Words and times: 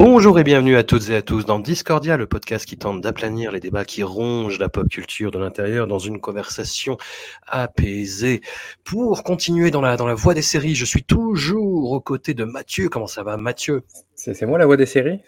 Bonjour 0.00 0.38
et 0.38 0.44
bienvenue 0.44 0.76
à 0.76 0.84
toutes 0.84 1.08
et 1.10 1.16
à 1.16 1.22
tous 1.22 1.44
dans 1.44 1.58
Discordia, 1.58 2.16
le 2.16 2.28
podcast 2.28 2.64
qui 2.64 2.78
tente 2.78 3.00
d'aplanir 3.00 3.50
les 3.50 3.58
débats 3.58 3.84
qui 3.84 4.04
rongent 4.04 4.60
la 4.60 4.68
pop 4.68 4.88
culture 4.88 5.32
de 5.32 5.40
l'intérieur 5.40 5.88
dans 5.88 5.98
une 5.98 6.20
conversation 6.20 6.98
apaisée. 7.48 8.40
Pour 8.84 9.24
continuer 9.24 9.72
dans 9.72 9.80
la, 9.80 9.96
dans 9.96 10.06
la 10.06 10.14
voie 10.14 10.34
des 10.34 10.42
séries, 10.42 10.76
je 10.76 10.84
suis 10.84 11.02
toujours 11.02 11.90
aux 11.90 12.00
côtés 12.00 12.32
de 12.34 12.44
Mathieu. 12.44 12.88
Comment 12.88 13.08
ça 13.08 13.24
va, 13.24 13.36
Mathieu? 13.36 13.82
C'est 14.14 14.40
moi 14.46 14.56
la 14.58 14.66
voix 14.66 14.76
des 14.76 14.86
séries? 14.86 15.18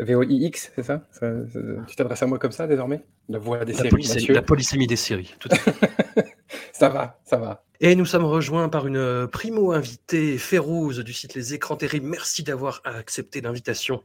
VOIX, 0.00 0.72
c'est 0.74 0.82
ça, 0.82 1.04
Ça- 1.12 1.46
ça- 1.52 1.60
Tu 1.86 1.94
t'adresses 1.94 2.22
à 2.22 2.26
moi 2.26 2.40
comme 2.40 2.52
ça 2.52 2.66
désormais? 2.66 3.00
La 3.28 3.38
voix 3.38 3.64
des 3.64 3.72
la, 3.72 3.78
séries, 3.78 3.90
polysémie, 3.90 4.26
la 4.34 4.42
polysémie 4.42 4.86
des 4.88 4.96
séries. 4.96 5.32
Tout 5.38 5.48
à 5.52 5.56
fait. 5.56 5.72
ça 6.72 6.88
va, 6.88 7.20
ça 7.24 7.36
va. 7.36 7.62
Et 7.80 7.94
nous 7.94 8.06
sommes 8.06 8.24
rejoints 8.24 8.68
par 8.68 8.88
une 8.88 9.28
primo 9.30 9.70
invitée, 9.70 10.36
Férouz 10.38 10.98
du 11.04 11.12
site 11.12 11.34
Les 11.34 11.54
Écrans 11.54 11.76
Terribles. 11.76 12.06
Merci 12.08 12.42
d'avoir 12.42 12.80
accepté 12.84 13.40
l'invitation. 13.40 14.02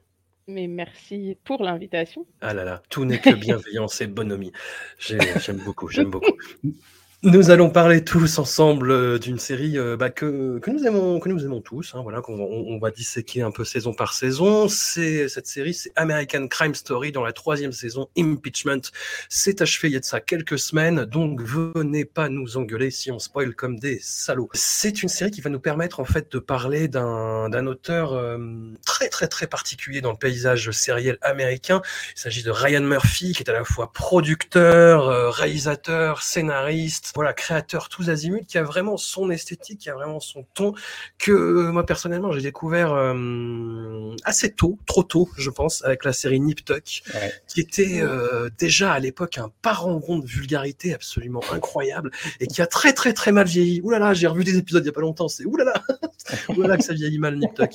Mais 0.48 0.68
merci 0.68 1.38
pour 1.44 1.64
l'invitation. 1.64 2.26
Ah 2.42 2.54
là 2.54 2.66
là, 2.66 2.84
tout 2.90 3.06
n'est 3.06 3.20
que 3.20 3.34
bienveillance 3.34 4.02
et 4.02 4.08
bonhomie. 4.08 4.52
J'ai- 5.00 5.20
J'aime 5.40 5.58
beaucoup, 5.64 5.88
j'aime 5.88 6.10
beaucoup. 6.10 6.38
Nous 7.26 7.52
allons 7.52 7.70
parler 7.70 8.04
tous 8.04 8.38
ensemble 8.38 8.92
euh, 8.92 9.18
d'une 9.18 9.40
série 9.40 9.78
euh, 9.78 9.96
bah, 9.96 10.10
que, 10.10 10.60
que 10.60 10.70
nous 10.70 10.86
aimons, 10.86 11.22
que 11.22 11.30
nous 11.30 11.46
aimons 11.46 11.62
tous. 11.62 11.96
Hein, 11.96 12.02
voilà, 12.04 12.20
qu'on 12.20 12.38
on, 12.38 12.78
va 12.80 12.92
disséquer 12.92 13.42
un 13.42 13.52
peu 13.52 13.64
saison 13.64 13.94
par 13.94 14.12
saison. 14.14 14.68
C'est 14.68 15.30
cette 15.30 15.48
série, 15.48 15.74
c'est 15.74 15.94
American 15.96 16.50
Crime 16.50 16.76
Story 16.76 17.14
dans 17.14 17.24
la 17.24 17.32
troisième 17.32 17.72
saison, 17.72 18.10
Impeachment. 18.18 18.82
C'est 19.30 19.62
achevé 19.62 19.88
il 19.88 19.94
y 19.94 19.96
a 19.96 20.02
de 20.02 20.06
ça 20.06 20.20
quelques 20.20 20.60
semaines, 20.60 21.06
donc 21.06 21.42
venez 21.42 22.04
pas 22.04 22.28
nous 22.28 22.58
engueuler 22.58 22.92
si 22.92 23.10
on 23.10 23.20
spoil 23.20 23.56
comme 23.56 23.80
des 23.80 24.00
salauds. 24.02 24.50
C'est 24.54 25.02
une 25.02 25.08
série 25.08 25.32
qui 25.32 25.40
va 25.40 25.50
nous 25.50 25.62
permettre 25.62 26.02
en 26.02 26.06
fait 26.06 26.30
de 26.30 26.40
parler 26.40 26.90
d'un 26.90 27.48
d'un 27.48 27.68
auteur 27.68 28.12
euh, 28.12 28.38
très 28.86 29.08
très 29.08 29.30
très 29.30 29.48
particulier 29.48 30.02
dans 30.02 30.12
le 30.12 30.18
paysage 30.18 30.72
sériel 30.72 31.20
américain. 31.22 31.82
Il 32.18 32.20
s'agit 32.20 32.44
de 32.44 32.52
Ryan 32.52 32.82
Murphy, 32.82 33.32
qui 33.32 33.44
est 33.44 33.50
à 33.50 33.54
la 33.54 33.64
fois 33.64 33.94
producteur, 33.94 35.08
euh, 35.08 35.30
réalisateur, 35.30 36.22
scénariste, 36.22 37.13
voilà, 37.16 37.34
créateur 37.34 37.90
tous 37.90 38.10
azimuts, 38.10 38.46
qui 38.48 38.58
a 38.58 38.64
vraiment 38.64 38.98
son 38.98 39.30
esthétique, 39.30 39.80
qui 39.80 39.90
a 39.90 39.94
vraiment 39.94 40.20
son 40.20 40.46
ton, 40.54 40.74
que 41.18 41.32
euh, 41.32 41.72
moi 41.72 41.86
personnellement 41.86 42.32
j'ai 42.32 42.42
découvert 42.42 42.94
euh, 42.94 44.16
assez 44.24 44.52
tôt, 44.52 44.80
trop 44.86 45.04
tôt, 45.04 45.30
je 45.38 45.50
pense, 45.50 45.84
avec 45.84 46.06
la 46.06 46.14
série 46.14 46.40
Nip 46.40 46.64
Tuck, 46.66 47.04
Ouais. 47.14 47.32
qui 47.48 47.60
était 47.62 48.02
euh, 48.02 48.50
déjà 48.58 48.94
à 48.94 49.00
l'époque 49.00 49.38
un 49.38 49.52
parangon 49.62 50.18
de 50.20 50.26
vulgarité 50.26 50.94
absolument 50.94 51.42
incroyable 51.52 52.12
et 52.40 52.48
qui 52.48 52.62
a 52.62 52.68
très 52.68 52.94
très 52.94 53.14
très 53.14 53.32
mal 53.32 53.48
vieilli. 53.48 53.82
Ouh 53.84 53.90
là 53.92 54.00
là, 54.00 54.14
j'ai 54.14 54.28
revu 54.28 54.44
des 54.44 54.58
épisodes 54.58 54.84
il 54.84 54.88
y 54.88 54.90
a 54.90 54.94
pas 54.94 55.02
longtemps, 55.02 55.28
c'est 55.28 55.46
ouh 55.46 55.56
là 55.58 55.66
là, 55.66 55.74
ouh 56.50 56.62
là 56.62 56.70
là 56.70 56.78
que 56.78 56.84
ça 56.84 56.94
vieillit 56.94 57.20
mal 57.20 57.38
Nip 57.38 57.54
Tuck. 57.54 57.72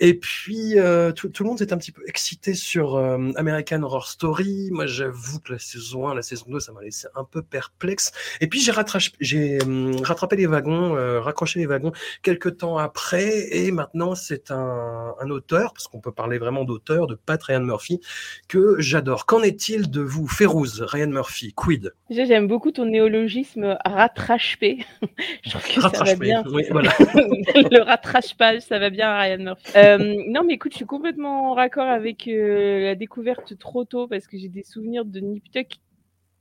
Et 0.00 0.14
puis, 0.14 0.76
tout, 1.16 1.28
tout 1.28 1.42
le 1.42 1.48
monde 1.48 1.60
est 1.62 1.72
un 1.72 1.78
petit 1.78 1.92
peu 1.92 2.02
excité 2.06 2.54
sur 2.54 2.96
American 3.36 3.82
Horror 3.82 4.08
Story. 4.08 4.70
Moi, 4.70 4.86
j'avoue 4.86 5.40
que 5.40 5.52
la 5.52 5.58
saison 5.58 6.08
1, 6.08 6.14
la 6.14 6.22
saison 6.22 6.46
2, 6.48 6.60
ça 6.60 6.72
m'a 6.72 6.82
laissé 6.82 7.06
un 7.14 7.24
peu 7.24 7.42
perplexe. 7.42 8.12
Et 8.40 8.46
puis, 8.46 8.57
j'ai 8.60 8.72
rattrapé, 8.72 9.58
hum, 9.62 9.96
rattrapé 10.02 10.36
les 10.36 10.46
wagons, 10.46 10.96
euh, 10.96 11.20
raccroché 11.20 11.60
les 11.60 11.66
wagons 11.66 11.92
quelques 12.22 12.58
temps 12.58 12.78
après. 12.78 13.48
Et 13.56 13.70
maintenant, 13.70 14.14
c'est 14.14 14.50
un, 14.50 15.14
un 15.20 15.30
auteur, 15.30 15.72
parce 15.72 15.88
qu'on 15.88 16.00
peut 16.00 16.12
parler 16.12 16.38
vraiment 16.38 16.64
d'auteur, 16.64 17.06
de 17.06 17.14
Pat 17.14 17.42
Ryan 17.42 17.60
Murphy, 17.60 18.00
que 18.48 18.76
j'adore. 18.78 19.26
Qu'en 19.26 19.42
est-il 19.42 19.90
de 19.90 20.00
vous, 20.00 20.26
Férouz, 20.28 20.82
Ryan 20.82 21.08
Murphy, 21.08 21.52
quid? 21.54 21.92
J'aime 22.10 22.46
beaucoup 22.48 22.70
ton 22.72 22.86
néologisme 22.86 23.76
rattrapé. 23.84 24.84
Je 25.44 25.50
trouve 25.50 25.62
que 25.62 25.74
ça 25.74 25.80
va 25.80 25.88
Rattrapé. 25.88 26.16
bien. 26.16 26.42
Oui, 26.52 26.64
voilà. 26.70 26.90
le 27.00 27.82
rattrapage, 27.82 28.60
ça 28.62 28.78
va 28.78 28.90
bien 28.90 29.08
à 29.08 29.20
Ryan 29.22 29.38
Murphy. 29.38 29.72
Euh, 29.76 29.98
non, 30.28 30.42
mais 30.44 30.54
écoute, 30.54 30.72
je 30.72 30.76
suis 30.78 30.86
complètement 30.86 31.50
en 31.50 31.54
raccord 31.54 31.86
avec 31.88 32.26
euh, 32.28 32.84
la 32.84 32.94
découverte 32.94 33.58
trop 33.58 33.84
tôt 33.84 34.06
parce 34.08 34.26
que 34.26 34.38
j'ai 34.38 34.48
des 34.48 34.62
souvenirs 34.62 35.04
de 35.04 35.20
Nip 35.20 35.44
Tuck 35.52 35.66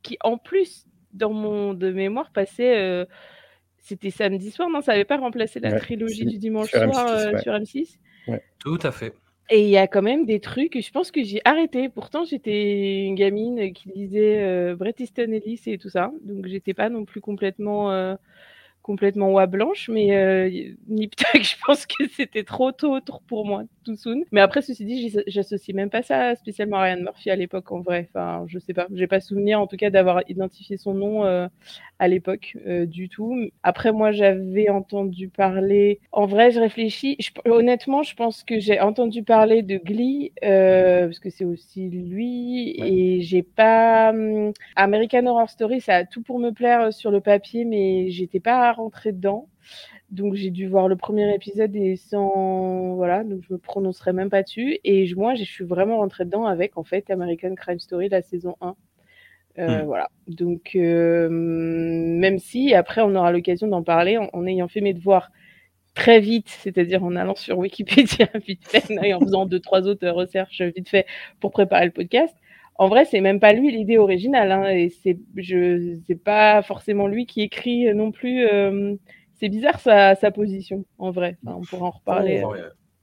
qui, 0.03 0.17
en 0.23 0.37
plus, 0.37 0.85
dans 1.13 1.31
mon 1.33 1.73
de 1.73 1.91
mémoire, 1.91 2.31
passait. 2.31 2.77
euh, 2.77 3.05
c'était 3.79 4.11
samedi 4.11 4.51
soir, 4.51 4.69
non 4.69 4.81
Ça 4.81 4.93
n'avait 4.93 5.05
pas 5.05 5.17
remplacé 5.17 5.59
la 5.59 5.71
Ouais, 5.71 5.77
trilogie 5.77 6.25
du 6.25 6.37
dimanche 6.39 6.71
sur 6.71 6.81
soir 6.81 7.07
M6, 7.07 7.29
euh, 7.29 7.33
ouais. 7.33 7.37
sur 7.37 7.53
M6 7.53 7.99
Tout 8.59 8.79
à 8.83 8.91
fait. 8.91 9.13
Et 9.49 9.63
il 9.63 9.69
y 9.69 9.77
a 9.77 9.87
quand 9.87 10.01
même 10.01 10.25
des 10.25 10.41
trucs, 10.41 10.77
je 10.81 10.91
pense 10.91 11.09
que 11.11 11.23
j'ai 11.23 11.39
arrêté. 11.45 11.87
Pourtant, 11.87 12.25
j'étais 12.25 13.05
une 13.05 13.15
gamine 13.15 13.71
qui 13.73 13.89
lisait 13.89 14.43
euh, 14.43 14.75
Bret 14.75 14.95
Easton 14.99 15.31
Ellis 15.31 15.61
et 15.67 15.77
tout 15.77 15.89
ça. 15.89 16.11
Donc, 16.23 16.47
j'étais 16.47 16.73
pas 16.73 16.89
non 16.89 17.05
plus 17.05 17.21
complètement, 17.21 17.91
euh, 17.91 18.15
complètement 18.87 19.31
oie 19.33 19.45
blanche. 19.47 19.89
Mais 19.93 20.15
euh, 20.17 20.49
Nip 20.87 21.15
Tuck, 21.15 21.43
je 21.43 21.55
pense 21.65 21.85
que 21.85 22.07
c'était 22.15 22.43
trop 22.43 22.71
tôt 22.71 22.99
pour 23.27 23.45
moi, 23.45 23.63
tout 23.85 23.95
soon. 23.95 24.23
Mais 24.31 24.41
après, 24.41 24.63
ceci 24.63 24.85
dit, 24.85 25.13
j'associe 25.27 25.75
même 25.75 25.91
pas 25.91 26.01
ça 26.01 26.35
spécialement 26.35 26.77
à 26.77 26.83
Ryan 26.83 27.01
Murphy 27.03 27.29
à 27.29 27.35
l'époque, 27.35 27.71
en 27.71 27.81
vrai. 27.81 28.09
Enfin, 28.09 28.45
je 28.47 28.57
sais 28.59 28.73
pas. 28.73 28.87
J'ai 28.93 29.07
pas 29.07 29.19
souvenir, 29.21 29.61
en 29.61 29.67
tout 29.67 29.77
cas, 29.77 29.91
d'avoir 29.91 30.21
identifié 30.29 30.77
son 30.77 30.95
nom 30.95 31.25
euh, 31.25 31.47
à 31.99 32.07
l'époque 32.07 32.55
euh, 32.67 32.85
du 32.85 33.09
tout. 33.09 33.35
Après, 33.63 33.91
moi, 33.91 34.11
j'avais 34.11 34.69
entendu 34.69 35.29
parler. 35.29 35.99
En 36.11 36.25
vrai, 36.25 36.51
je 36.51 36.59
réfléchis. 36.59 37.15
Je- 37.19 37.31
honnêtement, 37.49 38.03
je 38.03 38.15
pense 38.15 38.43
que 38.43 38.59
j'ai 38.59 38.79
entendu 38.79 39.23
parler 39.23 39.63
de 39.63 39.77
Glee 39.77 40.31
euh, 40.43 41.05
parce 41.07 41.19
que 41.19 41.29
c'est 41.29 41.45
aussi 41.45 41.89
lui. 41.89 42.75
Et 42.79 43.21
j'ai 43.21 43.43
pas 43.43 44.11
hum, 44.11 44.51
American 44.75 45.25
Horror 45.25 45.49
Story. 45.49 45.81
Ça 45.81 45.95
a 45.97 46.05
tout 46.05 46.21
pour 46.21 46.39
me 46.39 46.51
plaire 46.51 46.81
euh, 46.83 46.91
sur 46.91 47.11
le 47.11 47.21
papier, 47.21 47.65
mais 47.65 48.09
j'étais 48.09 48.39
pas 48.39 48.71
rentrée 48.77 49.11
dedans. 49.11 49.49
Donc 50.09 50.35
j'ai 50.35 50.51
dû 50.51 50.67
voir 50.67 50.87
le 50.87 50.95
premier 50.95 51.33
épisode 51.35 51.75
et 51.75 51.97
sans 51.97 52.95
voilà, 52.95 53.23
donc 53.23 53.41
je 53.47 53.53
me 53.53 53.57
prononcerai 53.57 54.13
même 54.13 54.29
pas 54.29 54.43
dessus. 54.43 54.79
Et 54.83 55.13
moi, 55.15 55.35
je 55.35 55.43
suis 55.43 55.65
vraiment 55.65 55.97
rentrée 55.97 56.25
dedans 56.25 56.45
avec 56.45 56.77
en 56.77 56.83
fait 56.83 57.09
American 57.09 57.55
Crime 57.55 57.79
Story 57.79 58.09
la 58.09 58.21
saison 58.21 58.55
1. 58.61 58.75
Euh, 59.59 59.81
Hmm. 59.81 59.85
Voilà. 59.85 60.09
Donc, 60.27 60.71
euh, 60.75 61.29
même 61.29 62.37
si 62.39 62.73
après 62.75 63.01
on 63.01 63.15
aura 63.15 63.31
l'occasion 63.31 63.67
d'en 63.67 63.83
parler 63.83 64.17
en, 64.17 64.29
en 64.33 64.45
ayant 64.45 64.67
fait 64.67 64.81
mes 64.81 64.93
devoirs 64.93 65.31
très 65.95 66.19
vite, 66.19 66.47
c'est-à-dire 66.49 67.03
en 67.03 67.15
allant 67.15 67.35
sur 67.35 67.57
Wikipédia 67.57 68.27
vite 68.47 68.67
fait 68.67 68.85
et 69.03 69.13
en 69.15 69.19
faisant 69.19 69.45
deux 69.47 69.59
trois 69.59 69.87
autres 69.87 70.07
recherches 70.09 70.61
vite 70.61 70.89
fait 70.89 71.07
pour 71.39 71.51
préparer 71.51 71.85
le 71.85 71.91
podcast. 71.91 72.35
En 72.77 72.89
vrai, 72.89 73.05
c'est 73.05 73.21
même 73.21 73.39
pas 73.39 73.53
lui 73.53 73.71
l'idée 73.71 73.97
originale, 73.97 74.51
hein, 74.51 74.69
et 74.69 74.89
c'est 74.89 75.17
je 75.35 75.97
c'est 76.07 76.15
pas 76.23 76.61
forcément 76.61 77.07
lui 77.07 77.25
qui 77.25 77.41
écrit 77.41 77.93
non 77.95 78.11
plus. 78.11 78.45
euh, 78.47 78.95
c'est 79.39 79.49
bizarre 79.49 79.79
sa, 79.79 80.15
sa 80.15 80.31
position, 80.31 80.85
en 80.97 81.11
vrai. 81.11 81.37
Enfin, 81.45 81.57
on 81.59 81.65
pourra 81.65 81.87
en 81.87 81.91
reparler. 81.91 82.47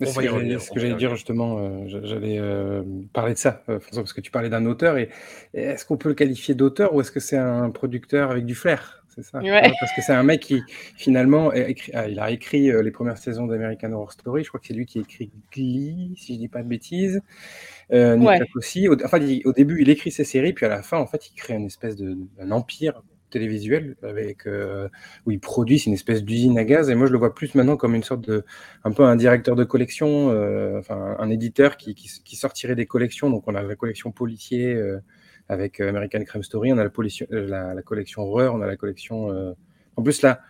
On 0.05 0.13
va 0.13 0.13
ce 0.13 0.21
y 0.23 0.27
que 0.27 0.29
j'allais- 0.29 0.35
revenir, 0.37 0.61
ce 0.61 0.71
on 0.71 0.75
que 0.75 0.81
va 0.81 0.87
y 0.87 0.89
j'allais 0.89 0.95
dire 0.97 1.15
justement, 1.17 1.59
euh, 1.59 1.89
je- 1.89 2.05
j'allais 2.07 2.39
euh, 2.39 2.83
parler 3.13 3.35
de 3.35 3.39
ça, 3.39 3.63
euh, 3.69 3.81
François, 3.81 4.03
parce 4.03 4.13
que 4.13 4.21
tu 4.21 4.31
parlais 4.31 4.51
d'un 4.51 4.67
auteur, 4.67 4.99
et, 4.99 5.09
et 5.55 5.63
est-ce 5.63 5.85
qu'on 5.87 5.97
peut 5.97 6.09
le 6.11 6.15
qualifier 6.15 6.55
d'auteur 6.55 6.95
ou 6.95 7.01
est-ce 7.01 7.13
que 7.13 7.21
c'est 7.21 7.37
un 7.39 7.71
producteur 7.71 8.31
avec 8.31 8.45
du 8.45 8.55
flair? 8.55 9.04
C'est 9.15 9.23
ça. 9.23 9.39
Ouais. 9.41 9.63
Parce 9.81 9.93
que 9.95 10.03
c'est 10.03 10.13
un 10.13 10.23
mec 10.25 10.41
qui 10.41 10.63
finalement 10.97 11.51
a 11.51 11.59
écrit, 11.59 11.93
ah, 11.95 12.09
il 12.09 12.19
a 12.19 12.31
écrit 12.31 12.71
euh, 12.71 12.83
les 12.83 12.91
premières 12.91 13.19
saisons 13.19 13.47
d'American 13.47 13.93
Horror 13.93 14.13
Story. 14.13 14.43
Je 14.45 14.49
crois 14.49 14.61
que 14.61 14.67
c'est 14.67 14.75
lui 14.75 14.87
qui 14.87 14.99
a 14.99 15.03
écrit 15.03 15.31
Glee, 15.53 16.15
si 16.17 16.35
je 16.35 16.39
dis 16.41 16.49
pas 16.49 16.63
de 16.63 16.69
bêtises. 16.69 17.21
Euh, 17.93 18.17
Ouais. 18.19 18.41
Aussi. 18.55 18.89
Au, 18.89 18.97
enfin, 19.05 19.19
il- 19.19 19.43
au 19.47 19.53
début, 19.53 19.81
il 19.83 19.89
écrit 19.91 20.11
ses 20.11 20.25
séries, 20.25 20.53
puis 20.53 20.67
à 20.67 20.69
la 20.69 20.83
fin, 20.83 20.99
en 20.99 21.07
fait, 21.07 21.29
il 21.31 21.35
crée 21.35 21.55
une 21.55 21.67
espèce 21.67 21.97
de 21.97 22.17
un 22.41 22.51
empire 22.51 23.03
télévisuel 23.31 23.97
avec 24.03 24.47
euh, 24.47 24.89
où 25.27 25.33
il 25.33 25.41
produit 25.41 25.79
une 25.79 25.93
espèce 25.95 26.23
d'usine 26.23 26.57
à 26.57 26.63
gaz 26.65 26.89
et 26.89 26.95
moi 26.95 27.09
je 27.09 27.13
le 27.13 27.19
vois 27.19 27.35
plus 27.35 27.57
maintenant 27.57 27.77
comme 27.77 27.97
une 27.97 28.05
sorte 28.05 28.21
de 28.21 28.45
un 28.85 28.93
peu 28.93 29.03
un 29.03 29.17
directeur 29.17 29.57
de 29.57 29.65
collection 29.65 30.31
euh, 30.31 30.79
enfin 30.79 31.17
un 31.19 31.31
éditeur 31.31 31.77
qui, 31.77 31.97
qui, 31.97 32.09
qui 32.25 32.37
sortirait 32.37 32.77
des 32.77 32.87
collections 32.87 33.31
donc 33.31 33.43
on 33.49 33.57
a 33.57 33.63
la 33.65 33.75
collection 33.75 34.13
policier 34.13 34.75
euh, 34.75 35.01
avec 35.49 35.81
euh, 35.81 35.89
American 35.89 36.23
Crime 36.25 36.43
Story 36.43 36.73
on 36.73 36.79
a 36.79 36.85
la, 36.85 36.91
euh, 36.91 37.47
la, 37.47 37.75
la 37.75 37.83
collection 37.83 38.23
horreur 38.23 38.55
on 38.55 38.63
a 38.63 38.67
la 38.67 38.77
collection 38.77 39.31
euh, 39.31 39.53
En 39.97 40.03
plus, 40.03 40.23
là, 40.23 40.41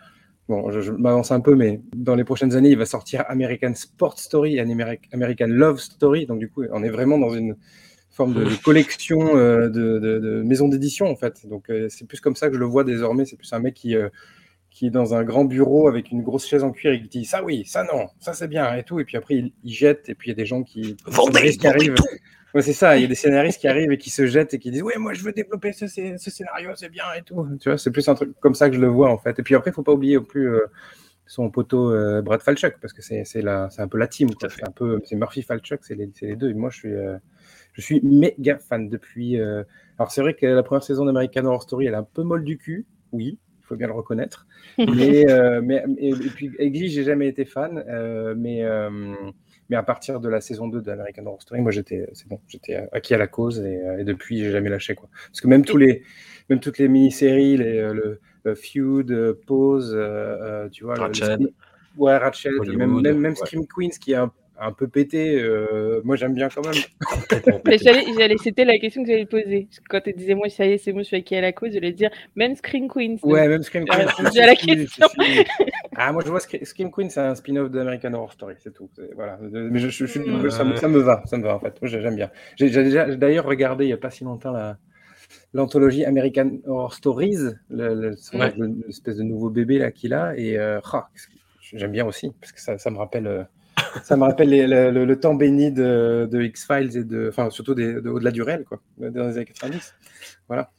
bon, 0.47 0.71
je, 0.71 0.81
je 0.81 0.91
m'avance 0.91 1.31
un 1.31 1.39
peu, 1.41 1.55
mais 1.55 1.81
dans 1.95 2.15
les 2.15 2.23
prochaines 2.23 2.55
années, 2.55 2.69
il 2.71 2.77
va 2.77 2.85
sortir 2.85 3.23
American 3.27 3.73
Sport 3.75 4.19
Story 4.19 4.57
et 4.57 4.59
American 4.59 5.47
Love 5.47 5.79
Story. 5.79 6.25
Donc, 6.25 6.39
du 6.39 6.49
coup, 6.49 6.63
on 6.71 6.83
est 6.83 6.89
vraiment 6.89 7.17
dans 7.17 7.33
une 7.33 7.55
forme 8.11 8.33
de, 8.33 8.43
de 8.45 8.55
collection 8.63 9.35
euh, 9.35 9.69
de, 9.69 9.99
de, 9.99 10.19
de 10.19 10.41
maison 10.43 10.67
d'édition, 10.67 11.07
en 11.07 11.15
fait. 11.15 11.45
Donc, 11.47 11.69
euh, 11.69 11.87
c'est 11.89 12.07
plus 12.07 12.21
comme 12.21 12.35
ça 12.35 12.47
que 12.47 12.55
je 12.55 12.59
le 12.59 12.65
vois 12.65 12.83
désormais. 12.83 13.25
C'est 13.25 13.35
plus 13.35 13.51
un 13.53 13.59
mec 13.59 13.73
qui, 13.73 13.95
euh, 13.95 14.09
qui 14.69 14.87
est 14.87 14.91
dans 14.91 15.13
un 15.13 15.23
grand 15.23 15.45
bureau 15.45 15.87
avec 15.87 16.11
une 16.11 16.23
grosse 16.23 16.47
chaise 16.47 16.63
en 16.63 16.71
cuir 16.71 16.93
et 16.93 17.01
qui 17.01 17.09
dit 17.09 17.25
ça 17.25 17.43
oui, 17.43 17.65
ça 17.65 17.83
non, 17.83 18.07
ça 18.19 18.33
c'est 18.33 18.47
bien 18.47 18.73
et 18.75 18.83
tout. 18.83 18.99
Et 18.99 19.05
puis 19.05 19.17
après, 19.17 19.35
il, 19.35 19.53
il 19.63 19.73
jette. 19.73 20.09
Et 20.09 20.15
puis, 20.15 20.29
il 20.29 20.31
y 20.31 20.33
a 20.33 20.35
des 20.35 20.45
gens 20.45 20.63
qui, 20.63 20.95
Vendez, 21.05 21.51
qui 21.51 21.57
vendez 21.57 21.67
arrivent. 21.67 21.95
tout 21.95 22.03
Ouais, 22.55 22.61
c'est 22.61 22.71
ça, 22.73 22.95
il 22.97 23.01
y 23.01 23.05
a 23.05 23.07
des 23.07 23.15
scénaristes 23.15 23.59
qui 23.59 23.67
arrivent 23.67 23.91
et 23.91 23.97
qui 23.97 24.09
se 24.09 24.25
jettent 24.25 24.53
et 24.53 24.59
qui 24.59 24.71
disent 24.71 24.81
Ouais, 24.81 24.97
moi 24.97 25.13
je 25.13 25.21
veux 25.23 25.33
développer 25.33 25.73
ce, 25.73 25.87
scé- 25.87 26.17
ce 26.17 26.31
scénario, 26.31 26.71
c'est 26.75 26.87
bien 26.87 27.03
et 27.17 27.21
tout. 27.21 27.45
Tu 27.59 27.67
vois, 27.67 27.77
c'est 27.77 27.91
plus 27.91 28.07
un 28.07 28.15
truc 28.15 28.31
comme 28.39 28.55
ça 28.55 28.69
que 28.69 28.75
je 28.75 28.79
le 28.81 28.87
vois 28.87 29.09
en 29.11 29.17
fait. 29.17 29.37
Et 29.39 29.43
puis 29.43 29.55
après, 29.55 29.71
il 29.71 29.73
faut 29.73 29.83
pas 29.83 29.91
oublier 29.91 30.15
non 30.15 30.23
plus 30.23 30.49
euh, 30.49 30.61
son 31.25 31.49
poteau 31.49 31.91
euh, 31.91 32.21
Brad 32.21 32.41
Falchuk 32.41 32.75
parce 32.81 32.93
que 32.93 33.01
c'est 33.01 33.23
un 33.45 33.87
peu 33.89 33.97
la 33.97 34.07
team. 34.07 34.29
C'est 34.39 34.65
un 34.67 34.71
peu 34.71 35.01
c'est 35.03 35.17
Murphy 35.17 35.41
Falchuk, 35.41 35.81
c'est 35.83 35.95
les, 35.95 36.35
deux. 36.37 36.49
Et 36.49 36.53
moi, 36.53 36.69
je 36.69 36.77
suis, 36.77 36.93
euh, 36.93 37.17
je 37.73 37.81
suis 37.81 37.99
méga 38.03 38.57
fan 38.57 38.87
depuis. 38.87 39.37
euh, 39.37 39.63
Alors, 39.99 40.11
c'est 40.11 40.21
vrai 40.21 40.33
que 40.33 40.45
la 40.45 40.63
première 40.63 40.83
saison 40.83 41.03
d'American 41.03 41.43
Horror 41.43 41.63
Story, 41.63 41.87
elle 41.87 41.93
est 41.93 41.97
un 41.97 42.03
peu 42.03 42.23
molle 42.23 42.45
du 42.45 42.57
cul, 42.57 42.85
oui. 43.11 43.37
Il 43.59 43.65
faut 43.67 43.75
bien 43.75 43.87
le 43.87 43.93
reconnaître. 43.93 44.47
mais, 44.77 45.25
mais 45.61 45.83
et, 45.97 46.09
et 46.09 46.13
puis, 46.13 46.51
Eggy, 46.59 46.87
j'ai 46.87 47.03
jamais 47.03 47.27
été 47.27 47.43
fan. 47.43 47.83
mais, 48.37 48.63
mais 49.69 49.75
à 49.75 49.83
partir 49.83 50.19
de 50.19 50.29
la 50.29 50.41
saison 50.41 50.67
2 50.67 50.81
d'American 50.81 51.25
Horror 51.25 51.41
Story, 51.41 51.61
moi, 51.61 51.71
j'étais, 51.71 52.07
c'est 52.13 52.27
bon, 52.27 52.39
j'étais 52.47 52.75
acquis 52.91 53.13
à 53.13 53.17
la 53.17 53.27
cause 53.27 53.59
et, 53.59 53.77
euh, 53.77 53.97
et 53.99 54.03
depuis, 54.03 54.39
j'ai 54.39 54.51
jamais 54.51 54.69
lâché, 54.69 54.95
quoi. 54.95 55.09
Parce 55.27 55.41
que 55.41 55.47
même 55.47 55.65
tous 55.65 55.77
les, 55.77 56.03
même 56.49 56.59
toutes 56.59 56.77
les 56.77 56.87
mini-séries, 56.87 57.57
les, 57.57 57.77
euh, 57.79 57.93
le, 57.93 58.19
le 58.43 58.55
Feud, 58.55 59.11
euh, 59.11 59.33
Pause, 59.47 59.93
euh, 59.95 60.65
euh, 60.65 60.69
tu 60.69 60.83
vois, 60.83 60.93
le- 60.95 60.99
le 61.01 61.05
Ratchet. 61.07 61.25
Scream- 61.25 61.49
ouais, 61.97 62.17
Ratchet, 62.17 62.49
et 62.49 62.75
même, 62.75 63.01
même, 63.01 63.17
même 63.17 63.31
ouais. 63.31 63.35
Scream 63.35 63.65
Queens 63.67 63.89
qui 63.99 64.11
est 64.13 64.15
un, 64.15 64.31
un 64.59 64.71
peu 64.71 64.87
pété, 64.87 65.41
euh, 65.41 66.01
moi, 66.03 66.15
j'aime 66.15 66.33
bien 66.33 66.49
quand 66.49 66.61
même. 66.65 66.73
J'allais, 68.17 68.35
c'était 68.41 68.65
la 68.65 68.77
question 68.77 69.03
que 69.03 69.09
j'allais 69.09 69.25
poser. 69.25 69.67
Quand 69.89 69.99
tu 70.01 70.13
disais, 70.13 70.33
moi, 70.35 70.49
ça 70.49 70.65
y 70.65 70.73
est, 70.73 70.77
c'est 70.77 70.93
moi, 70.93 71.01
je 71.03 71.07
suis 71.07 71.17
acquis 71.17 71.35
à 71.35 71.41
la 71.41 71.51
cause, 71.51 71.71
j'allais 71.73 71.91
dire, 71.91 72.09
même 72.35 72.55
Screen 72.55 72.87
Queens. 72.87 73.15
donc- 73.21 73.25
Ouais, 73.25 73.47
même 73.47 73.63
Scream 73.63 73.85
J'ai 73.91 73.97
Queen. 73.97 74.07
répondu 74.07 74.29
je 74.35 74.41
à 74.41 74.45
la 74.45 74.53
je 74.53 74.65
question. 74.65 75.07
Ah, 75.97 76.11
moi 76.11 76.21
je 76.25 76.29
vois 76.29 76.39
Scre- 76.39 76.63
Scream 76.65 76.91
Queen, 76.91 77.09
c'est 77.09 77.21
un 77.21 77.35
spin-off 77.35 77.71
d'American 77.71 78.13
Horror 78.13 78.33
Story, 78.33 78.55
c'est 78.59 78.73
tout. 78.73 78.89
Voilà. 79.15 79.39
Mais 79.41 79.79
je, 79.79 79.87
je- 79.87 80.05
je 80.05 80.11
suis- 80.11 80.19
Hmm. 80.19 80.49
ça, 80.49 80.65
me, 80.65 80.75
ça 80.75 80.87
me 80.89 80.99
va, 80.99 81.23
ça 81.25 81.37
me 81.37 81.43
va 81.43 81.55
en 81.55 81.59
fait. 81.61 81.81
Moi 81.81 81.89
j'ai- 81.89 82.01
j'aime 82.01 82.15
bien. 82.17 82.29
J'ai 82.57 82.67
j'ai 82.67 82.83
déjà 82.83 83.05
d'ailleurs 83.15 83.45
regardé 83.45 83.85
il 83.85 83.87
n'y 83.87 83.93
a 83.93 83.97
pas 83.97 84.09
si 84.09 84.25
longtemps 84.25 84.51
la 84.51 84.77
l'anthologie 85.53 86.03
American 86.03 86.51
Horror 86.67 86.93
Stories, 86.93 87.37
le- 87.69 87.93
le- 87.95 88.15
son- 88.17 88.37
Ouais. 88.39 88.51
le- 88.57 88.75
l'espèce 88.87 89.15
de 89.15 89.23
nouveau 89.23 89.49
bébé 89.49 89.77
là 89.79 89.91
qu'il 89.91 90.13
a, 90.13 90.37
et 90.37 90.57
euh, 90.57 90.81
que- 90.81 91.77
j'aime 91.77 91.91
bien 91.91 92.05
aussi 92.05 92.31
parce 92.41 92.51
que 92.51 92.59
ça, 92.59 92.77
ça 92.77 92.91
me 92.91 92.97
rappelle. 92.97 93.47
Ça 94.03 94.17
me 94.17 94.23
rappelle 94.23 94.49
les- 94.49 94.67
le, 94.67 94.91
le- 94.91 95.05
le 95.05 95.19
temps 95.19 95.35
béni 95.35 95.71
de, 95.71 96.27
de 96.31 96.41
X-Files 96.43 96.97
et 96.97 97.03
de, 97.03 97.29
enfin 97.29 97.49
surtout 97.49 97.75
de, 97.75 98.01
au-delà 98.07 98.31
du 98.31 98.41
réel, 98.41 98.65
quoi, 98.65 98.81
dans 98.97 99.27
les 99.27 99.37
années 99.37 99.45
90. 99.45 99.93
Voilà. 100.47 100.71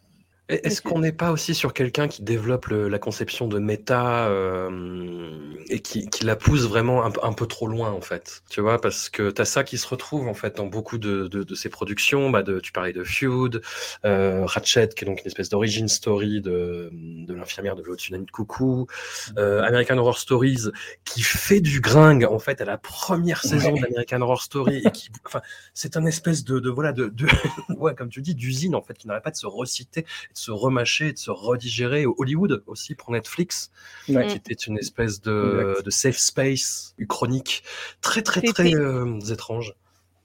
Est-ce 0.49 0.81
qu'on 0.81 1.01
n'est 1.01 1.11
pas 1.13 1.33
aussi 1.33 1.57
sur 1.57 1.73
quelqu'un 1.73 2.07
qui 2.07 2.23
développe 2.23 2.67
le- 2.67 2.89
la 2.89 3.01
conception 3.01 3.49
de 3.49 3.59
méta 3.59 4.29
euh, 4.29 5.41
et 5.69 5.81
qui, 5.81 6.09
qui 6.09 6.25
la 6.25 6.37
pousse 6.37 6.63
vraiment 6.69 7.05
un, 7.05 7.11
peu- 7.11 7.21
un 7.25 7.33
peu 7.33 7.47
trop 7.49 7.67
loin 7.67 7.91
en 7.91 8.01
fait 8.01 8.45
Tu 8.49 8.61
vois, 8.61 8.81
parce 8.81 9.09
que 9.09 9.31
tu 9.33 9.43
as 9.43 9.45
ça 9.45 9.65
qui 9.65 9.77
se 9.77 9.89
retrouve 9.89 10.29
en 10.29 10.35
fait 10.35 10.57
dans 10.57 10.67
beaucoup 10.67 10.99
de, 10.99 11.27
de, 11.27 11.43
de 11.43 11.55
ces 11.57 11.69
productions. 11.69 12.31
Bah 12.31 12.45
de, 12.45 12.61
tu 12.61 12.71
parlais 12.71 12.93
de 12.93 13.03
Feud, 13.03 13.61
euh, 14.05 14.45
Ratchet, 14.47 14.91
qui 14.91 15.05
est 15.05 15.09
donc 15.09 15.21
une 15.23 15.27
espèce 15.27 15.49
d'origin 15.49 15.89
story 15.89 16.41
de, 16.41 16.91
de 16.93 17.35
l'infirmière 17.35 17.75
de 17.75 17.83
l'autre 17.83 18.05
de 18.09 18.31
Coucou, 18.31 18.87
euh, 19.39 19.63
American 19.63 19.99
Horror 19.99 20.19
Stories, 20.19 20.71
qui 21.05 21.23
fait 21.23 21.61
du 21.61 21.81
gringue 21.81 22.25
en 22.25 22.39
fait 22.39 22.61
à 22.61 22.65
la 22.65 22.79
première 22.79 23.43
saison 23.43 23.73
d'American 23.73 24.21
Horror 24.21 24.43
Story 24.43 24.83
et 24.85 24.91
qui, 24.93 25.11
enfin, 25.27 25.41
c'est 25.75 25.97
un 25.97 26.07
espèce 26.07 26.45
de, 26.45 26.61
de 26.61 26.71
voilà 26.71 26.93
de, 26.93 27.07
de 27.09 27.27
ouais 27.77 27.95
comme 27.95 28.09
tu 28.11 28.23
dis 28.23 28.35
d'usine 28.35 28.75
en 28.75 28.83
fait 28.83 28.95
qui 28.95 29.09
n'arrête 29.09 29.25
pas 29.25 29.31
de 29.31 29.37
se 29.37 29.47
reciter 29.47 30.07
de 30.37 30.41
se 30.41 30.51
remâcher, 30.51 31.13
de 31.13 31.19
se 31.19 31.31
redigérer. 31.31 32.05
Hollywood 32.07 32.63
aussi 32.67 32.95
pour 32.95 33.11
Netflix, 33.11 33.71
Ouais. 34.09 34.27
qui 34.27 34.37
était 34.37 34.55
une 34.55 34.79
espèce 34.79 35.21
de, 35.23 35.83
safe 35.89 36.19
space 36.19 36.95
chronique 37.09 37.63
très 38.03 38.23
très 38.23 38.43
très 38.43 38.75
euh, 38.75 39.19
étrange. 39.33 39.75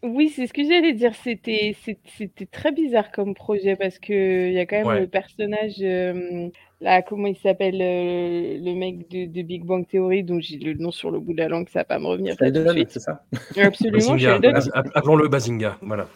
Oui, 0.04 0.30
c'est 0.36 0.48
ce 0.48 0.54
que 0.54 0.64
j'allais 0.64 0.94
dire. 0.94 1.14
C'était, 1.24 1.76
c'était 2.18 2.48
très 2.48 2.72
bizarre 2.72 3.12
comme 3.12 3.34
projet 3.36 3.76
parce 3.76 4.00
que 4.00 4.48
il 4.48 4.54
y 4.54 4.60
a 4.60 4.66
quand 4.66 4.78
même 4.78 4.88
Ouais. 4.88 5.00
le 5.02 5.08
personnage 5.08 5.76
euh, 5.82 6.50
là, 6.82 7.02
comment 7.04 7.28
il 7.28 7.38
s'appelle, 7.38 7.80
euh, 7.82 8.58
le 8.60 8.74
mec 8.74 9.08
de, 9.10 9.26
de 9.26 9.42
Big 9.44 9.64
Bang 9.64 9.88
Theory, 9.88 10.24
dont 10.24 10.40
j'ai 10.40 10.58
le 10.58 10.74
nom 10.74 10.92
sur 10.92 11.12
le 11.12 11.20
bout 11.20 11.34
de 11.34 11.38
la 11.38 11.48
langue, 11.48 11.70
ça 11.70 11.80
va 11.80 11.86
pas 11.86 12.00
me 12.00 12.08
revenir 12.08 12.36
c'est 12.40 13.00
ça? 13.00 13.24
Absolument, 13.58 14.16
Bazinga, 14.16 14.40
app- 14.74 14.90
appelons-le 14.96 15.28
Bazinga, 15.28 15.78
voilà. 15.82 16.08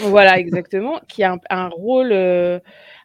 Voilà, 0.00 0.38
exactement, 0.38 1.00
qui 1.08 1.22
a 1.22 1.32
un, 1.34 1.38
un 1.50 1.68
rôle, 1.68 2.10
euh, 2.12 2.58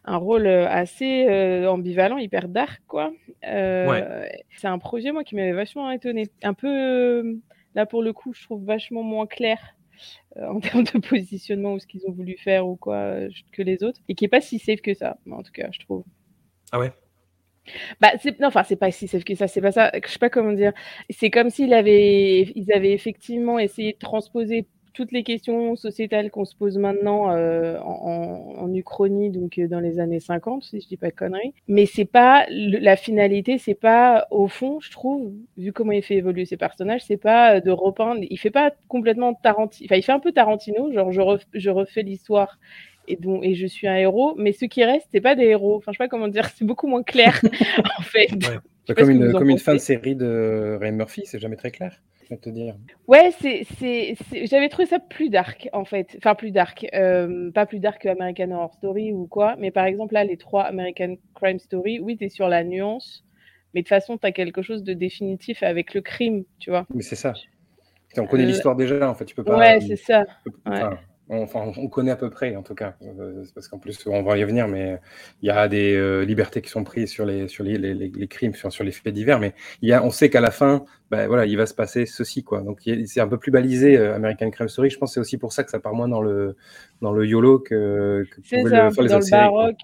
un 0.04 0.16
rôle 0.16 0.46
euh, 0.46 0.68
assez 0.68 1.26
euh, 1.28 1.68
ambivalent, 1.70 2.18
hyper 2.18 2.48
dark, 2.48 2.82
quoi. 2.86 3.12
Euh, 3.46 4.26
C'est 4.56 4.68
un 4.68 4.78
projet, 4.78 5.12
moi, 5.12 5.24
qui 5.24 5.34
m'avait 5.34 5.52
vachement 5.52 5.90
étonné. 5.90 6.28
Un 6.42 6.54
peu, 6.54 7.40
là, 7.74 7.86
pour 7.86 8.02
le 8.02 8.12
coup, 8.12 8.32
je 8.34 8.42
trouve 8.44 8.64
vachement 8.64 9.02
moins 9.02 9.26
clair 9.26 9.58
euh, 10.36 10.46
en 10.48 10.60
termes 10.60 10.84
de 10.84 10.98
positionnement 10.98 11.74
ou 11.74 11.78
ce 11.78 11.86
qu'ils 11.86 12.06
ont 12.06 12.12
voulu 12.12 12.36
faire 12.36 12.66
ou 12.66 12.76
quoi 12.76 13.16
que 13.52 13.62
les 13.62 13.82
autres, 13.82 14.00
et 14.08 14.14
qui 14.14 14.24
est 14.26 14.28
pas 14.28 14.40
si 14.40 14.58
safe 14.58 14.82
que 14.82 14.94
ça, 14.94 15.16
en 15.30 15.42
tout 15.42 15.52
cas, 15.52 15.68
je 15.72 15.80
trouve. 15.80 16.04
Ah 16.72 16.78
ouais? 16.78 16.92
Bah, 17.98 18.10
c'est, 18.20 18.38
non, 18.40 18.48
enfin, 18.48 18.62
c'est 18.62 18.76
pas 18.76 18.90
si 18.90 19.08
safe 19.08 19.24
que 19.24 19.34
ça, 19.34 19.48
c'est 19.48 19.62
pas 19.62 19.72
ça, 19.72 19.90
je 20.04 20.06
sais 20.10 20.18
pas 20.18 20.28
comment 20.28 20.52
dire. 20.52 20.72
C'est 21.08 21.30
comme 21.30 21.48
s'ils 21.48 21.72
avaient, 21.72 22.42
ils 22.54 22.70
avaient 22.72 22.92
effectivement 22.92 23.58
essayé 23.58 23.94
de 23.94 23.98
transposer 23.98 24.66
toutes 24.94 25.12
les 25.12 25.22
questions 25.24 25.76
sociétales 25.76 26.30
qu'on 26.30 26.44
se 26.44 26.54
pose 26.56 26.78
maintenant 26.78 27.30
euh, 27.32 27.78
en, 27.80 28.54
en, 28.58 28.72
Uchronie, 28.74 29.30
donc 29.30 29.58
euh, 29.58 29.68
dans 29.68 29.80
les 29.80 29.98
années 30.00 30.20
50, 30.20 30.62
si 30.64 30.80
je 30.80 30.88
dis 30.88 30.96
pas 30.96 31.10
de 31.10 31.14
conneries. 31.14 31.52
Mais 31.68 31.84
c'est 31.86 32.04
pas 32.04 32.46
le- 32.48 32.78
la 32.78 32.96
finalité, 32.96 33.58
c'est 33.58 33.74
pas 33.74 34.26
au 34.30 34.48
fond, 34.48 34.80
je 34.80 34.90
trouve, 34.90 35.32
vu 35.58 35.72
comment 35.72 35.92
il 35.92 36.02
fait 36.02 36.14
évoluer 36.16 36.44
ses 36.46 36.56
personnages, 36.56 37.02
c'est 37.04 37.16
pas 37.16 37.56
euh, 37.56 37.60
de 37.60 37.70
repeindre. 37.70 38.20
Il 38.30 38.38
fait 38.38 38.50
pas 38.50 38.72
complètement 38.88 39.34
Tarantino. 39.34 39.86
Enfin, 39.86 39.96
il 39.96 40.02
fait 40.02 40.12
un 40.12 40.20
peu 40.20 40.32
Tarantino, 40.32 40.92
genre 40.92 41.12
je, 41.12 41.20
ref- 41.20 41.46
je 41.52 41.70
refais 41.70 42.02
l'histoire 42.02 42.58
et 43.06 43.54
je 43.54 43.66
suis 43.66 43.86
un 43.86 43.96
héros. 43.96 44.34
Mais 44.36 44.52
ceux 44.52 44.66
qui 44.66 44.82
restent, 44.84 45.08
c'est 45.12 45.20
pas 45.20 45.34
des 45.34 45.44
héros. 45.44 45.76
Enfin, 45.76 45.92
je 45.92 45.98
sais 45.98 46.04
pas 46.04 46.08
comment 46.08 46.28
dire. 46.28 46.46
C'est 46.56 46.64
beaucoup 46.64 46.86
moins 46.86 47.02
clair 47.02 47.40
en 47.98 48.02
fait. 48.02 48.28
Ouais. 48.32 48.94
Comme 48.94 49.10
une, 49.10 49.32
comme 49.32 49.48
une 49.50 49.58
fin 49.58 49.72
de 49.74 49.78
série 49.78 50.14
de 50.14 50.76
Ray 50.80 50.92
Murphy, 50.92 51.22
c'est 51.24 51.38
jamais 51.38 51.56
très 51.56 51.70
clair, 51.70 52.02
je 52.24 52.30
vais 52.30 52.36
te 52.38 52.50
dire. 52.50 52.76
Ouais, 53.06 53.30
c'est, 53.40 53.66
c'est, 53.78 54.14
c'est- 54.28 54.46
j'avais 54.46 54.68
trouvé 54.68 54.86
ça 54.86 54.98
plus 54.98 55.28
dark, 55.28 55.68
en 55.72 55.84
fait. 55.84 56.14
Enfin, 56.18 56.34
plus 56.34 56.50
dark. 56.50 56.86
Euh, 56.94 57.50
pas 57.52 57.66
plus 57.66 57.78
dark 57.80 58.02
que 58.02 58.08
American 58.08 58.50
Horror 58.50 58.74
Story 58.74 59.12
ou 59.12 59.26
quoi. 59.26 59.56
Mais 59.58 59.70
par 59.70 59.84
exemple, 59.84 60.14
là, 60.14 60.24
les 60.24 60.36
trois 60.36 60.62
American 60.62 61.16
Crime 61.34 61.58
Story, 61.58 62.00
oui, 62.00 62.16
t'es 62.16 62.28
sur 62.28 62.48
la 62.48 62.64
nuance. 62.64 63.24
Mais 63.74 63.80
de 63.80 63.84
toute 63.84 63.88
façon, 63.90 64.16
t'as 64.18 64.32
quelque 64.32 64.62
chose 64.62 64.84
de 64.84 64.94
définitif 64.94 65.62
avec 65.62 65.94
le 65.94 66.00
crime, 66.00 66.44
tu 66.60 66.70
vois. 66.70 66.86
Mais 66.94 67.02
c'est 67.02 67.16
ça. 67.16 67.34
On 68.16 68.26
connaît 68.26 68.44
Euh, 68.44 68.46
l'histoire 68.46 68.76
déjà, 68.76 69.10
en 69.10 69.14
fait. 69.14 69.24
Tu 69.24 69.34
peux 69.34 69.42
pas. 69.44 69.58
Ouais, 69.58 69.80
c'est 69.80 69.96
ça. 69.96 70.24
Enfin, 70.64 70.98
on 71.28 71.88
connaît 71.88 72.10
à 72.10 72.16
peu 72.16 72.28
près, 72.30 72.54
en 72.56 72.62
tout 72.62 72.74
cas. 72.74 72.94
Euh, 73.02 73.44
parce 73.54 73.68
qu'en 73.68 73.78
plus, 73.78 74.06
on 74.06 74.22
va 74.22 74.36
y 74.38 74.44
venir, 74.44 74.68
mais 74.68 74.98
il 75.42 75.46
y 75.46 75.50
a 75.50 75.68
des 75.68 75.94
euh, 75.94 76.24
libertés 76.24 76.60
qui 76.60 76.68
sont 76.70 76.84
prises 76.84 77.10
sur 77.10 77.24
les, 77.24 77.48
sur 77.48 77.64
les, 77.64 77.78
les, 77.78 77.94
les- 77.94 78.08
les 78.14 78.28
crimes, 78.28 78.54
sur, 78.54 78.70
sur 78.72 78.84
les 78.84 78.92
faits 78.92 79.14
divers. 79.14 79.40
Mais 79.40 79.54
il 79.82 79.88
y 79.88 79.92
a, 79.92 80.04
on 80.04 80.10
sait 80.10 80.28
qu'à 80.30 80.40
la 80.42 80.50
fin, 80.50 80.84
ben, 81.10 81.26
voilà, 81.26 81.46
il 81.46 81.56
va 81.56 81.66
se 81.66 81.74
passer 81.74 82.04
ceci, 82.06 82.42
quoi. 82.44 82.60
Donc, 82.62 82.80
c'est 83.06 83.20
un 83.20 83.28
peu 83.28 83.38
plus 83.38 83.50
balisé, 83.50 83.96
euh, 83.96 84.14
American 84.14 84.50
Crime 84.50 84.68
Story. 84.68 84.90
Je 84.90 84.98
pense 84.98 85.10
que 85.10 85.14
c'est 85.14 85.20
aussi 85.20 85.38
pour 85.38 85.52
ça 85.52 85.64
que 85.64 85.70
ça 85.70 85.80
part 85.80 85.94
moins 85.94 86.08
dans 86.08 86.20
le, 86.22 86.56
dans 87.00 87.12
le 87.12 87.26
YOLO 87.26 87.58
que, 87.58 88.26
ça, 88.68 88.90
le 88.90 89.02
les 89.02 89.08
dans 89.08 89.16
autres 89.16 89.20
le 89.20 89.24
séries, 89.24 89.30
baroque, 89.30 89.76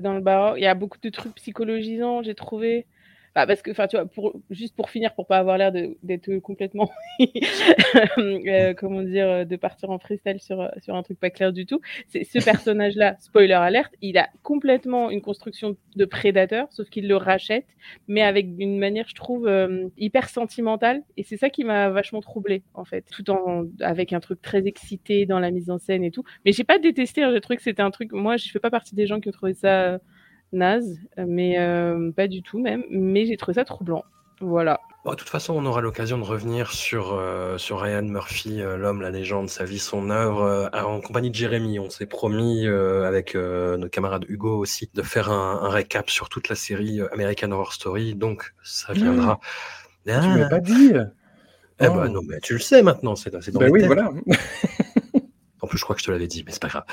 dans 0.00 0.14
le 0.14 0.20
baroque, 0.20 0.58
il 0.58 0.62
y 0.62 0.66
a 0.66 0.74
beaucoup 0.74 0.98
de 1.02 1.08
trucs 1.10 1.34
psychologisants, 1.34 2.22
j'ai 2.22 2.34
trouvé. 2.34 2.86
Bah, 3.34 3.46
parce 3.48 3.62
que, 3.62 3.72
enfin, 3.72 3.88
tu 3.88 3.96
vois, 3.96 4.06
pour, 4.06 4.32
juste 4.50 4.76
pour 4.76 4.90
finir, 4.90 5.12
pour 5.14 5.26
pas 5.26 5.38
avoir 5.38 5.58
l'air 5.58 5.72
de- 5.72 5.96
d'être 6.04 6.32
complètement, 6.38 6.90
euh, 8.18 8.74
comment 8.74 9.02
dire, 9.02 9.28
euh, 9.28 9.44
de 9.44 9.56
partir 9.56 9.90
en 9.90 9.98
freestyle 9.98 10.40
sur, 10.40 10.70
sur 10.82 10.94
un 10.94 11.02
truc 11.02 11.18
pas 11.18 11.30
clair 11.30 11.52
du 11.52 11.66
tout, 11.66 11.80
c'est 12.08 12.24
ce 12.24 12.38
personnage-là, 12.44 13.16
spoiler 13.18 13.54
alerte, 13.54 13.92
il 14.02 14.18
a 14.18 14.28
complètement 14.42 15.10
une 15.10 15.20
construction 15.20 15.76
de 15.96 16.04
prédateur, 16.04 16.68
sauf 16.70 16.88
qu'il 16.90 17.08
le 17.08 17.16
rachète, 17.16 17.66
mais 18.08 18.22
avec 18.22 18.46
une 18.58 18.78
manière, 18.78 19.06
je 19.08 19.14
trouve, 19.14 19.46
euh, 19.48 19.88
hyper 19.98 20.28
sentimentale, 20.28 21.02
et 21.16 21.24
c'est 21.24 21.36
ça 21.36 21.50
qui 21.50 21.64
m'a 21.64 21.90
vachement 21.90 22.20
troublée, 22.20 22.62
en 22.74 22.84
fait, 22.84 23.04
tout 23.10 23.28
en, 23.30 23.64
avec 23.80 24.12
un 24.12 24.20
truc 24.20 24.40
très 24.42 24.66
excité 24.66 25.26
dans 25.26 25.40
la 25.40 25.50
mise 25.50 25.70
en 25.70 25.78
scène 25.78 26.04
et 26.04 26.10
tout. 26.10 26.24
Mais 26.44 26.52
j'ai 26.52 26.64
pas 26.64 26.78
détesté, 26.78 27.22
hein, 27.22 27.32
j'ai 27.32 27.40
trouvé 27.40 27.56
que 27.56 27.62
c'était 27.62 27.82
un 27.82 27.90
truc, 27.90 28.12
moi, 28.12 28.36
je 28.36 28.48
fais 28.50 28.60
pas 28.60 28.70
partie 28.70 28.94
des 28.94 29.06
gens 29.06 29.20
qui 29.20 29.28
ont 29.28 29.32
trouvé 29.32 29.54
ça 29.54 29.82
euh, 29.94 29.98
naze, 30.54 30.98
mais 31.18 31.58
euh, 31.58 32.10
pas 32.12 32.28
du 32.28 32.42
tout 32.42 32.58
même, 32.58 32.84
mais 32.90 33.26
j'ai 33.26 33.36
trouvé 33.36 33.54
ça 33.54 33.64
troublant. 33.64 34.04
Voilà. 34.40 34.80
Bon, 35.04 35.10
de 35.12 35.16
toute 35.16 35.28
façon, 35.28 35.54
on 35.54 35.64
aura 35.66 35.80
l'occasion 35.82 36.16
de 36.18 36.24
revenir 36.24 36.70
sur, 36.72 37.12
euh, 37.12 37.58
sur 37.58 37.80
Ryan 37.80 38.02
Murphy, 38.02 38.62
euh, 38.62 38.76
l'homme, 38.78 39.02
la 39.02 39.10
légende, 39.10 39.50
sa 39.50 39.64
vie, 39.64 39.78
son 39.78 40.08
œuvre, 40.10 40.42
euh, 40.42 40.82
en 40.82 41.00
compagnie 41.00 41.30
de 41.30 41.34
Jérémy. 41.34 41.78
On 41.78 41.90
s'est 41.90 42.06
promis, 42.06 42.66
euh, 42.66 43.06
avec 43.06 43.34
euh, 43.34 43.76
notre 43.76 43.90
camarade 43.90 44.24
Hugo 44.28 44.56
aussi, 44.58 44.90
de 44.94 45.02
faire 45.02 45.30
un, 45.30 45.60
un 45.62 45.68
récap 45.68 46.08
sur 46.08 46.28
toute 46.30 46.48
la 46.48 46.54
série 46.56 47.00
American 47.12 47.50
Horror 47.52 47.72
Story. 47.74 48.14
Donc, 48.14 48.54
ça 48.62 48.92
viendra. 48.94 49.40
Tu 50.06 50.12
m'as 50.12 50.48
pas 50.48 50.60
dit 50.60 50.92
Eh 51.80 51.86
Oh. 51.88 51.94
ben 51.94 52.08
non, 52.08 52.20
mais 52.26 52.40
tu 52.40 52.54
le 52.54 52.60
sais 52.60 52.82
maintenant, 52.82 53.16
c'est 53.16 53.30
dans 53.30 53.40
Ben 53.58 53.66
les 53.66 53.70
oui, 53.72 53.82
voilà. 53.86 54.10
En 55.64 55.66
plus, 55.66 55.78
je 55.78 55.84
crois 55.84 55.96
que 55.96 56.02
je 56.02 56.06
te 56.06 56.10
l'avais 56.10 56.26
dit, 56.26 56.42
mais 56.44 56.52
c'est 56.52 56.60
pas 56.60 56.68
grave. 56.68 56.84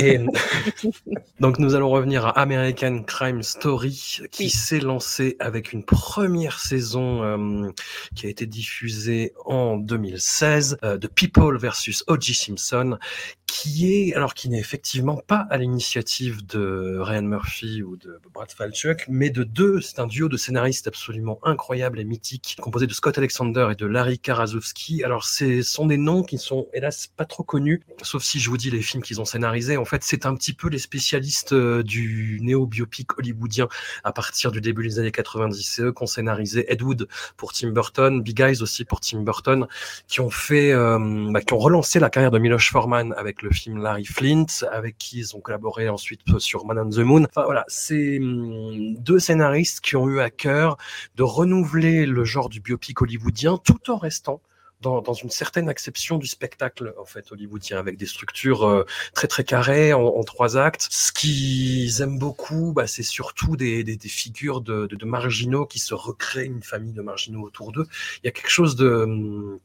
Et 0.00 0.18
donc, 1.40 1.58
nous 1.60 1.74
allons 1.76 1.90
revenir 1.90 2.26
à 2.26 2.40
American 2.40 3.02
Crime 3.04 3.42
Story, 3.42 4.18
qui 4.32 4.44
Oui. 4.44 4.50
s'est 4.50 4.80
lancé 4.80 5.36
avec 5.38 5.72
une 5.72 5.84
première 5.84 6.58
saison 6.58 7.22
euh, 7.22 7.70
qui 8.16 8.26
a 8.26 8.28
été 8.28 8.46
diffusée 8.46 9.32
en 9.44 9.76
2016 9.76 10.78
euh, 10.82 10.98
de 10.98 11.06
People 11.06 11.56
versus 11.56 12.02
O.J. 12.08 12.34
Simpson, 12.34 12.98
qui 13.46 13.92
est, 13.92 14.14
alors 14.14 14.34
qui 14.34 14.48
n'est 14.48 14.58
effectivement 14.58 15.20
pas 15.24 15.46
à 15.50 15.56
l'initiative 15.56 16.44
de 16.44 16.98
Ryan 17.00 17.22
Murphy 17.22 17.82
ou 17.82 17.96
de 17.96 18.18
Brad 18.34 18.50
Falchuk, 18.50 19.06
mais 19.08 19.30
de 19.30 19.44
deux, 19.44 19.80
c'est 19.80 20.00
un 20.00 20.06
duo 20.08 20.28
de 20.28 20.36
scénaristes 20.36 20.88
absolument 20.88 21.38
incroyable 21.44 22.00
et 22.00 22.04
mythique, 22.04 22.56
composé 22.60 22.88
de 22.88 22.92
Scott 22.92 23.18
Alexander 23.18 23.68
et 23.70 23.76
de 23.76 23.86
Larry 23.86 24.18
Karaszewski. 24.18 25.04
Alors, 25.04 25.24
ce 25.24 25.62
sont 25.62 25.86
des 25.86 25.96
noms 25.96 26.22
qui 26.24 26.38
sont, 26.38 26.66
hélas, 26.72 27.06
pas 27.06 27.24
trop 27.24 27.44
connus, 27.44 27.82
sauf 28.02 28.15
si 28.18 28.40
je 28.40 28.50
vous 28.50 28.56
dis 28.56 28.70
les 28.70 28.82
films 28.82 29.02
qu'ils 29.02 29.20
ont 29.20 29.24
scénarisés. 29.24 29.76
En 29.76 29.84
fait, 29.84 30.02
c'est 30.04 30.26
un 30.26 30.34
petit 30.34 30.52
peu 30.52 30.68
les 30.68 30.78
spécialistes 30.78 31.52
euh, 31.52 31.82
du 31.82 32.38
néo-biopic 32.42 33.18
hollywoodien 33.18 33.68
à 34.04 34.12
partir 34.12 34.50
du 34.50 34.60
début 34.60 34.86
des 34.86 34.98
années 34.98 35.12
90. 35.12 35.62
C'est 35.62 35.82
eux 35.82 35.92
qui 35.92 36.02
ont 36.02 36.06
scénarisé 36.06 36.70
Ed 36.72 36.82
Wood 36.82 37.08
pour 37.36 37.52
Tim 37.52 37.70
Burton, 37.70 38.22
Big 38.22 38.40
Eyes 38.40 38.62
aussi 38.62 38.84
pour 38.84 39.00
Tim 39.00 39.20
Burton, 39.20 39.66
qui 40.08 40.20
ont 40.20 40.30
fait, 40.30 40.72
euh, 40.72 41.28
bah, 41.30 41.40
qui 41.40 41.54
ont 41.54 41.58
relancé 41.58 41.98
la 42.00 42.10
carrière 42.10 42.30
de 42.30 42.38
Miloš 42.38 42.70
Forman 42.70 43.14
avec 43.16 43.42
le 43.42 43.50
film 43.50 43.82
Larry 43.82 44.04
Flint, 44.04 44.46
avec 44.70 44.98
qui 44.98 45.18
ils 45.18 45.36
ont 45.36 45.40
collaboré 45.40 45.88
ensuite 45.88 46.20
sur 46.38 46.66
Man 46.66 46.78
on 46.78 46.90
the 46.90 46.98
Moon. 46.98 47.24
Enfin 47.24 47.44
voilà, 47.44 47.64
c'est 47.68 48.18
hum, 48.18 48.94
deux 48.98 49.18
scénaristes 49.18 49.80
qui 49.80 49.96
ont 49.96 50.08
eu 50.08 50.20
à 50.20 50.30
cœur 50.30 50.76
de 51.16 51.22
renouveler 51.22 52.06
le 52.06 52.24
genre 52.24 52.48
du 52.48 52.60
biopic 52.60 53.00
hollywoodien 53.00 53.58
tout 53.64 53.90
en 53.90 53.96
restant 53.96 54.40
dans, 54.80 55.00
dans 55.00 55.14
une 55.14 55.30
certaine 55.30 55.68
acception 55.68 56.18
du 56.18 56.26
spectacle 56.26 56.94
en 57.00 57.04
fait 57.04 57.32
hollywoodien 57.32 57.78
avec 57.78 57.96
des 57.96 58.06
structures 58.06 58.64
euh, 58.64 58.84
très 59.14 59.26
très 59.26 59.44
carrées 59.44 59.92
en, 59.92 60.04
en 60.04 60.22
trois 60.24 60.56
actes. 60.56 60.86
Ce 60.90 61.12
qu'ils 61.12 62.00
aiment 62.02 62.18
beaucoup, 62.18 62.72
bah, 62.72 62.86
c'est 62.86 63.02
surtout 63.02 63.56
des, 63.56 63.84
des, 63.84 63.96
des 63.96 64.08
figures 64.08 64.60
de, 64.60 64.86
de, 64.86 64.96
de 64.96 65.04
marginaux 65.06 65.66
qui 65.66 65.78
se 65.78 65.94
recréent 65.94 66.52
une 66.52 66.62
famille 66.62 66.92
de 66.92 67.02
marginaux 67.02 67.42
autour 67.42 67.72
d'eux. 67.72 67.86
Il 68.22 68.26
y 68.26 68.28
a 68.28 68.32
quelque 68.32 68.50
chose 68.50 68.76
de 68.76 68.88
hum, 68.88 69.58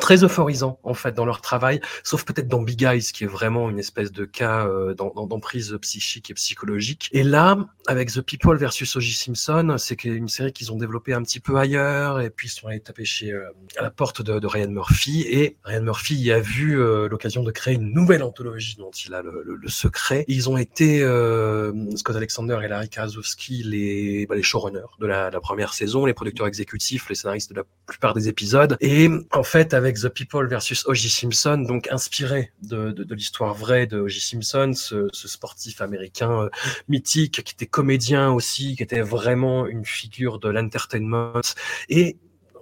très 0.00 0.24
euphorisant 0.24 0.78
en 0.82 0.94
fait 0.94 1.12
dans 1.12 1.24
leur 1.24 1.40
travail, 1.40 1.80
sauf 2.04 2.24
peut-être 2.24 2.48
dans 2.48 2.60
Big 2.62 2.82
Eyes 2.82 3.02
qui 3.12 3.24
est 3.24 3.28
vraiment 3.28 3.70
une 3.70 3.78
espèce 3.78 4.12
de 4.12 4.24
cas 4.24 4.66
euh, 4.66 4.94
d'em- 4.94 5.10
d'em- 5.14 5.28
d'emprise 5.28 5.76
psychique 5.80 6.30
et 6.30 6.34
psychologique. 6.34 7.08
Et 7.12 7.22
là, 7.22 7.56
avec 7.86 8.12
The 8.12 8.20
People 8.20 8.56
versus 8.58 8.94
O.J. 8.96 9.12
Simpson, 9.14 9.76
c'est 9.78 10.04
une 10.04 10.28
série 10.28 10.52
qu'ils 10.52 10.72
ont 10.72 10.76
développée 10.76 11.14
un 11.14 11.22
petit 11.22 11.40
peu 11.40 11.56
ailleurs 11.56 12.20
et 12.20 12.30
puis 12.30 12.48
ils 12.48 12.50
sont 12.50 12.66
allés 12.68 12.80
taper 12.80 13.04
chez 13.04 13.32
euh, 13.32 13.44
à 13.78 13.82
la 13.82 13.90
porte 13.90 14.22
de, 14.22 14.38
de 14.38 14.46
Ryan 14.46 14.68
Murphy 14.70 15.22
et 15.28 15.56
Ryan 15.64 15.82
Murphy 15.82 16.14
y 16.16 16.32
a 16.32 16.40
vu 16.40 16.78
euh, 16.80 17.08
l'occasion 17.08 17.42
de 17.42 17.50
créer 17.50 17.74
une 17.74 17.92
nouvelle 17.92 18.22
anthologie 18.22 18.76
dont 18.76 18.90
il 18.90 19.14
a 19.14 19.22
le, 19.22 19.42
le- 19.44 19.56
le 19.56 19.68
secret. 19.68 20.24
Ils 20.28 20.50
ont 20.50 20.56
été 20.56 21.02
euh, 21.02 21.72
Scott 21.96 22.16
Alexander 22.16 22.58
et 22.62 22.68
Larry 22.68 22.88
Karaszewski 22.88 23.62
les, 23.62 24.26
bah, 24.26 24.34
les 24.34 24.42
showrunners 24.42 24.80
de 25.00 25.06
la, 25.06 25.30
la 25.30 25.40
première 25.40 25.72
saison, 25.74 26.04
les 26.06 26.14
producteurs 26.14 26.46
exécutifs, 26.46 27.08
les 27.08 27.14
scénaristes 27.14 27.50
de 27.50 27.56
la 27.56 27.64
plupart 27.86 28.14
des 28.14 28.28
épisodes. 28.28 28.76
Et 28.80 29.08
en 29.32 29.42
fait, 29.42 29.74
avec 29.76 29.96
The 29.96 30.08
People 30.08 30.46
versus 30.48 30.84
O.J. 30.86 31.08
Simpson, 31.08 31.58
donc 31.58 31.88
inspiré 31.90 32.52
de, 32.62 32.94
l'histoire 33.14 33.54
vraie 33.54 33.86
de 33.86 34.00
O.J. 34.00 34.20
Simpson, 34.20 34.72
ce, 34.74 35.08
ce 35.12 35.28
sportif 35.28 35.80
américain 35.80 36.42
euh, 36.42 36.48
mythique 36.88 37.42
qui 37.44 37.54
était 37.54 37.66
comédien 37.66 38.32
aussi, 38.32 38.76
qui 38.76 38.82
était 38.82 39.02
vraiment 39.02 39.66
une 39.66 39.84
figure 39.84 40.38
de 40.38 40.48
l'entertainment 40.48 41.40
et 41.88 42.16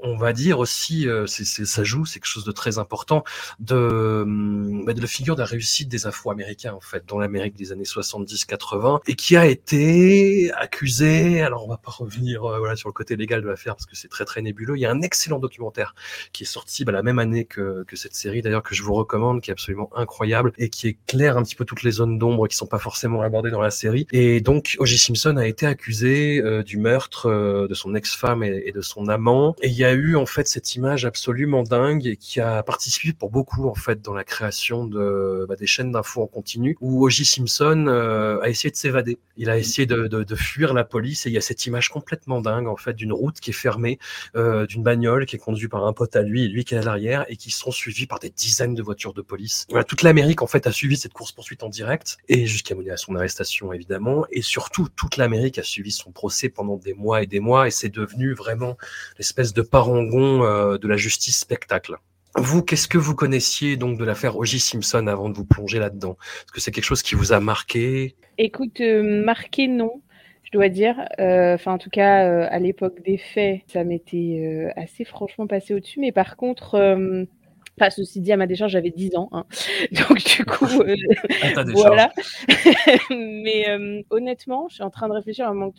on 0.05 0.17
va 0.17 0.33
dire 0.33 0.59
aussi, 0.59 1.09
euh, 1.09 1.27
c'est, 1.27 1.45
c'est- 1.45 1.65
ça 1.65 1.83
joue, 1.83 2.05
c'est 2.07 2.21
quelque 2.21 2.27
chose 2.29 2.45
de 2.45 2.53
très 2.53 2.79
important, 2.79 3.25
de, 3.59 4.23
hum, 4.25 4.85
bah, 4.85 4.93
de 4.93 5.01
la 5.01 5.07
figure 5.07 5.35
de 5.35 5.41
la 5.41 5.47
réussite 5.47 5.89
des 5.89 6.07
Afro-Américains, 6.07 6.75
en 6.75 6.81
fait, 6.81 7.05
dans 7.07 7.19
l'Amérique 7.19 7.57
des 7.57 7.73
années 7.73 7.85
70-80, 7.85 9.01
et 9.07 9.15
qui 9.17 9.37
a 9.37 9.47
été 9.47 10.53
accusé, 10.53 11.41
alors 11.43 11.65
on 11.65 11.69
va 11.69 11.79
pas 11.79 11.91
revenir 11.91 12.45
euh, 12.45 12.59
voilà, 12.59 12.77
sur 12.77 12.89
le 12.89 12.93
côté 12.93 13.17
légal 13.17 13.43
de 13.43 13.49
l'affaire, 13.49 13.75
parce 13.77 13.87
que 13.87 13.97
c'est 13.97 14.09
très 14.09 14.25
très 14.25 14.43
nébuleux, 14.43 14.77
il 14.77 14.81
y 14.81 14.87
a 14.87 14.91
un 14.91 15.01
excellent 15.03 15.39
documentaire 15.39 15.95
qui 16.33 16.43
est 16.45 16.47
sorti 16.47 16.85
bah, 16.85 16.93
la 16.93 17.03
même 17.03 17.19
année 17.19 17.45
que, 17.47 17.85
que 17.85 17.97
cette 17.97 18.15
série, 18.15 18.43
d'ailleurs, 18.43 18.63
que 18.63 18.75
je 18.75 18.83
vous 18.83 18.95
recommande, 18.95 19.41
qui 19.41 19.51
est 19.51 19.53
absolument 19.53 19.91
incroyable, 19.97 20.53
et 20.59 20.69
qui 20.69 20.89
éclaire 20.89 21.39
un 21.39 21.43
petit 21.43 21.55
peu 21.57 21.65
toutes 21.65 21.83
les 21.83 21.91
zones 21.93 22.19
d'ombre 22.19 22.47
qui 22.49 22.57
sont 22.57 22.67
pas 22.67 22.79
forcément 22.79 23.23
abordées 23.23 23.51
dans 23.51 23.61
la 23.63 23.71
série. 23.71 24.07
Et 24.13 24.41
donc, 24.41 24.77
O.J. 24.79 24.99
Simpson 24.99 25.37
a 25.39 25.47
été 25.47 25.67
accusé 25.67 26.41
euh, 26.43 26.63
du 26.63 26.77
meurtre 26.77 27.27
euh, 27.31 27.67
de 27.69 27.75
son 27.75 27.95
ex-femme 27.95 28.43
et, 28.43 28.65
et 28.67 28.73
de 28.73 28.81
son 28.83 29.09
amant, 29.09 29.55
et 29.63 29.69
il 29.69 29.75
y 29.75 29.85
a 29.85 29.94
eu 29.95 30.17
en 30.17 30.27
fait 30.27 30.47
cette 30.47 30.75
image 30.75 31.05
absolument 31.05 31.63
dingue 31.63 32.07
et 32.07 32.17
qui 32.17 32.41
a 32.41 32.63
participé 32.63 33.13
pour 33.13 33.31
beaucoup 33.31 33.69
en 33.69 33.75
fait 33.75 34.03
dans 34.03 34.15
la 34.15 34.25
création 34.25 34.87
de 34.87 35.47
bah, 35.49 35.57
des 35.57 35.67
chaînes 35.67 35.93
d'infos 35.93 36.23
en 36.23 36.27
continu 36.27 36.77
où 36.81 37.05
O.J. 37.05 37.25
Simpson 37.25 37.87
euh, 37.89 38.41
a 38.41 38.49
essayé 38.49 38.71
de 38.71 38.77
s'évader. 38.77 39.19
Il 39.37 39.51
a 39.51 39.59
essayé 39.59 39.87
de, 39.87 40.07
de, 40.07 40.23
de 40.23 40.35
fuir 40.35 40.75
la 40.75 40.85
police 40.85 41.27
et 41.27 41.31
il 41.31 41.33
y 41.33 41.39
a 41.39 41.41
cette 41.41 41.67
image 41.67 41.89
complètement 41.89 42.41
dingue 42.41 42.67
en 42.67 42.77
fait 42.77 42.95
d'une 42.95 43.13
route 43.13 43.41
qui 43.41 43.51
est 43.51 43.55
fermée, 43.55 43.99
euh, 44.37 44.67
d'une 44.67 44.83
bagnole 44.83 45.27
qui 45.27 45.37
est 45.37 45.39
conduite 45.39 45.71
par 45.71 45.87
un 45.87 45.93
pote 45.93 46.17
à 46.17 46.23
lui 46.23 46.45
et 46.45 46.49
lui 46.49 46.65
qui 46.65 46.75
est 46.75 46.79
à 46.79 46.83
l'arrière 46.83 47.25
et 47.29 47.37
qui 47.37 47.51
sont 47.51 47.71
suivis 47.71 48.07
par 48.07 48.19
des 48.19 48.31
dizaines 48.31 48.75
de 48.75 48.83
voitures 48.83 49.15
de 49.15 49.23
police. 49.23 49.67
Voilà, 49.71 49.85
toute 49.85 50.03
l'Amérique 50.03 50.43
en 50.43 50.47
fait 50.47 50.67
a 50.67 50.73
suivi 50.73 50.97
cette 50.97 51.13
course 51.13 51.33
poursuite 51.33 51.63
en 51.63 51.69
direct 51.69 52.19
et 52.29 52.47
jusqu'à 52.47 52.75
mener 52.75 52.91
à 52.91 52.97
son 52.97 53.17
arrestation 53.17 53.73
évidemment 53.73 54.25
et 54.31 54.43
surtout 54.43 54.89
toute 54.95 55.17
l'Amérique 55.17 55.59
a 55.59 55.63
suivi 55.63 55.91
son 55.91 56.13
procès 56.13 56.49
pendant 56.49 56.77
des 56.77 56.95
mois 56.95 57.23
et 57.23 57.27
des 57.27 57.41
mois 57.41 57.67
et 57.67 57.71
c'est 57.71 57.89
devenu 57.89 58.35
vraiment 58.35 58.77
l'espèce 59.19 59.53
de 59.53 59.63
parangon 59.85 60.45
euh, 60.45 60.79
de 60.79 60.89
la 60.89 60.97
justice 60.97 61.39
spectacle. 61.39 61.97
Vous, 62.37 62.63
qu'est-ce 62.63 62.89
que 62.89 62.99
vous 62.99 63.15
connaissiez 63.15 63.77
donc 63.77 63.99
de 63.99 64.05
l'affaire 64.05 64.37
O.J. 64.37 64.59
Simpson 64.59 65.07
avant 65.07 65.29
de 65.29 65.37
vous 65.37 65.45
plonger 65.45 65.79
là-dedans? 65.79 66.17
Est-ce 66.21 66.53
que 66.53 66.61
c'est 66.61 66.71
quelque 66.73 66.85
chose 66.85 67.03
qui 67.03 67.15
vous 67.15 67.33
a 67.33 67.41
marqué? 67.41 68.17
Écoute, 68.39 68.81
euh, 68.81 69.25
marqué 69.25 69.69
non, 69.69 70.03
je 70.43 70.51
dois 70.53 70.69
dire. 70.69 70.97
Euh, 71.21 71.55
Enfin, 71.55 71.75
en 71.75 71.79
tout 71.79 71.91
cas, 71.91 72.47
à 72.47 72.59
l'époque 72.59 73.03
des 73.05 73.19
faits, 73.19 73.61
ça 73.73 73.85
m'était 73.85 74.73
assez 74.75 75.05
franchement 75.05 75.47
passé 75.47 75.75
au-dessus. 75.75 76.01
Mais 76.01 76.13
par 76.13 76.37
contre, 76.37 77.27
enfin, 77.79 77.91
ceci 77.91 78.21
dit, 78.21 78.33
à 78.33 78.37
ma 78.37 78.47
décharge, 78.47 78.73
j'avais 78.73 78.91
10 78.91 79.17
ans. 79.17 79.29
hein. 79.33 79.45
Donc, 79.93 80.19
du 80.25 80.45
coup, 80.45 80.81
euh, 80.83 80.95
décharge 80.95 81.71
voilà. 81.73 82.13
Mais 83.11 83.69
euh, 83.69 84.03
honnêtement, 84.11 84.69
je 84.69 84.75
suis 84.75 84.83
en 84.83 84.91
train 84.91 85.09
de 85.09 85.15
réfléchir 85.15 85.47
en 85.47 85.55
même, 85.55 85.73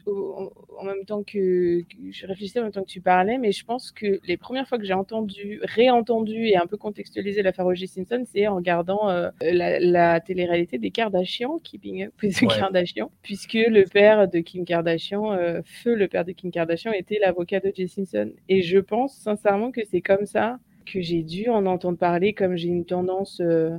temps 1.06 1.24
que, 1.24 1.84
je 2.12 2.28
réfléchissais 2.28 2.60
en 2.60 2.64
même 2.64 2.72
temps 2.72 2.84
que 2.84 2.90
tu 2.90 3.02
parlais, 3.02 3.38
mais 3.38 3.52
je 3.52 3.64
pense 3.66 3.92
que 3.92 4.20
les 4.25 4.38
premières 4.38 4.68
fois 4.68 4.78
que 4.78 4.86
j'ai 4.86 4.94
entendu, 4.94 5.60
réentendu 5.64 6.48
et 6.48 6.58
un 6.58 6.68
peu 6.68 6.78
contextualisé 6.78 7.42
l'affaire 7.42 7.66
O.J. 7.66 7.88
Simpson, 7.88 8.24
c'est 8.25 8.48
en 8.48 8.56
regardant 8.56 9.10
euh, 9.10 9.30
la, 9.42 9.80
la 9.80 10.20
télé-réalité 10.20 10.78
des 10.78 10.92
Kardashian, 10.92 11.60
Keeping 11.64 12.06
Up 12.06 12.14
with 12.22 12.40
the 12.40 12.42
Ouais. 12.46 12.60
Kardashian, 12.60 13.12
puisque 13.24 13.54
le 13.54 13.84
père 13.86 14.28
de 14.28 14.40
Kim 14.40 14.66
Kardashian, 14.66 15.36
feu 15.66 15.96
le 15.96 16.08
père 16.08 16.25
de 16.25 16.32
Kim 16.32 16.52
Kardashian, 16.52 16.92
était 16.92 17.20
l'avocat 17.20 17.60
de 17.60 17.70
O.J. 17.70 17.88
Simpson. 17.88 18.32
Et 18.50 18.62
je 18.62 18.78
pense 18.78 19.16
sincèrement 19.16 19.72
que 19.72 19.82
c'est 19.90 20.02
comme 20.02 20.25
ça 20.25 20.60
que 20.86 21.01
j'ai 21.01 21.24
dû 21.24 21.50
en 21.50 21.65
entendre 21.65 21.98
parler, 21.98 22.34
comme 22.34 22.56
j'ai 22.56 22.68
une 22.70 22.86
tendance 22.86 23.39
euh, 23.42 23.77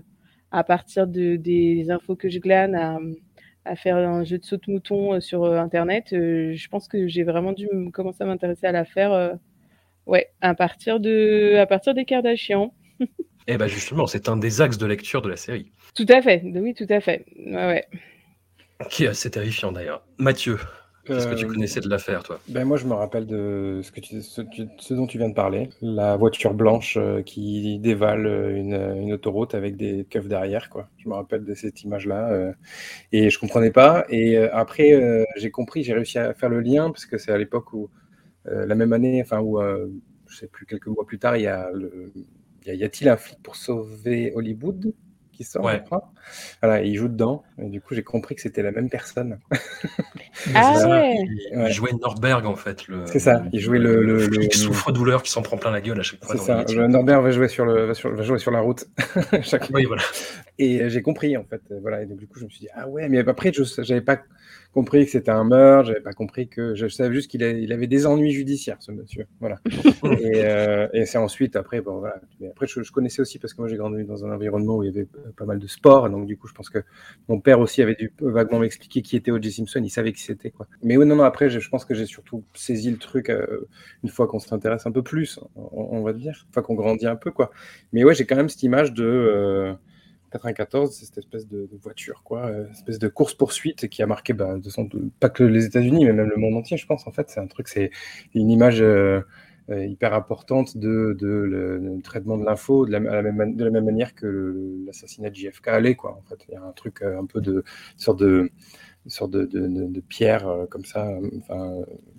à 0.50 0.64
partir 0.64 1.06
de, 1.06 1.36
des 1.36 1.90
infos 1.90 2.16
que 2.16 2.28
je 2.28 2.38
glane 2.40 2.74
à, 2.74 2.98
à 3.64 3.76
faire 3.76 3.96
un 3.96 4.24
jeu 4.24 4.38
de 4.38 4.44
saute-mouton 4.44 5.14
euh, 5.14 5.20
sur 5.20 5.44
euh, 5.44 5.58
Internet. 5.58 6.12
Euh, 6.12 6.54
je 6.54 6.68
pense 6.68 6.88
que 6.88 7.08
j'ai 7.08 7.24
vraiment 7.24 7.52
dû 7.52 7.68
me- 7.72 7.90
commencer 7.90 8.22
à 8.24 8.26
m'intéresser 8.26 8.66
à 8.66 8.72
l'affaire 8.72 9.12
euh, 9.12 9.34
ouais, 10.06 10.28
à, 10.42 10.54
partir 10.54 11.00
de, 11.00 11.56
à 11.58 11.66
partir 11.66 11.94
des 11.94 12.04
Kardashians. 12.06 12.74
Eh 13.48 13.56
ben 13.58 13.66
justement, 13.66 14.06
c'est 14.06 14.28
un 14.28 14.36
des 14.36 14.60
axes 14.60 14.78
de 14.78 14.86
lecture 14.86 15.20
de 15.22 15.28
la 15.28 15.36
série, 15.36 15.72
Tout 15.96 16.06
à 16.08 16.22
fait, 16.22 16.42
oui, 16.44 16.74
tout 16.74 16.86
à 16.90 17.00
fait. 17.00 17.24
Ouais, 17.36 17.54
ouais. 17.66 17.84
qui 18.90 19.04
est 19.04 19.08
assez 19.08 19.30
terrifiant 19.30 19.72
d'ailleurs. 19.72 20.02
Mathieu, 20.18 20.58
qu'est-ce 21.10 21.26
que 21.26 21.34
tu 21.34 21.46
Euh, 21.46 21.46
connaissais 21.46 21.80
de 21.80 21.88
l'affaire, 21.88 22.22
toi? 22.22 22.40
Ben 22.48 22.64
moi, 22.64 22.76
je 22.78 22.86
me 22.86 22.94
rappelle 22.94 23.26
de 23.26 23.80
ce, 23.82 23.92
que 23.92 24.00
tu, 24.00 24.22
ce, 24.22 24.42
tu- 24.42 24.68
ce 24.78 24.94
dont 24.94 25.06
tu 25.06 25.18
viens 25.18 25.28
de 25.30 25.34
parler. 25.34 25.70
La 25.82 26.16
voiture 26.16 26.54
blanche 26.54 26.96
euh, 26.96 27.22
qui 27.22 27.78
dévale 27.80 28.26
euh, 28.26 28.56
une, 28.56 28.74
une 29.02 29.12
autoroute 29.14 29.54
avec 29.54 29.76
des 29.76 30.06
keufs 30.10 30.28
derrière, 30.28 30.70
quoi. 30.70 30.88
Je 30.98 31.08
me 31.08 31.14
rappelle 31.14 31.44
de 31.44 31.54
cette 31.54 31.82
image-là. 31.84 32.30
euh, 32.32 32.52
et 33.12 33.30
je 33.30 33.38
comprenais 33.40 33.70
pas. 33.72 34.06
Et 34.10 34.38
après, 34.38 34.92
euh, 34.94 35.24
j'ai 35.36 35.50
compris, 35.50 35.84
j'ai 35.84 35.94
réussi 35.94 36.18
à 36.18 36.34
faire 36.34 36.50
le 36.50 36.60
lien, 36.60 36.90
parce 36.90 37.06
que 37.06 37.18
c'est 37.18 37.32
à 37.32 37.38
l'époque 37.38 37.72
où, 37.74 37.90
euh, 38.48 38.66
la 38.66 38.74
même 38.76 38.92
année, 38.94 39.22
enfin, 39.22 39.40
où, 39.40 39.60
je 40.28 40.36
sais 40.36 40.48
plus, 40.48 40.66
quelques 40.66 40.88
mois 40.88 41.06
plus 41.06 41.18
tard, 41.18 41.36
il 41.36 41.42
y 41.44 41.46
a 41.48 41.70
le, 41.72 42.12
il 42.62 42.68
y 42.68 42.70
a- 42.70 42.74
y 42.74 42.84
a-t-il 42.84 43.08
un 43.08 43.16
flic 43.16 43.42
pour 43.42 43.56
sauver 43.56 44.32
Hollywood? 44.34 44.92
Qui 45.36 45.44
sort, 45.44 45.64
Ouais. 45.64 45.78
je 45.80 45.84
crois. 45.84 46.10
Voilà, 46.62 46.82
il 46.82 46.96
joue 46.96 47.08
dedans. 47.08 47.42
Et 47.58 47.66
du 47.68 47.80
coup, 47.80 47.94
j'ai 47.94 48.02
compris 48.02 48.34
que 48.34 48.40
c'était 48.40 48.62
la 48.62 48.72
même 48.72 48.88
personne. 48.90 49.38
Ah 50.54 50.86
ouais. 50.88 51.16
Il, 51.52 51.72
jouait 51.72 51.92
Norberg 52.00 52.46
en 52.46 52.56
fait. 52.56 52.86
le- 52.88 53.04
C'est 53.06 53.18
ça, 53.18 53.42
il 53.52 53.60
jouait 53.60 53.78
le- 53.78 54.02
le- 54.02 54.18
flic 54.18 54.54
le- 54.54 54.58
souffre-douleur 54.58 55.22
qui 55.22 55.30
s'en 55.30 55.42
prend 55.42 55.56
plein 55.56 55.70
la 55.70 55.80
gueule 55.80 55.98
à 55.98 56.02
chaque 56.02 56.24
fois. 56.24 56.36
C'est 56.36 56.42
ça. 56.44 56.64
Le 56.74 56.86
Norbert 56.86 57.22
va 57.22 57.30
jouer 57.30 57.48
sur, 57.48 57.64
le, 57.64 57.86
va 57.86 57.94
sur, 57.94 58.14
va 58.14 58.22
jouer 58.22 58.38
sur 58.38 58.50
la 58.50 58.60
route. 58.60 58.84
Chaque 59.42 59.64
fois. 59.66 59.74
Oui, 59.74 59.84
voilà. 59.86 60.02
Et 60.58 60.82
euh, 60.82 60.88
j'ai 60.88 61.02
compris 61.02 61.36
en 61.36 61.44
fait. 61.44 61.60
Euh, 61.70 61.78
Voilà. 61.80 62.02
Et 62.02 62.06
donc 62.06 62.18
du 62.18 62.26
coup, 62.26 62.38
je 62.38 62.44
me 62.44 62.50
suis 62.50 62.60
dit 62.60 62.68
ah 62.74 62.86
ouais, 62.88 63.08
mais 63.08 63.18
après, 63.26 63.52
je 63.52 63.62
n'avais 63.80 64.00
pas 64.02 64.18
compris 64.76 65.06
que 65.06 65.10
c'était 65.10 65.30
un 65.30 65.44
meurtre. 65.44 65.88
J'avais 65.88 66.02
pas 66.02 66.12
compris 66.12 66.48
que 66.48 66.74
je 66.74 66.86
savais 66.86 67.14
juste 67.14 67.30
qu'il 67.30 67.40
il 67.40 67.72
avait 67.72 67.86
des 67.86 68.06
ennuis 68.06 68.32
judiciaires, 68.32 68.76
ce 68.80 68.92
monsieur. 68.92 69.26
Voilà. 69.40 69.58
et 70.20 70.44
euh, 70.44 70.86
et 70.92 71.06
c'est 71.06 71.16
ensuite 71.16 71.56
après, 71.56 71.80
bon 71.80 71.98
voilà. 72.00 72.20
Mais 72.40 72.48
après, 72.48 72.66
je, 72.66 72.82
je 72.82 72.92
connaissais 72.92 73.22
aussi 73.22 73.38
parce 73.38 73.54
que 73.54 73.62
moi 73.62 73.68
j'ai 73.68 73.78
grandi 73.78 74.04
dans 74.04 74.26
un 74.26 74.30
environnement 74.30 74.76
où 74.76 74.82
il 74.82 74.88
y 74.88 74.90
avait 74.90 75.08
euh, 75.16 75.32
pas 75.34 75.46
mal 75.46 75.58
de 75.58 75.66
sport. 75.66 76.10
Donc 76.10 76.26
du 76.26 76.36
coup, 76.36 76.46
je 76.46 76.52
pense 76.52 76.68
que 76.68 76.80
mon 77.28 77.40
père 77.40 77.58
aussi 77.60 77.80
avait 77.80 77.94
dû 77.94 78.12
vaguement 78.20 78.58
m'expliquer 78.58 79.00
qui 79.00 79.16
était 79.16 79.30
O.J. 79.30 79.50
Simpson. 79.50 79.80
Il 79.82 79.88
savait 79.88 80.12
qui 80.12 80.20
c'était 80.20 80.50
quoi. 80.50 80.66
Mais 80.82 80.98
oui, 80.98 81.06
non, 81.06 81.16
non. 81.16 81.24
Après, 81.24 81.48
je, 81.48 81.58
je 81.58 81.70
pense 81.70 81.86
que 81.86 81.94
j'ai 81.94 82.04
surtout 82.04 82.44
saisi 82.52 82.90
le 82.90 82.98
truc 82.98 83.30
euh, 83.30 83.66
une 84.04 84.10
fois 84.10 84.26
qu'on 84.26 84.40
s'intéresse 84.40 84.86
un 84.86 84.92
peu 84.92 85.02
plus, 85.02 85.40
on, 85.54 85.70
on 85.72 86.02
va 86.02 86.12
dire, 86.12 86.44
une 86.48 86.52
fois 86.52 86.62
qu'on 86.62 86.74
grandit 86.74 87.06
un 87.06 87.16
peu 87.16 87.30
quoi. 87.30 87.50
Mais 87.94 88.04
ouais, 88.04 88.14
j'ai 88.14 88.26
quand 88.26 88.36
même 88.36 88.50
cette 88.50 88.62
image 88.62 88.92
de 88.92 89.04
euh, 89.06 89.72
94, 90.30 90.92
c'est 90.92 91.06
cette 91.06 91.18
espèce 91.18 91.46
de, 91.48 91.68
voiture, 91.82 92.22
quoi, 92.24 92.46
euh, 92.46 92.70
espèce 92.70 92.98
de 92.98 93.08
course-poursuite 93.08 93.88
qui 93.88 94.02
a 94.02 94.06
marqué, 94.06 94.32
de- 94.32 95.10
pas 95.20 95.30
que 95.30 95.44
les 95.44 95.64
États-Unis, 95.66 96.04
mais 96.04 96.12
même 96.12 96.28
le 96.28 96.36
monde 96.36 96.54
entier, 96.54 96.76
je 96.76 96.86
pense. 96.86 97.06
En 97.06 97.12
fait, 97.12 97.30
c'est 97.30 97.40
un 97.40 97.46
truc, 97.46 97.68
c'est 97.68 97.90
une 98.34 98.50
image 98.50 98.80
euh, 98.80 99.20
euh, 99.70 99.84
hyper 99.84 100.14
importante 100.14 100.76
de, 100.76 101.16
de 101.18 101.26
le, 101.26 102.00
traitement 102.02 102.36
de 102.38 102.44
l'info 102.44 102.86
de 102.86 102.92
la, 102.92 103.00
même, 103.00 103.56
de 103.56 103.64
la 103.64 103.70
même 103.70 103.84
manière 103.84 104.14
que 104.14 104.82
l'assassinat 104.86 105.30
de 105.30 105.34
JFK 105.34 105.68
allait, 105.68 105.94
quoi. 105.94 106.12
En 106.16 106.22
fait, 106.28 106.44
il 106.48 106.54
y 106.54 106.56
a 106.56 106.62
un 106.62 106.72
truc 106.72 107.02
un 107.02 107.26
peu 107.26 107.40
de 107.40 107.64
sorte 107.96 108.20
de 108.20 108.50
sorte 109.08 109.30
de, 109.30 109.44
de, 109.46 110.00
pierre 110.00 110.66
comme 110.70 110.84
ça, 110.84 111.08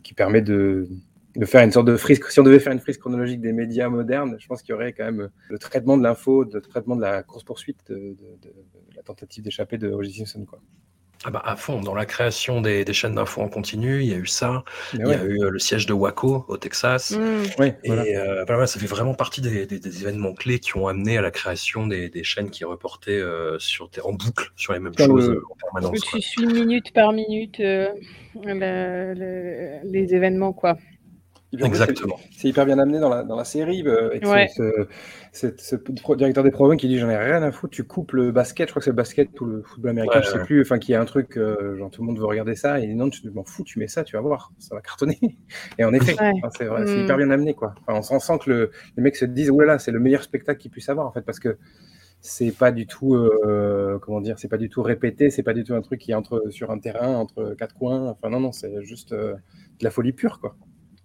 qui 0.03 0.13
permet 0.13 0.41
de 0.41 0.87
de 1.37 1.45
faire 1.45 1.63
une 1.63 1.71
sorte 1.71 1.87
de 1.87 1.95
frise. 1.97 2.19
Si 2.29 2.39
on 2.39 2.43
devait 2.43 2.59
faire 2.59 2.73
une 2.73 2.79
frise 2.79 2.97
chronologique 2.97 3.41
des 3.41 3.53
médias 3.53 3.87
modernes, 3.89 4.35
je 4.39 4.47
pense 4.47 4.61
qu'il 4.61 4.71
y 4.71 4.75
aurait 4.75 4.91
quand 4.93 5.05
même 5.05 5.29
le 5.49 5.59
traitement 5.59 5.97
de 5.97 6.03
l'info, 6.03 6.43
le 6.43 6.61
traitement 6.61 6.95
de 6.95 7.01
la 7.01 7.23
course-poursuite, 7.23 7.79
de, 7.89 7.95
de- 7.95 8.13
de- 8.41 8.49
de 8.49 8.95
la 8.95 9.03
tentative 9.03 9.43
d'échapper 9.43 9.77
de 9.77 9.89
O.J. 9.89 10.13
Simpson. 10.25 10.45
Quoi. 10.45 10.59
Ah 11.25 11.31
bah, 11.31 11.41
à 11.45 11.55
fond, 11.55 11.81
dans 11.81 11.95
la 11.95 12.05
création 12.05 12.61
des, 12.61 12.85
des 12.85 12.93
chaînes 12.93 13.15
d'infos 13.15 13.41
en 13.41 13.49
continu, 13.49 14.01
il 14.01 14.07
y 14.07 14.13
a 14.13 14.17
eu 14.17 14.27
ça. 14.27 14.63
Mais 14.93 14.99
Il 15.05 15.09
y 15.09 15.13
a 15.13 15.23
eu 15.23 15.39
euh, 15.43 15.49
le 15.49 15.57
siège 15.59 15.85
de 15.87 15.93
Waco 15.93 16.45
au 16.47 16.57
Texas. 16.57 17.11
Mm. 17.17 17.59
ouais, 17.59 17.77
Et 17.83 17.87
voilà. 17.87 18.03
euh, 18.03 18.45
bah 18.45 18.67
ça 18.67 18.79
fait 18.79 18.85
vraiment 18.85 19.15
partie 19.15 19.41
des, 19.41 19.65
des- 19.65 19.79
des 19.79 20.01
événements 20.01 20.33
clés 20.33 20.59
qui 20.59 20.77
ont 20.77 20.87
amené 20.87 21.17
à 21.17 21.21
la 21.21 21.31
création 21.31 21.87
des, 21.87 22.09
des 22.09 22.23
chaînes 22.23 22.49
qui 22.51 22.65
reportaient 22.65 23.11
euh, 23.19 23.57
sur, 23.59 23.89
en 24.03 24.13
boucle 24.13 24.51
sur 24.55 24.73
les 24.73 24.79
mêmes 24.79 24.93
Dans 24.95 25.05
choses 25.05 25.29
le- 25.29 25.43
en 25.51 25.55
permanence. 25.55 25.99
quoi. 26.01 26.19
Tu 26.19 26.25
suis 26.27 26.45
minute 26.45 26.93
par 26.93 27.13
minute 27.13 27.59
euh, 27.59 27.89
le- 28.43 29.13
le- 29.15 29.79
les 29.91 30.13
événements, 30.13 30.53
quoi. 30.53 30.77
Exactement. 31.53 32.17
c'est- 32.35 32.49
hyper 32.49 32.65
bien 32.65 32.77
amené 32.77 32.99
dans 32.99 33.09
la, 33.09 33.23
dans 33.23 33.35
la 33.37 33.45
série, 33.45 33.81
euh, 33.87 34.07
avec 34.07 34.25
ce- 34.25 34.31
Ouais. 34.31 34.49
ce, 35.31 35.75
directeur 36.15 36.43
des 36.43 36.51
programmes 36.51 36.77
qui 36.77 36.87
dit 36.87 36.97
J'en 36.99 37.09
ai 37.09 37.15
rien 37.17 37.41
à 37.41 37.51
foutre, 37.51 37.73
tu 37.73 37.83
coupes 37.85 38.11
le 38.11 38.31
basket, 38.31 38.67
je 38.67 38.73
crois 38.73 38.81
que 38.81 38.83
c'est 38.83 38.91
le 38.91 38.95
basket 38.95 39.39
ou 39.39 39.45
le 39.45 39.63
football 39.63 39.91
américain, 39.91 40.19
Ouais, 40.19 40.23
je 40.23 40.29
sais 40.29 40.37
ouais. 40.39 40.43
plus, 40.43 40.61
enfin, 40.61 40.77
qui 40.77 40.91
est 40.91 40.97
un 40.97 41.05
truc, 41.05 41.37
euh, 41.37 41.77
genre 41.77 41.89
tout 41.89 42.01
le 42.01 42.07
monde 42.07 42.19
veut 42.19 42.25
regarder 42.25 42.55
ça, 42.55 42.79
et 42.79 42.83
il 42.83 42.89
dit 42.89 42.95
non, 42.95 43.09
tu 43.09 43.29
m'en 43.29 43.45
fous, 43.45 43.63
tu 43.63 43.79
mets 43.79 43.87
ça, 43.87 44.03
tu 44.03 44.15
vas 44.17 44.21
voir, 44.21 44.51
ça 44.59 44.75
va 44.75 44.81
cartonner. 44.81 45.19
Et 45.79 45.85
en 45.85 45.93
effet, 45.93 46.15
enfin, 46.43 46.49
c'est 46.85 46.97
Mm. 46.97 47.03
hyper 47.03 47.17
bien 47.17 47.29
amené, 47.31 47.53
quoi. 47.53 47.73
Enfin, 47.85 47.97
on, 47.97 48.01
s'en 48.01 48.19
sent 48.19 48.39
que 48.43 48.49
le, 48.49 48.71
les 48.97 49.03
mecs 49.03 49.15
se 49.15 49.25
disent 49.25 49.51
là, 49.51 49.79
c'est 49.79 49.91
le 49.91 49.99
meilleur 49.99 50.23
spectacle 50.23 50.59
qu'ils 50.59 50.71
puissent 50.71 50.89
avoir, 50.89 51.07
en 51.07 51.11
fait, 51.11 51.21
parce 51.21 51.39
que 51.39 51.57
c'est 52.19 52.51
pas 52.51 52.71
du 52.71 52.87
tout, 52.87 53.15
euh, 53.15 53.99
comment 53.99 54.21
dire, 54.21 54.37
c'est 54.39 54.47
pas 54.49 54.57
du 54.57 54.69
tout 54.69 54.81
répété, 54.81 55.29
c'est 55.29 55.43
pas 55.43 55.53
du 55.53 55.63
tout 55.63 55.75
un 55.75 55.81
truc 55.81 56.01
qui 56.01 56.11
est 56.11 56.15
entre, 56.15 56.43
sur 56.49 56.71
un 56.71 56.79
terrain, 56.79 57.15
entre 57.15 57.55
quatre 57.57 57.75
coins, 57.75 58.09
enfin, 58.09 58.29
non, 58.29 58.39
non, 58.39 58.51
c'est 58.51 58.83
juste 58.83 59.13
euh, 59.13 59.33
de 59.79 59.83
la 59.83 59.91
folie 59.91 60.13
pure, 60.13 60.39
quoi. 60.41 60.55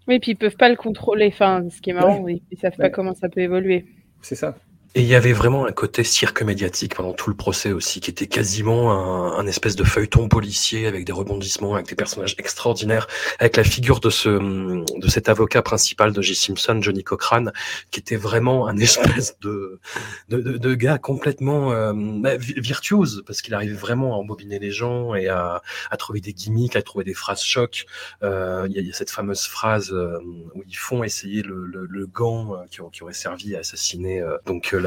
Oui, 0.09 0.19
puis 0.19 0.33
ils 0.33 0.37
peuvent 0.37 0.57
pas 0.57 0.69
le 0.69 0.77
contrôler. 0.77 1.29
Enfin, 1.29 1.69
ce 1.71 1.81
qui 1.81 1.91
est 1.91 1.95
marrant, 1.95 2.27
ils, 2.27 2.43
ils 2.51 2.59
savent 2.59 2.77
pas 2.77 2.91
comment 2.91 3.15
ça 3.15 3.29
peut 3.29 3.41
évoluer. 3.41 3.87
C'est 4.21 4.35
ça. 4.37 4.57
Et 4.95 5.01
il 5.01 5.07
y 5.07 5.15
avait 5.15 5.33
vraiment 5.33 5.65
un 5.65 5.73
côté 5.73 6.05
cirque 6.05 6.43
médiatique 6.43 6.97
pendant 6.97 7.15
tout 7.15 7.31
le 7.31 7.35
procès 7.37 7.73
aussi, 7.73 8.01
qui 8.01 8.11
était 8.11 8.27
quasiment 8.27 8.93
un, 8.93 9.39
un 9.39 9.47
espèce 9.47 9.75
de 9.75 9.85
feuilleton 9.85 10.29
policier 10.29 10.87
avec 10.87 11.07
des 11.07 11.13
rebondissements, 11.13 11.75
avec 11.75 11.89
des 11.89 11.95
personnages 11.95 12.35
extraordinaires, 12.39 13.07
avec 13.39 13.57
la 13.57 13.65
figure 13.65 14.01
de 14.01 14.11
ce 14.11 14.29
de 14.29 15.09
cet 15.09 15.31
avocat 15.31 15.63
principal 15.63 16.13
de 16.13 16.21
J. 16.21 16.35
Simpson, 16.35 16.79
Johnny 16.83 17.05
Cochran, 17.05 17.47
qui 17.91 18.01
était 18.01 18.17
vraiment 18.17 18.67
un 18.69 18.77
espèce 18.77 19.39
de 19.41 19.81
de, 20.29 20.43
de, 20.43 20.59
de 20.59 20.75
gars 20.75 20.99
complètement 20.99 21.73
euh, 21.73 21.95
bah, 21.95 22.37
vi- 22.37 22.61
virtuose, 22.61 23.23
parce 23.27 23.41
qu'il 23.41 23.55
arrivait 23.55 23.73
vraiment 23.73 24.13
à 24.13 24.19
embobiner 24.19 24.59
les 24.59 24.73
gens 24.73 25.15
et 25.15 25.29
à, 25.29 25.63
à 25.91 25.97
trouver 25.97 26.21
des 26.21 26.35
gimmicks, 26.35 26.77
à 26.77 26.83
trouver 26.83 27.05
des 27.05 27.15
phrases 27.15 27.43
chocs. 27.43 27.87
Euh, 28.23 28.67
Il 28.69 28.75
y, 28.75 28.79
a- 28.79 28.83
il 28.83 28.89
y 28.89 28.91
a 28.91 28.95
cette 28.95 29.11
fameuse 29.11 29.47
phrase 29.47 29.91
euh, 29.91 30.19
où 30.55 30.63
ils 30.69 30.77
font 30.77 31.03
essayer 31.03 31.41
le, 31.43 31.65
le, 31.65 31.87
le 31.89 32.07
gant 32.07 32.55
euh, 32.57 32.59
qui, 32.71 32.81
qui 32.93 33.03
aurait 33.03 33.15
servi 33.15 33.57
à 33.57 33.61
assassiner 33.61 34.21
euh, 34.21 34.37
donc 34.45 34.75
euh, 34.75 34.82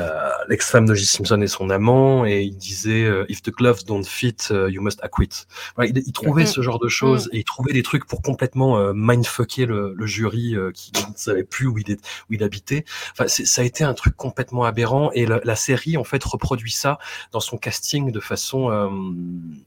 l'ex-femme 0.48 0.86
de 0.86 0.94
J. 0.94 1.06
Simpson 1.06 1.42
et 1.42 1.48
son 1.48 1.70
amant, 1.70 2.26
et 2.26 2.42
il 2.42 2.56
disait 2.58 3.04
euh, 3.04 3.26
If 3.30 3.42
the 3.42 3.52
gloves 3.52 3.86
don't 3.86 4.04
fit, 4.06 4.36
uh, 4.52 4.70
you 4.70 4.82
must 4.82 5.00
acquit. 5.04 5.46
Voilà, 5.76 5.92
il, 5.92 6.04
il 6.06 6.12
trouvait 6.14 6.44
Mhm. 6.44 6.48
ce 6.48 6.62
genre 6.62 6.80
de 6.80 6.88
choses 6.88 7.30
et 7.34 7.40
il 7.40 7.44
trouvait 7.44 7.74
des 7.74 7.84
trucs 7.84 8.06
pour 8.06 8.22
complètement 8.22 8.78
euh, 8.78 8.94
mindfucker 8.96 9.66
le, 9.66 9.94
le 9.96 10.06
jury 10.06 10.56
euh, 10.56 10.72
qui, 10.72 10.92
ne 10.94 11.16
savait 11.16 11.44
plus 11.44 11.68
où 11.68 11.78
il, 11.78 11.92
est, 11.92 12.00
où 12.30 12.34
il 12.34 12.44
habitait. 12.44 12.86
Enfin, 13.12 13.28
ça 13.28 13.62
a 13.62 13.66
été 13.66 13.84
un 13.84 13.94
truc 13.94 14.16
complètement 14.16 14.64
aberrant 14.64 15.12
et 15.14 15.26
la, 15.26 15.40
la 15.44 15.56
série 15.56 15.98
en 15.98 16.04
fait 16.04 16.24
reproduit 16.24 16.72
ça 16.72 16.98
dans 17.32 17.40
son 17.40 17.58
casting 17.58 18.12
de 18.12 18.20
façon 18.20 18.70
euh, 18.72 18.90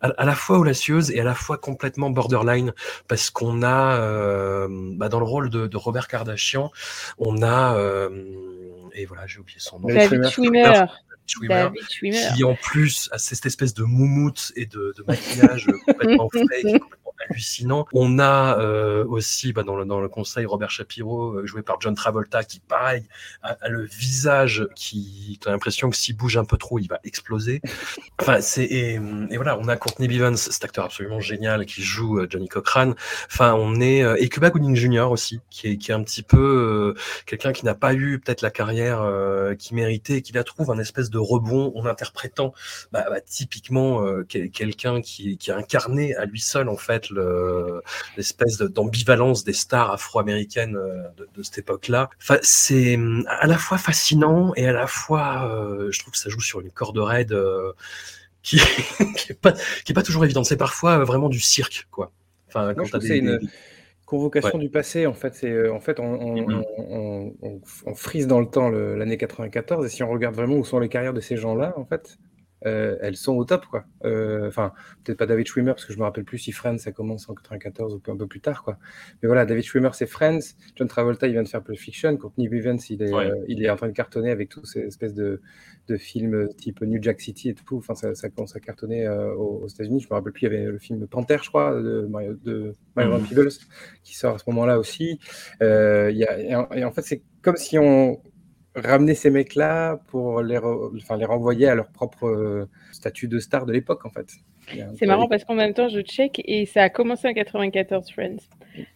à, 0.00 0.08
à 0.08 0.24
la 0.24 0.34
fois 0.34 0.58
audacieuse 0.58 1.10
et 1.10 1.20
à 1.20 1.24
la 1.24 1.34
fois 1.34 1.56
complètement 1.58 2.10
borderline 2.10 2.72
parce 3.08 3.30
qu'on 3.30 3.62
a 3.62 3.96
euh, 3.96 4.68
bah, 4.70 5.08
dans 5.08 5.18
le 5.20 5.26
rôle 5.26 5.50
de, 5.50 5.66
de 5.66 5.76
Robert 5.76 6.08
Kardashian, 6.08 6.70
on 7.18 7.42
a 7.42 7.74
euh, 7.76 8.08
et 8.94 9.06
voilà 9.06 9.26
j'ai 9.26 9.38
oublié 9.38 9.58
son 9.60 9.78
nom. 9.80 9.88
David 9.88 10.28
Schwimmer. 10.28 10.64
Schwimmer. 10.64 10.86
Schwimmer, 11.26 11.54
David 11.54 11.90
Schwimmer. 11.90 12.28
qui 12.36 12.44
en 12.44 12.54
plus 12.54 13.08
a 13.12 13.18
cette 13.18 13.44
espèce 13.46 13.74
de 13.74 13.84
moumoute 13.84 14.52
et 14.56 14.66
de, 14.66 14.94
de 14.96 15.04
maquillage 15.06 15.66
complètement 15.86 16.28
fake, 16.30 16.80
complètement 16.80 16.97
On 17.92 18.18
a 18.18 18.58
euh, 18.58 19.04
aussi 19.06 19.52
bah, 19.52 19.62
dans, 19.62 19.76
le, 19.76 19.84
dans 19.84 20.00
le 20.00 20.08
conseil 20.08 20.46
Robert 20.46 20.70
Shapiro, 20.70 21.34
euh, 21.34 21.46
joué 21.46 21.62
par 21.62 21.80
John 21.80 21.94
Travolta, 21.94 22.44
qui 22.44 22.60
pareil 22.60 23.04
a, 23.42 23.56
a 23.60 23.68
le 23.68 23.84
visage 23.84 24.66
qui, 24.74 25.38
t'as 25.42 25.50
l'impression 25.50 25.90
que 25.90 25.96
s'il 25.96 26.16
bouge 26.16 26.36
un 26.36 26.44
peu 26.44 26.56
trop, 26.56 26.78
il 26.78 26.88
va 26.88 27.00
exploser. 27.04 27.60
Enfin, 28.20 28.40
c'est 28.40 28.64
et, 28.64 28.98
voilà, 29.36 29.58
on 29.58 29.68
a 29.68 29.76
Courtney 29.76 30.08
Bivens, 30.08 30.36
cet 30.36 30.64
acteur 30.64 30.84
absolument 30.84 31.20
génial 31.20 31.66
qui 31.66 31.82
joue 31.82 32.18
euh, 32.18 32.26
Johnny 32.28 32.48
Cochran. 32.48 32.92
Enfin, 33.30 33.54
on 33.54 33.80
est 33.80 34.02
euh, 34.02 34.16
et 34.18 34.28
Cuba 34.28 34.50
Gooding 34.50 34.76
Jr. 34.76 35.08
aussi, 35.10 35.40
qui 35.50 35.68
est, 35.68 35.76
qui 35.78 35.90
est 35.90 35.94
un 35.94 36.02
petit 36.02 36.22
peu 36.22 36.94
euh, 36.96 37.00
quelqu'un 37.26 37.52
qui 37.52 37.64
n'a 37.64 37.74
pas 37.74 37.94
eu 37.94 38.18
peut-être 38.18 38.42
la 38.42 38.50
carrière 38.50 39.02
euh, 39.02 39.54
qu'il 39.54 39.76
méritait, 39.76 40.14
et 40.14 40.22
qui 40.22 40.32
la 40.32 40.44
trouve 40.44 40.70
un 40.70 40.78
espèce 40.78 41.10
de 41.10 41.18
rebond 41.18 41.72
en 41.76 41.86
interprétant 41.86 42.52
bah, 42.92 43.04
bah, 43.08 43.20
typiquement 43.20 44.02
quel- 44.28 44.50
quelqu'un 44.50 45.00
qui, 45.00 45.38
qui 45.38 45.50
a 45.50 45.56
incarné 45.56 46.14
à 46.14 46.24
lui 46.24 46.40
seul 46.40 46.68
en 46.68 46.76
fait 46.76 47.10
l'espèce 48.16 48.58
d'ambivalence 48.58 49.44
des 49.44 49.52
stars 49.52 49.90
afro-américaines 49.92 50.76
euh, 50.76 51.02
de, 51.16 51.28
de 51.34 51.42
cette 51.42 51.58
époque-là. 51.58 52.10
Enfin, 52.20 52.38
c'est 52.42 52.98
à 53.28 53.46
la 53.46 53.58
fois 53.58 53.78
fascinant 53.78 54.52
et 54.56 54.66
à 54.66 54.72
la 54.72 54.86
fois, 54.86 55.48
euh, 55.52 55.88
je 55.90 55.98
trouve 55.98 56.12
que 56.12 56.18
ça 56.18 56.30
joue 56.30 56.40
sur 56.40 56.60
une 56.60 56.70
corde 56.70 56.98
raide 56.98 57.32
euh, 57.32 57.72
qui, 58.42 58.58
qui 59.16 59.32
est 59.32 59.40
pas 59.40 59.52
qui 59.52 59.92
est 59.92 59.94
pas 59.94 60.02
toujours 60.02 60.24
évidente. 60.24 60.46
C'est 60.46 60.56
parfois 60.56 61.04
vraiment 61.04 61.28
du 61.28 61.40
cirque, 61.40 61.86
quoi. 61.90 62.12
Enfin, 62.48 62.72
Non, 62.74 62.84
quand 62.90 63.00
c'est 63.00 63.18
une- 63.18 63.40
Convocation 64.06 64.56
du 64.56 64.70
passé, 64.70 65.06
en 65.06 65.12
fait, 65.12 65.34
c'est 65.34 65.68
en 65.68 65.80
fait 65.80 66.00
on, 66.00 66.14
on, 66.14 67.34
on- 67.42 67.94
frise 67.94 68.26
dans 68.26 68.40
le 68.40 68.46
temps 68.46 68.70
l'année 68.70 69.18
94 69.18 69.84
et 69.84 69.90
si 69.90 70.02
on 70.02 70.08
regarde 70.10 70.34
vraiment 70.34 70.54
où 70.56 70.64
sont 70.64 70.78
les 70.78 70.88
carrières 70.88 71.12
de 71.12 71.20
ces 71.20 71.36
gens-là, 71.36 71.74
en 71.76 71.84
fait, 71.84 72.16
euh, 72.66 72.96
elles 73.00 73.16
sont 73.16 73.34
au 73.36 73.44
top, 73.44 73.66
quoi. 73.66 73.84
Euh, 74.04 74.48
Enfin, 74.48 74.72
peut-être 75.04 75.18
pas 75.18 75.26
David 75.26 75.46
Schwimmer 75.46 75.72
parce 75.72 75.84
que 75.84 75.92
je 75.92 75.98
me 75.98 76.04
rappelle 76.04 76.24
plus 76.24 76.38
si 76.38 76.52
Friends 76.52 76.78
ça 76.78 76.92
commence 76.92 77.28
en 77.28 77.34
94 77.34 77.94
ou 77.94 78.10
un 78.10 78.16
peu 78.16 78.26
plus 78.26 78.40
tard, 78.40 78.62
quoi. 78.64 78.78
Mais 79.22 79.26
voilà, 79.28 79.46
David 79.46 79.64
Schwimmer 79.64 79.90
c'est 79.92 80.06
Friends, 80.06 80.40
John 80.76 80.88
Travolta 80.88 81.26
il 81.26 81.32
vient 81.32 81.42
de 81.42 81.48
faire 81.48 81.62
Pulp 81.62 81.78
Fiction, 81.78 82.16
Courtney 82.16 82.48
Bivens 82.48 82.78
il 82.90 83.02
est, 83.02 83.12
Ouais. 83.12 83.30
euh, 83.30 83.44
il 83.48 83.62
est 83.64 83.70
en 83.70 83.76
train 83.76 83.88
de 83.88 83.92
cartonner 83.92 84.30
avec 84.30 84.48
tous 84.48 84.64
ces 84.64 84.80
espèces 84.80 85.14
de, 85.14 85.40
de 85.88 85.96
films 85.96 86.48
type 86.56 86.80
New 86.82 87.02
Jack 87.02 87.20
City 87.20 87.50
et 87.50 87.54
tout. 87.54 87.76
Enfin, 87.78 87.94
ça, 87.94 88.14
ça 88.14 88.28
commence 88.28 88.56
à 88.56 88.60
cartonner 88.60 89.08
aux, 89.08 89.60
aux 89.62 89.68
États-Unis. 89.68 90.00
Je 90.00 90.08
me 90.08 90.14
rappelle 90.14 90.32
plus, 90.32 90.42
il 90.46 90.52
y 90.52 90.54
avait 90.56 90.64
le 90.64 90.78
film 90.78 91.06
Panther, 91.06 91.38
je 91.42 91.48
crois, 91.48 91.80
de 91.80 92.06
Mario, 92.10 92.34
de 92.44 92.74
Myron 92.96 93.18
Mhm. 93.18 93.26
Peebles 93.28 93.48
qui 94.02 94.16
sort 94.16 94.34
à 94.34 94.38
ce 94.38 94.44
moment-là 94.48 94.78
aussi. 94.78 95.18
Il 95.60 95.66
y 96.16 96.24
a, 96.24 96.38
et 96.40 96.54
en, 96.54 96.68
et 96.72 96.84
en 96.84 96.90
fait, 96.90 97.02
c'est 97.02 97.22
comme 97.42 97.56
si 97.56 97.78
on 97.78 98.20
ramenait 98.80 99.14
ces 99.14 99.30
mecs-là 99.30 99.96
pour 100.08 100.42
les, 100.42 100.58
re- 100.58 100.96
enfin, 100.96 101.16
les 101.16 101.24
renvoyer 101.24 101.68
à 101.68 101.74
leur 101.74 101.90
propre 101.90 102.26
euh, 102.26 102.66
statut 102.92 103.28
de 103.28 103.38
star 103.38 103.66
de 103.66 103.72
l'époque, 103.72 104.04
en 104.06 104.10
fait. 104.10 104.28
C'est 104.94 105.06
marrant 105.06 105.28
parce 105.28 105.44
qu'en 105.44 105.54
même 105.54 105.74
temps, 105.74 105.88
je 105.88 106.00
check 106.00 106.42
et 106.44 106.66
ça 106.66 106.82
a 106.82 106.90
commencé 106.90 107.28
en 107.28 107.32
94, 107.32 108.10
Friends. 108.10 108.36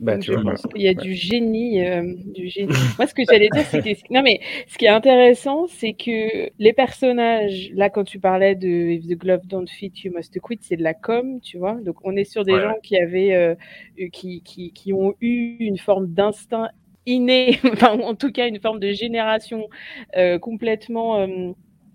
Bah, 0.00 0.18
Donc, 0.18 0.18
tu 0.18 0.30
je 0.30 0.34
vois, 0.34 0.42
pense 0.42 0.66
qu'il 0.66 0.82
y 0.82 0.88
a 0.88 0.94
du 0.94 1.14
génie, 1.14 1.84
euh, 1.86 2.02
du 2.26 2.48
génie. 2.48 2.68
Moi, 2.98 3.06
ce 3.06 3.14
que 3.14 3.22
j'allais 3.24 3.50
dire, 3.50 3.64
non, 4.10 4.22
mais 4.22 4.40
ce 4.68 4.76
qui 4.78 4.84
est 4.86 4.88
intéressant, 4.88 5.66
c'est 5.68 5.94
que 5.94 6.50
les 6.58 6.72
personnages, 6.72 7.70
là, 7.74 7.88
quand 7.88 8.04
tu 8.04 8.18
parlais 8.20 8.54
de 8.54 8.68
If 8.68 9.06
the 9.06 9.16
glove 9.18 9.46
don't 9.46 9.66
fit, 9.68 9.92
you 10.04 10.12
must 10.14 10.38
quit, 10.40 10.58
c'est 10.62 10.76
de 10.76 10.82
la 10.82 10.94
com, 10.94 11.40
tu 11.40 11.58
vois. 11.58 11.74
Donc, 11.74 11.96
on 12.04 12.16
est 12.16 12.24
sur 12.24 12.44
des 12.44 12.58
Ouais, 12.58 12.60
gens 12.60 12.76
qui 12.82 12.96
avaient, 12.98 13.34
euh, 13.34 13.54
eu- 13.96 14.10
qui, 14.10 14.42
qui, 14.42 14.72
qui 14.72 14.92
ont 14.92 15.14
eu 15.20 15.56
une 15.60 15.78
forme 15.78 16.08
d'instinct 16.08 16.68
inné, 17.06 17.58
enfin, 17.72 17.98
en 18.00 18.14
tout 18.14 18.30
cas, 18.32 18.48
une 18.48 18.60
forme 18.60 18.80
de 18.80 18.92
génération 18.92 19.68
euh, 20.16 20.38
complètement 20.38 21.18
euh, 21.20 21.52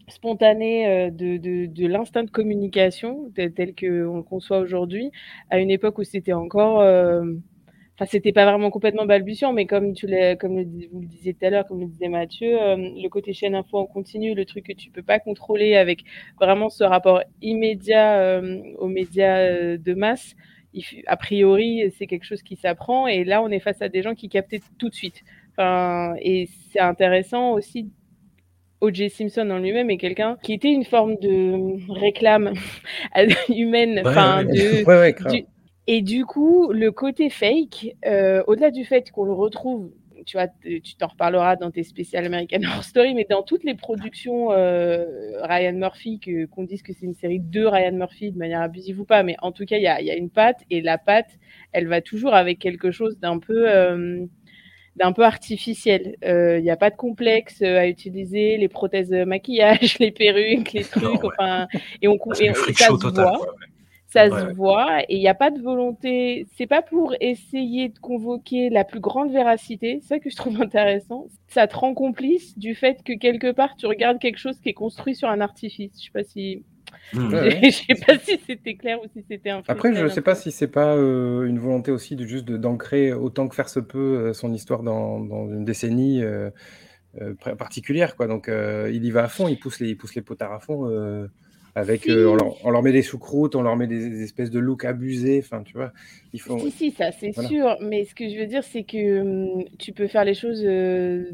spontanée 0.08 0.88
euh, 0.88 1.10
de, 1.12 1.38
de, 1.38 1.66
de 1.68 1.88
l'instinct 1.88 2.24
de 2.24 2.32
communication 2.32 3.32
tel, 3.36 3.54
qu'on 3.76 4.18
le 4.18 4.24
conçoit 4.24 4.60
aujourd'hui, 4.60 5.12
à 5.50 5.60
une 5.60 5.72
époque 5.72 5.98
où 6.00 6.04
c'était 6.04 6.34
encore 6.34 6.82
euh, 6.82 7.24
Enfin, 8.00 8.06
c'était 8.12 8.32
pas 8.32 8.46
vraiment 8.46 8.70
complètement 8.70 9.08
balbutiant, 9.08 9.54
mais 9.54 9.66
comme 9.66 9.94
tu 9.94 10.08
comme 10.40 10.62
vous 10.64 11.00
le 11.02 11.08
disiez 11.08 11.34
tout 11.34 11.44
à 11.46 11.50
l'heure, 11.50 11.66
comme 11.68 11.80
le 11.80 11.88
disait 11.88 12.10
Mathieu, 12.10 12.62
euh, 12.62 12.76
le 12.78 13.08
côté 13.10 13.34
chaîne 13.34 13.56
info 13.56 13.78
en 13.80 13.88
continu, 13.88 14.36
le 14.36 14.46
truc 14.46 14.66
que 14.68 14.74
tu 14.74 14.92
peux 14.92 15.02
pas 15.02 15.20
contrôler 15.20 15.76
avec 15.76 16.04
vraiment 16.40 16.70
ce 16.70 16.84
rapport 16.84 17.24
immédiat 17.42 18.40
aux 18.78 18.88
médias 18.88 19.78
de 19.78 19.94
masse, 19.96 20.36
a 21.08 21.18
priori, 21.18 21.92
c'est 21.98 22.08
quelque 22.08 22.26
chose 22.26 22.42
qui 22.44 22.56
s'apprend. 22.56 23.08
Et 23.08 23.24
là, 23.24 23.42
on 23.42 23.50
est 23.50 23.60
face 23.60 23.82
à 23.82 23.90
des 23.90 24.02
gens 24.02 24.16
qui 24.16 24.30
captaient 24.30 24.62
tout 24.78 24.90
de 24.90 24.96
suite. 24.96 25.22
Enfin, 25.52 26.14
et 26.22 26.48
c'est 26.72 26.80
intéressant 26.80 27.52
aussi. 27.54 27.90
O.J. 28.80 29.10
Simpson 29.10 29.50
en 29.50 29.58
lui-même 29.58 29.90
est 29.90 29.98
quelqu'un 29.98 30.38
qui 30.44 30.54
était 30.54 30.72
une 30.72 30.84
forme 30.86 31.16
de 31.16 31.92
réclame 31.92 32.54
humaine, 33.50 33.96
Ouais, 33.96 34.02
enfin 34.06 34.46
ouais. 34.46 34.54
de, 34.54 34.86
Ouais, 34.88 35.00
ouais, 35.00 35.14
grave. 35.14 35.34
du- 35.34 35.46
et 35.88 36.02
du 36.02 36.26
coup, 36.26 36.72
le 36.74 36.92
côté 36.92 37.30
fake, 37.30 37.96
euh, 38.06 38.44
au-delà 38.46 38.72
du 38.72 38.84
fait 38.86 39.10
qu'on 39.10 39.24
le 39.24 39.32
retrouve, 39.34 39.90
tu 40.28 40.38
vois, 40.38 40.48
tu 40.62 40.96
t'en 40.98 41.08
reparleras 41.08 41.56
dans 41.56 41.72
tes 41.72 41.84
spéciales 41.84 42.26
American 42.26 42.60
Horror 42.68 42.84
Story, 42.84 43.16
mais 43.16 43.26
dans 43.30 43.42
toutes 43.44 43.64
les 43.64 43.74
productions 43.76 44.52
euh, 44.52 45.42
Ryan 45.44 45.74
Murphy, 45.74 46.20
que, 46.20 46.46
qu'on 46.46 46.64
dise 46.64 46.84
que 46.84 46.94
c'est 46.94 47.06
une 47.06 47.16
série 47.16 47.40
de 47.40 47.66
Ryan 47.66 47.94
Murphy 47.94 48.32
de 48.32 48.38
manière 48.38 48.62
abusive 48.62 49.00
ou 49.00 49.06
pas, 49.06 49.24
mais 49.24 49.36
en 49.42 49.52
tout 49.54 49.66
cas, 49.66 49.78
il 49.78 49.84
y 49.84 49.88
a, 49.88 50.02
il 50.02 50.06
y 50.06 50.12
a 50.12 50.16
une 50.16 50.30
patte, 50.30 50.60
et 50.70 50.82
la 50.82 50.98
patte, 50.98 51.32
elle 51.72 51.88
va 51.88 52.02
toujours 52.02 52.36
avec 52.36 52.60
quelque 52.60 52.92
chose 52.92 53.18
d'un 53.20 53.40
peu... 53.40 53.70
euh, 53.70 54.26
d'un 54.98 55.14
peu 55.14 55.24
artificiel. 55.24 56.16
Euh, 56.26 56.58
Il 56.58 56.64
n'y 56.64 56.72
a 56.72 56.76
pas 56.76 56.90
de 56.90 56.96
complexe 56.96 57.62
à 57.62 57.88
utiliser, 57.88 58.58
les 58.58 58.68
prothèses 58.68 59.10
de 59.10 59.24
maquillage, 59.26 60.00
les 60.00 60.12
perruques, 60.12 60.74
les 60.74 60.84
trucs, 60.84 61.04
Non, 61.04 61.12
ouais. 61.22 61.30
enfin, 61.40 61.68
et, 62.02 62.08
on, 62.08 62.18
et, 62.40 62.46
et 62.48 62.74
ça 62.74 62.88
se 62.88 63.06
voit 63.12 63.12
quoi. 63.12 63.56
Ça 64.08 64.30
Ouais, 64.30 64.42
se 64.42 64.46
voit 64.46 65.02
et 65.04 65.16
il 65.16 65.20
n'y 65.20 65.28
a 65.28 65.36
pas 65.36 65.52
de 65.52 65.62
volonté. 65.62 66.48
C'est 66.58 66.68
pas 66.68 66.82
pour 66.82 67.14
essayer 67.22 67.90
de 67.90 68.00
convoquer 68.00 68.70
la 68.70 68.86
plus 68.86 69.00
grande 69.02 69.32
véracité. 69.32 70.00
C'est 70.02 70.08
ça 70.08 70.20
que 70.20 70.30
je 70.30 70.36
trouve 70.36 70.62
intéressant. 70.62 71.28
Ça 71.48 71.68
te 71.68 71.76
rend 71.76 71.94
complice 71.94 72.58
du 72.58 72.76
fait 72.76 73.04
que 73.04 73.14
quelque 73.14 73.52
part 73.52 73.76
tu 73.78 73.86
regardes 73.86 74.20
quelque 74.20 74.40
chose 74.40 74.60
qui 74.60 74.70
est 74.70 74.74
construit 74.74 75.16
sur 75.16 75.30
un 75.30 75.42
artifice. 75.42 75.92
Je 76.00 76.06
sais 76.06 76.12
pas 76.14 76.24
si, 76.24 76.64
Hmm. 77.14 77.34
Ouais, 77.34 77.60
je 77.64 77.84
sais 77.88 77.96
pas 78.06 78.18
si 78.20 78.40
c'était 78.46 78.76
clair 78.76 79.00
ou 79.04 79.08
si 79.14 79.24
c'était 79.28 79.50
un. 79.50 79.62
Après, 79.68 79.94
je 79.94 80.08
freestyle 80.08 80.10
sais 80.10 80.22
pas 80.22 80.36
si 80.36 80.52
c'est 80.52 80.68
pas 80.68 80.96
euh, 80.96 81.46
une 81.46 81.60
volonté 81.60 81.92
aussi 81.92 82.16
de 82.16 82.26
juste 82.26 82.46
d'ancrer 82.46 83.14
autant 83.14 83.48
que 83.48 83.56
faire 83.56 83.70
se 83.70 83.80
peut 83.80 84.30
euh, 84.30 84.34
son 84.34 84.54
histoire 84.54 84.84
dans, 84.84 85.20
dans 85.20 85.48
une 85.50 85.66
décennie 85.66 86.24
euh, 86.24 86.50
euh, 87.22 87.36
particulière, 87.36 88.16
quoi. 88.16 88.28
Donc, 88.28 88.50
euh, 88.50 88.90
il 88.94 89.06
y 89.06 89.12
va 89.12 89.24
à 89.26 89.28
fond, 89.30 89.48
il 89.48 89.60
pousse 89.60 89.80
les, 89.80 89.90
il 89.90 89.98
pousse 89.98 90.16
les 90.16 90.22
potards 90.22 90.54
à 90.54 90.60
fond. 90.60 90.90
Avec, 91.80 92.04
Si. 92.04 92.10
euh, 92.10 92.28
on, 92.30 92.36
leur, 92.36 92.66
on 92.66 92.70
leur 92.72 92.84
met 92.84 92.92
des 92.92 93.04
choucroutes, 93.04 93.56
on 93.56 93.62
leur 93.62 93.76
met 93.78 93.88
des, 93.88 94.10
des 94.10 94.24
espèces 94.24 94.50
de 94.52 94.60
looks 94.60 94.86
abusés. 94.86 95.40
Enfin, 95.44 95.64
tu 95.64 95.74
vois, 95.78 95.94
ils 96.34 96.42
font. 96.42 96.58
Si, 96.60 96.72
si, 96.72 96.92
ça 96.92 97.12
c'est 97.12 97.34
Voilà. 97.34 97.50
sûr. 97.50 97.78
Mais 97.82 98.06
ce 98.06 98.16
que 98.16 98.30
je 98.30 98.38
veux 98.38 98.48
dire, 98.48 98.64
c'est 98.64 98.84
que 98.84 99.22
hum, 99.22 99.66
tu 99.80 99.94
peux 99.94 100.08
faire 100.08 100.24
les 100.26 100.34
choses 100.34 100.64
euh, 100.66 101.32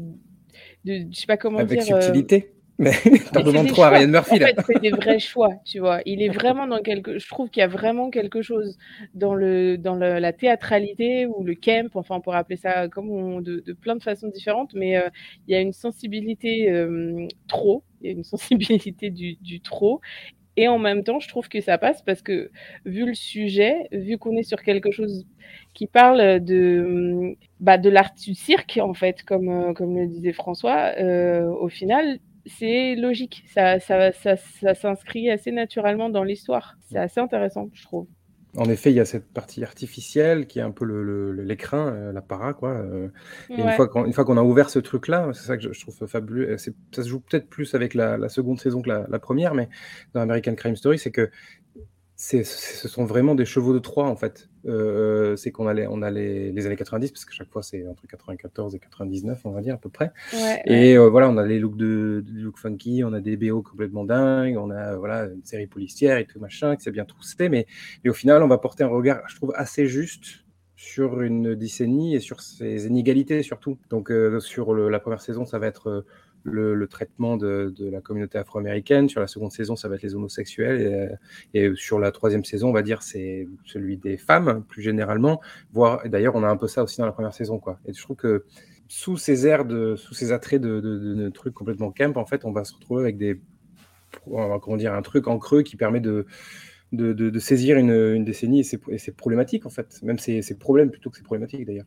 de, 0.84 1.06
je 1.12 1.18
sais 1.20 1.26
pas 1.26 1.36
comment 1.36 1.60
avec 1.60 1.80
dire. 1.80 1.84
euh, 1.90 2.14
subtilité. 2.14 2.52
Mais 2.78 2.92
t'en 3.32 3.42
c'est 3.42 3.42
demandes 3.42 3.66
des 3.66 3.68
trop 3.68 3.84
à. 3.84 3.90
Ryan 3.90 4.08
Murphy, 4.08 4.36
En 4.36 4.38
là. 4.38 4.48
fait, 4.48 4.56
c'est 4.66 4.80
des 4.80 4.90
vrais 4.90 5.18
choix, 5.20 5.50
tu 5.64 5.78
vois. 5.80 6.00
Il 6.06 6.22
est 6.22 6.28
vraiment 6.28 6.66
dans 6.66 6.82
quelque. 6.82 7.18
Je 7.18 7.28
trouve 7.28 7.50
qu'il 7.50 7.60
y 7.60 7.64
a 7.64 7.68
vraiment 7.68 8.10
quelque 8.10 8.42
chose 8.42 8.78
dans 9.14 9.34
le 9.34 9.78
dans 9.78 9.94
le- 9.96 10.18
la 10.18 10.32
théâtralité 10.32 11.26
ou 11.26 11.44
le 11.44 11.54
camp. 11.54 11.88
Enfin, 11.94 12.16
on 12.16 12.20
pourrait 12.20 12.38
appeler 12.38 12.56
ça 12.56 12.88
comme 12.88 13.10
on, 13.10 13.40
de, 13.40 13.60
de 13.60 13.72
plein 13.74 13.96
de 13.96 14.02
façons 14.02 14.28
différentes, 14.28 14.74
mais 14.74 14.96
euh, 14.96 15.08
il 15.48 15.52
y 15.52 15.56
a 15.56 15.60
une 15.60 15.72
sensibilité 15.72 16.70
euh, 16.70 17.28
trop. 17.48 17.84
Il 18.02 18.06
y 18.06 18.10
a 18.10 18.12
une 18.16 18.24
sensibilité 18.24 19.10
du, 19.10 19.36
du 19.36 19.60
trop. 19.60 20.00
Et 20.56 20.68
en 20.68 20.78
même 20.78 21.02
temps, 21.04 21.18
je 21.20 21.28
trouve 21.28 21.48
que 21.48 21.60
ça 21.60 21.78
passe 21.78 22.02
parce 22.02 22.22
que, 22.22 22.50
vu 22.84 23.06
le 23.06 23.14
sujet, 23.14 23.88
vu 23.92 24.18
qu'on 24.18 24.36
est 24.36 24.44
sur 24.44 24.62
quelque 24.62 24.90
chose 24.92 25.26
qui 25.74 25.86
parle 25.88 26.40
de, 26.44 27.36
bah, 27.60 27.76
de 27.78 27.88
l'art 27.90 28.12
du 28.14 28.34
cirque, 28.34 28.78
en 28.80 28.94
fait, 28.94 29.22
comme, 29.24 29.48
euh, 29.48 29.72
comme 29.74 29.96
le 29.96 30.06
disait 30.06 30.32
François, 30.32 30.92
euh, 30.98 31.46
au 31.48 31.68
final, 31.68 32.18
c'est 32.46 32.94
logique. 32.96 33.44
Ça, 33.52 33.80
ça, 33.80 34.12
ça, 34.12 34.36
ça 34.36 34.74
s'inscrit 34.74 35.30
assez 35.30 35.52
naturellement 35.52 36.10
dans 36.10 36.24
l'histoire. 36.24 36.76
C'est 36.90 36.98
assez 36.98 37.20
intéressant, 37.20 37.68
je 37.72 37.82
trouve. 37.84 38.06
En 38.56 38.66
effet, 38.70 38.92
il 38.92 38.94
y 38.94 39.00
a 39.00 39.04
cette 39.04 39.26
partie 39.32 39.64
artificielle 39.64 40.46
qui 40.46 40.60
est 40.60 40.62
un 40.62 40.70
peu 40.70 40.84
le- 40.84 41.02
le- 41.02 41.32
le- 41.32 41.42
l'écrin, 41.42 41.88
euh, 41.92 42.12
la 42.12 42.22
para, 42.22 42.54
quoi. 42.54 42.70
euh, 42.70 43.08
Et 43.50 43.54
une 43.62 43.64
Ouais. 43.64 43.72
fois 43.72 43.88
qu'on 43.88 44.04
une 44.04 44.12
fois 44.12 44.24
qu'on 44.24 44.36
a 44.36 44.42
ouvert 44.42 44.70
ce 44.70 44.78
truc-là, 44.78 45.28
c'est 45.32 45.42
ça 45.44 45.56
que 45.56 45.64
je, 45.64 45.72
je 45.72 45.80
trouve 45.80 46.06
fabuleux. 46.06 46.50
euh, 46.50 46.56
Ça 46.58 46.70
se 47.02 47.08
joue 47.08 47.18
peut-être 47.20 47.48
plus 47.48 47.74
avec 47.74 47.94
la, 47.94 48.16
la 48.16 48.28
seconde 48.28 48.60
saison 48.60 48.80
que 48.80 48.88
la, 48.90 49.06
la 49.08 49.18
première, 49.18 49.54
mais 49.54 49.68
dans 50.12 50.20
American 50.20 50.54
Crime 50.54 50.76
Story, 50.76 51.00
c'est 51.00 51.10
que 51.10 51.30
ce 52.16 52.88
sont 52.88 53.04
vraiment 53.04 53.34
des 53.34 53.44
chevaux 53.44 53.72
de 53.72 53.78
Troie, 53.80 54.06
en 54.08 54.16
fait. 54.16 54.48
Euh, 54.66 55.36
c'est 55.36 55.50
qu'on 55.50 55.66
a, 55.66 55.74
les, 55.74 55.86
on 55.86 56.00
a 56.00 56.10
les, 56.10 56.52
les 56.52 56.66
années 56.66 56.76
90, 56.76 57.10
parce 57.10 57.24
que 57.24 57.32
chaque 57.34 57.50
fois 57.50 57.62
c'est 57.62 57.86
entre 57.86 58.06
94 58.06 58.74
et 58.74 58.78
99, 58.78 59.40
on 59.44 59.50
va 59.50 59.60
dire, 59.60 59.74
à 59.74 59.78
peu 59.78 59.90
près. 59.90 60.12
Ouais, 60.32 60.38
ouais. 60.38 60.62
Et 60.66 60.96
euh, 60.96 61.08
voilà, 61.08 61.28
on 61.28 61.36
a 61.36 61.44
les 61.44 61.58
looks 61.58 61.76
de, 61.76 62.24
de 62.26 62.40
look 62.40 62.56
funky, 62.58 63.02
on 63.04 63.12
a 63.12 63.20
des 63.20 63.36
BO 63.36 63.62
complètement 63.62 64.04
dingues, 64.04 64.56
on 64.56 64.70
a 64.70 64.96
voilà 64.96 65.24
une 65.26 65.44
série 65.44 65.66
policière 65.66 66.16
et 66.18 66.24
tout 66.26 66.38
machin, 66.40 66.76
qui 66.76 66.82
s'est 66.84 66.92
bien 66.92 67.04
troussé, 67.04 67.48
mais 67.48 67.66
au 68.08 68.12
final, 68.14 68.42
on 68.42 68.48
va 68.48 68.58
porter 68.58 68.84
un 68.84 68.88
regard, 68.88 69.22
je 69.28 69.36
trouve, 69.36 69.52
assez 69.56 69.86
juste 69.86 70.44
sur 70.76 71.20
une 71.20 71.54
décennie 71.54 72.14
et 72.14 72.20
sur 72.20 72.40
ses 72.40 72.86
inégalités 72.86 73.42
surtout. 73.42 73.78
Donc 73.90 74.10
euh, 74.10 74.40
sur 74.40 74.72
le- 74.74 74.88
la 74.88 75.00
première 75.00 75.20
saison, 75.20 75.44
ça 75.46 75.58
va 75.58 75.66
être 75.66 76.04
le, 76.44 76.86
traitement 76.86 77.36
de, 77.36 77.74
la 77.78 78.00
communauté 78.00 78.38
afro-américaine. 78.38 79.08
Sur 79.08 79.20
la 79.20 79.26
seconde 79.26 79.52
saison, 79.52 79.76
ça 79.76 79.88
va 79.88 79.96
être 79.96 80.02
les 80.02 80.14
homosexuels. 80.14 80.80
Et, 80.80 80.94
euh, 80.94 81.70
et 81.72 81.76
sur 81.76 81.98
la 81.98 82.12
troisième 82.12 82.44
saison, 82.44 82.68
on 82.68 82.72
va 82.72 82.82
dire 82.82 83.02
c'est 83.02 83.48
celui 83.64 83.96
des 83.96 84.16
femmes 84.16 84.64
plus 84.68 84.82
généralement. 84.82 85.40
Voire, 85.72 86.08
d'ailleurs, 86.08 86.34
on 86.36 86.42
a 86.42 86.48
un 86.48 86.56
peu 86.56 86.68
ça 86.68 86.82
aussi 86.82 86.98
dans 86.98 87.06
la 87.06 87.12
première 87.12 87.34
saison, 87.34 87.58
quoi. 87.58 87.78
Et 87.86 87.92
je 87.92 88.00
trouve 88.00 88.16
que 88.16 88.44
sous 88.88 89.16
ces 89.16 89.46
airs 89.46 89.64
de, 89.64 89.96
sous 89.96 90.14
ces 90.14 90.32
attraits 90.32 90.60
de, 90.60 90.80
de, 90.80 91.28
trucs 91.30 91.54
complètement 91.54 91.90
camp, 91.90 92.16
en 92.16 92.26
fait, 92.26 92.44
on 92.44 92.52
va 92.52 92.64
se 92.64 92.74
retrouver 92.74 93.02
avec 93.02 93.16
des, 93.16 93.40
comment 94.24 94.76
dire, 94.76 94.94
un 94.94 95.02
truc 95.02 95.26
en 95.26 95.38
creux 95.38 95.62
qui 95.62 95.76
permet 95.76 96.00
de, 96.00 96.26
saisir 97.38 97.76
une, 97.76 98.24
décennie 98.24 98.60
et 98.60 98.62
c'est, 98.62 98.80
et 98.88 98.98
c'est 98.98 99.16
problématique 99.16 99.66
en 99.66 99.70
fait, 99.70 100.00
même 100.02 100.18
c'est, 100.18 100.42
c'est 100.42 100.58
problème 100.58 100.90
plutôt 100.90 101.10
que 101.10 101.16
c'est 101.16 101.24
problématique 101.24 101.66
d'ailleurs. 101.66 101.86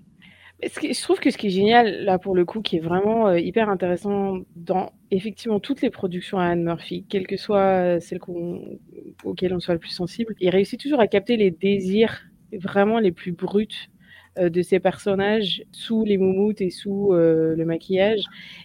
Je 0.64 1.02
trouve 1.04 1.20
que 1.20 1.30
ce 1.30 1.38
qui 1.38 1.48
est 1.48 1.52
génial, 1.52 2.04
là, 2.04 2.18
pour 2.18 2.36
le 2.36 2.44
coup, 2.44 2.62
qui 2.62 2.78
est 2.78 2.80
vraiment 2.80 3.28
euh, 3.28 3.40
hyper 3.40 3.70
intéressant 3.70 4.40
dans 4.56 4.92
effectivement 5.12 5.60
toutes 5.60 5.82
les 5.84 5.92
productions 5.92 6.40
à 6.40 6.46
Anne 6.46 6.64
Murphy, 6.64 7.06
quelles 7.08 7.28
que 7.28 7.38
soient 7.38 7.98
euh, 7.98 8.00
celles 8.00 8.18
qu'on- 8.20 8.80
auxquelles 9.24 9.54
on 9.54 9.60
soit 9.60 9.76
le 9.76 9.80
plus 9.80 9.92
sensible, 9.92 10.34
il 10.40 10.50
réussit 10.50 10.80
toujours 10.80 11.00
à 11.00 11.08
capter 11.08 11.38
les 11.38 11.52
désirs 11.52 12.24
vraiment 12.54 12.98
les 13.00 13.12
plus 13.12 13.34
bruts 13.34 13.68
euh, 14.40 14.50
de 14.50 14.62
ses 14.64 14.80
personnages 14.80 15.64
sous 15.72 16.04
les 16.06 16.18
moumoutes 16.18 16.62
et 16.62 16.72
sous 16.72 17.12
le 17.14 17.64
maquillage. 17.66 18.22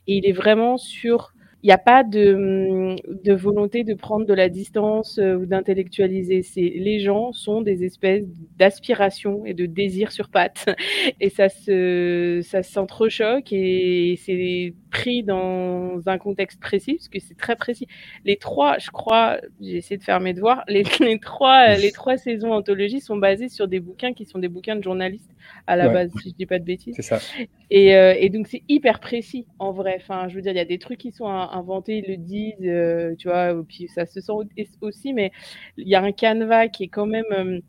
Et 0.07 0.17
il 0.17 0.27
est 0.27 0.33
vraiment 0.33 0.79
sur. 0.79 1.35
Il 1.63 1.67
n'y 1.69 1.73
a 1.73 1.79
pas 1.79 2.03
de, 2.03 2.35
hum, 2.35 2.97
de 3.25 3.33
volonté 3.33 3.85
de 3.85 3.95
prendre 3.95 4.27
de 4.27 4.35
la 4.35 4.49
distance 4.49 5.19
euh, 5.19 5.37
ou 5.37 5.47
d'intellectualiser. 5.47 6.43
C'est 6.43 6.61
les 6.75 6.99
gens 7.01 7.33
sont 7.33 7.63
des 7.63 7.85
espèces 7.85 8.25
d'aspirations 8.59 9.45
et 9.47 9.55
de 9.55 9.67
désirs 9.67 10.11
sur 10.13 10.29
pattes 10.29 10.67
et 11.21 11.29
ça 11.31 11.49
se 11.49 12.41
ça 12.43 12.63
s'entrechoque 12.65 13.53
et 13.53 14.17
c'est 14.25 14.75
pris 14.91 15.23
dans 15.23 16.01
un 16.07 16.19
contexte 16.19 16.61
précis 16.61 16.95
parce 16.97 17.09
que 17.09 17.21
c'est 17.21 17.37
très 17.37 17.57
précis. 17.57 17.87
Les 18.25 18.37
trois, 18.37 18.79
je 18.79 18.91
crois, 18.91 19.39
j'ai 19.61 19.77
essayé 19.77 19.97
de 19.99 20.03
faire 20.05 20.21
mes 20.21 20.35
devoirs. 20.35 20.65
Les, 20.69 20.83
les 21.01 21.19
trois 21.19 21.77
les 21.77 21.93
trois 21.93 22.17
saisons 22.17 22.53
anthologie 22.53 23.01
sont 23.01 23.17
basées 23.17 23.49
sur 23.49 23.69
des 23.69 23.81
bouquins 23.81 24.13
qui 24.13 24.25
sont 24.27 24.39
des 24.39 24.49
bouquins 24.49 24.77
de 24.77 24.83
journalistes 24.83 25.31
à 25.67 25.77
la 25.77 25.89
Ouais. 25.89 25.93
base, 25.93 26.11
si 26.23 26.31
je 26.31 26.35
dis 26.35 26.47
pas 26.47 26.59
de 26.59 26.65
bêtises. 26.65 26.95
C'est 26.97 27.03
ça. 27.03 27.25
Et, 27.71 27.95
euh, 27.97 28.15
et 28.19 28.29
donc 28.29 28.47
c'est 28.49 28.63
hyper 28.69 29.01
précis 29.01 29.47
en 29.59 29.73
vrai. 29.73 29.97
Enfin, 30.01 30.29
je 30.29 30.35
veux 30.35 30.43
dire, 30.43 30.53
il 30.53 30.57
y 30.57 30.61
a 30.61 30.65
des 30.65 30.79
trucs 30.79 30.99
qui 30.99 31.11
sont 31.13 31.27
inventés, 31.53 31.99
ils 31.99 32.11
le 32.11 32.17
disent, 32.17 32.55
euh, 32.65 33.15
tu 33.17 33.29
vois, 33.29 33.55
puis 33.67 33.89
ça 33.89 34.07
se 34.07 34.21
sent 34.21 34.33
au- 34.33 34.45
aussi, 34.81 35.13
mais 35.13 35.33
il 35.77 35.89
y 35.89 35.95
a 35.95 36.03
un 36.03 36.13
canevas 36.13 36.69
qui 36.69 36.85
est 36.85 36.89
quand 36.89 37.07
même 37.07 37.25
euh, 37.33 37.61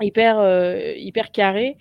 hyper 0.00 0.38
euh, 0.38 0.92
hyper 0.96 1.32
carré. 1.32 1.76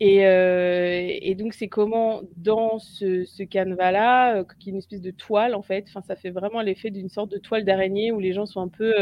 Et, 0.00 1.34
donc, 1.38 1.54
c'est 1.54 1.68
comment, 1.68 2.20
dans 2.36 2.78
ce, 2.78 3.24
ce 3.24 3.42
canevas-là, 3.42 4.44
qui 4.58 4.68
est 4.68 4.72
une 4.72 4.78
espèce 4.78 5.00
de 5.00 5.10
toile, 5.10 5.54
en 5.54 5.62
fait, 5.62 5.88
ça 6.06 6.16
fait 6.16 6.30
vraiment 6.30 6.60
l'effet 6.60 6.90
d'une 6.90 7.08
sorte 7.08 7.30
de 7.30 7.38
toile 7.38 7.64
d'araignée 7.64 8.12
où 8.12 8.20
les 8.20 8.32
gens 8.34 8.44
sont 8.46 8.60
un 8.60 8.68
peu, 8.68 8.92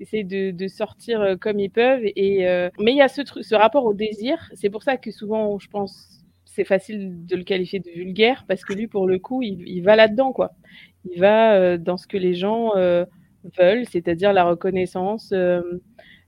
essayent 0.00 0.24
de, 0.24 0.68
sortir 0.68 1.36
comme 1.40 1.58
ils 1.58 1.70
peuvent. 1.70 2.04
Et, 2.04 2.44
mais 2.78 2.92
il 2.92 2.96
y 2.96 3.02
a 3.02 3.08
ce, 3.08 3.54
rapport 3.54 3.84
au 3.84 3.94
désir. 3.94 4.38
C'est 4.54 4.70
pour 4.70 4.82
ça 4.84 4.96
que 4.96 5.10
souvent, 5.10 5.58
je 5.58 5.68
pense, 5.68 6.22
c'est 6.44 6.64
facile 6.64 7.26
de 7.26 7.36
le 7.36 7.44
qualifier 7.44 7.80
de 7.80 7.90
vulgaire, 7.90 8.44
parce 8.46 8.64
que 8.64 8.74
lui, 8.74 8.86
pour 8.86 9.06
le 9.08 9.18
coup, 9.18 9.42
il 9.42 9.80
va 9.82 9.96
là-dedans, 9.96 10.32
quoi. 10.32 10.52
Il 11.04 11.20
va 11.20 11.54
euh, 11.56 11.78
dans 11.78 11.96
ce 11.96 12.06
que 12.06 12.16
les 12.16 12.34
gens 12.34 12.76
euh, 12.76 13.04
veulent, 13.58 13.86
c'est-à-dire 13.86 14.32
la 14.32 14.44
reconnaissance. 14.44 15.32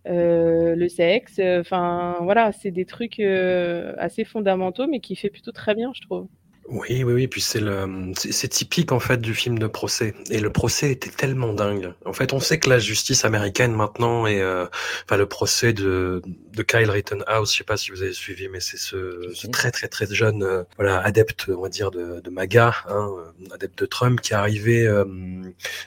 euh, 0.07 0.77
le 0.77 0.89
sexe, 0.89 1.41
enfin 1.61 2.19
voilà, 2.23 2.53
c'est 2.53 2.71
des 2.71 2.85
trucs 2.87 3.21
assez 3.21 4.25
fondamentaux, 4.25 4.87
mais 4.87 5.01
qui 5.01 5.17
fait 5.17 5.31
plutôt 5.31 5.53
très 5.53 5.75
bien, 5.75 5.93
je 5.95 6.03
trouve. 6.03 6.29
Oui, 6.67 7.05
oui, 7.05 7.13
oui. 7.13 7.29
Puis 7.29 7.43
c'est 7.43 7.61
le, 7.61 8.13
c'est 8.15 8.49
typique 8.49 8.91
en 8.93 8.99
fait 9.01 9.21
du 9.21 9.35
film 9.35 9.59
de 9.59 9.67
procès. 9.67 10.15
Et 10.31 10.41
le 10.41 10.51
procès 10.51 10.91
était 10.93 11.11
tellement 11.11 11.53
dingue. 11.53 11.93
En 12.07 12.15
fait, 12.15 12.33
on 12.33 12.41
sait 12.41 12.59
que 12.59 12.71
la 12.71 12.79
justice 12.79 13.25
américaine 13.27 13.73
maintenant 13.75 14.27
est, 14.27 14.41
euh, 14.41 14.65
enfin 15.05 15.19
le 15.19 15.27
procès 15.27 15.75
de 15.75 16.23
de 16.55 16.63
Kyle 16.63 16.91
Rittenhouse. 16.91 17.53
Je 17.53 17.59
sais 17.59 17.65
pas 17.65 17.77
si 17.77 17.91
vous 17.91 18.03
avez 18.03 18.15
suivi, 18.15 18.49
mais 18.49 18.61
c'est 18.61 18.79
ce, 18.79 19.31
ce 19.35 19.47
très 19.47 19.71
très 19.73 19.89
très 19.89 20.07
jeune, 20.07 20.43
euh, 20.43 20.63
voilà, 20.77 21.01
adepte, 21.01 21.47
on 21.51 21.61
va 21.63 21.69
dire 21.69 21.91
de, 21.91 22.21
de 22.21 22.31
MAGA, 22.31 22.75
hein, 22.89 23.11
adepte 23.53 23.79
de 23.81 23.87
Trump, 23.87 24.21
qui 24.23 24.33
est 24.33 24.37
arrivé 24.37 24.87
euh, 24.87 25.05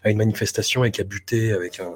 à 0.04 0.10
une 0.12 0.18
manifestation 0.18 0.84
et 0.84 0.92
qui 0.92 1.02
a 1.02 1.04
buté 1.06 1.54
avec 1.54 1.80
un 1.80 1.96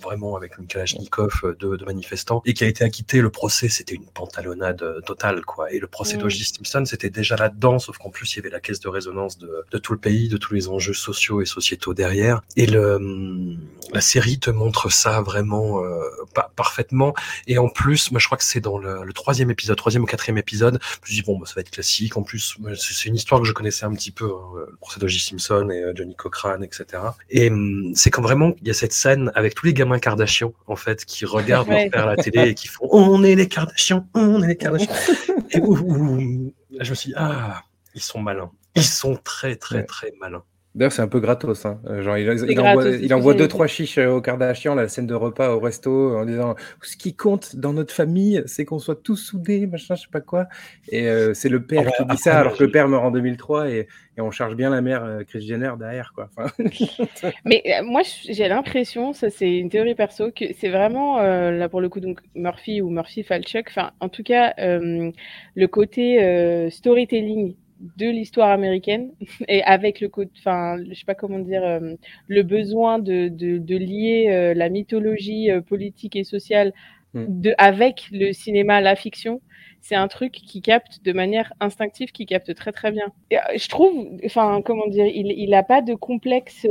vraiment 0.00 0.36
avec 0.36 0.58
une 0.58 0.66
Kalachnikov 0.66 1.40
euh, 1.44 1.54
de, 1.58 1.76
de 1.76 1.84
manifestants 1.84 2.42
et 2.46 2.54
qui 2.54 2.64
a 2.64 2.66
été 2.66 2.84
acquitté. 2.84 3.20
Le 3.20 3.30
procès, 3.30 3.68
c'était 3.68 3.94
une 3.94 4.06
pantalonnade 4.06 4.82
euh, 4.82 5.00
totale, 5.02 5.44
quoi. 5.44 5.70
Et 5.72 5.78
le 5.78 5.86
procès 5.86 6.16
Mm. 6.16 6.20
d'O.J. 6.20 6.44
Simpson, 6.44 6.84
c'était 6.86 7.10
déjà 7.10 7.36
là-dedans, 7.36 7.78
sauf 7.88 7.96
qu'en 7.98 8.10
plus, 8.10 8.34
il 8.34 8.36
y 8.36 8.40
avait 8.40 8.50
la 8.50 8.60
caisse 8.60 8.80
de 8.80 8.88
résonance 8.88 9.38
de, 9.38 9.50
de 9.70 9.78
tout 9.78 9.92
le 9.94 9.98
pays, 9.98 10.28
de 10.28 10.36
tous 10.36 10.52
les 10.52 10.68
enjeux 10.68 10.92
sociaux 10.92 11.40
et 11.40 11.46
sociétaux 11.46 11.94
derrière. 11.94 12.42
Et 12.56 12.66
le, 12.66 12.96
hum, 12.96 13.58
la 13.94 14.02
série 14.02 14.38
te 14.38 14.50
montre 14.50 14.90
ça 14.92 15.22
vraiment 15.22 15.82
euh, 15.82 16.00
pa- 16.34 16.52
parfaitement. 16.54 17.14
Et 17.46 17.56
en 17.56 17.70
plus, 17.70 18.10
moi, 18.10 18.20
je 18.20 18.26
crois 18.26 18.36
que 18.36 18.44
c'est 18.44 18.60
dans 18.60 18.76
le, 18.76 19.04
le 19.04 19.12
troisième 19.14 19.50
épisode, 19.50 19.78
troisième 19.78 20.02
ou 20.02 20.06
quatrième 20.06 20.36
épisode. 20.36 20.78
Je 21.04 21.10
me 21.12 21.16
dis 21.16 21.22
bon, 21.22 21.38
bah, 21.38 21.46
ça 21.46 21.54
va 21.54 21.62
être 21.62 21.70
classique. 21.70 22.18
En 22.18 22.22
plus, 22.22 22.58
c'est 22.76 23.06
une 23.08 23.14
histoire 23.16 23.40
que 23.40 23.46
je 23.46 23.52
connaissais 23.54 23.86
un 23.86 23.94
petit 23.94 24.10
peu, 24.10 24.26
hein, 24.26 24.66
le 24.70 24.76
procès 24.76 25.00
d'O.J. 25.00 25.18
Simpson 25.20 25.70
et 25.70 25.82
euh, 25.82 25.92
Johnny 25.96 26.14
Cochran, 26.14 26.60
etc. 26.60 27.02
Et 27.30 27.50
hum, 27.50 27.92
c'est 27.94 28.10
quand 28.10 28.20
vraiment 28.22 28.52
il 28.60 28.68
y 28.68 28.70
a 28.70 28.74
cette 28.74 28.92
scène 28.92 29.32
avec 29.34 29.54
tous 29.54 29.64
les 29.64 29.72
gamins 29.72 29.98
Kardashian 29.98 30.52
en 30.66 30.76
fait 30.76 31.06
qui 31.06 31.24
regardent 31.24 31.68
leur 31.70 31.88
père 31.90 32.02
à 32.06 32.14
la 32.14 32.16
télé 32.16 32.50
et 32.50 32.54
qui 32.54 32.68
font 32.68 32.86
on 32.90 33.24
est 33.24 33.34
les 33.34 33.48
Kardashian, 33.48 34.06
on 34.14 34.42
est 34.42 34.48
les 34.48 34.56
Kardashian. 34.56 34.92
et 35.52 35.60
où, 35.60 35.74
où- 35.78 36.52
là, 36.70 36.84
je 36.84 36.90
me 36.90 36.94
suis 36.94 37.08
dit, 37.08 37.14
ah 37.16 37.62
ils 37.98 38.02
sont 38.02 38.20
malins, 38.20 38.50
ils 38.76 38.82
sont 38.84 39.16
très 39.16 39.56
très 39.56 39.78
Ouais. 39.78 39.84
très 39.84 40.12
malins. 40.20 40.44
D'ailleurs, 40.74 40.92
c'est 40.92 41.02
un 41.02 41.08
peu 41.08 41.18
gratos. 41.18 41.66
Hein. 41.66 41.80
Genre, 42.02 42.18
il, 42.18 42.60
envoie, 42.60 42.88
il 42.90 43.12
envoie 43.12 43.34
deux, 43.34 43.48
trois 43.48 43.66
chiches 43.66 43.98
euh, 43.98 44.10
au 44.10 44.20
Kardashian, 44.20 44.76
la 44.76 44.86
scène 44.86 45.08
de 45.08 45.14
repas 45.14 45.50
au 45.52 45.58
resto, 45.58 46.16
en 46.16 46.24
disant 46.24 46.54
Ce 46.82 46.96
qui 46.96 47.16
compte 47.16 47.56
dans 47.56 47.72
notre 47.72 47.92
famille, 47.92 48.44
c'est 48.46 48.64
qu'on 48.64 48.78
soit 48.78 49.02
tous 49.02 49.16
soudés, 49.16 49.66
machin, 49.66 49.96
je 49.96 50.02
sais 50.02 50.08
pas 50.12 50.20
quoi. 50.20 50.46
Et 50.92 51.08
euh, 51.08 51.34
c'est 51.34 51.48
le 51.48 51.64
père 51.64 51.80
Ah 51.82 51.86
ouais, 51.86 51.92
qui 51.96 52.04
dit 52.04 52.10
après, 52.12 52.16
ça, 52.18 52.38
alors 52.38 52.56
que 52.56 52.62
le 52.62 52.70
père 52.70 52.86
meurt 52.86 53.02
en 53.04 53.10
2003 53.10 53.70
et, 53.70 53.88
et 54.16 54.20
on 54.20 54.30
charge 54.30 54.54
bien 54.54 54.70
la 54.70 54.80
mère 54.80 55.02
euh, 55.02 55.24
Kris 55.24 55.40
Jenner 55.40 55.72
derrière, 55.80 56.12
quoi. 56.14 56.28
Enfin, 56.36 56.52
Mais 57.44 57.62
euh, 57.66 57.82
moi, 57.82 58.02
j'ai 58.28 58.46
l'impression, 58.46 59.12
ça 59.14 59.30
c'est 59.30 59.58
une 59.58 59.70
théorie 59.70 59.96
perso, 59.96 60.30
que 60.30 60.44
c'est 60.60 60.68
vraiment, 60.68 61.18
euh, 61.18 61.50
là 61.50 61.68
pour 61.68 61.80
le 61.80 61.88
coup, 61.88 61.98
donc 61.98 62.20
Murphy 62.36 62.82
ou 62.82 62.90
Murphy 62.90 63.24
Falchuk, 63.24 63.66
enfin, 63.70 63.90
en 63.98 64.10
tout 64.10 64.22
cas, 64.22 64.54
euh, 64.60 65.10
le 65.56 65.66
côté 65.66 66.22
euh, 66.22 66.70
storytelling 66.70 67.56
de 67.96 68.06
l'histoire 68.08 68.50
américaine 68.50 69.12
et 69.48 69.62
avec 69.62 70.00
le 70.00 70.10
enfin, 70.38 70.76
je 70.88 70.94
sais 70.94 71.04
pas 71.04 71.14
comment 71.14 71.38
dire, 71.38 71.64
euh, 71.64 71.94
le 72.26 72.42
besoin 72.42 72.98
de, 72.98 73.28
de, 73.28 73.58
de 73.58 73.76
lier 73.76 74.26
euh, 74.30 74.54
la 74.54 74.68
mythologie 74.68 75.50
euh, 75.50 75.60
politique 75.60 76.16
et 76.16 76.24
sociale 76.24 76.72
Mm. 77.14 77.40
de, 77.40 77.54
avec 77.58 78.08
le 78.12 78.32
cinéma, 78.32 78.80
la 78.80 78.96
fiction. 78.96 79.40
C'est 79.80 79.94
un 79.94 80.08
truc 80.08 80.32
qui 80.32 80.60
capte 80.60 81.02
de 81.04 81.12
manière 81.12 81.52
instinctive, 81.60 82.10
qui 82.10 82.26
capte 82.26 82.52
très 82.54 82.72
très 82.72 82.90
bien. 82.90 83.12
Et, 83.30 83.36
je 83.56 83.68
trouve, 83.68 84.08
enfin, 84.24 84.60
comment 84.64 84.88
dire, 84.88 85.06
il 85.06 85.32
il 85.32 85.54
a 85.54 85.62
pas 85.62 85.82
de 85.82 85.94
complexe 85.94 86.66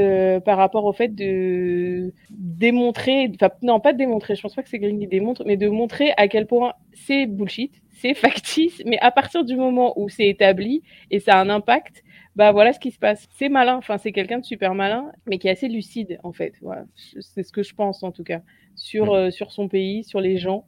par 0.46 0.58
rapport 0.58 0.86
au 0.86 0.94
fait 0.94 1.16
de 1.16 2.14
démontrer, 2.30 3.32
enfin 3.36 3.50
non 3.62 3.80
pas 3.80 3.94
de 3.94 3.98
démontrer, 3.98 4.36
je 4.36 4.42
pense 4.42 4.56
pas 4.56 4.62
que 4.62 4.70
c'est 4.70 4.80
Green 4.80 5.00
qui 5.00 5.08
démontre, 5.08 5.44
mais 5.46 5.58
de 5.58 5.70
montrer 5.70 6.12
à 6.18 6.28
quel 6.28 6.48
point 6.48 6.74
c'est 6.94 7.26
bullshit, 7.26 7.82
c'est 8.00 8.14
factice, 8.14 8.82
mais 8.86 8.98
à 9.00 9.12
partir 9.12 9.44
du 9.44 9.56
moment 9.56 9.94
où 10.00 10.10
c'est 10.10 10.28
établi 10.28 10.84
et 11.12 11.20
ça 11.20 11.36
a 11.36 11.42
un 11.42 11.50
impact, 11.50 12.04
bah 12.36 12.52
voilà 12.52 12.72
ce 12.74 12.80
qui 12.80 12.92
se 12.92 13.00
passe. 13.00 13.28
C'est 13.32 13.50
malin, 13.50 13.78
enfin 13.78 13.98
c'est 13.98 14.12
quelqu'un 14.12 14.40
de 14.40 14.46
super 14.46 14.76
malin, 14.76 15.12
mais 15.26 15.40
qui 15.40 15.48
est 15.48 15.52
assez 15.52 15.68
lucide 15.68 16.20
en 16.24 16.34
fait. 16.34 16.54
Voilà, 16.62 16.86
c'est 16.96 17.44
ce 17.44 17.52
que 17.52 17.64
je 17.64 17.74
pense 17.74 18.04
en 18.04 18.12
tout 18.12 18.24
cas 18.24 18.42
sur 18.76 19.14
euh, 19.14 19.32
sur 19.32 19.52
son 19.52 19.68
pays, 19.68 20.04
sur 20.04 20.22
les 20.22 20.38
gens. 20.38 20.68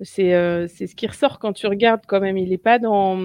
C'est 0.00 0.32
euh, 0.34 0.68
c'est 0.68 0.86
ce 0.86 0.94
qui 0.94 1.06
ressort 1.08 1.38
quand 1.40 1.52
tu 1.52 1.66
regardes 1.66 2.02
quand 2.06 2.20
même. 2.20 2.38
Il 2.38 2.52
est 2.52 2.58
pas 2.58 2.78
dans, 2.78 3.18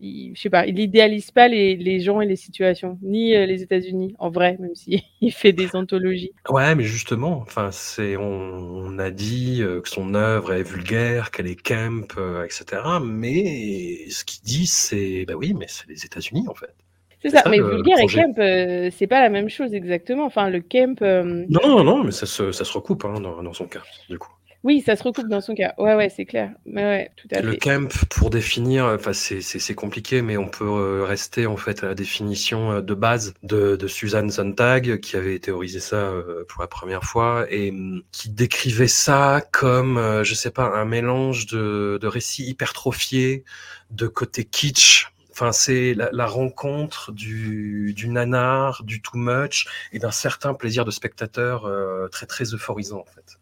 il, 0.00 0.32
je 0.34 0.40
sais 0.40 0.50
pas, 0.50 0.66
il 0.66 0.78
idéalise 0.78 1.30
pas 1.30 1.48
les, 1.48 1.76
les 1.76 2.00
gens 2.00 2.20
et 2.22 2.26
les 2.26 2.36
situations, 2.36 2.98
ni 3.02 3.34
euh, 3.36 3.44
les 3.46 3.62
États-Unis 3.62 4.14
en 4.18 4.30
vrai, 4.30 4.56
même 4.58 4.74
si 4.74 5.04
il 5.20 5.32
fait 5.32 5.52
des 5.52 5.76
anthologies. 5.76 6.32
Ouais, 6.48 6.74
mais 6.74 6.84
justement, 6.84 7.38
enfin, 7.40 7.70
c'est, 7.72 8.16
on, 8.16 8.22
on 8.24 8.98
a 8.98 9.10
dit 9.10 9.62
euh, 9.62 9.80
que 9.80 9.88
son 9.88 10.14
œuvre 10.14 10.52
est 10.52 10.62
vulgaire, 10.62 11.30
qu'elle 11.30 11.46
est 11.46 11.56
camp, 11.60 12.04
etc. 12.44 13.00
Mais 13.00 14.08
ce 14.10 14.24
qu'il 14.24 14.42
dit, 14.42 14.66
c'est, 14.66 15.24
bah 15.26 15.34
oui, 15.36 15.54
mais 15.54 15.66
c'est 15.68 15.88
les 15.88 16.04
États-Unis 16.04 16.46
en 16.48 16.54
fait. 16.54 16.74
C'est 17.22 17.30
ça, 17.30 17.42
ça, 17.42 17.48
mais 17.48 17.56
le- 17.56 17.64
le 17.64 17.68
vulgaire 17.70 17.98
et 17.98 18.08
camp, 18.08 18.38
euh, 18.38 18.90
c'est 18.92 19.06
pas 19.06 19.20
la 19.20 19.30
même 19.30 19.48
chose 19.48 19.72
exactement. 19.74 20.26
Enfin, 20.26 20.50
le 20.50 20.60
camp, 20.60 21.00
euh, 21.02 21.46
Non, 21.48 21.66
non, 21.68 21.84
non, 21.84 22.04
mais 22.04 22.10
ça 22.12 22.26
se, 22.26 22.52
ça 22.52 22.64
se 22.64 22.72
recoupe 22.72 23.04
hein, 23.04 23.20
dans, 23.20 23.42
dans 23.42 23.52
son 23.52 23.66
cas, 23.66 23.82
du 24.08 24.18
coup. 24.18 24.30
Oui, 24.64 24.80
ça 24.82 24.96
se 24.96 25.02
recoupe 25.04 25.28
dans 25.28 25.40
son 25.40 25.54
cas. 25.54 25.74
Ouais, 25.78 25.94
ouais, 25.94 26.08
c'est 26.10 26.24
clair. 26.24 26.52
Mais 26.66 26.82
ouais, 26.84 27.12
tout 27.16 27.28
à 27.30 27.40
Le 27.40 27.52
fait. 27.52 27.58
camp, 27.58 27.88
pour 28.10 28.30
définir, 28.30 28.86
enfin 28.86 29.12
c'est 29.12 29.74
compliqué, 29.74 30.22
mais 30.22 30.36
on 30.36 30.48
peut 30.48 30.64
euh, 30.64 31.04
rester 31.04 31.46
en 31.46 31.56
fait 31.56 31.82
à 31.84 31.88
la 31.88 31.94
définition 31.94 32.72
euh, 32.72 32.80
de 32.80 32.94
base 32.94 33.34
de, 33.42 33.76
de 33.76 33.86
Suzanne 33.88 34.30
Sontag, 34.30 35.00
qui 35.00 35.16
avait 35.16 35.38
théorisé 35.40 35.80
ça 35.80 35.96
euh, 35.96 36.44
pour 36.48 36.62
la 36.62 36.68
première 36.68 37.02
fois 37.04 37.46
et 37.50 37.70
hum, 37.70 38.02
qui 38.12 38.30
décrivait 38.30 38.88
ça 38.88 39.42
comme, 39.52 40.22
je 40.22 40.34
sais 40.34 40.50
pas, 40.52 40.64
un 40.64 40.84
mélange 40.84 41.46
de, 41.46 41.98
de 42.00 42.06
récits 42.06 42.44
hypertrophiés, 42.48 43.44
de 43.90 44.06
côté 44.06 44.44
kitsch. 44.44 45.08
Enfin, 45.32 45.50
c'est 45.52 45.94
la, 45.94 46.10
la 46.12 46.26
rencontre 46.26 47.10
du, 47.12 47.92
du 47.94 48.08
nanar, 48.08 48.84
du 48.84 49.02
too 49.02 49.18
much 49.18 49.66
et 49.92 49.98
d'un 49.98 50.12
certain 50.12 50.54
plaisir 50.54 50.84
de 50.84 50.92
spectateur 50.92 51.64
euh, 51.66 52.06
très 52.08 52.26
très 52.26 52.54
euphorisant 52.54 53.00
en 53.00 53.04
fait. 53.12 53.38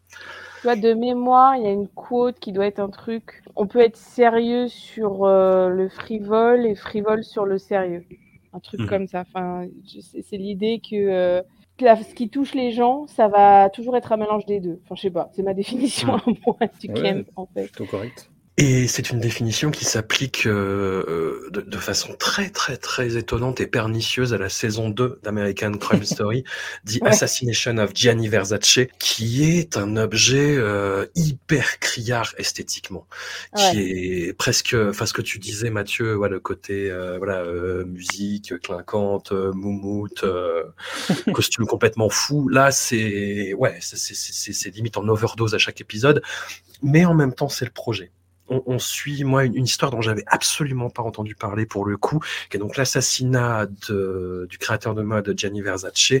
Tu 0.63 0.67
vois, 0.67 0.77
de 0.77 0.93
mémoire, 0.93 1.57
il 1.57 1.63
y 1.63 1.67
a 1.67 1.71
une 1.71 1.89
quote 1.89 2.39
qui 2.39 2.53
doit 2.53 2.65
être 2.65 2.79
un 2.79 2.87
truc. 2.89 3.43
On 3.57 3.67
peut 3.67 3.81
être 3.81 3.97
sérieux 3.97 4.69
sur 4.69 5.25
euh, 5.25 5.67
le 5.67 5.89
frivole 5.89 6.65
et 6.65 6.73
frivole 6.73 7.25
sur 7.25 7.45
le 7.45 7.57
sérieux. 7.57 8.05
Un 8.53 8.61
truc 8.61 8.79
Mhm. 8.79 8.87
comme 8.87 9.07
ça. 9.07 9.25
Enfin, 9.27 9.67
c'est 10.21 10.37
l'idée 10.37 10.79
que, 10.79 10.95
euh, 10.95 11.41
que 11.77 11.83
la- 11.83 11.97
ce 11.97 12.15
qui 12.15 12.29
touche 12.29 12.53
les 12.53 12.71
gens, 12.71 13.07
ça 13.07 13.27
va 13.27 13.69
toujours 13.71 13.97
être 13.97 14.13
un 14.13 14.17
mélange 14.17 14.45
des 14.45 14.61
deux. 14.61 14.79
Enfin, 14.85 14.95
je 14.95 15.01
sais 15.01 15.11
pas. 15.11 15.29
C'est 15.33 15.43
ma 15.43 15.53
définition 16.07 16.13
à 16.15 16.21
moi 16.47 16.55
du 16.79 16.89
Ouais. 16.93 17.25
camp, 17.25 17.43
en 17.43 17.45
fait. 17.47 17.63
plutôt 17.63 17.85
correct. 17.85 18.29
Et 18.57 18.87
c'est 18.87 19.09
une 19.09 19.19
définition 19.19 19.71
qui 19.71 19.83
s'applique 19.83 20.45
euh, 20.45 21.03
euh, 21.07 21.49
de, 21.49 21.61
de 21.61 21.77
façon 21.79 22.13
très 22.13 22.51
très 22.51 22.77
très 22.77 23.17
étonnante 23.17 23.59
et 23.61 23.65
pernicieuse 23.65 24.31
à 24.31 24.37
la 24.37 24.47
saison 24.47 24.89
2 24.89 25.19
d'American 25.23 25.71
Crime 25.79 26.03
Story, 26.05 26.43
Ouais. 27.01 27.09
Assassination 27.09 27.77
of 27.79 27.95
Gianni 27.95 28.27
Versace, 28.27 28.81
qui 28.99 29.43
est 29.57 29.75
un 29.75 29.97
objet 29.97 30.55
euh, 30.55 31.07
hyper 31.15 31.79
criard 31.79 32.35
esthétiquement, 32.37 33.07
qui 33.57 33.79
est 34.27 34.33
presque, 34.37 34.75
enfin 34.77 35.07
ce 35.07 35.13
que 35.13 35.23
tu 35.23 35.39
disais 35.39 35.71
Mathieu, 35.71 36.15
ouais, 36.15 36.29
le 36.29 36.39
côté 36.39 36.91
euh, 36.91 37.17
voilà 37.17 37.39
euh, 37.41 37.85
musique 37.85 38.53
clinquante, 38.61 39.31
euh, 39.31 39.51
moumoute, 39.53 40.23
euh, 40.25 40.63
costume 41.33 41.65
complètement 41.65 42.09
fou. 42.09 42.49
Là 42.49 42.71
c'est 42.71 43.55
ouais, 43.55 43.79
c'est 43.81 43.97
c'est- 43.97 44.13
c'est 44.13 44.53
c'est 44.53 44.69
limite 44.69 44.97
en 44.97 45.07
overdose 45.07 45.55
à 45.55 45.57
chaque 45.57 45.81
épisode, 45.81 46.21
mais 46.83 47.03
en 47.05 47.15
même 47.15 47.33
temps 47.33 47.49
c'est 47.49 47.65
le 47.65 47.71
projet 47.71 48.11
on, 48.49 48.61
on 48.65 48.79
suit 48.79 49.23
moi 49.23 49.45
une, 49.45 49.55
une 49.55 49.65
histoire 49.65 49.91
dont 49.91 50.01
j'avais 50.01 50.23
absolument 50.27 50.89
pas 50.89 51.03
entendu 51.03 51.35
parler 51.35 51.65
pour 51.65 51.85
le 51.85 51.97
coup, 51.97 52.19
qui 52.49 52.57
est 52.57 52.59
donc 52.59 52.77
l'assassinat 52.77 53.67
du 53.67 54.57
créateur 54.57 54.95
de 54.95 55.01
mode 55.01 55.33
Gianni 55.37 55.61
Versace 55.61 56.13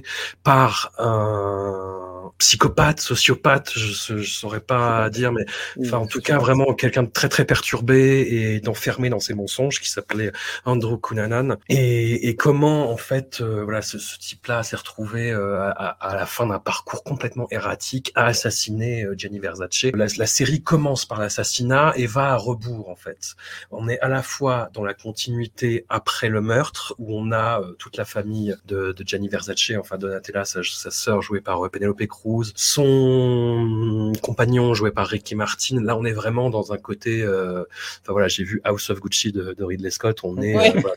par 0.43 0.91
un 0.97 2.31
psychopathe, 2.37 2.99
sociopathe, 2.99 3.71
je, 3.75 4.17
je 4.17 4.29
saurais 4.31 4.59
pas 4.59 5.09
dire, 5.09 5.31
mais 5.31 5.45
enfin 5.81 5.97
en 5.97 6.07
tout 6.07 6.21
cas 6.21 6.37
vraiment 6.37 6.73
quelqu'un 6.73 7.03
de 7.03 7.09
très 7.09 7.29
très 7.29 7.45
perturbé 7.45 8.21
et 8.21 8.59
d'enfermé 8.59 9.09
dans 9.09 9.19
ses 9.19 9.33
mensonges 9.33 9.79
qui 9.79 9.89
s'appelait 9.89 10.31
Andrew 10.65 10.97
Cunanan. 10.97 11.57
Et, 11.69 12.29
et 12.29 12.35
comment 12.35 12.91
en 12.91 12.97
fait 12.97 13.41
euh, 13.41 13.63
voilà 13.63 13.81
ce, 13.81 13.99
ce 13.99 14.17
type-là 14.17 14.63
s'est 14.63 14.75
retrouvé 14.75 15.31
euh, 15.31 15.69
à, 15.71 15.89
à 15.99 16.15
la 16.15 16.25
fin 16.25 16.47
d'un 16.47 16.59
parcours 16.59 17.03
complètement 17.03 17.47
erratique 17.51 18.11
à 18.15 18.25
assassiner 18.27 19.03
euh, 19.03 19.15
Gianni 19.17 19.39
Versace. 19.39 19.85
La, 19.93 20.07
la 20.17 20.25
série 20.25 20.63
commence 20.63 21.05
par 21.05 21.19
l'assassinat 21.19 21.93
et 21.95 22.07
va 22.13 22.25
à 22.33 22.35
rebours 22.37 22.89
en 22.89 22.95
fait. 22.95 23.35
On 23.71 23.87
est 23.89 23.99
à 23.99 24.07
la 24.07 24.21
fois 24.21 24.69
dans 24.73 24.83
la 24.83 24.93
continuité 24.93 25.85
après 25.89 26.29
le 26.29 26.41
meurtre, 26.41 26.93
où 26.99 27.17
on 27.19 27.31
a 27.31 27.61
euh, 27.61 27.73
toute 27.79 27.97
la 27.97 28.05
famille 28.05 28.55
de, 28.65 28.91
de 28.91 29.03
Gianni 29.07 29.27
Versace, 29.29 29.71
enfin 29.79 29.97
Donatella, 29.97 30.45
sa, 30.45 30.61
sa 30.63 30.91
sœur 30.91 31.21
jouée 31.21 31.41
par 31.41 31.65
euh, 31.65 31.69
Penelope 31.69 32.05
Cruz, 32.07 32.51
son 32.55 34.11
compagnon 34.21 34.73
joué 34.73 34.91
par 34.91 35.07
Ricky 35.07 35.35
Martin. 35.35 35.81
Là, 35.83 35.97
on 35.97 36.05
est 36.05 36.11
vraiment 36.13 36.49
dans 36.49 36.71
un 36.73 36.77
côté. 36.77 37.21
euh, 37.21 37.63
Enfin 38.01 38.13
voilà, 38.13 38.27
j'ai 38.27 38.43
vu 38.43 38.61
House 38.63 38.89
of 38.89 38.99
Gucci 38.99 39.31
de, 39.31 39.53
de 39.53 39.63
Ridley 39.63 39.89
Scott. 39.89 40.19
On 40.23 40.37
est 40.41 40.53
Ouais. 40.55 40.71
voilà, 40.79 40.95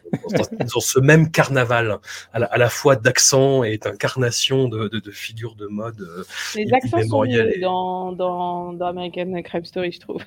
dans, 0.61 0.65
dans 0.67 0.81
ce 0.81 0.99
même 1.01 1.31
carnaval, 1.31 1.99
à 2.33 2.39
la, 2.41 2.47
à 2.47 2.59
la 2.59 2.69
fois 2.69 2.95
d'accent 2.97 3.63
et 3.63 3.79
d'incarnation 3.79 4.69
de, 4.69 4.89
de, 4.89 4.99
de 4.99 5.11
figures 5.11 5.55
de 5.55 5.67
mode. 5.67 6.07
Les 6.55 6.71
accents 6.73 7.03
sont 7.09 7.25
et- 7.25 7.59
dans, 7.61 8.13
dans, 8.13 8.73
dans 8.73 8.87
American 8.87 9.41
Crime 9.43 9.65
Story, 9.65 9.93
je 9.93 10.01
trouve. 10.01 10.23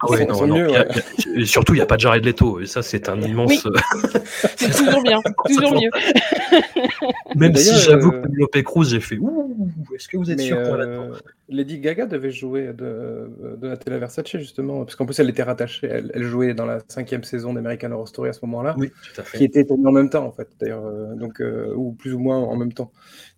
Ah 0.00 0.10
ouais, 0.10 0.19
Ils 0.22 0.28
non, 0.28 0.34
sont 0.34 0.46
non, 0.46 0.56
mieux, 0.56 0.68
il 0.68 0.72
y 0.72 0.76
a- 0.76 0.80
ouais. 0.80 0.88
il 1.26 1.32
y 1.32 1.36
a- 1.36 1.40
et 1.40 1.44
surtout, 1.46 1.72
il 1.74 1.76
n'y 1.76 1.82
a 1.82 1.86
pas 1.86 1.96
de 1.96 2.00
Jared 2.00 2.24
Leto. 2.24 2.60
Et 2.60 2.66
ça, 2.66 2.82
c'est 2.82 3.08
un 3.08 3.20
immense. 3.20 3.66
C'est 4.56 4.70
toujours 4.84 5.02
bien, 5.02 5.18
toujours 5.46 5.74
mieux. 5.74 5.90
Même 7.36 7.54
si 7.56 7.66
D'ailleurs, 7.70 7.80
j'avoue 7.82 8.08
euh, 8.08 8.20
que 8.22 8.26
Penelope 8.28 8.62
Cruz, 8.62 8.84
j'ai 8.90 9.00
fait 9.00 9.16
Ouh, 9.18 9.68
est-ce 9.94 10.08
que 10.08 10.16
vous 10.16 10.30
êtes 10.30 10.38
Mais, 10.38 10.44
sûr 10.44 10.56
qu'on 10.62 10.74
euh, 10.74 11.12
Lady 11.48 11.78
Gaga 11.78 12.06
devait 12.06 12.30
jouer 12.30 12.66
de, 12.68 12.72
de 13.42 13.56
Donatella 13.56 13.98
Versace 13.98 14.36
justement, 14.36 14.84
parce 14.84 14.96
qu'en 14.96 15.06
plus 15.06 15.18
elle 15.18 15.28
était 15.30 15.42
rattachée, 15.42 15.86
elle, 15.88 16.10
elle 16.14 16.22
jouait 16.24 16.54
dans 16.54 16.66
la 16.66 16.78
cinquième 16.88 17.24
saison 17.24 17.52
d'American 17.54 17.90
Horror 17.92 18.08
Story 18.08 18.28
à 18.30 18.32
ce 18.32 18.44
moment-là, 18.46 18.74
Oui, 18.78 18.90
tout 18.90 19.20
à 19.20 19.24
fait. 19.24 19.38
qui 19.38 19.44
était 19.44 19.64
tournée 19.64 19.86
en 19.88 19.92
même 19.92 20.10
temps 20.10 20.24
en 20.26 20.32
fait, 20.32 20.48
d'ailleurs, 20.60 20.84
euh, 20.84 21.14
donc 21.14 21.40
euh, 21.40 21.72
ou 21.74 21.92
plus 21.92 22.12
ou 22.14 22.18
moins 22.18 22.38
en 22.38 22.56
même 22.56 22.72
temps. 22.72 22.92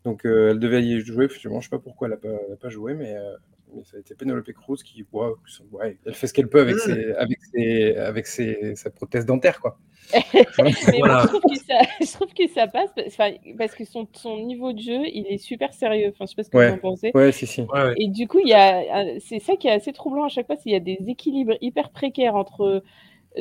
Donc 0.04 0.24
euh, 0.26 0.50
elle 0.50 0.58
devait 0.58 0.82
y 0.82 1.00
jouer. 1.00 1.28
Je 1.30 1.38
sais 1.40 1.48
pas 1.70 1.78
pourquoi 1.78 2.08
elle 2.08 2.14
a 2.14 2.16
pas, 2.16 2.28
pas 2.60 2.68
joué, 2.68 2.94
mais, 2.94 3.14
euh, 3.16 3.34
mais 3.74 3.84
ça 3.84 3.96
a 3.96 4.00
été 4.00 4.14
Penelope 4.14 4.50
Cruz 4.52 4.76
qui, 4.84 5.04
ouais, 5.12 5.28
ouais, 5.72 5.98
elle 6.06 6.14
fait 6.14 6.26
ce 6.26 6.32
qu'elle 6.34 6.48
peut 6.48 6.60
avec 6.60 6.78
ses, 6.78 7.12
avec 7.14 7.38
ses, 7.52 7.96
avec 7.96 8.26
ses, 8.26 8.74
sa 8.76 8.90
prothèse 8.90 9.26
dentaire 9.26 9.60
quoi. 9.60 9.78
Mais 10.34 10.44
Voilà. 10.98 11.14
moi, 11.14 11.22
je, 11.22 11.28
trouve 11.28 11.40
que 11.42 11.58
ça, 11.58 11.78
je 12.00 12.12
trouve 12.12 12.34
que 12.34 12.48
ça 12.48 12.66
passe 12.66 12.90
parce, 12.94 13.06
enfin, 13.08 13.30
parce 13.56 13.74
que 13.74 13.84
son, 13.84 14.06
son 14.12 14.38
niveau 14.44 14.72
de 14.72 14.80
jeu, 14.80 15.00
il 15.12 15.26
est 15.28 15.38
super 15.38 15.72
sérieux. 15.72 16.08
Enfin, 16.08 16.24
je 16.26 16.30
sais 16.30 16.34
pas 16.36 16.42
ce 16.42 16.50
que 16.50 16.56
Ouais. 16.58 16.68
vous 16.70 16.74
en 16.74 16.78
pensez. 16.78 17.12
Ouais, 17.14 17.32
si 17.32 17.46
si. 17.46 17.62
Ouais, 17.62 17.68
ouais. 17.84 17.94
Et 17.96 18.08
du 18.08 18.26
coup, 18.28 18.40
il 18.40 18.48
y 18.48 18.52
a, 18.52 18.96
un- 18.98 19.18
c'est 19.20 19.38
ça 19.38 19.56
qui 19.56 19.68
est 19.68 19.72
assez 19.72 19.92
troublant 19.92 20.24
à 20.24 20.28
chaque 20.28 20.46
fois, 20.46 20.56
c'est 20.56 20.64
qu'il 20.64 20.72
y 20.72 20.76
a 20.76 20.80
des 20.80 20.98
équilibres 21.08 21.54
hyper 21.60 21.90
précaires 21.90 22.34
entre 22.34 22.82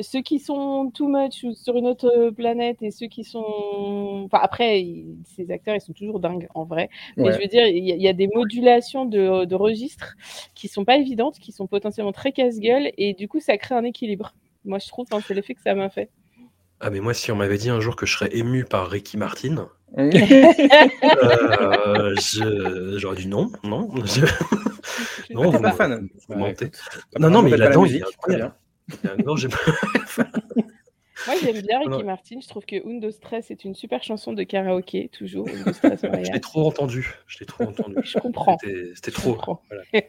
ceux 0.00 0.22
qui 0.22 0.38
sont 0.38 0.90
too 0.94 1.08
much 1.08 1.44
ou 1.44 1.52
sur 1.54 1.76
une 1.76 1.86
autre 1.86 2.30
planète 2.30 2.78
et 2.82 2.90
ceux 2.90 3.06
qui 3.08 3.24
sont. 3.24 4.22
Enfin, 4.24 4.38
après, 4.42 4.80
ils- 4.82 5.18
ces 5.24 5.50
acteurs, 5.50 5.74
ils 5.74 5.80
sont 5.80 5.92
toujours 5.92 6.20
dingues 6.20 6.48
en 6.54 6.64
vrai. 6.64 6.88
Mais 7.16 7.24
Ouais. 7.24 7.32
je 7.32 7.38
veux 7.38 7.46
dire, 7.46 7.66
il 7.66 7.84
y, 7.84 7.92
a- 7.92 7.96
y 7.96 8.08
a 8.08 8.12
des 8.14 8.28
modulations 8.34 9.04
de, 9.04 9.44
de 9.44 9.54
registres 9.54 10.14
qui 10.54 10.68
sont 10.68 10.84
pas 10.84 10.96
évidentes, 10.96 11.38
qui 11.38 11.52
sont 11.52 11.66
potentiellement 11.66 12.12
très 12.12 12.32
casse-gueule, 12.32 12.90
et 12.96 13.14
du 13.14 13.28
coup, 13.28 13.40
ça 13.40 13.56
crée 13.58 13.74
un 13.74 13.84
équilibre. 13.84 14.34
Moi, 14.64 14.78
je 14.78 14.88
trouve, 14.88 15.06
hein, 15.12 15.18
c'est 15.26 15.34
l'effet 15.34 15.54
que 15.54 15.62
ça 15.62 15.74
m'a 15.74 15.90
fait. 15.90 16.08
Ah, 16.80 16.90
mais 16.90 17.00
moi, 17.00 17.14
si 17.14 17.30
on 17.30 17.36
m'avait 17.36 17.58
dit 17.58 17.70
un 17.70 17.80
jour 17.80 17.94
que 17.94 18.06
je 18.06 18.16
serais 18.16 18.30
ému 18.36 18.64
par 18.64 18.88
Ricky 18.88 19.16
Martin, 19.16 19.68
euh, 19.98 22.14
je- 22.16 22.96
j'aurais 22.98 23.16
dit 23.16 23.28
non, 23.28 23.50
non. 23.64 23.88
je- 24.04 24.24
Non, 25.34 25.50
vous 25.50 25.60
pas 25.60 25.70
me- 25.70 25.74
fan. 25.76 26.08
vous 26.28 26.34
Ouais, 26.34 26.40
mentez. 26.40 26.66
écoute, 26.66 26.80
Non, 27.18 27.30
non, 27.30 27.42
mais 27.42 27.56
là-dedans, 27.56 27.84
il 27.84 28.02
incroyable. 28.02 28.44
bien. 28.44 28.54
Non, 29.24 29.36
j'ai 29.36 29.48
Moi, 31.26 31.36
j'aime 31.40 31.60
bien 31.60 31.78
Ricky 31.78 32.04
Martin. 32.04 32.40
Je 32.40 32.48
trouve 32.48 32.64
que 32.64 32.76
Undo 32.86 33.10
Stress 33.10 33.50
est 33.50 33.64
une 33.64 33.74
super 33.74 34.02
chanson 34.02 34.32
de 34.32 34.42
karaoké, 34.42 35.08
toujours. 35.08 35.48
Undo 35.48 35.72
Stress 35.72 36.00
Je 36.02 36.32
l'ai 36.32 36.40
trop 36.40 36.66
entendu. 36.66 37.14
Je 37.26 37.38
l'ai 37.38 37.46
trop 37.46 37.64
entendu. 37.64 37.96
Je 38.02 38.18
comprends. 38.18 38.58
C'était 38.94 39.10
trop. 39.10 39.34
comprends. 39.34 39.62
Voilà. 39.68 39.84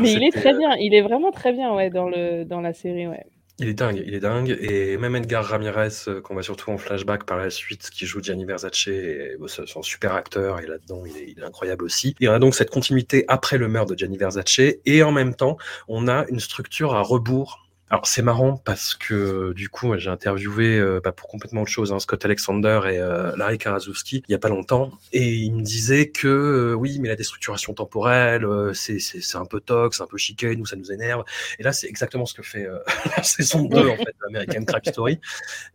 Mais 0.00 0.12
il 0.12 0.22
est 0.22 0.30
très 0.30 0.54
euh, 0.54 0.58
bien. 0.58 0.76
Il 0.76 0.94
est 0.94 1.02
vraiment 1.02 1.30
très 1.30 1.52
bien, 1.52 1.74
ouais, 1.74 1.90
dans 1.90 2.08
le 2.08 2.44
dans 2.44 2.60
la 2.60 2.72
série, 2.72 3.06
ouais. 3.06 3.26
Il 3.60 3.68
est 3.68 3.74
dingue, 3.74 4.02
il 4.04 4.14
est 4.14 4.20
dingue. 4.20 4.56
Et 4.60 4.96
même 4.96 5.14
Edgar 5.14 5.44
Ramirez, 5.44 5.88
euh, 6.08 6.20
qu'on 6.20 6.34
voit 6.34 6.42
surtout 6.42 6.70
en 6.70 6.78
flashback 6.78 7.24
par 7.24 7.38
la 7.38 7.50
suite, 7.50 7.88
qui 7.90 8.04
joue 8.04 8.20
Gianni 8.20 8.44
Versace, 8.44 8.88
et, 8.88 9.36
c'est 9.46 9.64
super 9.82 10.14
acteur, 10.14 10.58
et 10.58 10.66
là-dedans, 10.66 11.04
il 11.06 11.16
est, 11.16 11.30
il 11.30 11.38
est 11.38 11.44
incroyable 11.44 11.84
aussi. 11.84 12.16
Et 12.20 12.28
on 12.28 12.32
a 12.32 12.40
donc 12.40 12.56
cette 12.56 12.70
continuité 12.70 13.24
après 13.28 13.56
le 13.56 13.68
meurtre 13.68 13.92
de 13.92 13.98
Gianni 13.98 14.16
Versace, 14.16 14.58
et 14.84 15.02
en 15.04 15.12
même 15.12 15.36
temps, 15.36 15.56
on 15.86 16.08
a 16.08 16.26
une 16.28 16.40
structure 16.40 16.94
à 16.94 17.02
rebours. 17.02 17.63
Alors 17.94 18.08
c'est 18.08 18.22
marrant 18.22 18.56
parce 18.56 18.96
que 18.96 19.52
du 19.52 19.68
coup 19.68 19.96
j'ai 19.98 20.10
interviewé 20.10 20.80
euh, 20.80 21.00
bah, 21.00 21.12
pour 21.12 21.28
complètement 21.28 21.62
autre 21.62 21.70
chose 21.70 21.92
hein, 21.92 22.00
Scott 22.00 22.24
Alexander 22.24 22.80
et 22.86 22.98
euh, 22.98 23.36
Larry 23.36 23.56
Karaszewski 23.56 24.24
il 24.26 24.32
y 24.32 24.34
a 24.34 24.38
pas 24.40 24.48
longtemps. 24.48 24.90
Et 25.12 25.34
ils 25.34 25.54
me 25.54 25.62
disaient 25.62 26.08
que 26.08 26.26
euh, 26.26 26.74
oui 26.74 26.98
mais 26.98 27.06
la 27.06 27.14
déstructuration 27.14 27.72
temporelle 27.72 28.44
c'est 28.74 28.98
c'est 28.98 29.20
c'est 29.20 29.38
un 29.38 29.44
peu 29.44 29.60
tox, 29.60 30.00
un 30.00 30.08
peu 30.08 30.18
chicken 30.18 30.58
nous 30.58 30.66
ça 30.66 30.74
nous 30.74 30.90
énerve. 30.90 31.22
Et 31.60 31.62
là 31.62 31.72
c'est 31.72 31.86
exactement 31.86 32.26
ce 32.26 32.34
que 32.34 32.42
fait 32.42 32.66
la 33.16 33.22
saison 33.22 33.62
2 33.62 33.88
en 33.88 33.96
fait 33.96 34.16
d'American 34.22 34.64
Crime 34.64 34.92
Story. 34.92 35.20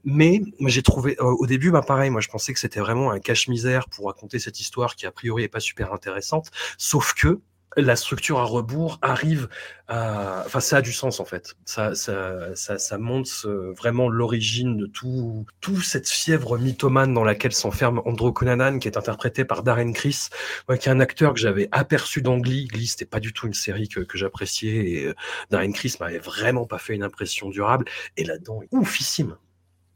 Mais 0.04 0.42
j'ai 0.68 0.84
trouvé 0.84 1.16
au 1.20 1.48
début 1.48 1.72
bah 1.72 1.84
pareil 1.88 2.10
moi 2.10 2.20
je 2.20 2.28
pensais 2.28 2.52
que 2.52 2.60
c'était 2.60 2.82
vraiment 2.82 3.12
un 3.12 3.22
cache-misère 3.22 3.88
pour 3.88 4.08
raconter 4.08 4.40
cette 4.40 4.60
histoire 4.60 4.98
qui 4.98 5.06
a 5.06 5.12
priori 5.12 5.44
est 5.44 5.48
pas 5.48 5.62
super 5.62 5.94
intéressante. 5.94 6.52
Sauf 6.78 7.14
que 7.14 7.40
la 7.78 7.96
structure 7.96 8.40
à 8.40 8.44
rebours 8.46 8.98
arrive 9.02 9.48
à... 9.88 10.44
Enfin, 10.46 10.60
ça 10.60 10.78
a 10.78 10.82
du 10.82 10.92
sens, 10.92 11.20
en 11.20 11.26
fait. 11.26 11.56
Ça, 11.66 11.94
ça, 11.96 12.56
ça, 12.56 12.78
ça 12.80 12.98
montre 12.98 13.30
euh, 13.46 13.74
vraiment 13.78 14.10
l'origine 14.10 14.76
de 14.78 14.86
tout, 14.88 15.46
tout 15.62 15.80
cette 15.82 16.10
fièvre 16.10 16.58
mythomane 16.58 17.14
dans 17.14 17.24
laquelle 17.24 17.52
s'enferme 17.54 18.02
Andrew 18.06 18.32
Cunanan, 18.34 18.80
qui 18.80 18.88
est 18.88 18.98
interprété 18.98 19.46
par 19.46 19.64
Darren 19.64 19.94
Criss, 19.94 20.30
moi, 20.68 20.78
qui 20.78 20.90
est 20.90 20.92
un 20.92 21.00
acteur 21.00 21.34
que 21.34 21.40
j'avais 21.40 21.70
aperçu 21.72 22.22
dans 22.22 22.38
Glee. 22.38 22.66
Glee, 22.66 22.88
c'était 22.88 23.06
pas 23.06 23.20
du 23.20 23.34
tout 23.34 23.48
une 23.48 23.54
série 23.54 23.88
que, 23.88 24.00
que 24.00 24.18
j'appréciais, 24.18 24.90
et 24.90 25.06
euh, 25.06 25.14
Darren 25.52 25.72
Criss 25.72 26.00
m'avait 26.00 26.20
vraiment 26.20 26.66
pas 26.66 26.80
fait 26.80 26.96
une 26.96 27.04
impression 27.04 27.50
durable. 27.50 27.86
Et 28.18 28.24
là-dedans, 28.24 28.62
il 28.64 28.76
est 28.76 28.80
oufissime. 28.80 29.38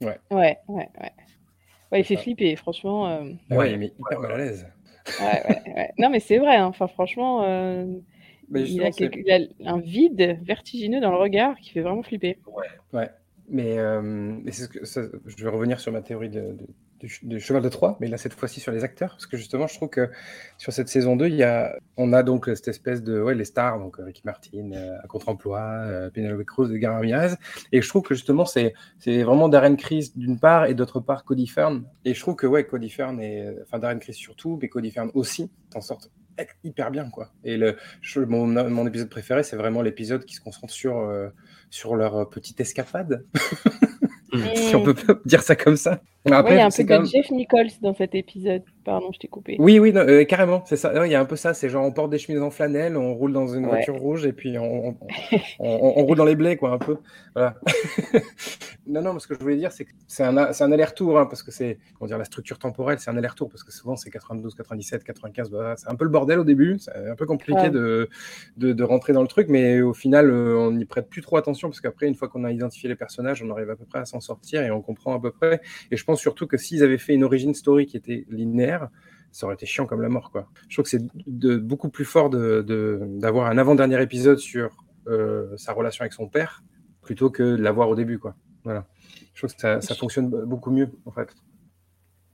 Ouais, 0.01 0.19
ouais, 0.31 0.57
ouais. 0.67 0.89
Ouais, 1.91 1.99
il 2.01 2.03
fait 2.05 2.17
flipper, 2.17 2.55
franchement. 2.55 3.07
euh, 3.09 3.23
Ouais, 3.49 3.57
Ouais. 3.57 3.73
il 3.73 3.83
est 3.83 3.93
hyper 3.99 4.19
mal 4.19 4.31
à 4.31 4.37
l'aise. 4.37 4.67
Ouais, 5.19 5.43
ouais, 5.45 5.73
ouais. 5.75 5.91
Non, 5.97 6.09
mais 6.09 6.19
c'est 6.19 6.37
vrai. 6.37 6.55
hein. 6.57 6.67
Enfin, 6.67 6.87
franchement, 6.87 7.43
euh, 7.43 7.85
Mais 8.49 8.63
il, 8.63 8.83
a 8.83 8.91
c'est- 8.91 9.09
quelque- 9.09 9.19
il 9.19 9.31
a 9.67 9.71
un 9.71 9.79
vide 9.79 10.39
vertigineux 10.43 10.99
dans 11.01 11.11
le 11.11 11.17
regard 11.17 11.57
qui 11.59 11.71
fait 11.71 11.81
vraiment 11.81 12.03
flipper. 12.03 12.37
Ouais, 12.93 13.09
mais, 13.49 13.77
euh, 13.77 14.39
je 14.45 15.43
vais 15.43 15.49
revenir 15.49 15.79
sur 15.79 15.91
ma 15.91 16.01
théorie 16.01 16.29
de, 16.29 16.39
de- 16.41 16.67
du, 16.99 17.09
ch- 17.09 17.25
du 17.25 17.39
cheval 17.41 17.61
de 17.61 17.67
Troie, 17.67 17.97
mais 17.99 18.07
là 18.07 18.15
cette 18.15 18.33
fois-ci 18.33 18.61
sur 18.61 18.71
les 18.71 18.85
acteurs, 18.85 19.09
parce 19.09 19.25
que 19.25 19.35
justement 19.35 19.67
je 19.67 19.75
trouve 19.75 19.89
que 19.89 20.09
sur 20.57 20.71
cette 20.71 20.87
saison 20.87 21.17
2, 21.17 21.27
il 21.27 21.35
y 21.35 21.43
a, 21.43 21.77
on 21.97 22.13
a 22.13 22.23
donc 22.23 22.45
cette 22.45 22.69
espèce 22.69 23.03
de, 23.03 23.21
ouais, 23.21 23.35
les 23.35 23.43
stars, 23.43 23.77
donc 23.79 23.99
euh, 23.99 24.05
Ricky 24.05 24.21
Martin, 24.23 24.71
euh, 24.71 24.95
contre-emploi, 25.09 26.09
Penelope 26.13 26.45
Cruz, 26.45 26.71
Edgar 26.73 26.93
Ramirez, 26.95 27.33
et 27.73 27.81
je 27.81 27.89
trouve 27.89 28.03
que 28.03 28.15
justement 28.15 28.45
c'est 28.45 28.73
vraiment 29.05 29.49
Darren 29.49 29.75
Criss 29.75 30.15
d'une 30.17 30.39
part 30.39 30.65
et 30.67 30.75
d'autre 30.75 31.01
part 31.01 31.25
Cody 31.25 31.47
Fern, 31.47 31.83
et 32.05 32.13
je 32.13 32.19
trouve 32.21 32.35
que 32.37 32.47
ouais, 32.47 32.63
Cody 32.65 32.89
Fern 32.89 33.19
et 33.19 33.49
enfin 33.63 33.79
Darren 33.79 33.99
Criss 33.99 34.15
surtout, 34.15 34.57
mais 34.61 34.69
Cody 34.69 34.91
Fern 34.91 35.11
aussi 35.13 35.51
s'en 35.73 35.81
sortent 35.81 36.09
hyper 36.63 36.89
bien 36.89 37.09
quoi. 37.11 37.31
Et 37.43 37.57
le, 37.57 37.75
mon, 38.15 38.47
mon 38.47 38.87
épisode 38.87 39.09
préféré, 39.09 39.43
c'est 39.43 39.55
vraiment 39.57 39.81
l'épisode 39.81 40.23
qui 40.25 40.33
se 40.35 40.41
concentre 40.41 40.73
sur 40.73 40.99
sur 41.73 41.95
leur 41.95 42.29
petite 42.29 42.59
escapade, 42.59 43.25
si 44.55 44.75
on 44.75 44.83
peut 44.83 44.93
pas 44.93 45.15
dire 45.25 45.41
ça 45.41 45.55
comme 45.55 45.75
ça. 45.75 46.01
Ouais, 46.25 46.31
il 46.51 46.55
y 46.55 46.59
a 46.59 46.65
un 46.65 46.69
peu 46.69 46.83
de 46.83 46.87
même- 46.89 47.05
Jeff 47.05 47.29
Nichols 47.31 47.67
dans 47.81 47.93
cet 47.93 48.15
épisode. 48.15 48.63
Pardon, 48.85 49.11
je 49.13 49.19
t'ai 49.19 49.27
coupé. 49.27 49.55
Oui, 49.59 49.79
oui, 49.79 49.91
non, 49.93 50.01
euh, 50.01 50.23
carrément, 50.25 50.61
c'est 50.65 50.75
ça. 50.77 50.91
Il 51.05 51.11
y 51.11 51.15
a 51.15 51.19
un 51.19 51.25
peu 51.25 51.35
ça, 51.37 51.53
c'est 51.53 51.69
genre 51.69 51.85
on 51.85 51.91
porte 51.91 52.09
des 52.11 52.17
chemises 52.17 52.41
en 52.41 52.49
flanelle, 52.51 52.95
on 52.97 53.13
roule 53.13 53.31
dans 53.33 53.47
une 53.47 53.63
Ouais. 53.65 53.69
voiture 53.71 53.95
rouge 53.95 54.25
et 54.25 54.33
puis 54.33 54.57
on, 54.57 54.89
on, 54.89 54.95
on- 55.59 55.93
on 55.97 56.03
roule 56.05 56.17
dans 56.17 56.25
les 56.25 56.35
blés, 56.35 56.55
quoi, 56.57 56.71
un 56.71 56.77
peu. 56.77 56.97
Voilà. 57.33 57.55
non, 58.87 59.01
non, 59.01 59.13
mais 59.13 59.19
ce 59.19 59.27
que 59.27 59.35
je 59.35 59.39
voulais 59.39 59.55
dire, 59.57 59.71
c'est 59.71 59.85
que 59.85 59.91
c'est 60.07 60.23
un, 60.23 60.35
aller-retour, 60.37 61.17
hein, 61.19 61.25
parce 61.25 61.43
que 61.43 61.51
c'est, 61.51 61.77
comment 61.97 62.07
dire, 62.07 62.17
la 62.17 62.25
structure 62.25 62.59
temporelle, 62.59 62.99
c'est 62.99 63.09
un 63.09 63.17
aller-retour, 63.17 63.49
parce 63.49 63.63
que 63.63 63.71
souvent 63.71 63.95
c'est 63.95 64.09
92, 64.09 64.53
97, 64.55 65.03
95, 65.03 65.49
bah, 65.49 65.75
c'est 65.77 65.89
un 65.89 65.95
peu 65.95 66.03
le 66.03 66.11
bordel 66.11 66.39
au 66.39 66.43
début, 66.43 66.77
c'est 66.79 66.91
un 66.95 67.15
peu 67.15 67.25
compliqué 67.25 67.53
Ouais. 67.59 67.69
de, 67.69 68.09
de, 68.57 68.73
de 68.73 68.83
rentrer 68.83 69.13
dans 69.13 69.21
le 69.21 69.27
truc, 69.29 69.47
mais 69.49 69.81
au 69.81 69.93
final, 69.93 70.29
euh, 70.29 70.57
on 70.57 70.71
n'y 70.71 70.85
prête 70.85 71.07
plus 71.09 71.21
trop 71.21 71.37
attention, 71.37 71.69
parce 71.69 71.79
qu'après, 71.81 72.07
une 72.07 72.15
fois 72.15 72.27
qu'on 72.27 72.43
a 72.43 72.51
identifié 72.51 72.89
les 72.89 72.95
personnages, 72.95 73.41
on 73.43 73.49
arrive 73.51 73.69
à 73.69 73.75
peu 73.77 73.85
près 73.85 73.99
à 73.99 74.05
s'en 74.05 74.19
sortir 74.19 74.61
et 74.61 74.71
on 74.71 74.81
comprend 74.81 75.15
à 75.15 75.19
peu 75.21 75.31
près. 75.31 75.61
Et 75.91 75.95
je 75.97 76.03
pense 76.03 76.12
surtout 76.15 76.47
que 76.47 76.57
s'ils 76.57 76.83
avaient 76.83 76.97
fait 76.97 77.13
une 77.13 77.23
origin 77.23 77.53
story 77.53 77.85
qui 77.85 77.97
était 77.97 78.25
linéaire, 78.29 78.89
ça 79.31 79.45
aurait 79.47 79.55
été 79.55 79.65
chiant 79.65 79.85
comme 79.85 80.01
la 80.01 80.09
mort, 80.09 80.31
quoi. 80.31 80.47
Je 80.69 80.75
trouve 80.75 80.83
que 80.83 80.89
c'est 80.89 81.05
de, 81.27 81.57
beaucoup 81.57 81.89
plus 81.89 82.05
fort 82.05 82.29
d'avoir 82.29 83.47
un 83.47 83.57
avant-dernier 83.57 84.01
épisode 84.01 84.37
sur 84.37 84.85
euh, 85.07 85.55
sa 85.57 85.73
relation 85.73 86.03
avec 86.03 86.13
son 86.13 86.27
père 86.27 86.63
plutôt 87.01 87.29
que 87.29 87.43
de 87.43 87.61
l'avoir 87.61 87.89
au 87.89 87.95
début, 87.95 88.19
quoi. 88.19 88.35
Voilà. 88.63 88.87
Je 89.33 89.41
trouve 89.41 89.53
que 89.53 89.59
ça, 89.59 89.81
ça 89.81 89.95
fonctionne 89.95 90.29
beaucoup 90.29 90.71
mieux, 90.71 90.89
en 91.05 91.11
fait. 91.11 91.29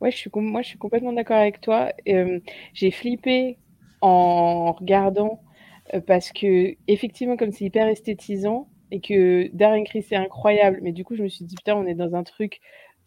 Ouais, 0.02 0.12
je 0.12 0.18
suis, 0.18 0.30
moi, 0.36 0.62
je 0.62 0.68
suis 0.68 0.78
complètement 0.78 1.14
d'accord 1.14 1.38
avec 1.38 1.62
toi. 1.62 1.92
Euh, 2.08 2.40
j'ai 2.74 2.92
flippé 2.92 3.58
en 4.02 4.72
regardant 4.72 5.42
euh, 5.94 6.02
parce 6.02 6.32
que, 6.32 6.76
effectivement, 6.88 7.36
comme 7.36 7.52
c'est 7.52 7.66
hyper 7.66 7.88
esthétisant 7.88 8.70
et 8.92 9.02
que 9.02 9.50
Darren 9.54 9.84
Criss 9.84 10.12
est 10.12 10.16
incroyable, 10.16 10.80
mais 10.82 10.92
du 10.92 11.04
coup, 11.04 11.16
je 11.16 11.24
me 11.24 11.28
suis 11.28 11.46
dit, 11.46 11.56
putain, 11.56 11.76
on 11.76 11.86
est 11.86 11.96
dans 11.96 12.16
un 12.16 12.24
truc 12.24 12.60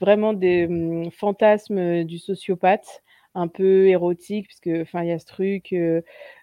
vraiment 0.03 0.33
des 0.33 0.67
hum, 0.67 1.11
fantasmes 1.13 1.79
euh, 1.79 2.05
du 2.05 2.19
sociopathe, 2.19 3.03
un 3.35 3.49
peu 3.49 3.87
érotique, 3.87 4.47
puisque, 4.49 4.71
enfin, 4.83 5.03
il 5.03 5.09
y 5.09 5.13
a 5.13 5.19
ce 5.19 5.27
truc. 5.27 5.73
euh, 5.73 6.03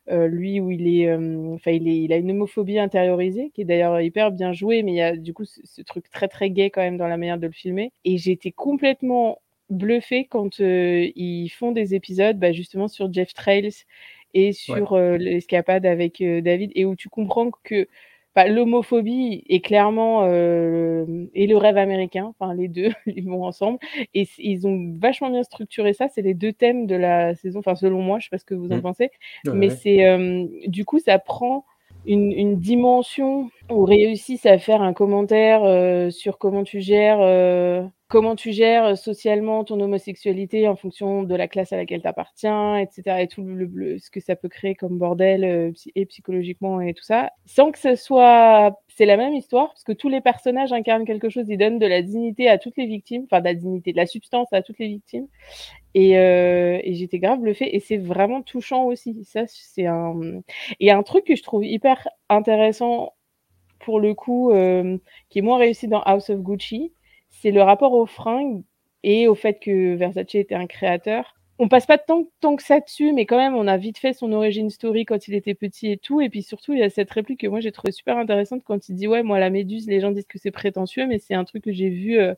euh, 0.09 0.27
lui 0.27 0.59
où 0.59 0.71
il 0.71 0.87
est, 0.87 1.13
enfin 1.13 1.69
il, 1.69 1.87
il 1.87 2.11
a 2.11 2.17
une 2.17 2.31
homophobie 2.31 2.79
intériorisée 2.79 3.51
qui 3.53 3.61
est 3.61 3.65
d'ailleurs 3.65 4.01
hyper 4.01 4.31
bien 4.31 4.53
jouée, 4.53 4.81
mais 4.81 4.93
il 4.93 4.95
y 4.95 5.01
a 5.01 5.15
du 5.15 5.35
coup 5.35 5.45
ce, 5.45 5.81
truc 5.83 6.09
très 6.09 6.27
très 6.27 6.49
gay 6.49 6.71
quand 6.71 6.81
même 6.81 6.97
dans 6.97 7.07
la 7.07 7.17
manière 7.17 7.37
de 7.37 7.45
le 7.45 7.53
filmer. 7.53 7.91
Et 8.05 8.17
j'étais 8.17 8.51
complètement 8.51 9.39
bluffée 9.69 10.25
quand 10.25 10.57
ils 10.59 11.49
font 11.49 11.71
des 11.71 11.93
épisodes 11.93 12.39
bah, 12.39 12.51
justement 12.53 12.87
sur 12.87 13.13
Jeff 13.13 13.35
Trails 13.35 13.69
et 14.33 14.51
sur 14.51 14.97
l'escapade 14.97 15.85
avec 15.85 16.23
David 16.23 16.71
et 16.73 16.85
où 16.85 16.95
tu 16.95 17.09
comprends 17.09 17.51
que 17.63 17.87
l'homophobie 18.35 19.43
est 19.49 19.59
clairement 19.59 20.23
euh, 20.23 21.27
et 21.33 21.47
le 21.47 21.57
rêve 21.57 21.77
américain, 21.77 22.33
enfin 22.37 22.53
les 22.53 22.67
deux, 22.67 22.89
ils 23.05 23.25
vont 23.25 23.43
ensemble. 23.43 23.79
Et 24.13 24.27
ils 24.37 24.67
ont 24.67 24.95
vachement 24.99 25.29
bien 25.29 25.43
structuré 25.43 25.93
ça. 25.93 26.07
C'est 26.07 26.21
les 26.21 26.33
deux 26.33 26.53
thèmes 26.53 26.87
de 26.87 26.95
la 26.95 27.35
saison, 27.35 27.59
enfin 27.59 27.75
selon 27.75 28.01
moi, 28.01 28.19
je 28.19 28.25
sais 28.25 28.29
pas 28.29 28.37
ce 28.37 28.45
que 28.45 28.55
vous 28.55 28.71
en 28.71 28.77
mmh. 28.77 28.81
pensez, 28.81 29.11
mais 29.53 29.69
c'est 29.69 30.05
euh, 30.05 30.45
du 30.67 30.85
coup 30.85 30.99
ça 30.99 31.19
prend 31.19 31.65
une, 32.05 32.31
une, 32.31 32.59
dimension 32.59 33.49
où 33.69 33.83
réussissent 33.85 34.45
à 34.45 34.57
faire 34.57 34.81
un 34.81 34.93
commentaire 34.93 35.63
euh, 35.63 36.09
sur 36.09 36.37
comment 36.37 36.63
tu 36.63 36.81
gères 36.81 37.19
comment 38.09 38.35
tu 38.35 38.51
gères 38.51 38.97
socialement 38.97 39.63
ton 39.63 39.79
homosexualité 39.79 40.67
en 40.67 40.75
fonction 40.75 41.21
de 41.23 41.35
la 41.35 41.47
classe 41.47 41.71
à 41.71 41.77
laquelle 41.77 42.01
tu 42.01 42.07
appartiens, 42.07 42.75
etc. 42.77 43.21
Et 43.21 43.27
tout 43.27 43.43
le, 43.43 43.99
ce 43.99 44.09
que 44.09 44.19
ça 44.19 44.35
peut 44.35 44.49
créer 44.49 44.73
comme 44.73 44.97
bordel 44.97 45.43
euh, 45.45 45.71
et 45.95 46.05
psychologiquement 46.07 46.81
et 46.81 46.95
tout 46.95 47.03
ça, 47.03 47.31
sans 47.45 47.71
que 47.71 47.77
ce 47.77 47.95
soit, 47.95 48.75
c'est 48.87 49.05
la 49.05 49.15
même 49.15 49.35
histoire 49.35 49.69
parce 49.69 49.83
que 49.83 49.91
tous 49.91 50.09
les 50.09 50.21
personnages 50.21 50.73
incarnent 50.73 51.05
quelque 51.05 51.29
chose, 51.29 51.45
ils 51.47 51.57
donnent 51.57 51.77
de 51.77 51.85
la 51.85 52.01
dignité 52.01 52.49
à 52.49 52.57
toutes 52.57 52.77
les 52.77 52.87
victimes, 52.87 53.25
enfin 53.25 53.41
de 53.41 53.45
la 53.45 53.53
dignité, 53.53 53.91
de 53.91 53.97
la 53.97 54.07
substance 54.07 54.51
à 54.51 54.63
toutes 54.63 54.79
les 54.79 54.87
victimes. 54.87 55.27
Et, 55.95 56.17
euh, 56.19 56.79
et 56.83 56.93
j'étais 56.95 57.19
grave 57.19 57.39
bluffée 57.39 57.75
et 57.75 57.79
c'est 57.79 57.97
vraiment 57.97 58.41
touchant 58.43 58.85
aussi. 58.85 59.23
Ça, 59.25 59.43
c'est 59.47 59.87
un 59.87 60.13
et 60.79 60.91
un 60.91 61.03
truc 61.03 61.25
que 61.25 61.35
je 61.35 61.43
trouve 61.43 61.65
hyper 61.65 62.07
intéressant 62.29 63.13
pour 63.79 63.99
le 63.99 64.13
coup, 64.13 64.51
euh, 64.51 64.97
qui 65.29 65.39
est 65.39 65.41
moins 65.41 65.57
réussi 65.57 65.87
dans 65.87 66.01
House 66.01 66.29
of 66.29 66.41
Gucci 66.41 66.93
c'est 67.29 67.51
le 67.51 67.61
rapport 67.61 67.93
aux 67.93 68.05
fringues 68.05 68.63
et 69.03 69.27
au 69.27 69.35
fait 69.35 69.59
que 69.59 69.95
Versace 69.95 70.35
était 70.35 70.55
un 70.55 70.67
créateur. 70.67 71.35
On 71.61 71.67
passe 71.67 71.85
pas 71.85 71.97
tant, 71.97 72.25
tant 72.39 72.55
que 72.55 72.63
ça 72.63 72.79
dessus, 72.79 73.11
mais 73.11 73.25
quand 73.25 73.37
même, 73.37 73.53
on 73.53 73.67
a 73.67 73.75
vite 73.75 73.97
fait 73.97 74.13
son 74.13 74.31
origin 74.31 74.69
story 74.69 75.03
quand 75.03 75.27
il 75.27 75.33
était 75.33 75.53
petit 75.53 75.91
et 75.91 75.97
tout. 75.97 76.21
Et 76.21 76.29
puis 76.29 76.41
surtout, 76.41 76.71
il 76.71 76.79
y 76.79 76.83
a 76.83 76.89
cette 76.89 77.11
réplique 77.11 77.41
que 77.41 77.47
moi 77.47 77.59
j'ai 77.59 77.73
trouvé 77.73 77.91
super 77.91 78.17
intéressante 78.17 78.63
quand 78.63 78.87
il 78.87 78.95
dit 78.95 79.07
Ouais, 79.09 79.23
moi, 79.23 79.39
la 79.39 79.49
méduse, 79.49 79.85
les 79.87 79.99
gens 79.99 80.11
disent 80.11 80.25
que 80.25 80.39
c'est 80.39 80.51
prétentieux, 80.51 81.05
mais 81.05 81.19
c'est 81.19 81.33
un 81.33 81.43
truc 81.43 81.65
que 81.65 81.73
j'ai 81.73 81.89
vu 81.89 82.17
euh, 82.17 82.33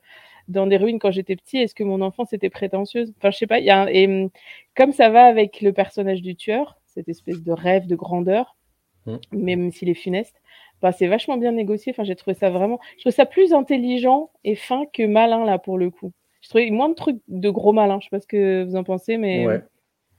dans 0.47 0.65
des 0.65 0.77
ruines 0.77 0.97
quand 0.97 1.11
j'étais 1.11 1.35
petit. 1.35 1.57
Est-ce 1.57 1.75
que 1.75 1.83
mon 1.83 2.01
enfance 2.01 2.33
était 2.33 2.49
prétentieuse? 2.49 3.13
Enfin, 3.17 3.29
je 3.29 3.37
sais 3.37 3.47
pas. 3.47 3.59
Y 3.59 3.69
a 3.69 3.91
Et 3.91 4.07
hum, 4.07 4.29
comme 4.75 4.91
ça 4.91 5.09
va 5.09 5.25
avec 5.25 5.61
le 5.61 5.71
personnage 5.71 6.23
du 6.23 6.35
tueur, 6.35 6.79
cette 6.87 7.07
espèce 7.07 7.43
de 7.43 7.51
rêve 7.51 7.85
de 7.85 7.95
grandeur, 7.95 8.57
mmh. 9.05 9.17
même 9.33 9.71
s'il 9.71 9.89
est 9.89 9.93
funeste, 9.93 10.41
bah, 10.81 10.91
c'est 10.91 11.07
vachement 11.07 11.37
bien 11.37 11.51
négocié. 11.51 11.91
Enfin, 11.93 12.03
j'ai 12.03 12.15
trouvé 12.15 12.33
ça 12.33 12.49
vraiment, 12.49 12.79
je 12.97 13.01
trouve 13.01 13.13
ça 13.13 13.27
plus 13.27 13.53
intelligent 13.53 14.31
et 14.43 14.55
fin 14.55 14.85
que 14.91 15.03
malin 15.03 15.45
là 15.45 15.59
pour 15.59 15.77
le 15.77 15.91
coup. 15.91 16.11
Je 16.41 16.49
trouvais 16.49 16.69
moins 16.69 16.89
de 16.89 16.95
trucs 16.95 17.19
de 17.27 17.49
gros 17.49 17.73
malin. 17.73 17.99
Je 17.99 18.05
sais 18.05 18.09
pas 18.09 18.19
ce 18.19 18.27
que 18.27 18.63
vous 18.63 18.75
en 18.75 18.83
pensez, 18.83 19.17
mais. 19.17 19.45
Ouais. 19.45 19.63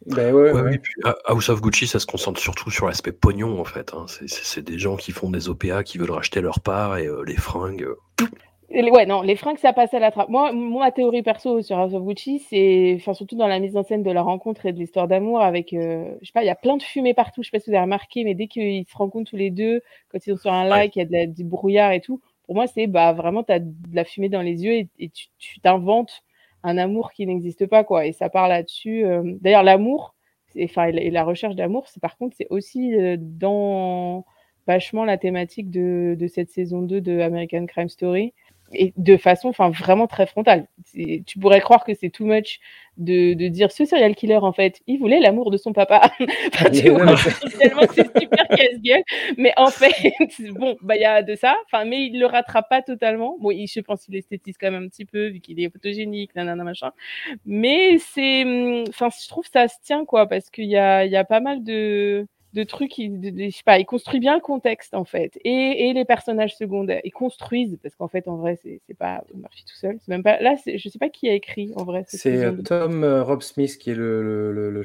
Ben 0.07 0.35
ouais, 0.35 0.51
ouais, 0.51 0.79
puis, 0.79 0.95
House 1.27 1.49
of 1.49 1.61
Gucci, 1.61 1.87
ça 1.87 2.01
se 2.01 2.07
concentre 2.07 2.41
surtout 2.41 2.73
sur 2.73 2.89
l'aspect 2.89 3.13
pognon 3.13 3.61
en 3.61 3.65
fait. 3.65 3.95
Hein. 3.95 4.07
C'est 4.27 4.63
des 4.63 4.77
gens 4.77 4.97
qui 4.97 5.13
font 5.13 5.31
des 5.31 5.49
OPA, 5.49 5.85
qui 5.85 5.97
veulent 5.99 6.11
racheter 6.11 6.41
leur 6.41 6.59
part 6.59 6.99
et 6.99 7.07
euh, 7.07 7.23
les 7.25 7.37
fringues. 7.37 7.85
Euh, 7.85 8.27
Ouais, 8.75 9.05
non, 9.05 9.21
les 9.21 9.37
fringues, 9.37 9.59
ça 9.59 9.75
passe 9.75 9.93
à 9.93 9.99
la 9.99 10.11
trappe. 10.11 10.31
Moi, 10.31 10.53
ma 10.53 10.91
théorie 10.91 11.23
perso 11.23 11.61
sur 11.61 11.79
House 11.79 11.93
of 11.93 12.03
Gucci, 12.05 12.39
c'est, 12.39 12.95
enfin, 12.97 13.13
surtout 13.13 13.37
dans 13.37 13.47
la 13.47 13.59
mise 13.59 13.77
en 13.77 13.83
scène 13.83 14.03
de 14.03 14.11
la 14.11 14.23
rencontre 14.23 14.65
et 14.65 14.73
de 14.73 14.79
l'histoire 14.79 15.09
d'amour 15.09 15.43
avec, 15.43 15.75
euh, 15.75 16.15
je 16.23 16.27
sais 16.27 16.33
pas, 16.33 16.43
il 16.43 16.47
y 16.47 16.51
a 16.51 16.55
plein 16.55 16.79
de 16.79 16.83
fumée 16.83 17.13
partout. 17.13 17.43
Je 17.43 17.49
sais 17.49 17.51
pas 17.51 17.61
si 17.61 17.69
vous 17.69 17.77
avez 17.77 17.85
remarqué, 17.85 18.25
mais 18.25 18.35
dès 18.35 18.47
qu'ils 18.47 18.87
se 18.87 18.97
rencontrent 18.97 19.31
tous 19.31 19.37
les 19.37 19.51
deux, 19.51 19.83
quand 20.09 20.27
ils 20.27 20.31
sont 20.31 20.41
sur 20.41 20.53
un 20.53 20.65
lac, 20.65 20.97
il 20.97 21.01
y 21.01 21.03
a 21.03 21.05
de 21.05 21.13
la, 21.13 21.27
du 21.27 21.45
brouillard 21.45 21.93
et 21.93 22.01
tout. 22.01 22.23
Pour 22.53 22.57
moi, 22.57 22.67
c'est, 22.67 22.87
bah, 22.87 23.15
vraiment, 23.15 23.43
tu 23.43 23.51
as 23.51 23.61
de 23.61 23.73
la 23.95 24.05
fumée 24.05 24.29
dans 24.29 24.43
les 24.43 24.63
yeux 24.63 24.87
et, 24.99 25.09
tu 25.39 25.61
t'inventes 25.61 26.23
un 26.63 26.77
amour 26.77 27.13
qui 27.13 27.25
n'existe 27.27 27.65
pas, 27.67 27.83
quoi. 27.83 28.05
Et 28.05 28.13
ça 28.13 28.29
part 28.29 28.47
là-dessus. 28.47 29.07
Euh. 29.07 29.23
D'ailleurs, 29.41 29.63
l'amour, 29.63 30.15
enfin, 30.63 30.89
et 30.89 31.11
la 31.11 31.25
recherche 31.25 31.55
d'amour, 31.57 31.87
par 32.03 32.19
contre, 32.19 32.37
c'est 32.37 32.49
aussi 32.51 32.95
euh, 32.95 33.17
dans 33.19 34.27
vachement 34.67 35.07
la 35.07 35.17
thématique 35.17 35.71
de, 35.71 36.15
de 36.19 36.27
cette 36.27 36.51
saison 36.51 36.83
2 36.83 37.01
de 37.01 37.21
American 37.21 37.65
Crime 37.65 37.89
Story 37.89 38.35
et 38.75 38.93
de 38.97 39.17
façon 39.17 39.49
enfin 39.49 39.71
vraiment 39.71 40.07
très 40.07 40.27
frontale. 40.27 40.67
Tu 40.95 41.39
pourrais 41.41 41.61
croire 41.61 41.85
que 41.85 41.95
c'est 41.95 42.11
too 42.11 42.25
much 42.25 42.61
de, 42.99 43.35
de, 43.35 43.49
dire 43.49 43.73
ce 43.73 43.85
serial 43.85 44.15
killer 44.15 44.37
en 44.37 44.53
fait, 44.53 44.81
il 44.87 44.99
voulait 44.99 45.21
l'amour 45.21 45.51
de 45.51 45.57
son 45.57 45.73
papa. 45.73 46.11
enfin, 46.53 46.71
tu 46.71 46.91
vois, 46.91 47.15
tellement 47.59 47.83
c'est 47.95 48.19
super 48.19 48.49
casse-gueule, 48.49 49.03
mais 49.39 49.53
en 49.57 49.69
fait 49.69 50.13
bon, 50.53 50.77
bah 50.83 50.97
il 50.97 51.03
y 51.03 51.07
a 51.07 51.23
de 51.23 51.35
ça, 51.35 51.57
enfin 51.67 51.85
mais 51.85 52.07
il 52.07 52.19
le 52.19 52.27
rattrape 52.27 52.69
pas 52.69 52.83
totalement. 52.83 53.37
Bon, 53.41 53.51
il, 53.51 53.67
je 53.67 53.81
pense 53.81 54.05
qu'il 54.05 54.17
esthétise 54.17 54.57
quand 54.59 54.71
même 54.71 54.85
un 54.85 54.89
petit 54.89 55.07
peu 55.07 55.29
vu 55.29 55.41
qu'il 55.41 55.61
est 55.61 55.71
photogénique, 55.71 56.35
nanana 56.35 56.65
machin. 56.65 56.93
Mais 57.47 57.99
c'est 57.99 58.45
enfin 58.89 59.09
je 59.11 59.29
trouve 59.29 59.47
ça 59.53 59.69
se 59.69 59.77
tient 59.83 60.05
quoi 60.05 60.29
parce 60.29 60.51
qu'il 60.51 60.67
y 60.67 60.77
a 60.77 61.05
il 61.05 61.13
y 61.13 61.17
a 61.17 61.25
pas 61.25 61.41
mal 61.41 61.63
de 61.65 62.27
de 62.53 62.65
trucs, 62.65 62.99
il, 62.99 63.21
de, 63.21 63.45
je 63.45 63.57
sais 63.57 63.63
pas, 63.65 63.79
il 63.79 63.87
construit 63.87 64.21
bien 64.21 64.35
le 64.35 64.41
contexte 64.41 64.95
en 64.95 65.05
fait, 65.05 65.39
et, 65.45 65.89
et 65.89 65.93
les 65.93 66.05
personnages 66.05 66.57
secondaires, 66.57 67.01
ils 67.05 67.13
construisent 67.13 67.79
parce 67.83 67.95
qu'en 67.95 68.09
fait 68.09 68.29
en 68.29 68.37
vrai 68.37 68.59
c'est 68.63 68.81
pas 68.99 69.23
Murphy 69.35 69.65
tout 69.65 69.77
seul, 69.77 69.97
c'est 70.01 70.09
même 70.09 70.23
pas 70.23 70.41
là, 70.41 70.57
je 70.67 70.89
sais 70.89 70.99
pas 70.99 71.09
qui 71.09 71.29
a 71.29 71.35
écrit 71.35 71.73
en 71.77 71.85
vrai. 71.85 72.05
C'est 72.09 72.45
euh, 72.45 72.53
Tom 72.63 73.05
euh, 73.05 73.23
Rob 73.23 73.43
Smith 73.43 73.79
qui 73.79 73.91
est 73.91 73.95
le, 73.95 74.53
le, 74.53 74.71
le, 74.71 74.85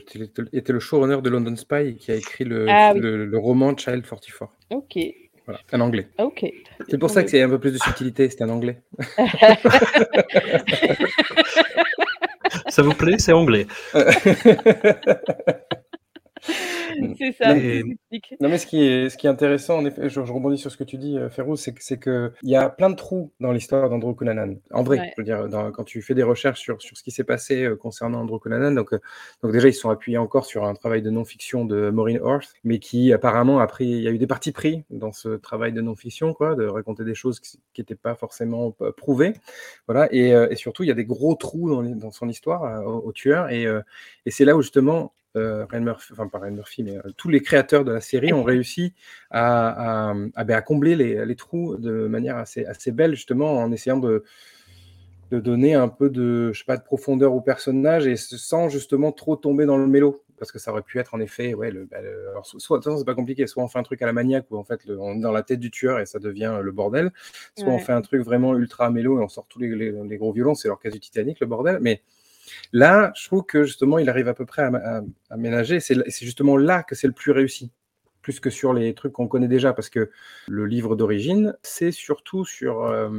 était 0.54 0.74
le 0.74 0.80
showrunner 0.80 1.22
de 1.22 1.30
London 1.30 1.56
Spy 1.56 1.76
et 1.76 1.96
qui 1.96 2.12
a 2.12 2.16
écrit 2.16 2.44
le, 2.44 2.68
ah 2.70 2.94
le, 2.94 3.38
roman 3.38 3.76
Child 3.76 4.04
44. 4.04 4.52
Ok. 4.72 4.98
Voilà, 5.46 5.62
un 5.72 5.82
anglais. 5.82 6.08
Ok. 6.20 6.46
C'est 6.90 6.98
pour 6.98 7.10
ça 7.10 7.24
que 7.24 7.30
c'est 7.30 7.42
un 7.42 7.50
peu 7.50 7.60
plus 7.60 7.72
de 7.72 7.78
subtilité, 7.78 8.30
c'est 8.30 8.42
un 8.42 8.50
anglais. 8.50 8.82
ça 12.68 12.82
vous 12.82 12.94
plaît, 12.94 13.18
c'est 13.18 13.32
anglais. 13.32 13.66
c'est 17.18 17.32
ça. 17.32 17.54
non, 17.54 18.50
mais 18.50 18.58
ce 18.58 18.66
qui 18.66 18.84
est, 18.84 19.10
ce 19.10 19.18
qui 19.18 19.28
est 19.28 19.30
intéressant, 19.30 19.78
en 19.78 19.86
effet, 19.86 20.10
je, 20.10 20.20
rebondis 20.20 20.58
sur 20.58 20.72
ce 20.72 20.78
que 20.78 20.84
tu 20.84 20.98
dis, 20.98 21.18
euh, 21.18 21.30
Ferrous, 21.30 21.58
c'est 21.58 21.74
que 21.74 21.84
c'est 21.84 21.98
que 21.98 22.32
il 22.44 22.50
y 22.50 22.56
a 22.56 22.70
plein 22.70 22.90
de 22.90 22.96
trous 22.96 23.32
dans 23.40 23.52
l'histoire 23.52 23.90
d'Andrew 23.90 24.16
Cunanan. 24.16 24.58
En 24.72 24.84
vrai, 24.84 25.14
je 25.18 25.22
veux 25.22 25.26
dire, 25.26 25.48
quand 25.74 25.84
tu 25.84 26.02
fais 26.02 26.14
des 26.14 26.24
recherches 26.24 26.62
sur, 26.62 26.82
sur 26.82 26.98
ce 26.98 27.04
qui 27.04 27.12
s'est 27.12 27.24
passé 27.24 27.64
euh, 27.64 27.76
concernant 27.76 28.22
Andrew 28.22 28.40
Cunanan, 28.40 28.74
donc, 28.74 28.94
euh, 28.94 29.00
donc 29.44 29.52
déjà 29.52 29.68
ils 29.68 29.74
sont 29.74 29.90
appuyés 29.90 30.18
encore 30.18 30.46
sur 30.46 30.66
un 30.66 30.74
travail 30.74 31.02
de 31.02 31.10
non-fiction 31.10 31.66
de 31.66 31.90
Maureen 31.90 32.20
Orth, 32.20 32.54
mais 32.64 32.80
qui 32.80 33.14
apparemment 33.14 33.60
a 33.60 33.68
pris, 33.68 33.88
il 33.88 34.02
y 34.02 34.08
a 34.08 34.12
eu 34.12 34.18
des 34.18 34.28
parties 34.28 34.52
pris 34.52 34.84
dans 34.90 35.12
ce 35.12 35.30
travail 35.30 35.74
de 35.74 35.82
non-fiction, 35.82 36.34
quoi, 36.34 36.56
de 36.56 36.66
raconter 36.66 37.04
des 37.04 37.16
choses 37.16 37.40
qui 37.40 37.60
n'étaient 37.78 37.96
pas 37.96 38.16
forcément 38.16 38.76
prouvées, 38.96 39.34
voilà, 39.88 40.08
et, 40.12 40.30
et, 40.30 40.56
surtout 40.56 40.84
il 40.84 40.88
y 40.88 40.92
a 40.92 40.96
des 40.96 41.06
gros 41.06 41.36
trous 41.36 41.70
dans, 41.70 41.84
dans 41.84 42.12
son 42.12 42.30
histoire 42.30 42.86
au, 42.86 43.12
tueur, 43.12 43.50
et, 43.50 43.66
et 44.26 44.32
c'est 44.32 44.46
là 44.46 44.56
où 44.56 44.62
justement 44.62 45.14
Ryan 45.70 45.82
Murphy, 45.82 46.14
enfin 46.14 46.28
pas 46.28 46.40
Ryan 46.40 46.54
Murphy, 46.54 46.84
mais 46.84 46.98
euh, 46.98 47.12
tous 47.16 47.30
les 47.30 47.42
créateurs 47.42 47.84
de 47.84 47.92
la 47.92 48.02
série 48.02 48.34
ont 48.34 48.44
réussi 48.44 48.94
à, 49.30 50.14
à, 50.36 50.44
ben, 50.44 50.62
combler 50.62 50.96
les, 50.96 51.36
trous 51.36 51.78
de 51.78 52.08
manière 52.08 52.38
assez, 52.38 52.66
assez 52.66 52.92
belle, 52.92 53.16
justement, 53.16 53.58
en 53.58 53.72
essayant 53.72 53.98
de, 53.98 54.24
de 55.32 55.40
donner 55.40 55.74
un 55.74 55.88
peu 55.88 56.10
de, 56.10 56.52
je 56.54 56.60
sais 56.60 56.66
pas, 56.66 56.78
de 56.78 56.84
profondeur 56.84 57.34
au 57.34 57.42
personnage 57.42 58.08
et 58.08 58.16
sans 58.16 58.70
justement 58.70 59.12
trop 59.12 59.36
tomber 59.36 59.66
dans 59.66 59.78
le 59.78 59.88
mélo. 59.88 60.24
Parce 60.40 60.52
que 60.52 60.60
ça 60.60 60.72
aurait 60.72 60.84
pu 60.84 61.00
être 61.00 61.16
en 61.16 61.20
effet, 61.20 61.56
ouais, 61.56 61.72
le, 61.72 61.86
ben, 61.86 62.04
alors, 62.30 62.46
soit, 62.46 62.80
c'est 62.84 63.06
pas 63.06 63.16
compliqué, 63.16 63.48
soit 63.48 63.64
on 63.64 63.68
fait 63.68 63.80
un 63.80 63.84
truc 63.84 64.04
à 64.04 64.06
la 64.06 64.14
maniaque 64.14 64.46
où 64.52 64.58
en 64.58 64.64
fait 64.64 64.82
on 64.88 65.18
est 65.18 65.20
dans 65.20 65.32
la 65.32 65.42
tête 65.42 65.60
du 65.60 65.72
tueur 65.72 66.00
et 66.00 66.06
ça 66.06 66.20
devient 66.20 66.60
le 66.62 66.72
bordel, 66.72 67.12
soit 67.58 67.70
on 67.70 67.80
fait 67.80 67.94
un 67.94 68.02
truc 68.02 68.22
vraiment 68.22 68.56
ultra 68.56 68.92
mélo 68.92 69.20
et 69.20 69.24
on 69.24 69.30
sort 69.30 69.48
tous 69.50 69.58
les, 69.58 69.68
les, 69.68 70.18
gros 70.18 70.32
violons, 70.32 70.54
c'est 70.54 70.68
leur 70.68 70.80
cas 70.80 70.92
du 70.92 71.00
Titanic 71.00 71.40
le 71.40 71.48
bordel, 71.48 71.80
mais 71.82 72.04
Là, 72.74 73.12
je 73.16 73.28
trouve 73.28 73.46
que 73.46 73.64
justement, 73.64 74.00
il 74.00 74.10
arrive 74.10 74.28
à 74.28 74.34
peu 74.34 74.46
près 74.46 74.64
à, 74.64 75.38
ménager. 75.38 75.80
C'est 75.80 75.96
justement 76.22 76.58
là 76.58 76.84
que 76.84 76.96
c'est 76.96 77.08
le 77.08 77.14
plus 77.14 77.32
réussi, 77.32 77.72
plus 78.22 78.40
que 78.40 78.50
sur 78.50 78.74
les 78.74 78.94
trucs 78.94 79.14
qu'on 79.14 79.28
connaît 79.28 79.48
déjà, 79.48 79.74
parce 79.74 79.90
que 79.90 80.10
le 80.48 80.66
livre 80.66 80.96
d'origine, 80.96 81.56
c'est 81.62 81.92
surtout 81.92 82.46
sur, 82.46 82.84
euh, 82.84 83.10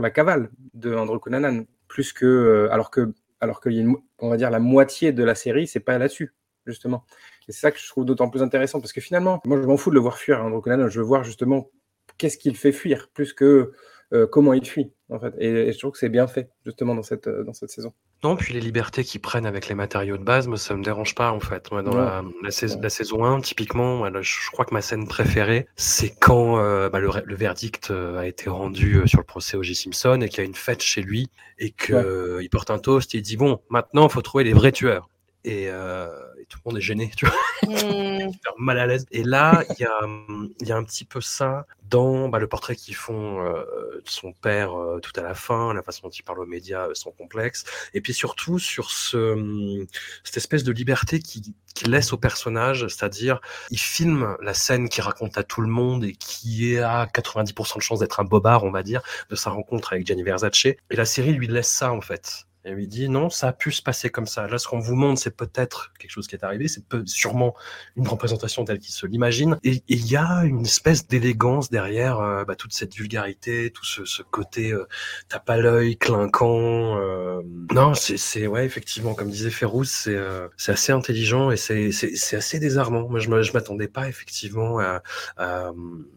la 0.00 0.10
cavale 0.10 0.50
de 0.74 0.94
Andrew 0.94 1.18
Cunanan, 1.18 1.64
plus 1.88 2.12
que 2.12 2.26
euh, 2.26 2.72
alors 2.72 2.90
que 2.90 3.12
alors 3.40 3.60
a 3.64 3.70
on 4.18 4.28
va 4.28 4.36
dire 4.36 4.50
la 4.50 4.58
moitié 4.58 5.12
de 5.12 5.24
la 5.24 5.34
série, 5.34 5.66
c'est 5.66 5.80
pas 5.80 5.98
là-dessus 5.98 6.34
justement. 6.66 7.04
C'est 7.46 7.52
ça 7.52 7.70
que 7.70 7.78
je 7.78 7.88
trouve 7.88 8.04
d'autant 8.04 8.28
plus 8.28 8.42
intéressant 8.42 8.80
parce 8.80 8.92
que 8.92 9.00
finalement, 9.00 9.40
moi 9.44 9.60
je 9.60 9.66
m'en 9.66 9.76
fous 9.76 9.90
de 9.90 9.94
le 9.94 10.00
voir 10.00 10.18
fuir 10.18 10.44
Andrew 10.44 10.60
Cunanan, 10.60 10.88
je 10.88 11.00
veux 11.00 11.06
voir 11.06 11.24
justement 11.24 11.70
qu'est-ce 12.18 12.38
qu'il 12.38 12.56
fait 12.56 12.72
fuir, 12.72 13.08
plus 13.12 13.32
que 13.32 13.72
euh, 14.12 14.26
comment 14.26 14.52
il 14.52 14.66
fuit, 14.66 14.92
en 15.10 15.18
fait. 15.18 15.34
Et, 15.38 15.72
je 15.72 15.78
trouve 15.78 15.92
que 15.92 15.98
c'est 15.98 16.08
bien 16.08 16.26
fait, 16.26 16.50
justement, 16.64 16.94
dans 16.94 17.02
cette, 17.02 17.26
euh, 17.26 17.44
dans 17.44 17.52
cette 17.52 17.70
saison. 17.70 17.92
Non, 18.22 18.36
puis 18.36 18.54
les 18.54 18.60
libertés 18.60 19.04
qu'ils 19.04 19.20
prennent 19.20 19.46
avec 19.46 19.68
les 19.68 19.74
matériaux 19.74 20.16
de 20.16 20.24
base, 20.24 20.46
moi, 20.46 20.58
ça 20.58 20.74
me 20.76 20.82
dérange 20.82 21.14
pas, 21.14 21.32
en 21.32 21.40
fait. 21.40 21.68
dans 21.70 21.96
la, 21.96 22.22
la, 22.42 22.90
saison 22.90 23.24
1, 23.24 23.40
typiquement, 23.40 24.04
je 24.22 24.50
crois 24.50 24.64
que 24.64 24.74
ma 24.74 24.82
scène 24.82 25.06
préférée, 25.06 25.66
c'est 25.76 26.14
quand 26.20 26.58
euh, 26.58 26.88
bah, 26.88 27.00
le, 27.00 27.34
verdict 27.34 27.90
a 27.90 28.26
été 28.26 28.50
rendu 28.50 29.02
sur 29.06 29.20
le 29.20 29.24
procès 29.24 29.56
O.J. 29.56 29.74
Simpson 29.74 30.20
et 30.22 30.28
qu'il 30.28 30.38
y 30.38 30.42
a 30.42 30.44
une 30.44 30.54
fête 30.54 30.82
chez 30.82 31.02
lui 31.02 31.30
et 31.58 31.70
qu'il 31.70 32.38
il 32.40 32.48
porte 32.50 32.70
un 32.70 32.78
toast 32.78 33.14
et 33.14 33.18
il 33.18 33.22
dit 33.22 33.36
Bon, 33.36 33.60
maintenant, 33.70 34.06
il 34.08 34.12
faut 34.12 34.22
trouver 34.22 34.44
les 34.44 34.52
vrais 34.52 34.72
tueurs. 34.72 35.08
Et, 35.44 35.68
euh, 35.68 36.08
et 36.38 36.44
tout 36.46 36.58
le 36.64 36.70
monde 36.70 36.78
est 36.78 36.82
gêné, 36.82 37.10
tu 37.16 37.26
vois, 37.26 37.36
super 37.62 38.52
mal 38.58 38.78
à 38.78 38.86
l'aise. 38.86 39.06
Et 39.10 39.24
là, 39.24 39.64
il 39.70 39.82
y 39.82 39.84
a, 39.84 40.66
y 40.66 40.72
a 40.72 40.76
un 40.76 40.84
petit 40.84 41.04
peu 41.04 41.20
ça 41.20 41.66
dans 41.90 42.28
bah, 42.28 42.38
le 42.38 42.46
portrait 42.46 42.76
qu'ils 42.76 42.94
font 42.94 43.44
euh, 43.44 44.00
de 44.04 44.08
son 44.08 44.32
père 44.32 44.78
euh, 44.78 45.00
tout 45.00 45.12
à 45.18 45.22
la 45.22 45.34
fin, 45.34 45.74
la 45.74 45.82
façon 45.82 46.02
dont 46.04 46.10
il 46.10 46.22
parle 46.22 46.40
aux 46.40 46.46
médias, 46.46 46.88
euh, 46.88 46.94
son 46.94 47.10
complexe, 47.10 47.64
et 47.94 48.00
puis 48.00 48.14
surtout 48.14 48.58
sur 48.58 48.90
ce, 48.90 49.32
hum, 49.32 49.86
cette 50.24 50.36
espèce 50.36 50.64
de 50.64 50.72
liberté 50.72 51.18
qu'il 51.18 51.42
qu'il 51.74 51.90
laisse 51.90 52.12
au 52.12 52.16
personnage, 52.16 52.88
c'est-à-dire 52.88 53.40
il 53.70 53.78
filme 53.78 54.36
la 54.42 54.54
scène 54.54 54.88
qui 54.88 55.00
raconte 55.00 55.38
à 55.38 55.44
tout 55.44 55.60
le 55.60 55.68
monde 55.68 56.04
et 56.04 56.12
qui 56.12 56.74
est 56.74 56.78
à 56.78 57.06
90% 57.06 57.76
de 57.76 57.82
chance 57.82 58.00
d'être 58.00 58.18
un 58.18 58.24
bobard, 58.24 58.64
on 58.64 58.72
va 58.72 58.82
dire, 58.82 59.02
de 59.30 59.36
sa 59.36 59.50
rencontre 59.50 59.92
avec 59.92 60.04
Gianni 60.04 60.24
Versace. 60.24 60.66
Et 60.66 60.76
la 60.90 61.04
série 61.04 61.32
lui 61.32 61.46
laisse 61.46 61.70
ça 61.70 61.92
en 61.92 62.00
fait. 62.00 62.46
Elle 62.64 62.74
lui 62.74 62.86
dit 62.88 63.08
non, 63.08 63.30
ça 63.30 63.48
a 63.48 63.52
pu 63.52 63.72
se 63.72 63.82
passer 63.82 64.10
comme 64.10 64.26
ça. 64.26 64.46
Là, 64.46 64.58
ce 64.58 64.68
qu'on 64.68 64.78
vous 64.80 64.94
montre, 64.94 65.20
c'est 65.20 65.34
peut-être 65.36 65.92
quelque 65.98 66.10
chose 66.10 66.26
qui 66.26 66.34
est 66.36 66.44
arrivé, 66.44 66.68
c'est 66.68 66.82
sûrement 67.06 67.54
une 67.96 68.06
représentation 68.08 68.64
telle 68.64 68.78
qu'il 68.78 68.92
se 68.92 69.06
l'imagine. 69.06 69.58
Et 69.64 69.70
et 69.76 69.82
il 69.88 70.06
y 70.10 70.16
a 70.16 70.44
une 70.44 70.62
espèce 70.62 71.06
d'élégance 71.06 71.70
derrière 71.70 72.18
euh, 72.20 72.44
bah, 72.44 72.56
toute 72.56 72.72
cette 72.72 72.94
vulgarité, 72.94 73.70
tout 73.70 73.84
ce, 73.84 74.04
ce 74.04 74.22
côté 74.22 74.72
euh, 74.72 74.86
t'as 75.28 75.38
pas 75.40 75.56
l'œil 75.56 75.96
clinquant. 75.96 76.98
euh. 76.98 77.42
Non, 77.72 77.94
c'est 77.94 78.46
ouais, 78.46 78.64
effectivement, 78.66 79.14
comme 79.14 79.30
disait 79.30 79.50
c'est 79.84 80.14
euh, 80.14 80.48
c'est 80.56 80.72
assez 80.72 80.92
intelligent 80.92 81.50
et 81.50 81.56
c'est 81.56 81.90
assez 82.36 82.58
désarmant. 82.58 83.08
Moi, 83.08 83.20
je 83.20 83.52
m'attendais 83.52 83.88
pas 83.88 84.08
effectivement 84.08 84.78
à, 84.80 85.02
à, 85.36 85.70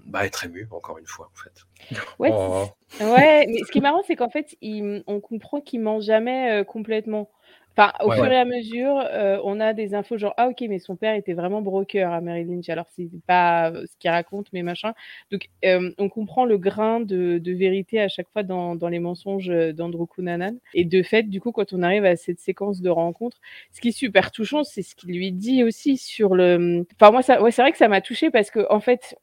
bah, 0.06 0.26
être 0.26 0.46
ému 0.46 0.68
encore 0.72 0.98
une 0.98 1.08
fois, 1.08 1.30
en 1.34 1.38
fait. 1.38 1.66
Ouais, 2.20 2.32
Oh. 2.32 2.66
ouais, 3.00 3.46
mais 3.48 3.64
ce 3.64 3.72
qui 3.72 3.80
est 3.80 3.82
marrant, 3.82 4.02
c'est 4.06 4.16
qu'en 4.16 4.30
fait, 4.30 4.56
il- 4.62 5.04
on 5.08 5.20
comprend 5.20 5.62
qu'il 5.62 5.82
ment 5.82 6.00
jamais 6.02 6.52
euh, 6.52 6.64
complètement. 6.64 7.30
Enfin, 7.76 7.92
au 8.06 8.10
Ouais. 8.10 8.16
fur 8.18 8.32
et 8.32 8.38
à 8.38 8.46
mesure, 8.46 9.00
euh, 9.12 9.40
on 9.44 9.60
a 9.60 9.74
des 9.74 9.96
infos 9.96 10.16
genre 10.20 10.36
ah 10.38 10.48
ok, 10.50 10.62
mais 10.70 10.78
son 10.78 10.96
père 10.96 11.16
était 11.16 11.34
vraiment 11.34 11.64
broker 11.64 12.14
à 12.14 12.22
Mary 12.22 12.44
Lynch. 12.46 12.70
Alors 12.70 12.86
c'est 12.96 13.10
pas 13.26 13.72
euh, 13.72 13.86
ce 13.88 13.98
qu'il 13.98 14.12
raconte, 14.12 14.46
mais 14.54 14.62
machin. 14.62 14.94
Donc 15.32 15.50
euh, 15.66 15.90
on 15.98 16.08
comprend 16.08 16.46
le 16.46 16.60
grain 16.60 17.00
de, 17.00 17.40
de 17.40 17.52
vérité 17.52 18.00
à 18.00 18.10
chaque 18.10 18.30
fois 18.30 18.44
dans, 18.44 18.76
dans 18.76 18.90
les 18.90 19.00
mensonges 19.00 19.48
d'Andrew 19.74 20.06
Cunanan. 20.06 20.60
Et 20.76 20.86
de 20.86 21.02
fait, 21.02 21.24
du 21.24 21.42
coup, 21.42 21.52
quand 21.52 21.74
on 21.74 21.82
arrive 21.82 22.06
à 22.06 22.16
cette 22.16 22.40
séquence 22.40 22.80
de 22.80 22.92
rencontre, 22.92 23.40
ce 23.72 23.82
qui 23.82 23.88
est 23.88 23.92
super 23.92 24.30
touchant, 24.32 24.64
c'est 24.64 24.84
ce 24.84 24.94
qu'il 24.94 25.10
lui 25.18 25.32
dit 25.32 25.64
aussi 25.64 25.98
sur 25.98 26.36
le. 26.36 26.86
Enfin 27.02 27.10
moi, 27.12 27.24
ça, 27.24 27.42
ouais, 27.42 27.50
c'est 27.50 27.64
vrai 27.64 27.72
que 27.72 27.80
ça 27.80 27.88
m'a 27.88 28.02
touché 28.02 28.30
parce 28.30 28.52
que 28.52 28.68
en 28.72 28.82
fait, 28.82 29.16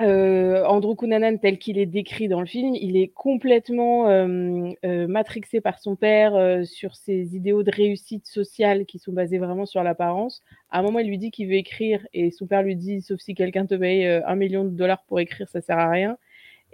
euh, 0.00 0.64
Andrew 0.66 0.94
Cunanan, 0.94 1.38
tel 1.38 1.58
qu'il 1.58 1.78
est 1.78 1.86
décrit 1.86 2.28
dans 2.28 2.40
le 2.40 2.46
film, 2.46 2.74
il 2.74 2.96
est 2.98 3.08
complètement 3.08 4.08
euh, 4.08 4.70
euh, 4.84 5.06
matrixé 5.06 5.62
par 5.62 5.78
son 5.78 5.96
père 5.96 6.34
euh, 6.34 6.64
sur 6.64 6.94
ses 6.96 7.34
idéaux 7.34 7.62
de 7.62 7.70
réussite 7.70 8.26
sociale 8.26 8.84
qui 8.84 8.98
sont 8.98 9.12
basés 9.12 9.38
vraiment 9.38 9.64
sur 9.64 9.82
l'apparence. 9.82 10.42
À 10.70 10.80
un 10.80 10.82
moment, 10.82 10.98
il 10.98 11.08
lui 11.08 11.16
dit 11.16 11.30
qu'il 11.30 11.48
veut 11.48 11.54
écrire 11.54 12.06
et 12.12 12.30
son 12.30 12.46
père 12.46 12.62
lui 12.62 12.76
dit, 12.76 13.00
sauf 13.00 13.20
si 13.20 13.34
quelqu'un 13.34 13.64
te 13.64 13.74
paye 13.74 14.06
euh, 14.06 14.20
un 14.26 14.36
million 14.36 14.64
de 14.64 14.70
dollars 14.70 15.02
pour 15.04 15.18
écrire, 15.18 15.48
ça 15.48 15.62
sert 15.62 15.78
à 15.78 15.88
rien. 15.88 16.18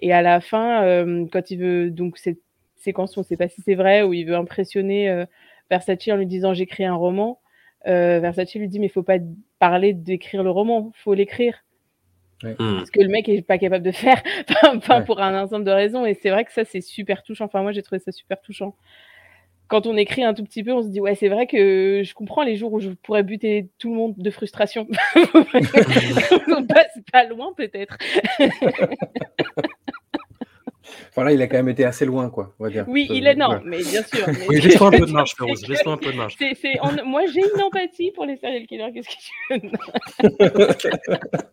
Et 0.00 0.12
à 0.12 0.20
la 0.20 0.40
fin, 0.40 0.84
quand 1.30 1.52
il 1.52 1.58
veut, 1.58 1.90
donc 1.90 2.18
cette 2.18 2.40
séquence, 2.74 3.16
on 3.16 3.20
ne 3.20 3.24
sait 3.24 3.36
pas 3.36 3.46
si 3.46 3.62
c'est 3.62 3.76
vrai, 3.76 4.02
où 4.02 4.12
il 4.12 4.24
veut 4.24 4.34
impressionner 4.34 5.24
Versace 5.70 6.08
en 6.08 6.16
lui 6.16 6.26
disant 6.26 6.54
j'écris 6.54 6.84
un 6.84 6.96
roman, 6.96 7.38
Versace 7.84 8.56
lui 8.56 8.66
dit 8.66 8.80
mais 8.80 8.86
il 8.86 8.92
faut 8.92 9.04
pas 9.04 9.18
parler 9.60 9.92
d'écrire 9.92 10.42
le 10.42 10.50
roman, 10.50 10.90
faut 10.96 11.14
l'écrire 11.14 11.62
Hmm. 12.43 12.84
ce 12.84 12.90
que 12.90 13.01
le 13.01 13.09
mec 13.09 13.28
est 13.28 13.43
pas 13.43 13.59
capable 13.59 13.84
de 13.84 13.93
faire, 13.93 14.22
enfin, 14.76 14.99
Ouais. 15.01 15.05
pour 15.05 15.20
un 15.20 15.43
ensemble 15.43 15.64
de 15.64 15.70
raisons. 15.70 16.05
Et 16.07 16.14
c'est 16.14 16.30
vrai 16.30 16.45
que 16.45 16.53
ça, 16.53 16.64
c'est 16.64 16.80
super 16.80 17.22
touchant. 17.22 17.45
Enfin, 17.47 17.62
moi, 17.62 17.72
j'ai 17.72 17.82
trouvé 17.82 17.99
ça 18.01 18.12
super 18.12 18.40
touchant. 18.40 18.74
Quand 19.68 19.86
on 19.86 19.97
écrit 19.97 20.22
un 20.22 20.34
tout 20.34 20.45
petit 20.45 20.62
peu, 20.62 20.72
on 20.72 20.82
se 20.82 20.88
dit, 20.88 21.01
ouais, 21.01 21.14
c'est 21.14 21.28
vrai 21.28 21.47
que 21.47 22.03
je 22.05 22.14
comprends 22.14 22.43
les 22.43 22.57
jours 22.57 22.72
où 22.74 22.80
je 22.80 22.90
pourrais 22.90 23.22
buter 23.22 23.70
tout 23.78 23.90
le 23.90 23.97
monde 23.97 24.14
de 24.18 24.30
frustration. 24.30 24.86
on 25.14 26.64
passe 26.66 26.99
pas 27.11 27.24
loin, 27.24 27.53
peut-être. 27.57 27.97
Enfin, 31.11 31.24
là, 31.24 31.32
il 31.32 31.40
a 31.43 31.47
quand 31.47 31.57
même 31.59 31.68
été 31.68 31.84
assez 31.84 32.05
loin, 32.07 32.28
quoi, 32.30 32.55
on 32.59 32.64
va 32.64 32.70
dire. 32.70 32.84
Oui, 32.88 33.07
Euh, 33.11 33.14
il 33.14 33.26
est, 33.26 33.34
non, 33.34 33.61
mais 33.64 33.78
bien 33.78 34.03
sûr. 34.03 34.26
mais- 34.26 34.47
Oui, 34.49 34.61
laisse-toi 34.61 34.88
un 34.88 34.90
peu 34.90 35.07
de 35.07 35.12
marge. 35.12 35.34
Laisse-toi 35.68 35.93
un 35.93 35.97
peu 35.99 36.11
de 36.12 36.16
marge. 36.16 36.36
C'est- 36.38 36.55
c'est- 36.55 36.78
en- 36.80 37.05
Moi, 37.05 37.22
j'ai 37.32 37.40
une 37.40 37.62
empathie 37.62 38.11
pour 38.12 38.24
les 38.24 38.36
serial 38.36 38.66
killers. 38.66 38.90
Qu'est-ce 38.93 39.09
que 39.09 39.61
tu 39.61 39.61
veux 39.61 41.53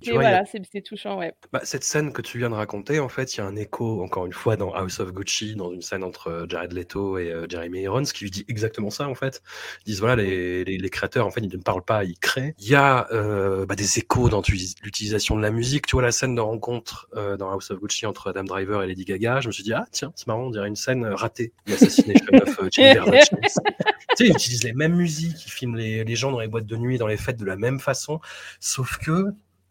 Tu 0.00 0.12
vois, 0.12 0.20
a- 0.20 0.22
voilà, 0.30 0.44
c'est 0.46 0.80
touchant, 0.82 1.18
ouais. 1.18 1.32
Bah, 1.52 1.60
cette 1.64 1.82
scène 1.82 2.12
que 2.12 2.22
tu 2.22 2.38
viens 2.38 2.50
de 2.50 2.54
raconter, 2.54 3.00
en 3.00 3.08
fait, 3.08 3.34
il 3.34 3.38
y 3.38 3.40
a 3.40 3.46
un 3.46 3.56
écho, 3.56 4.02
encore 4.02 4.26
une 4.26 4.32
fois, 4.32 4.56
dans 4.56 4.72
House 4.72 5.00
of 5.00 5.12
Gucci, 5.12 5.56
dans 5.56 5.72
une 5.72 5.82
scène 5.82 6.04
entre 6.04 6.28
euh, 6.28 6.46
Jared 6.48 6.72
Leto 6.72 7.18
et 7.18 7.32
euh, 7.32 7.46
Jeremy 7.48 7.80
Irons, 7.80 8.04
qui 8.04 8.24
lui 8.24 8.30
dit 8.30 8.44
exactement 8.48 8.90
ça, 8.90 9.08
en 9.08 9.14
fait. 9.14 9.42
Ils 9.86 9.90
disent, 9.90 10.00
voilà, 10.00 10.22
les, 10.22 10.64
les, 10.64 10.78
les 10.78 10.90
créateurs, 10.90 11.26
en 11.26 11.30
fait, 11.30 11.40
ils 11.40 11.50
ne 11.50 11.62
parlent 11.62 11.84
pas, 11.84 12.04
ils 12.04 12.18
créent. 12.18 12.54
Il 12.58 12.68
y 12.68 12.74
a 12.76 13.08
euh, 13.12 13.66
bah, 13.66 13.74
des 13.74 13.98
échos 13.98 14.28
dans 14.28 14.42
l'utilisation 14.82 15.36
de 15.36 15.42
la 15.42 15.50
musique. 15.50 15.86
Tu 15.86 15.96
vois, 15.96 16.02
la 16.02 16.12
scène 16.12 16.34
de 16.34 16.40
rencontre 16.40 17.08
euh, 17.16 17.36
dans 17.36 17.50
House 17.50 17.70
of 17.70 17.80
Gucci 17.80 18.06
entre 18.06 18.30
Adam 18.30 18.44
Driver 18.44 18.82
et 18.82 18.86
Lady 18.86 19.04
Gaga, 19.04 19.40
je 19.40 19.48
me 19.48 19.52
suis 19.52 19.64
dit, 19.64 19.72
ah, 19.72 19.86
tiens, 19.90 20.12
c'est 20.14 20.26
marrant, 20.28 20.44
on 20.44 20.50
dirait 20.50 20.68
une 20.68 20.76
scène 20.76 21.04
euh, 21.04 21.14
ratée. 21.16 21.52
L'assassination 21.66 22.26
of 22.42 22.60
Jimmy 22.70 22.94
Versace. 22.94 23.30
tu 23.30 24.16
sais, 24.16 24.26
ils 24.26 24.30
utilisent 24.30 24.64
les 24.64 24.72
mêmes 24.74 24.94
musiques, 24.94 25.46
ils 25.46 25.50
filment 25.50 25.76
les, 25.76 26.04
les 26.04 26.16
gens 26.16 26.30
dans 26.30 26.40
les 26.40 26.48
boîtes 26.48 26.66
de 26.66 26.76
nuit, 26.76 26.98
dans 26.98 27.06
les 27.08 27.16
fêtes 27.16 27.38
de 27.38 27.44
la 27.44 27.56
même 27.56 27.80
façon, 27.80 28.20
sauf 28.60 28.96
que 28.98 29.26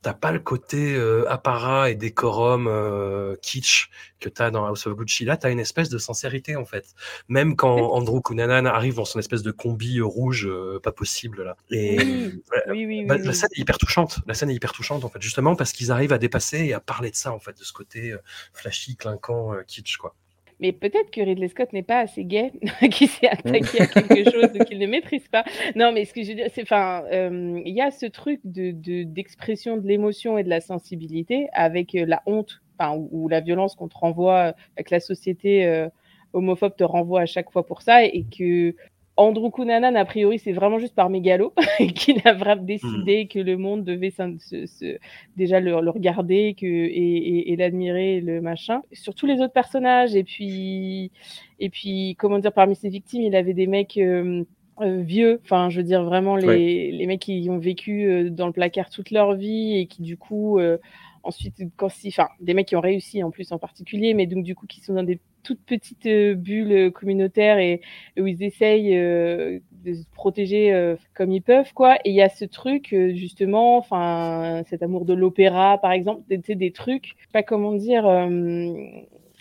t'as 0.07 0.13
pas 0.13 0.31
le 0.31 0.39
côté 0.39 0.95
euh, 0.95 1.29
apparat 1.29 1.89
et 1.89 1.95
décorum 1.95 2.67
euh, 2.69 3.35
kitsch 3.41 3.89
que 4.21 4.29
t'as 4.29 4.51
dans 4.51 4.65
House 4.65 4.87
of 4.87 4.95
Gucci. 4.95 5.25
Là, 5.25 5.35
t'as 5.35 5.51
une 5.51 5.59
espèce 5.59 5.89
de 5.89 5.97
sincérité 5.97 6.55
en 6.55 6.63
fait. 6.63 6.95
Même 7.27 7.57
quand 7.57 7.75
Andrew 7.91 8.21
Cunanan 8.21 8.65
arrive 8.67 8.95
dans 8.95 9.03
son 9.03 9.19
espèce 9.19 9.43
de 9.43 9.51
combi 9.51 9.99
euh, 9.99 10.05
rouge, 10.05 10.47
euh, 10.47 10.79
pas 10.81 10.93
possible 10.93 11.43
là. 11.43 11.57
Et 11.71 11.97
Oui, 11.99 12.41
ouais, 12.53 12.63
oui, 12.69 12.85
oui. 12.85 13.05
bah, 13.05 13.17
la 13.17 13.33
scène 13.33 13.49
est 13.57 13.59
hyper 13.59 13.77
touchante. 13.77 14.19
La 14.27 14.33
scène 14.33 14.49
est 14.49 14.55
hyper 14.55 14.71
touchante 14.71 15.03
en 15.03 15.09
fait, 15.09 15.21
justement 15.21 15.57
parce 15.57 15.73
qu'ils 15.73 15.91
arrivent 15.91 16.13
à 16.13 16.19
dépasser 16.19 16.59
et 16.59 16.73
à 16.73 16.79
parler 16.79 17.11
de 17.11 17.17
ça 17.17 17.33
en 17.33 17.39
fait, 17.39 17.59
de 17.59 17.65
ce 17.65 17.73
côté 17.73 18.15
flashy, 18.53 18.95
clinquant, 18.95 19.55
kitsch 19.67 19.97
quoi. 19.97 20.15
Mais 20.59 20.71
peut-être 20.71 21.11
que 21.11 21.21
Ridley 21.21 21.47
Scott 21.49 21.71
n'est 21.71 21.83
pas 21.83 21.99
assez 21.99 22.25
gay, 22.25 22.51
qu'il 22.91 23.07
s'est 23.07 23.27
attaqué 23.27 23.81
à 23.81 23.85
quelque 23.87 24.23
chose 24.31 24.65
qu'il 24.67 24.79
ne 24.79 24.87
maîtrise 24.87 25.27
pas. 25.27 25.43
Non, 25.75 25.91
mais 25.91 26.05
ce 26.05 26.13
que 26.13 26.23
je 26.23 26.29
veux 26.29 26.35
dire, 26.35 26.47
c'est, 26.53 26.63
enfin, 26.63 27.03
euh, 27.11 27.61
il 27.63 27.75
y 27.75 27.81
a 27.81 27.91
ce 27.91 28.07
truc 28.07 28.39
de, 28.43 28.71
de- 28.71 29.03
d'expression 29.03 29.77
de 29.77 29.87
l'émotion 29.87 30.37
et 30.37 30.43
de 30.43 30.49
la 30.49 30.59
sensibilité 30.61 31.47
avec 31.53 31.93
euh, 31.93 32.05
la 32.07 32.23
honte, 32.25 32.61
enfin, 32.79 32.95
ou, 32.97 33.07
ou 33.11 33.27
la 33.29 33.39
violence 33.39 33.75
qu'on 33.75 33.87
te 33.87 33.97
renvoie, 33.97 34.53
euh, 34.79 34.83
que 34.83 34.89
la 34.95 34.99
société 34.99 35.65
euh, 35.65 35.89
homophobe 36.33 36.75
te 36.75 36.83
renvoie 36.83 37.21
à 37.21 37.25
chaque 37.27 37.51
fois 37.51 37.65
pour 37.65 37.81
ça, 37.83 38.03
et 38.05 38.23
que 38.25 38.75
Andrew 39.18 39.49
Cunanan, 39.49 39.95
a 39.95 40.05
priori, 40.05 40.38
c'est 40.39 40.51
vraiment 40.53 40.78
juste 40.80 40.93
par 40.95 41.09
mégalo, 41.09 41.51
qu'il 41.95 42.22
a 42.26 42.34
vraiment 42.34 42.61
décidé 42.63 43.28
que 43.28 43.39
le 43.39 43.57
monde 43.57 43.84
devait 43.84 44.11
se- 44.11 44.65
se- 44.68 44.97
déjà 45.36 45.59
le, 45.59 45.82
le 45.82 45.89
regarder 45.89 46.53
que, 46.53 46.65
et, 46.68 47.18
et, 47.18 47.51
et 47.51 47.55
l'admirer, 47.55 48.22
le 48.22 48.41
machin. 48.41 48.82
Sur 48.93 49.15
tous 49.15 49.26
les 49.26 49.41
autres 49.41 49.53
personnages, 49.53 50.15
et 50.15 50.24
puis, 50.24 51.11
et 51.59 51.70
puis, 51.70 52.15
comment 52.20 52.39
dire, 52.39 52.53
parmi 52.53 52.76
ses 52.76 52.89
victimes, 52.89 53.24
il 53.24 53.36
avait 53.36 53.53
des 53.55 53.68
mecs 53.68 53.97
euh, 53.97 54.43
euh, 54.82 55.01
vieux, 55.01 55.39
enfin, 55.43 55.70
je 55.72 55.78
veux 55.78 55.84
dire, 55.84 56.03
vraiment 56.03 56.36
les, 56.36 56.45
Ouais. 56.47 56.89
les 56.93 57.07
mecs 57.07 57.22
qui 57.22 57.47
ont 57.49 57.57
vécu 57.57 58.03
euh, 58.05 58.30
dans 58.30 58.45
le 58.47 58.53
placard 58.53 58.89
toute 58.91 59.09
leur 59.11 59.34
vie 59.36 59.78
et 59.78 59.88
qui, 59.88 60.03
du 60.03 60.18
coup, 60.18 60.59
euh, 60.59 60.78
ensuite, 61.24 61.55
quand 61.76 61.89
si, 61.89 62.09
enfin, 62.09 62.28
des 62.39 62.53
mecs 62.53 62.68
qui 62.68 62.76
ont 62.76 62.82
réussi 62.82 63.24
en 63.24 63.32
plus 63.32 63.51
en 63.51 63.57
particulier, 63.57 64.13
mais 64.13 64.28
donc, 64.28 64.43
du 64.43 64.53
coup, 64.55 64.68
qui 64.68 64.80
sont 64.82 64.93
dans 64.93 65.03
des 65.03 65.20
toutes 65.47 65.63
petites 65.65 66.05
euh, 66.07 66.35
bulles 66.35 66.71
euh, 66.73 66.91
communautaires 66.91 67.57
et, 67.57 67.79
où 68.19 68.27
ils 68.27 68.43
essayent 68.43 68.97
euh, 68.97 69.59
de 69.71 69.93
se 69.93 70.05
protéger 70.13 70.95
comme 71.13 71.31
ils 71.31 71.41
peuvent, 71.41 71.73
quoi. 71.73 71.95
Et 72.03 72.09
il 72.09 72.15
y 72.15 72.21
a 72.21 72.27
ce 72.27 72.43
truc, 72.43 72.93
justement, 73.13 73.77
enfin, 73.77 74.63
cet 74.67 74.83
amour 74.83 75.05
de 75.05 75.13
l'opéra, 75.13 75.77
par 75.77 75.91
exemple, 75.91 76.23
des, 76.27 76.55
des 76.55 76.71
trucs, 76.71 77.15
pas 77.31 77.43
comment 77.43 77.73
dire, 77.73 78.03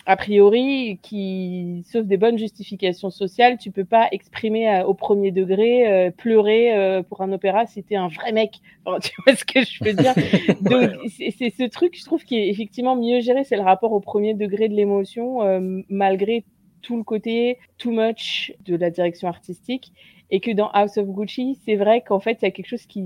a 0.07 0.15
priori, 0.15 0.99
qui, 1.03 1.83
sauf 1.85 2.05
des 2.05 2.15
bonnes 2.15 2.37
justifications 2.37 3.09
sociales, 3.09 3.57
tu 3.57 3.71
peux 3.71 3.83
pas 3.83 4.07
exprimer 4.13 4.65
à- 4.65 4.87
au 4.87 4.93
premier 4.93 5.31
degré, 5.31 5.85
euh, 5.85 6.11
pleurer 6.11 6.73
euh, 6.73 7.03
pour 7.03 7.19
un 7.21 7.33
opéra 7.33 7.65
si 7.65 7.83
t'es 7.83 7.97
un 7.97 8.07
vrai 8.07 8.31
mec. 8.31 8.61
Enfin, 8.85 8.99
tu 9.03 9.11
vois 9.25 9.35
ce 9.35 9.43
que 9.43 9.61
je 9.65 9.83
veux 9.83 9.93
dire? 9.93 10.13
Donc, 10.61 10.91
c'est 11.09 11.49
ce 11.49 11.67
truc, 11.67 11.97
je 11.99 12.05
trouve, 12.05 12.23
qui 12.23 12.37
est 12.37 12.47
effectivement 12.47 12.95
mieux 12.95 13.19
géré, 13.19 13.43
c'est 13.43 13.57
le 13.57 13.63
rapport 13.63 13.91
au 13.91 13.99
premier 13.99 14.33
degré 14.33 14.69
de 14.69 14.75
l'émotion, 14.75 15.43
euh, 15.43 15.81
malgré 15.89 16.45
tout 16.81 16.95
le 16.95 17.03
côté 17.03 17.57
too 17.77 17.91
much 17.91 18.53
de 18.65 18.77
la 18.77 18.89
direction 18.89 19.27
artistique. 19.27 19.91
Et 20.31 20.39
que 20.39 20.51
dans 20.51 20.69
House 20.69 20.97
of 20.97 21.07
Gucci, 21.07 21.59
c'est 21.65 21.75
vrai 21.75 22.01
qu'en 22.01 22.21
fait, 22.21 22.37
il 22.41 22.45
y 22.45 22.47
a 22.47 22.51
quelque 22.51 22.67
chose 22.69 22.85
qui 22.85 23.03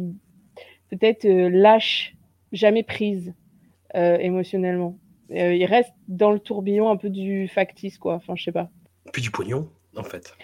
peut-être 0.91 1.25
euh, 1.25 1.49
lâche 1.49 2.15
jamais 2.51 2.83
prise 2.83 3.33
euh, 3.95 4.17
émotionnellement. 4.19 4.97
Euh, 5.31 5.55
il 5.55 5.65
reste 5.65 5.93
dans 6.07 6.31
le 6.31 6.39
tourbillon 6.39 6.89
un 6.89 6.97
peu 6.97 7.09
du 7.09 7.47
factice, 7.47 7.97
quoi. 7.97 8.15
Enfin, 8.15 8.35
je 8.35 8.43
sais 8.43 8.51
pas. 8.51 8.69
Puis 9.11 9.21
du 9.21 9.31
pognon 9.31 9.69
en 9.95 10.03
fait. 10.03 10.35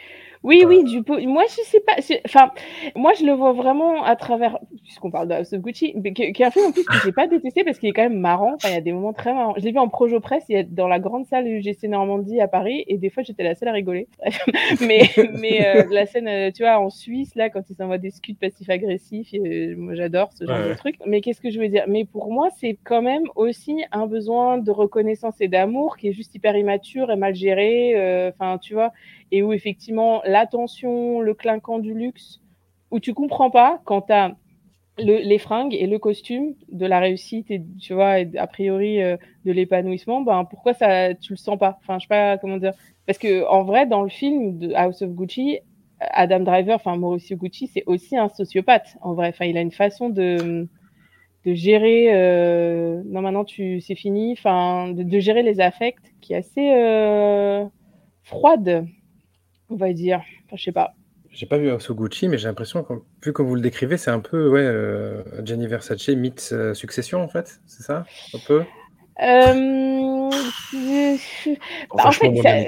Oui, 0.44 0.64
oui, 0.66 0.84
du 0.84 1.04
pot. 1.04 1.20
Moi, 1.26 1.44
je 1.50 1.62
sais 1.64 1.80
pas. 1.82 1.94
Enfin, 2.26 2.52
moi, 2.96 3.12
je 3.20 3.26
le 3.26 3.34
vois 3.34 3.54
vraiment 3.54 4.04
à 4.04 4.16
travers, 4.16 4.60
puisqu'on 4.84 5.12
parle 5.12 5.28
de 5.28 5.34
House 5.34 5.54
of 5.54 5.62
Gucci, 5.62 5.94
mais 6.02 6.14
qui 6.14 6.44
un 6.44 6.52
film 6.52 6.68
en 6.68 6.72
plus 6.72 6.84
que 6.86 6.94
j'ai 7.04 7.12
pas 7.12 7.28
détesté 7.28 7.64
parce 7.64 7.80
qu'il 7.80 7.90
est 7.90 7.94
quand 7.94 8.04
même 8.04 8.20
marrant. 8.20 8.54
Enfin, 8.56 8.70
il 8.70 8.74
y 8.76 8.78
a 8.78 8.82
des 8.82 8.92
moments 8.94 9.14
très 9.14 9.34
marrants. 9.34 9.54
Je 9.58 9.64
l'ai 9.64 9.72
vu 9.72 9.80
en 9.80 9.90
projo 9.90 10.20
presse, 10.20 10.46
il 10.50 10.56
y 10.56 10.60
a 10.60 10.64
dans 10.64 10.88
la 10.88 11.00
grande 11.00 11.26
salle 11.26 11.48
UGC 11.48 11.88
Normandie 11.88 12.40
à 12.42 12.48
Paris, 12.48 12.84
et 12.88 12.98
des 12.98 13.10
fois, 13.10 13.24
j'étais 13.24 13.44
la 13.44 13.56
seule 13.56 13.70
à 13.70 13.74
rigoler. 13.74 14.08
mais, 14.82 15.02
mais 15.40 15.66
euh, 15.66 15.84
la 15.92 16.06
scène, 16.06 16.28
euh, 16.28 16.52
tu 16.52 16.64
vois, 16.64 16.80
en 16.80 16.90
Suisse, 16.90 17.36
là, 17.36 17.50
quand 17.50 17.70
ils 17.70 17.76
s'envoient 17.76 17.98
des 17.98 18.12
scuds 18.12 18.36
passifs-agressifs, 18.36 19.34
euh, 19.34 19.76
moi, 19.78 19.96
j'adore 19.96 20.32
ce 20.34 20.46
genre 20.46 20.58
Ouais, 20.58 20.70
de 20.70 20.74
truc. 20.76 20.96
Mais 21.06 21.22
qu'est-ce 21.22 21.42
que 21.42 21.50
je 21.50 21.60
veux 21.60 21.68
dire? 21.70 21.84
Mais 21.88 22.06
pour 22.06 22.32
moi, 22.32 22.50
c'est 22.58 22.78
quand 22.84 23.02
même 23.02 23.24
aussi 23.36 23.84
un 23.92 24.08
besoin 24.08 24.58
de 24.58 24.72
reconnaissance 24.72 25.42
et 25.42 25.48
d'amour 25.48 25.98
qui 25.98 26.08
est 26.10 26.14
juste 26.14 26.34
hyper 26.36 26.56
immature 26.56 27.12
et 27.12 27.16
mal 27.16 27.36
géré. 27.36 27.94
euh, 27.96 28.30
Enfin, 28.30 28.58
tu 28.58 28.74
vois, 28.74 28.92
et 29.32 29.44
où 29.44 29.54
effectivement 29.54 30.22
l'attention, 30.26 31.22
le 31.22 31.34
clinquant 31.34 31.80
du 31.80 31.94
luxe, 31.94 32.42
où 32.92 33.00
tu 33.00 33.14
comprends 33.14 33.50
pas 33.52 33.82
quand 33.86 34.04
tu 34.04 34.14
as 34.14 34.36
les 35.00 35.38
fringues 35.38 35.76
et 35.76 35.86
le 35.86 36.00
costume 36.00 36.56
de 36.72 36.86
la 36.88 37.00
réussite 37.00 37.52
et 37.52 37.62
tu 37.80 37.94
vois 37.94 38.16
a 38.38 38.48
priori 38.48 39.02
euh, 39.02 39.16
de 39.46 39.52
l'épanouissement, 39.52 40.22
ben 40.22 40.44
pourquoi 40.46 40.74
ça 40.74 41.14
tu 41.14 41.34
le 41.34 41.38
sens 41.38 41.58
pas? 41.60 41.78
Enfin, 41.82 42.00
je 42.00 42.06
sais 42.06 42.08
pas 42.08 42.38
comment 42.40 42.58
dire. 42.58 42.74
Parce 43.06 43.20
que 43.20 43.46
en 43.48 43.64
vrai, 43.64 43.86
dans 43.86 44.02
le 44.02 44.10
film 44.10 44.58
de 44.58 44.74
House 44.74 45.02
of 45.04 45.12
Gucci, 45.12 45.60
Adam 46.00 46.40
Driver, 46.40 46.76
enfin 46.76 46.96
Mauricio 46.98 47.38
Gucci, 47.38 47.68
c'est 47.68 47.84
aussi 47.86 48.18
un 48.18 48.30
sociopathe. 48.30 48.98
En 49.02 49.14
vrai, 49.14 49.30
enfin, 49.30 49.46
il 49.46 49.58
a 49.58 49.62
une 49.62 49.72
façon 49.72 50.10
de 50.10 50.68
de 51.46 51.54
gérer. 51.54 52.08
euh, 52.14 53.02
non, 53.06 53.22
maintenant 53.22 53.46
tu 53.46 53.82
c'est 53.82 53.96
fini. 53.96 54.34
Enfin, 54.34 54.90
de, 54.94 55.04
de 55.04 55.20
gérer 55.20 55.44
les 55.44 55.60
affects 55.62 55.98
qui 56.22 56.34
est 56.34 56.38
assez 56.38 56.72
euh, 56.74 57.66
froide, 58.24 58.88
on 59.70 59.76
va 59.76 59.94
dire. 59.94 60.22
Enfin, 60.46 60.56
je 60.58 60.64
sais 60.64 60.72
pas. 60.72 60.94
J'ai 61.32 61.46
pas 61.46 61.58
vu 61.58 61.70
House 61.70 61.90
of 61.90 61.98
Gucci, 61.98 62.28
mais 62.28 62.38
j'ai 62.38 62.48
l'impression, 62.48 62.84
que, 62.84 62.94
vu 63.24 63.32
comme 63.34 63.48
vous 63.48 63.56
le 63.56 63.62
décrivez, 63.62 63.98
c'est 63.98 64.10
un 64.10 64.20
peu 64.20 64.50
ouais, 64.50 64.62
euh, 64.62 65.22
Gianni 65.44 65.68
Versace 65.68 66.08
meets 66.10 66.52
euh, 66.52 66.74
Succession, 66.74 67.22
en 67.22 67.28
fait, 67.28 67.60
c'est 67.68 67.84
ça 67.84 68.06
Un 68.34 68.40
peu? 68.48 68.64
Euh, 69.22 70.30
Bah, 71.96 72.08
en 72.08 72.12
fait, 72.12 72.36
ça- 72.42 72.66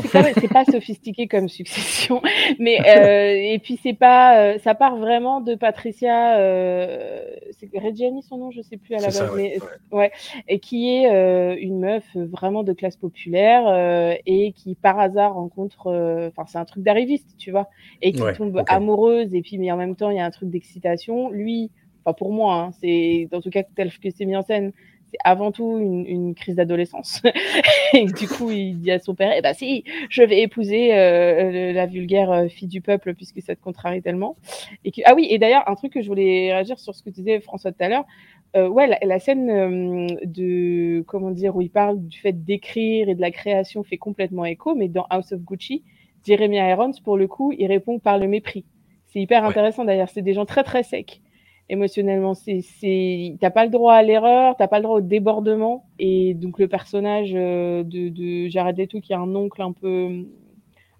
c'est 0.00 0.10
pas, 0.10 0.22
pas- 0.52 0.64
sophistiqué 0.64 1.26
comme 1.28 1.48
succession, 1.48 2.20
mais 2.58 2.80
euh, 2.88 3.34
et 3.54 3.58
puis 3.58 3.78
c'est 3.82 3.94
pas, 3.94 4.38
euh, 4.54 4.58
ça 4.58 4.74
part 4.74 4.96
vraiment 4.96 5.40
de 5.40 5.54
Patricia, 5.54 6.38
euh, 6.38 7.22
c'est 7.52 7.70
Reggiani 7.78 8.22
son 8.22 8.38
nom, 8.38 8.50
je 8.50 8.60
sais 8.62 8.76
plus 8.76 8.94
à 8.94 9.00
la 9.00 9.12
base, 9.12 9.30
ça, 9.30 9.32
mais 9.32 9.58
ouais, 9.60 9.68
ouais, 9.92 10.12
et 10.46 10.60
qui 10.60 10.90
est 10.94 11.10
euh, 11.12 11.56
une 11.60 11.80
meuf 11.80 12.04
vraiment 12.14 12.62
de 12.62 12.72
classe 12.72 12.96
populaire 12.96 13.66
euh, 13.66 14.14
et 14.26 14.52
qui 14.52 14.74
par 14.74 14.98
hasard 14.98 15.34
rencontre, 15.34 15.88
euh, 15.88 16.28
enfin 16.28 16.44
c'est 16.46 16.58
un 16.58 16.64
truc 16.64 16.82
d'arriviste, 16.82 17.34
tu 17.38 17.50
vois, 17.50 17.68
et 18.02 18.12
qui 18.12 18.22
Ouais, 18.22 18.32
tombe 18.32 18.62
amoureuse 18.68 19.34
et 19.34 19.42
puis 19.42 19.58
mais 19.58 19.70
en 19.72 19.76
même 19.76 19.96
temps 19.96 20.10
il 20.10 20.16
y 20.16 20.20
a 20.20 20.24
un 20.24 20.30
truc 20.30 20.50
d'excitation. 20.50 21.30
Lui, 21.30 21.70
enfin 22.04 22.14
pour 22.14 22.32
moi, 22.32 22.54
hein, 22.54 22.70
c'est 22.80 23.28
en 23.32 23.40
tout 23.40 23.50
cas 23.50 23.62
tel 23.76 23.90
que 23.98 24.10
c'est 24.10 24.24
mis 24.26 24.36
en 24.36 24.42
scène. 24.42 24.72
C'est 25.10 25.18
avant 25.24 25.52
tout 25.52 25.78
une, 25.78 26.04
une 26.06 26.34
crise 26.34 26.56
d'adolescence. 26.56 27.22
et 27.94 28.04
du 28.04 28.28
coup, 28.28 28.50
il 28.50 28.78
dit 28.78 28.90
à 28.90 28.98
son 28.98 29.14
père, 29.14 29.32
eh 29.36 29.40
ben 29.40 29.54
si, 29.54 29.84
je 30.10 30.22
vais 30.22 30.42
épouser 30.42 30.94
euh, 30.94 31.72
la 31.72 31.86
vulgaire 31.86 32.30
euh, 32.30 32.48
fille 32.48 32.68
du 32.68 32.80
peuple 32.82 33.14
puisque 33.14 33.40
ça 33.40 33.56
te 33.56 33.60
contrarie 33.62 34.02
tellement. 34.02 34.36
Et 34.84 34.90
que... 34.90 35.00
Ah 35.06 35.14
oui, 35.14 35.26
et 35.30 35.38
d'ailleurs, 35.38 35.68
un 35.68 35.74
truc 35.76 35.92
que 35.94 36.02
je 36.02 36.08
voulais 36.08 36.52
réagir 36.52 36.78
sur 36.78 36.94
ce 36.94 37.02
que 37.02 37.08
tu 37.10 37.20
disais, 37.20 37.40
François, 37.40 37.72
tout 37.72 37.82
à 37.82 37.88
l'heure, 37.88 38.04
euh, 38.56 38.68
ouais, 38.68 38.86
la, 38.86 38.98
la 39.02 39.18
scène 39.18 39.50
euh, 39.50 40.06
de, 40.24 41.02
comment 41.06 41.30
dire, 41.30 41.56
où 41.56 41.60
il 41.62 41.70
parle 41.70 42.00
du 42.06 42.18
fait 42.18 42.32
d'écrire 42.44 43.08
et 43.08 43.14
de 43.14 43.20
la 43.20 43.30
création 43.30 43.82
fait 43.84 43.98
complètement 43.98 44.44
écho, 44.44 44.74
mais 44.74 44.88
dans 44.88 45.06
House 45.10 45.32
of 45.32 45.40
Gucci, 45.40 45.84
Jeremy 46.26 46.56
Irons, 46.56 46.92
pour 47.04 47.16
le 47.16 47.26
coup, 47.28 47.52
il 47.56 47.66
répond 47.66 47.98
par 47.98 48.18
le 48.18 48.26
mépris. 48.26 48.64
C'est 49.06 49.20
hyper 49.20 49.42
Ouais. 49.42 49.48
intéressant 49.48 49.84
d'ailleurs, 49.84 50.08
c'est 50.10 50.22
des 50.22 50.34
gens 50.34 50.44
très 50.44 50.64
très 50.64 50.82
secs 50.82 51.20
émotionnellement. 51.68 52.34
C'est, 52.34 53.36
t'as 53.40 53.50
pas 53.50 53.64
le 53.64 53.70
droit 53.70 53.94
à 53.94 54.02
l'erreur, 54.02 54.56
t'as 54.56 54.68
pas 54.68 54.78
le 54.78 54.84
droit 54.84 54.96
au 54.96 55.00
débordement. 55.00 55.86
Et 55.98 56.34
donc 56.34 56.58
le 56.58 56.68
personnage 56.68 57.32
euh, 57.34 57.82
de, 57.82 58.08
de 58.08 58.48
Jared 58.48 58.76
Leto 58.78 59.00
qui 59.00 59.12
a 59.12 59.18
un 59.18 59.34
oncle 59.34 59.60
un 59.62 59.72
peu, 59.72 60.26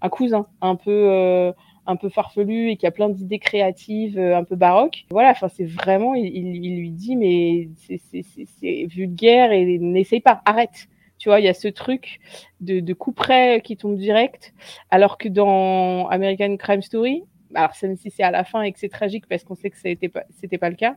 un 0.00 0.08
cousin 0.08 0.46
un 0.60 0.76
peu, 0.76 0.90
euh, 0.90 1.52
un 1.86 1.96
peu 1.96 2.08
farfelu 2.08 2.70
et 2.70 2.76
qui 2.76 2.86
a 2.86 2.90
plein 2.90 3.08
d'idées 3.08 3.38
créatives, 3.38 4.18
euh, 4.18 4.36
un 4.36 4.44
peu 4.44 4.56
baroques. 4.56 5.06
Voilà, 5.10 5.30
enfin 5.30 5.48
c'est 5.48 5.66
vraiment, 5.66 6.14
il, 6.14 6.26
il, 6.26 6.78
lui 6.78 6.90
dit 6.90 7.16
mais 7.16 7.68
c'est 7.78 8.86
vulgaire 8.86 9.52
et 9.52 9.78
n'essaye 9.78 10.20
pas, 10.20 10.42
arrête. 10.44 10.88
Tu 11.18 11.30
vois, 11.30 11.40
il 11.40 11.46
y 11.46 11.48
a 11.48 11.54
ce 11.54 11.66
truc 11.66 12.20
de, 12.60 12.78
de 12.78 12.94
coup 12.94 13.10
près 13.10 13.60
qui 13.64 13.76
tombe 13.76 13.96
direct, 13.96 14.54
alors 14.90 15.18
que 15.18 15.28
dans 15.28 16.06
American 16.08 16.56
Crime 16.56 16.80
Story, 16.80 17.24
alors 17.54 17.72
même 17.82 17.96
si 17.96 18.10
c'est 18.10 18.22
à 18.22 18.30
la 18.30 18.44
fin 18.44 18.62
et 18.62 18.72
que 18.72 18.78
c'est 18.78 18.88
tragique 18.88 19.26
parce 19.28 19.44
qu'on 19.44 19.54
sait 19.54 19.70
que 19.70 19.76
ça 19.76 19.88
n'était 19.88 20.08
pas, 20.08 20.24
c'était 20.30 20.58
pas 20.58 20.70
le 20.70 20.76
cas, 20.76 20.96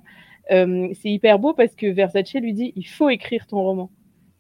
euh, 0.52 0.90
c'est 0.94 1.10
hyper 1.10 1.40
beau 1.40 1.54
parce 1.54 1.76
que 1.76 1.88
Versace 1.88 2.34
lui 2.36 2.54
dit 2.54 2.74
il 2.76 2.88
faut 2.88 3.10
écrire 3.10 3.48
ton 3.48 3.62
roman. 3.62 3.92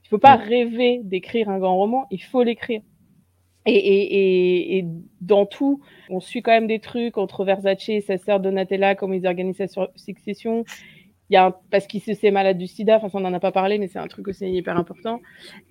Il 0.04 0.10
faut 0.10 0.20
pas 0.20 0.38
Mm. 0.38 0.42
rêver 0.42 1.02
d'écrire 1.04 1.50
un 1.50 1.60
grand 1.60 1.76
roman, 1.78 2.08
il 2.12 2.22
faut 2.24 2.44
l'écrire. 2.44 2.82
Et, 3.68 3.74
et, 3.76 4.16
et, 4.16 4.78
et 4.80 4.86
dans 5.22 5.46
tout, 5.46 5.82
on 6.10 6.20
suit 6.20 6.42
quand 6.42 6.52
même 6.52 6.68
des 6.68 6.80
trucs 6.80 7.18
entre 7.20 7.46
Versace 7.46 7.90
et 7.90 8.02
sa 8.02 8.18
sœur 8.18 8.40
Donatella, 8.40 8.96
comment 8.96 9.14
ils 9.14 9.28
organisent 9.28 9.64
sa 9.64 9.88
succession. 9.96 10.66
Il 11.32 11.36
y 11.36 11.38
a 11.38 11.46
un- 11.48 11.56
parce 11.72 11.88
qu'il 11.88 12.02
se 12.02 12.14
sait 12.14 12.30
malade 12.30 12.58
du 12.58 12.68
sida, 12.68 12.98
enfin 12.98 13.08
ça 13.10 13.18
on 13.18 13.22
n'en 13.22 13.34
a 13.34 13.40
pas 13.40 13.54
parlé, 13.54 13.78
mais 13.80 13.88
c'est 13.88 14.00
un 14.00 14.08
truc 14.08 14.28
aussi 14.28 14.46
hyper 14.52 14.76
important, 14.78 15.22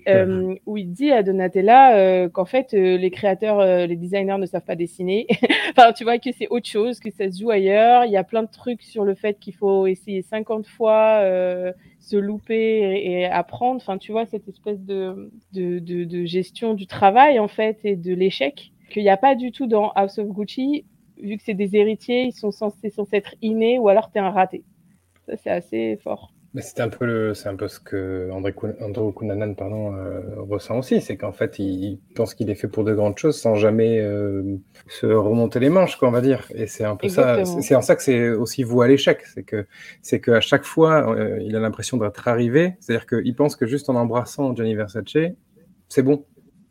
euh, 0.09 0.55
où 0.67 0.77
il 0.79 0.91
dit 0.91 1.13
à 1.13 1.23
Donatella 1.23 1.97
euh, 1.97 2.29
qu'en 2.31 2.47
fait 2.47 2.73
euh, 2.75 2.97
les 2.97 3.11
créateurs, 3.11 3.87
les 3.87 3.97
designers 3.97 4.39
ne 4.39 4.47
savent 4.47 4.65
pas 4.65 4.75
dessiner. 4.77 5.27
enfin 5.77 5.93
tu 5.93 6.05
vois 6.05 6.19
que 6.19 6.31
c'est 6.33 6.49
autre 6.49 6.67
chose, 6.69 6.99
que 6.99 7.11
ça 7.11 7.31
se 7.31 7.41
joue 7.41 7.51
ailleurs. 7.51 8.07
Il 8.07 8.11
y 8.13 8.17
a 8.17 8.25
plein 8.25 8.43
de 8.43 8.51
trucs 8.51 8.83
sur 8.83 9.05
le 9.05 9.15
fait 9.15 9.39
qu'il 9.39 9.55
faut 9.55 9.87
essayer 9.87 10.23
50 10.23 10.67
fois, 10.67 11.21
euh, 11.23 11.73
se 11.99 12.17
louper 12.17 12.57
et, 12.57 13.21
et 13.21 13.25
apprendre. 13.27 13.77
Enfin 13.77 13.99
tu 13.99 14.13
vois 14.13 14.27
cette 14.27 14.49
espèce 14.49 14.81
de, 14.81 15.31
de, 15.53 15.79
de, 15.79 16.05
de 16.05 16.25
gestion 16.25 16.75
du 16.75 16.87
travail 16.87 17.39
en 17.39 17.49
fait 17.49 17.79
et 17.85 17.97
de 17.97 18.15
l'échec 18.15 18.73
qu'il 18.91 19.03
n'y 19.03 19.11
a 19.11 19.17
pas 19.19 19.35
du 19.35 19.53
tout 19.53 19.67
dans 19.67 19.91
House 19.91 20.19
of 20.19 20.29
Gucci. 20.29 20.85
Vu 21.23 21.37
que 21.37 21.43
c'est 21.45 21.53
des 21.55 21.77
héritiers, 21.77 22.23
ils 22.23 22.33
sont 22.33 22.51
censés, 22.51 22.89
censés 22.89 23.17
être 23.17 23.35
innés 23.43 23.79
ou 23.79 23.91
alors 23.91 24.11
t'es 24.11 24.21
un 24.21 24.31
raté. 24.31 24.65
Ça 25.31 25.37
c'est 25.37 25.51
assez 25.51 25.97
fort. 26.03 26.33
C'est 26.57 26.81
un 26.81 26.89
peu 26.89 27.07
le, 27.07 27.33
c'est 27.33 27.49
un 27.49 27.55
peu 27.55 27.69
ce 27.69 27.79
que 27.79 28.29
André, 28.33 28.53
Andrew 28.81 29.13
Cunanan 29.13 29.55
pardon, 29.55 29.95
euh, 29.95 30.21
ressent 30.39 30.79
aussi, 30.81 31.01
c'est 31.01 31.17
qu'en 31.17 31.31
fait 31.31 31.61
il 31.61 32.01
pense 32.17 32.35
qu'il 32.35 32.51
est 32.51 32.57
fait 32.57 32.67
pour 32.67 32.83
de 32.83 32.93
grandes 32.93 33.17
choses 33.19 33.39
sans 33.41 33.55
jamais 33.55 34.01
euh, 34.01 34.57
se 34.89 35.07
remonter 35.07 35.61
les 35.61 35.69
manches, 35.69 35.95
quoi, 35.95 36.09
on 36.09 36.11
va 36.11 36.21
dire. 36.21 36.49
Et 36.57 36.67
c'est 36.67 36.83
un 36.83 36.97
peu 36.97 37.07
ça, 37.09 37.39
Exactement. 37.39 37.63
c'est 37.63 37.69
c'est 37.69 37.75
en 37.77 37.83
ça 37.83 37.95
que 37.95 38.03
c'est 38.03 38.31
aussi 38.31 38.65
voué 38.65 38.87
à 38.87 38.89
l'échec, 38.89 39.21
c'est 39.33 39.45
que 39.45 39.65
c'est 40.03 40.21
qu'à 40.21 40.41
chaque 40.41 40.65
fois 40.65 41.15
euh, 41.17 41.39
il 41.41 41.55
a 41.55 41.61
l'impression 41.61 41.99
d'être 41.99 42.27
arrivé, 42.27 42.75
c'est-à-dire 42.81 43.07
qu'il 43.07 43.37
pense 43.37 43.55
que 43.55 43.67
juste 43.67 43.89
en 43.89 43.95
embrassant 43.95 44.53
Gianni 44.57 44.75
Versace, 44.75 45.05
c'est 45.89 46.03
bon. 46.03 46.25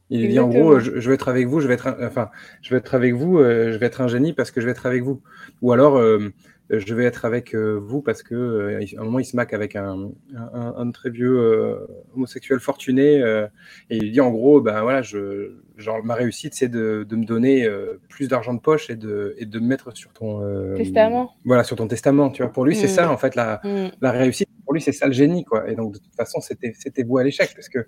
Il 0.10 0.28
dit 0.28 0.39
en 0.39 0.47
Exactement. 0.47 0.70
gros, 0.72 0.80
je, 0.80 0.99
je 0.99 1.07
vais 1.10 1.16
être 1.16 1.30
avec 1.30 1.47
vous, 1.47 1.62
je 1.62 1.68
vais 1.68 1.76
être, 1.76 1.88
un- 1.88 1.97
enfin, 2.05 2.30
je 2.62 2.72
vais 2.72 2.78
être 2.80 2.95
avec 2.95 3.14
vous, 3.14 3.38
je 3.38 3.78
vais 3.78 3.86
être 3.86 4.01
un 4.01 4.07
génie 4.10 4.34
parce 4.34 4.51
que 4.51 4.60
je 4.60 4.66
vais 4.66 4.72
être 4.72 4.88
avec 4.88 5.03
vous. 5.03 5.22
Ou 5.62 5.72
alors, 5.72 6.01
je 6.70 6.93
vais 6.93 7.05
être 7.05 7.26
avec 7.26 7.55
euh, 7.55 7.80
vous 7.82 8.01
parce 8.01 8.22
que 8.22 8.36
euh, 8.36 8.80
à 8.97 9.01
un 9.01 9.03
moment 9.03 9.20
il 9.20 9.26
se 9.26 9.36
maque 9.36 9.53
avec 9.53 9.76
un, 9.76 10.11
un, 10.36 10.74
un 10.78 10.91
très 10.91 11.09
vieux 11.09 11.38
euh, 11.39 11.88
homosexuel 12.15 12.59
fortuné 12.59 13.17
et 13.89 13.95
il 13.97 14.11
dit 14.11 14.22
en 14.22 14.30
gros, 14.32 14.61
ben 14.61 14.82
voilà, 14.82 15.01
je, 15.01 15.55
genre 15.78 16.03
ma 16.03 16.13
réussite 16.13 16.53
c'est 16.53 16.67
de, 16.70 17.05
de 17.09 17.15
me 17.15 17.26
donner 17.26 17.67
plus 18.09 18.28
d'argent 18.28 18.53
de 18.53 18.59
poche 18.59 18.89
et 18.89 18.95
de, 18.95 19.36
et 19.38 19.45
de 19.45 19.59
me 19.59 19.65
mettre 19.67 19.95
sur 19.95 20.11
ton 20.13 20.76
Testament. 20.76 21.32
Voilà, 21.45 21.63
sur 21.63 21.76
ton 21.76 21.88
testament. 21.88 22.30
Tu 22.30 22.43
vois, 22.43 22.51
pour 22.51 22.65
lui 22.65 22.76
c'est 22.76 22.86
Mm. 22.88 22.89
ça 22.89 23.11
en 23.11 23.17
fait 23.17 23.36
la, 23.36 23.61
Mm. 23.63 23.88
la 24.01 24.11
réussite. 24.11 24.49
Pour 24.65 24.74
lui 24.76 24.82
c'est 24.82 24.91
ça 24.91 25.07
le 25.07 25.13
génie 25.13 25.43
quoi. 25.45 25.67
Et 25.70 25.76
donc 25.76 25.93
de 25.93 25.97
toute 25.99 26.13
façon 26.15 26.39
c'était 26.41 26.74
c'était 26.78 27.03
voué 27.03 27.22
à 27.22 27.26
l'échec 27.26 27.51
parce 27.55 27.70
que 27.70 27.80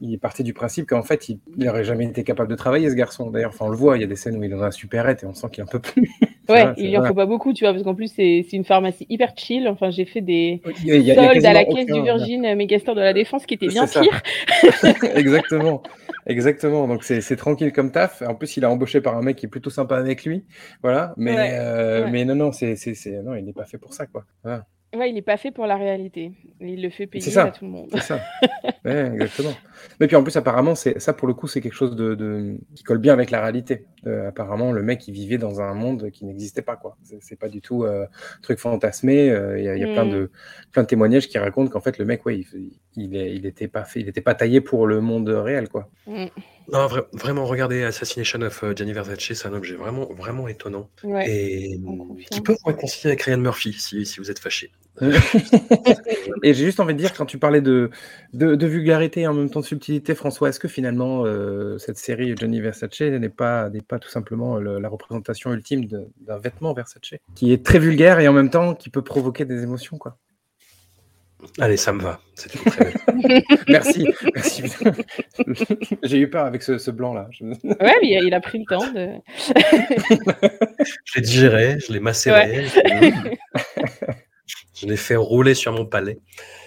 il 0.00 0.12
est 0.14 0.18
parti 0.18 0.42
du 0.42 0.52
principe 0.52 0.86
qu'en 0.88 1.02
fait, 1.02 1.28
il 1.28 1.38
n'aurait 1.56 1.84
jamais 1.84 2.04
été 2.06 2.24
capable 2.24 2.50
de 2.50 2.56
travailler, 2.56 2.90
ce 2.90 2.94
garçon. 2.94 3.30
D'ailleurs, 3.30 3.50
enfin, 3.50 3.66
on 3.66 3.68
le 3.68 3.76
voit, 3.76 3.96
il 3.96 4.00
y 4.00 4.04
a 4.04 4.08
des 4.08 4.16
scènes 4.16 4.36
où 4.36 4.42
il 4.42 4.52
en 4.54 4.60
a 4.60 4.66
un 4.66 4.70
supérette 4.70 5.22
et 5.22 5.26
on 5.26 5.34
sent 5.34 5.46
qu'il 5.52 5.62
en 5.62 5.66
peut 5.66 5.80
plus. 5.80 6.08
Ouais, 6.48 6.66
il 6.76 6.88
lui 6.90 6.96
en 6.98 7.04
faut 7.04 7.14
pas 7.14 7.24
beaucoup, 7.24 7.52
tu 7.52 7.64
vois, 7.64 7.72
parce 7.72 7.84
qu'en 7.84 7.94
plus 7.94 8.12
c'est 8.12 8.40
une 8.52 8.64
pharmacie 8.64 9.06
hyper 9.08 9.32
chill. 9.36 9.68
Enfin, 9.68 9.90
j'ai 9.90 10.04
fait 10.04 10.20
des 10.20 10.60
Il 10.80 10.86
y 10.86 10.90
a- 10.90 10.96
il 10.96 11.02
y 11.04 11.10
a- 11.12 11.14
il 11.14 11.16
y 11.16 11.26
a 11.26 11.32
soldes 11.32 11.46
à 11.46 11.52
la 11.52 11.64
caisse 11.64 11.86
du 11.86 12.02
Virgin 12.02 12.44
euh, 12.44 12.56
Megastore 12.56 12.96
de 12.96 13.00
la 13.00 13.12
Défense 13.12 13.46
qui 13.46 13.54
était 13.54 13.68
bien 13.68 13.86
pire. 13.86 14.20
Exactement. 15.14 15.82
Exactement. 16.26 16.88
Donc, 16.88 17.04
c'est 17.04 17.36
tranquille 17.36 17.72
comme 17.72 17.92
taf. 17.92 18.22
En 18.22 18.34
plus, 18.34 18.56
il 18.56 18.64
a 18.64 18.70
embauché 18.70 19.00
par 19.00 19.16
un 19.16 19.22
mec 19.22 19.36
qui 19.36 19.46
est 19.46 19.48
plutôt 19.48 19.70
sympa 19.70 19.96
avec 19.96 20.24
lui. 20.24 20.44
Voilà. 20.82 21.14
Mais, 21.16 21.34
Ouais, 21.34 21.50
euh, 21.52 22.04
ouais. 22.04 22.10
mais 22.10 22.24
non, 22.24 22.34
non, 22.34 22.52
c'est- 22.52 22.74
non, 23.22 23.34
il 23.34 23.44
n'est 23.44 23.52
pas 23.52 23.64
fait 23.64 23.78
pour 23.78 23.94
ça, 23.94 24.06
quoi. 24.06 24.24
Voilà. 24.42 24.66
Ouais, 24.94 25.10
il 25.10 25.16
est 25.16 25.22
pas 25.22 25.38
fait 25.38 25.50
pour 25.50 25.66
la 25.66 25.76
réalité. 25.76 26.32
Il 26.60 26.82
le 26.82 26.90
fait 26.90 27.06
payer 27.06 27.24
ça. 27.30 27.44
à 27.44 27.50
tout 27.50 27.64
le 27.64 27.70
monde. 27.70 27.88
C'est 27.92 28.00
ça. 28.00 28.20
Ouais, 28.84 29.12
exactement. 29.14 29.52
Mais 30.00 30.08
puis 30.08 30.16
en 30.16 30.24
plus, 30.24 30.36
apparemment, 30.36 30.74
c'est 30.74 30.98
ça 31.00 31.12
pour 31.12 31.28
le 31.28 31.34
coup, 31.34 31.46
c'est 31.46 31.60
quelque 31.60 31.72
chose 31.74 31.94
de, 31.94 32.16
de- 32.16 32.56
qui 32.74 32.82
colle 32.82 32.98
bien 32.98 33.12
avec 33.12 33.30
la 33.30 33.40
réalité. 33.40 33.86
Euh, 34.08 34.28
apparemment, 34.28 34.72
le 34.72 34.82
mec, 34.82 35.06
il 35.06 35.14
vivait 35.14 35.38
dans 35.38 35.60
un 35.60 35.72
monde 35.72 36.10
qui 36.10 36.24
n'existait 36.24 36.62
pas, 36.62 36.74
quoi. 36.74 36.96
C'est 37.20 37.38
pas 37.38 37.48
du 37.48 37.60
tout 37.60 37.84
euh, 37.84 38.06
truc 38.42 38.58
fantasmé. 38.58 39.30
Euh, 39.30 39.56
Il 39.58 39.64
y 39.64 39.68
a, 39.68 39.76
il 39.76 39.80
y 39.80 39.84
a 39.84 39.92
plein 39.92 40.04
Mm. 40.04 40.10
de 40.10 40.30
plein 40.72 40.82
de 40.82 40.88
témoignages 40.88 41.28
qui 41.28 41.38
racontent 41.38 41.70
qu'en 41.70 41.80
fait, 41.80 41.96
le 41.98 42.04
mec, 42.04 42.26
ouais, 42.26 42.40
il, 42.96 43.14
il 43.14 43.46
était 43.46 43.68
pas 43.68 43.84
fait, 43.84 44.00
il 44.00 44.08
était 44.08 44.20
pas 44.20 44.34
taillé 44.34 44.60
pour 44.60 44.88
le 44.88 45.00
monde 45.00 45.28
réel, 45.28 45.68
quoi. 45.68 45.88
Mm. 46.08 46.24
Non, 46.70 46.86
vra- 46.86 47.06
vraiment, 47.12 47.44
regardez 47.44 47.82
Assassination 47.82 48.40
of 48.42 48.62
euh, 48.62 48.74
Gianni 48.74 48.92
Versace, 48.92 49.32
c'est 49.34 49.46
un 49.46 49.52
objet 49.52 49.74
vraiment, 49.74 50.06
vraiment 50.12 50.48
étonnant. 50.48 50.88
Ouais. 51.04 51.28
Et 51.28 51.80
on 51.86 52.00
hum, 52.00 52.16
qui 52.30 52.40
peut 52.40 52.52
vous 52.52 52.68
réconcilier 52.70 53.10
avec 53.10 53.22
Ryan 53.22 53.38
Murphy 53.38 53.72
si, 53.72 54.06
si 54.06 54.20
vous 54.20 54.30
êtes 54.30 54.38
fâché. 54.38 54.70
Et 56.42 56.52
j'ai 56.54 56.64
juste 56.66 56.80
envie 56.80 56.92
de 56.94 56.98
dire, 56.98 57.14
quand 57.14 57.24
tu 57.26 57.38
parlais 57.38 57.60
de, 57.62 57.90
de, 58.34 58.54
de 58.54 58.66
vulgarité 58.66 59.22
et 59.22 59.26
en 59.26 59.32
même 59.34 59.48
temps 59.50 59.60
de 59.60 59.64
subtilité, 59.64 60.14
François, 60.14 60.50
est-ce 60.50 60.60
que 60.60 60.68
finalement 60.68 61.24
euh, 61.24 61.78
cette 61.78 61.96
série 61.96 62.34
Johnny 62.36 62.60
Versace 62.60 63.00
n'est 63.00 63.28
pas, 63.28 63.70
n'est 63.70 63.80
pas 63.80 63.98
tout 63.98 64.10
simplement 64.10 64.58
le- 64.58 64.78
la 64.78 64.88
représentation 64.88 65.52
ultime 65.52 65.86
d'un 65.86 66.38
vêtement 66.38 66.74
Versace 66.74 67.14
qui 67.34 67.52
est 67.52 67.64
très 67.64 67.78
vulgaire 67.78 68.20
et 68.20 68.28
en 68.28 68.32
même 68.32 68.50
temps 68.50 68.74
qui 68.74 68.90
peut 68.90 69.02
provoquer 69.02 69.44
des 69.44 69.62
émotions 69.62 69.96
quoi? 69.98 70.18
Allez, 71.60 71.76
ça 71.76 71.92
me 71.92 72.00
va. 72.02 72.20
Très. 72.36 72.92
Merci. 73.68 74.08
merci. 74.34 74.62
j'ai 76.02 76.18
eu 76.18 76.30
peur 76.30 76.44
avec 76.46 76.62
ce, 76.62 76.78
ce 76.78 76.90
blanc 76.90 77.12
là. 77.14 77.28
Je- 77.30 77.44
Ouais, 77.44 77.56
mais 78.00 78.08
il 78.08 78.16
a, 78.16 78.20
il 78.20 78.34
a 78.34 78.40
pris 78.40 78.58
le 78.58 78.64
temps 78.64 78.90
de. 78.92 79.08
Je 81.04 81.14
l'ai 81.16 81.22
digéré, 81.22 81.78
je 81.78 81.92
l'ai 81.92 82.00
macéré, 82.00 82.64
je 84.74 84.86
l'ai 84.86 84.96
fait 84.96 85.16
rouler 85.16 85.54
sur 85.54 85.72
mon 85.72 85.86
palais. 85.86 86.18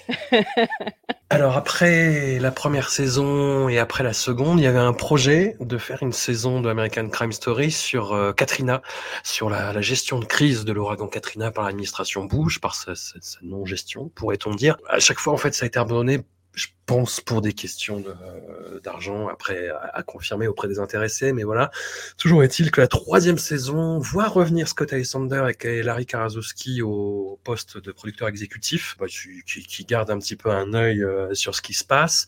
Alors 1.29 1.57
après 1.57 2.39
la 2.39 2.51
première 2.51 2.89
saison 2.89 3.67
et 3.67 3.79
après 3.79 4.03
la 4.03 4.13
seconde, 4.13 4.59
il 4.59 4.63
y 4.63 4.67
avait 4.67 4.77
un 4.77 4.93
projet 4.93 5.57
de 5.59 5.77
faire 5.77 6.03
une 6.03 6.13
saison 6.13 6.61
de 6.61 6.69
American 6.69 7.09
Crime 7.09 7.31
Story 7.31 7.71
sur 7.71 8.13
euh, 8.13 8.31
Katrina, 8.31 8.81
sur 9.23 9.49
la, 9.49 9.81
gestion 9.81 10.19
de 10.19 10.25
crise 10.25 10.65
de 10.65 10.71
l'ouragan 10.71 11.07
Katrina 11.07 11.51
par 11.51 11.65
l'administration 11.65 12.25
Bush, 12.25 12.59
par 12.59 12.75
sa- 12.75 12.95
sa 12.95 13.39
non-gestion, 13.41 14.09
pourrait-on 14.15 14.51
dire. 14.51 14.77
À 14.87 14.99
chaque 14.99 15.19
fois, 15.19 15.33
en 15.33 15.37
fait, 15.37 15.53
ça 15.53 15.65
a 15.65 15.67
été 15.67 15.79
abandonné 15.79 16.21
je 16.55 16.67
pense 16.85 17.19
pour 17.19 17.41
des 17.41 17.53
questions 17.53 18.03
euh, 18.07 18.79
d'argent, 18.79 19.27
après 19.27 19.69
à, 19.69 20.03
confirmer 20.03 20.47
auprès 20.47 20.67
des 20.67 20.79
intéressés, 20.79 21.33
mais 21.33 21.43
voilà. 21.43 21.71
Toujours 22.17 22.43
est-il 22.43 22.71
que 22.71 22.79
la 22.81 22.87
troisième 22.87 23.37
saison 23.37 23.99
voit 23.99 24.27
revenir 24.27 24.67
Scott 24.67 24.93
Alexander 24.93 25.47
et 25.61 25.83
Larry 25.83 26.05
Karaszewski 26.05 26.81
au 26.81 27.39
poste 27.43 27.77
de 27.77 27.91
producteur 27.91 28.27
exécutif, 28.27 28.95
bah, 28.99 29.07
qui, 29.07 29.43
qui- 29.43 29.85
garde 29.85 30.09
un 30.09 30.17
petit 30.17 30.35
peu 30.35 30.49
un 30.49 30.73
œil 30.73 31.03
euh, 31.03 31.33
sur 31.33 31.53
ce 31.53 31.61
qui 31.61 31.73
se 31.73 31.83
passe. 31.83 32.25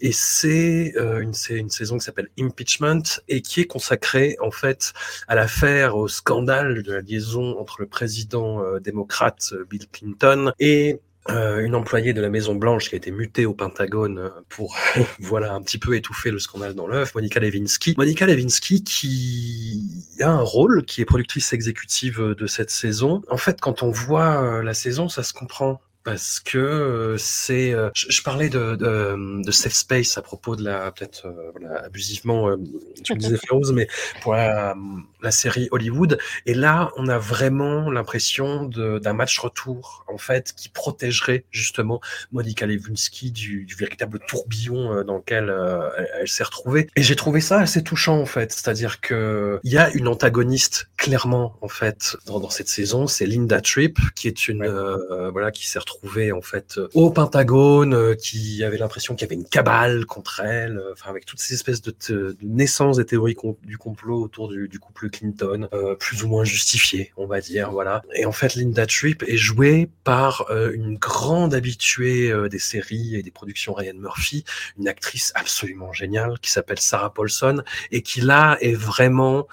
Et 0.00 0.12
c'est 0.12 0.92
euh, 0.96 1.20
une, 1.20 1.32
une 1.50 1.70
saison 1.70 1.98
qui 1.98 2.04
s'appelle 2.04 2.28
Impeachment 2.38 3.02
et 3.28 3.40
qui 3.40 3.60
est 3.60 3.66
consacrée 3.66 4.36
en 4.40 4.50
fait 4.50 4.92
à 5.26 5.34
l'affaire, 5.34 5.96
au 5.96 6.06
scandale 6.08 6.82
de 6.82 6.92
la 6.92 7.00
liaison 7.00 7.58
entre 7.58 7.80
le 7.80 7.86
président 7.86 8.62
euh, 8.62 8.78
démocrate 8.78 9.54
Bill 9.68 9.88
Clinton 9.90 10.52
et 10.58 11.00
euh, 11.30 11.64
une 11.64 11.74
employée 11.74 12.12
de 12.12 12.20
la 12.20 12.30
Maison 12.30 12.54
Blanche 12.54 12.88
qui 12.88 12.96
a 12.96 12.98
été 12.98 13.12
mutée 13.12 13.46
au 13.46 13.54
Pentagone 13.54 14.18
euh, 14.18 14.30
pour 14.48 14.76
voilà 15.20 15.52
un 15.54 15.62
petit 15.62 15.78
peu 15.78 15.94
étouffer 15.94 16.30
le 16.30 16.40
scandale 16.40 16.74
dans 16.74 16.86
l'œuf, 16.86 17.14
Monica 17.14 17.38
Lewinsky. 17.38 17.94
Monica 17.96 18.26
Lewinsky 18.26 18.82
qui 18.82 19.82
a 20.20 20.30
un 20.30 20.40
rôle, 20.40 20.84
qui 20.84 21.00
est 21.00 21.04
productrice 21.04 21.52
exécutive 21.52 22.20
euh, 22.20 22.34
de 22.34 22.46
cette 22.46 22.70
saison. 22.70 23.22
En 23.30 23.36
fait, 23.36 23.60
quand 23.60 23.82
on 23.82 23.90
voit 23.90 24.42
euh, 24.42 24.62
la 24.62 24.74
saison, 24.74 25.08
ça 25.08 25.22
se 25.22 25.32
comprend. 25.32 25.80
Parce 26.04 26.40
que 26.40 26.58
euh, 26.58 27.16
c'est, 27.16 27.72
euh, 27.72 27.88
je, 27.94 28.06
je 28.10 28.22
parlais 28.22 28.48
de, 28.48 28.74
de, 28.74 29.42
de 29.44 29.50
safe 29.52 29.72
space 29.74 30.18
à 30.18 30.22
propos 30.22 30.56
de 30.56 30.64
la 30.64 30.90
peut-être 30.90 31.26
euh, 31.26 31.52
voilà, 31.52 31.84
abusivement, 31.84 32.48
euh, 32.48 32.56
tu 33.04 33.14
me 33.14 33.18
disais 33.20 33.36
Férouz, 33.36 33.72
mais 33.72 33.86
pour 34.20 34.34
la, 34.34 34.74
la 35.22 35.30
série 35.30 35.68
Hollywood. 35.70 36.18
Et 36.46 36.54
là, 36.54 36.90
on 36.96 37.06
a 37.06 37.18
vraiment 37.18 37.88
l'impression 37.88 38.64
de- 38.64 38.98
d'un 38.98 39.12
match 39.12 39.38
retour 39.38 40.04
en 40.08 40.18
fait 40.18 40.52
qui 40.56 40.68
protégerait 40.68 41.44
justement 41.52 42.00
Monica 42.32 42.66
Lewinsky 42.66 43.30
du, 43.30 43.64
du 43.64 43.74
véritable 43.76 44.18
tourbillon 44.26 44.92
euh, 44.92 45.04
dans 45.04 45.18
lequel 45.18 45.50
euh, 45.50 45.88
elle, 45.96 46.08
elle 46.22 46.28
s'est 46.28 46.42
retrouvée. 46.42 46.88
Et 46.96 47.02
j'ai 47.04 47.14
trouvé 47.14 47.40
ça 47.40 47.60
assez 47.60 47.84
touchant 47.84 48.18
en 48.18 48.26
fait, 48.26 48.50
c'est-à-dire 48.52 49.00
que 49.00 49.60
il 49.62 49.72
y 49.72 49.78
a 49.78 49.88
une 49.90 50.08
antagoniste 50.08 50.88
clairement 50.96 51.56
en 51.60 51.68
fait 51.68 52.16
dans, 52.26 52.40
dans 52.40 52.50
cette 52.50 52.68
saison, 52.68 53.06
c'est 53.06 53.26
Linda 53.26 53.60
Tripp 53.60 53.98
qui 54.16 54.26
est 54.26 54.48
une 54.48 54.64
euh, 54.64 55.30
voilà 55.30 55.52
qui 55.52 55.68
s'est 55.68 55.78
retrouvée 55.78 55.91
en 56.32 56.42
fait 56.42 56.78
euh, 56.78 56.88
au 56.94 57.10
Pentagone, 57.10 57.94
euh, 57.94 58.14
qui 58.14 58.62
avait 58.64 58.78
l'impression 58.78 59.14
qu'il 59.14 59.26
y 59.26 59.28
avait 59.28 59.40
une 59.40 59.48
cabale 59.48 60.06
contre 60.06 60.40
elle, 60.40 60.78
euh, 60.78 60.92
enfin 60.92 61.10
avec 61.10 61.24
toutes 61.24 61.40
ces 61.40 61.54
espèces 61.54 61.82
de, 61.82 62.36
naissances 62.42 62.96
des 62.96 63.06
théories 63.06 63.36
du 63.64 63.78
complot 63.78 64.22
autour 64.22 64.48
du, 64.48 64.68
du 64.68 64.78
couple 64.78 65.10
Clinton, 65.10 65.68
plus 65.98 66.22
ou 66.22 66.28
moins 66.28 66.44
justifiées, 66.44 67.12
on 67.16 67.26
va 67.26 67.40
dire, 67.40 67.70
voilà. 67.70 68.02
Et 68.14 68.24
en 68.24 68.32
fait, 68.32 68.54
Linda 68.54 68.86
Tripp 68.86 69.22
est 69.26 69.36
jouée 69.36 69.88
par 70.04 70.46
une 70.50 70.96
grande 70.96 71.54
habituée 71.54 72.32
des 72.48 72.58
séries 72.58 73.16
et 73.16 73.22
des 73.22 73.30
productions 73.30 73.72
Ryan 73.72 73.94
Murphy, 73.94 74.44
une 74.78 74.88
actrice 74.88 75.32
absolument 75.34 75.92
géniale 75.92 76.38
qui 76.40 76.50
s'appelle 76.50 76.78
Sarah 76.78 77.12
Paulson 77.12 77.62
et 77.90 78.02
qui 78.02 78.20
là 78.20 78.56
est 78.60 78.74
vraiment 78.74 79.46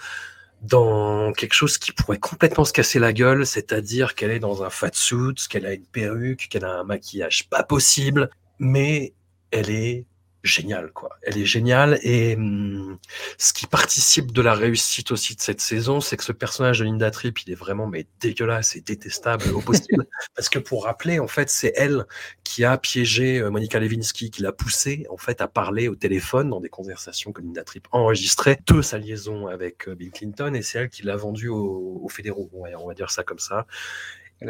dans 0.62 1.32
quelque 1.34 1.54
chose 1.54 1.78
qui 1.78 1.92
pourrait 1.92 2.20
complètement 2.20 2.66
se 2.66 2.74
casser 2.74 3.00
la 3.00 3.14
gueule, 3.14 3.46
c'est-à-dire 3.46 4.16
qu'elle 4.16 4.32
est 4.32 4.40
dans 4.40 4.64
un 4.64 4.70
fat 4.70 4.90
suit, 4.94 5.36
qu'elle 5.50 5.66
a 5.66 5.74
une 5.74 5.86
perruque, 5.86 6.48
qu'elle 6.50 6.66
a 6.66 6.80
un 6.80 6.84
maquillage 6.84 7.48
pas 7.50 7.64
possible, 7.64 8.30
mais 8.60 9.14
elle 9.52 9.70
est 9.70 10.06
géniale, 10.44 10.92
quoi. 10.94 11.18
Elle 11.22 11.38
est 11.38 11.46
géniale 11.46 12.00
et 12.02 12.36
hum, 12.36 12.98
ce 13.38 13.54
qui 13.54 13.68
participe 13.68 14.32
de 14.32 14.42
la 14.42 14.54
réussite 14.54 15.12
aussi 15.12 15.36
de 15.36 15.42
cette 15.42 15.62
saison, 15.62 16.00
c'est 16.00 16.18
que 16.18 16.24
ce 16.24 16.32
personnage 16.32 16.80
de 16.80 16.86
Linda 16.86 17.12
Tripp, 17.12 17.40
il 17.46 17.52
est 17.52 17.56
vraiment 17.56 17.88
mais 17.88 18.08
dégueulasse 18.20 18.76
et 18.76 18.82
détestable 18.82 19.50
au 19.54 19.62
possible, 19.62 20.06
parce 20.36 20.50
que 20.50 20.60
pour 20.60 20.86
rappeler, 20.86 21.20
en 21.20 21.28
fait, 21.28 21.50
c'est 21.50 21.74
elle 21.76 22.06
qui 22.44 22.64
a 22.64 22.78
piégé 22.78 23.40
euh, 23.40 23.50
Monica 23.50 23.80
Lewinsky, 23.80 24.32
qui 24.32 24.42
l'a 24.42 24.52
poussée 24.52 25.06
en 25.10 25.18
fait 25.18 25.42
à 25.42 25.48
parler 25.48 25.88
au 25.88 25.96
téléphone 25.96 26.50
dans 26.50 26.62
des 26.62 26.70
conversations 26.70 27.32
que 27.32 27.42
Linda 27.42 27.64
Tripp 27.64 27.88
enregistrait 27.92 28.60
de 28.66 28.82
sa 28.82 28.98
liaison 28.98 29.48
avec 29.48 29.88
euh, 29.88 29.96
Bill 29.96 30.12
Clinton, 30.12 30.54
et 30.54 30.62
c'est 30.62 30.80
elle 30.80 30.90
qui 30.90 31.04
l'a 31.04 31.18
vendu 31.18 31.50
aux, 31.50 32.00
aux 32.02 32.10
fédéraux. 32.10 32.50
Ouais, 32.54 32.74
on 32.76 32.88
va 32.88 32.94
dire 32.94 33.12
ça 33.12 33.24
comme 33.24 33.40
ça. 33.40 33.66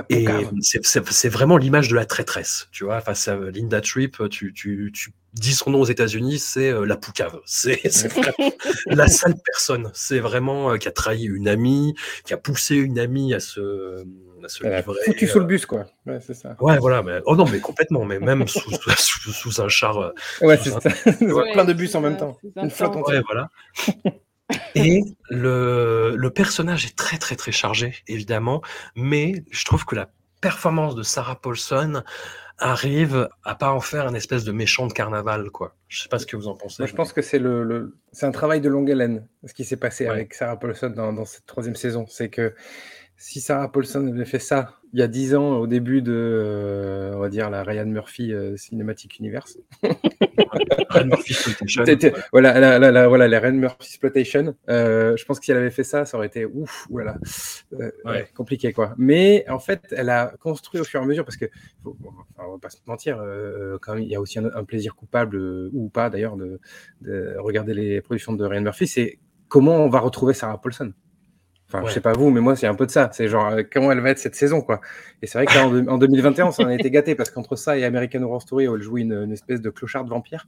Et 0.09 0.25
c'est- 0.61 1.29
vraiment 1.29 1.57
l'image 1.57 1.89
de 1.89 1.95
la 1.95 2.05
traîtresse, 2.05 2.67
tu 2.71 2.83
vois. 2.83 3.01
Face 3.01 3.27
à 3.27 3.35
Linda 3.35 3.81
Tripp, 3.81 4.17
tu, 4.29 4.53
tu, 4.53 4.91
tu 4.93 5.11
dis 5.33 5.53
son 5.53 5.71
nom 5.71 5.81
aux 5.81 5.85
États-Unis, 5.85 6.37
c'est 6.39 6.69
euh, 6.71 6.85
la 6.85 6.95
poucave. 6.95 7.39
C'est 7.45 7.81
la 8.87 9.07
sale 9.07 9.35
personne. 9.43 9.89
C'est 9.93 10.19
vraiment 10.19 10.71
euh, 10.71 10.77
qui 10.77 10.87
a 10.87 10.91
trahi 10.91 11.25
une 11.25 11.47
amie, 11.47 11.95
qui 12.25 12.33
a 12.33 12.37
poussé 12.37 12.75
une 12.75 12.99
amie 12.99 13.33
à 13.33 13.39
se, 13.39 14.03
à 14.43 14.47
se 14.47 14.63
Elle 14.65 14.73
a 14.73 14.77
livrer. 14.77 14.99
foutu 15.05 15.27
sous 15.27 15.39
le 15.39 15.45
bus 15.45 15.65
quoi. 15.65 15.85
Ouais, 16.05 16.19
c'est 16.21 16.33
ça. 16.35 16.55
Ouais, 16.59 16.77
voilà. 16.77 17.01
Mais, 17.01 17.19
oh 17.25 17.35
non, 17.35 17.45
mais 17.51 17.59
complètement. 17.59 18.05
Mais 18.05 18.19
même 18.19 18.47
sous, 18.47 18.59
sous, 18.69 18.91
sous- 18.95 19.31
sous 19.31 19.61
un 19.61 19.69
char. 19.69 19.97
euh, 19.97 20.11
Ouais, 20.41 20.57
c'est 20.57 20.71
un- 20.73 20.79
ça. 20.81 20.89
Ouais, 21.21 21.51
Plein 21.53 21.65
de 21.65 21.73
bus 21.73 21.95
en 21.95 22.01
même 22.01 22.17
temps. 22.17 22.37
Une 22.61 22.69
flotte 22.69 22.95
entière. 22.95 23.17
Ouais, 23.17 23.23
voilà. 23.25 23.49
Et 24.75 25.03
le, 25.29 26.15
le 26.15 26.29
personnage 26.31 26.85
est 26.85 26.95
très 26.95 27.17
très 27.17 27.35
très 27.35 27.51
chargé, 27.51 27.95
évidemment, 28.07 28.61
mais 28.95 29.43
je 29.51 29.63
trouve 29.65 29.85
que 29.85 29.95
la 29.95 30.09
performance 30.41 30.95
de 30.95 31.03
Sarah 31.03 31.39
Paulson 31.39 32.01
arrive 32.57 33.29
à 33.43 33.55
pas 33.55 33.71
en 33.71 33.79
faire 33.79 34.07
une 34.07 34.15
espèce 34.15 34.43
de 34.43 34.51
méchant 34.51 34.87
de 34.87 34.93
carnaval, 34.93 35.49
quoi. 35.49 35.75
Je 35.87 36.01
sais 36.01 36.09
pas 36.09 36.19
ce 36.19 36.25
que 36.25 36.35
vous 36.35 36.47
en 36.47 36.55
pensez. 36.55 36.81
Moi, 36.81 36.87
je 36.87 36.95
pense 36.95 37.13
que 37.13 37.21
c'est 37.21 37.39
le, 37.39 37.63
le- 37.63 37.95
c'est 38.11 38.25
un 38.25 38.31
travail 38.31 38.59
de 38.59 38.69
longue 38.69 38.91
haleine, 38.91 39.27
ce 39.45 39.53
qui 39.53 39.63
s'est 39.63 39.77
passé 39.77 40.05
Ouais. 40.05 40.11
avec 40.11 40.33
Sarah 40.33 40.57
Paulson 40.59 40.89
dans, 40.89 41.13
dans 41.13 41.25
cette 41.25 41.45
troisième 41.45 41.75
saison. 41.75 42.05
C'est 42.09 42.29
que 42.29 42.53
si 43.19 43.41
Sarah 43.41 43.71
Paulson 43.71 44.07
avait 44.07 44.25
fait 44.25 44.39
ça 44.39 44.73
il 44.91 44.99
y 44.99 45.03
a 45.03 45.07
dix 45.07 45.35
ans, 45.35 45.57
au 45.59 45.67
début 45.67 46.01
de, 46.01 46.11
euh, 46.11 47.11
on 47.13 47.19
va 47.19 47.29
dire, 47.29 47.51
la 47.51 47.61
Ryan 47.61 47.85
Murphy 47.85 48.33
euh, 48.33 48.57
Cinematic 48.57 49.19
Universe, 49.19 49.59
Ryan 49.83 51.05
Murphy 51.05 51.33
Exploitation. 51.33 51.83
Voilà, 52.31 52.59
la, 52.59 52.79
la, 52.79 52.91
la- 52.91 53.07
voilà, 53.07 53.27
la 53.27 53.39
Ryan 53.39 53.53
Murphy 53.53 53.87
Exploitation, 53.87 54.55
euh, 54.67 55.15
je 55.15 55.25
pense 55.25 55.37
que 55.39 55.45
si 55.45 55.51
elle 55.51 55.57
avait 55.57 55.69
fait 55.69 55.83
ça, 55.83 56.05
ça 56.05 56.17
aurait 56.17 56.25
été 56.25 56.45
ouf, 56.45 56.87
voilà, 56.89 57.17
Euh, 57.73 57.91
Ouais. 58.03 58.11
ouais, 58.11 58.29
compliqué 58.35 58.73
quoi. 58.73 58.95
Mais 58.97 59.45
en 59.47 59.59
fait, 59.59 59.81
elle 59.95 60.09
a 60.09 60.33
construit 60.39 60.81
au 60.81 60.83
fur 60.83 60.99
et 60.99 61.03
à 61.03 61.05
mesure 61.05 61.23
parce 61.23 61.37
que, 61.37 61.45
bon, 61.83 61.95
on 62.39 62.53
va 62.53 62.57
pas 62.59 62.71
se 62.71 62.77
mentir, 62.87 63.21
quand 63.81 63.93
même, 63.93 64.03
il 64.03 64.09
y 64.09 64.15
a 64.15 64.21
aussi 64.21 64.39
un, 64.39 64.49
un 64.55 64.63
plaisir 64.63 64.95
coupable 64.95 65.37
ou 65.71 65.89
pas 65.89 66.09
d'ailleurs 66.09 66.35
de, 66.35 66.59
de 67.01 67.35
regarder 67.37 67.75
les 67.75 68.01
productions 68.01 68.33
de 68.33 68.43
Ryan 68.43 68.61
Murphy, 68.61 68.87
c'est 68.87 69.19
comment 69.49 69.75
on 69.85 69.89
va 69.89 69.99
retrouver 69.99 70.33
Sarah 70.33 70.59
Paulson. 70.59 70.93
Enfin, 71.71 71.81
Ouais. 71.83 71.89
je 71.89 71.93
sais 71.93 72.01
pas 72.01 72.13
vous, 72.13 72.31
mais 72.31 72.41
moi, 72.41 72.55
c'est 72.55 72.65
un 72.67 72.73
peu 72.73 72.85
de 72.87 72.91
ça. 72.91 73.09
C'est 73.13 73.27
genre, 73.27 73.47
euh, 73.53 73.61
comment 73.71 73.91
elle 73.91 73.99
va 74.01 74.09
être 74.09 74.17
cette 74.19 74.33
saison, 74.35 74.61
quoi. 74.61 74.81
Et 75.21 75.27
c'est 75.27 75.37
vrai 75.37 75.45
que 75.45 75.53
là, 75.53 75.67
en, 75.67 75.87
en 75.87 75.97
2021, 75.99 76.47
on 76.47 76.51
s'en 76.51 76.65
a 76.65 76.73
été 76.73 76.89
gâté 76.89 77.13
parce 77.15 77.29
qu'entre 77.29 77.55
ça 77.55 77.77
et 77.77 77.85
American 77.85 78.23
Horror 78.23 78.41
Story, 78.41 78.67
où 78.67 78.75
elle 78.75 78.81
joue 78.81 78.97
une, 78.97 79.13
une 79.13 79.31
espèce 79.31 79.61
de 79.61 79.69
clocharde 79.69 80.09
vampire, 80.09 80.47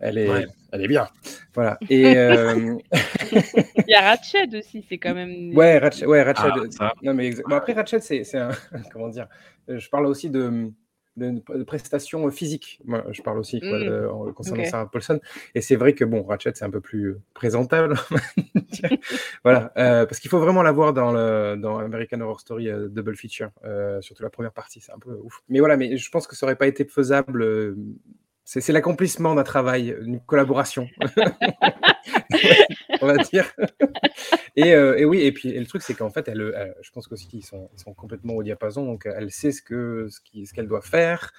elle 0.00 0.18
est, 0.18 0.28
Ouais. 0.30 0.46
elle 0.72 0.82
est 0.82 0.88
bien. 0.88 1.08
Voilà. 1.54 1.78
Et 1.88 2.14
euh, 2.16 2.76
Il 3.32 3.84
y 3.88 3.94
a 3.94 4.02
Ratched 4.02 4.54
aussi, 4.54 4.84
c'est 4.88 4.98
quand 4.98 5.14
même. 5.14 5.52
ouais, 5.56 5.78
Ratchet, 5.78 6.06
ouais, 6.06 6.22
Ratchet. 6.22 6.48
Ah, 6.78 6.92
non, 7.02 7.14
mais 7.14 7.30
exa- 7.30 7.42
bon, 7.48 7.56
après, 7.56 7.72
Ratchet, 7.72 8.00
c'est, 8.00 8.24
c'est 8.24 8.38
un, 8.38 8.50
comment 8.92 9.08
dire, 9.08 9.28
je 9.68 9.88
parle 9.88 10.06
aussi 10.06 10.28
de, 10.30 10.70
de, 11.16 11.42
de 11.56 11.64
prestations 11.64 12.30
physiques. 12.30 12.80
Moi, 12.84 13.04
je 13.10 13.20
parle 13.22 13.38
aussi 13.38 13.60
quoi, 13.60 13.78
Mm. 13.78 13.84
de- 13.84 14.06
en- 14.06 14.32
concernant. 14.32 14.64
Sarah 14.64 14.90
Paulson. 14.90 15.20
Et 15.54 15.60
c'est 15.60 15.76
vrai 15.76 15.92
que 15.94 16.04
bon, 16.04 16.22
Ratchet, 16.22 16.52
c'est 16.54 16.64
un 16.64 16.70
peu 16.70 16.80
plus 16.80 17.16
présentable. 17.34 17.94
voilà, 19.44 19.72
euh, 19.76 20.06
parce 20.06 20.20
qu'il 20.20 20.30
faut 20.30 20.38
vraiment 20.38 20.62
la 20.62 20.72
voir 20.72 20.92
dans, 20.92 21.12
le, 21.12 21.56
dans 21.56 21.78
American 21.78 22.20
Horror 22.20 22.40
Story 22.40 22.68
euh, 22.68 22.88
Double 22.88 23.16
Feature, 23.16 23.50
euh, 23.64 24.00
surtout 24.00 24.22
la 24.22 24.30
première 24.30 24.52
partie, 24.52 24.80
c'est 24.80 24.92
un 24.92 24.98
peu 24.98 25.12
ouf. 25.22 25.42
Mais 25.48 25.58
voilà, 25.60 25.76
mais 25.76 25.96
je 25.96 26.10
pense 26.10 26.26
que 26.26 26.36
ça 26.36 26.46
aurait 26.46 26.56
pas 26.56 26.66
été 26.66 26.84
faisable. 26.84 27.74
Euh, 28.50 28.52
C'est 28.52 28.60
c'est 28.60 28.72
l'accomplissement 28.72 29.34
d'un 29.34 29.44
travail, 29.44 29.96
une 30.02 30.20
collaboration. 30.20 30.88
on 33.00 33.06
va 33.06 33.16
dire. 33.18 33.52
Et, 34.56 34.74
euh, 34.74 34.96
et 34.98 35.04
oui, 35.04 35.20
et 35.20 35.32
puis 35.32 35.50
et 35.50 35.60
le 35.60 35.66
truc, 35.66 35.82
c'est 35.82 35.94
qu'en 35.94 36.10
fait, 36.10 36.28
elle, 36.28 36.52
elle- 36.56 36.74
je 36.82 36.90
pense 36.90 37.06
qu'aussi 37.06 37.28
qu'ils 37.28 37.44
sont, 37.44 37.70
ils 37.74 37.80
sont 37.80 37.94
complètement 37.94 38.34
au 38.34 38.42
diapason, 38.42 38.84
donc 38.84 39.06
euh, 39.06 39.14
elle 39.16 39.30
sait 39.30 39.52
ce 39.52 39.62
que 39.62 40.08
ce 40.10 40.52
qu'elle 40.54 40.68
doit 40.68 40.82
faire. 40.82 41.32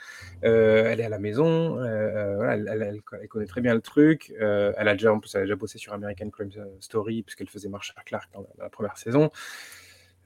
Euh, 0.44 0.86
elle 0.86 1.00
est 1.00 1.04
à 1.06 1.10
la 1.10 1.20
maison, 1.20 1.78
euh, 1.80 1.84
euh, 1.86 2.36
voilà, 2.38 2.54
elle, 2.56 3.02
elle- 3.22 3.28
connaît 3.28 3.46
très 3.46 3.62
bien 3.62 3.74
le 3.74 3.82
truc. 3.82 4.34
Euh, 4.42 4.74
elle 4.78 4.88
a 4.88 4.94
déjà 4.94 5.14
en 5.14 5.20
plus, 5.20 5.34
elle 5.36 5.42
a 5.42 5.44
déjà 5.46 5.56
bossé 5.56 5.78
sur 5.78 5.94
American 5.94 6.30
Crime 6.30 6.50
Story 6.80 7.24
puisqu'elle 7.24 7.50
faisait 7.50 7.70
Marshall 7.70 7.96
Clark 8.06 8.30
dans 8.34 8.42
la, 8.42 8.48
dans 8.58 8.64
la 8.64 8.70
première 8.70 8.98
saison. 8.98 9.30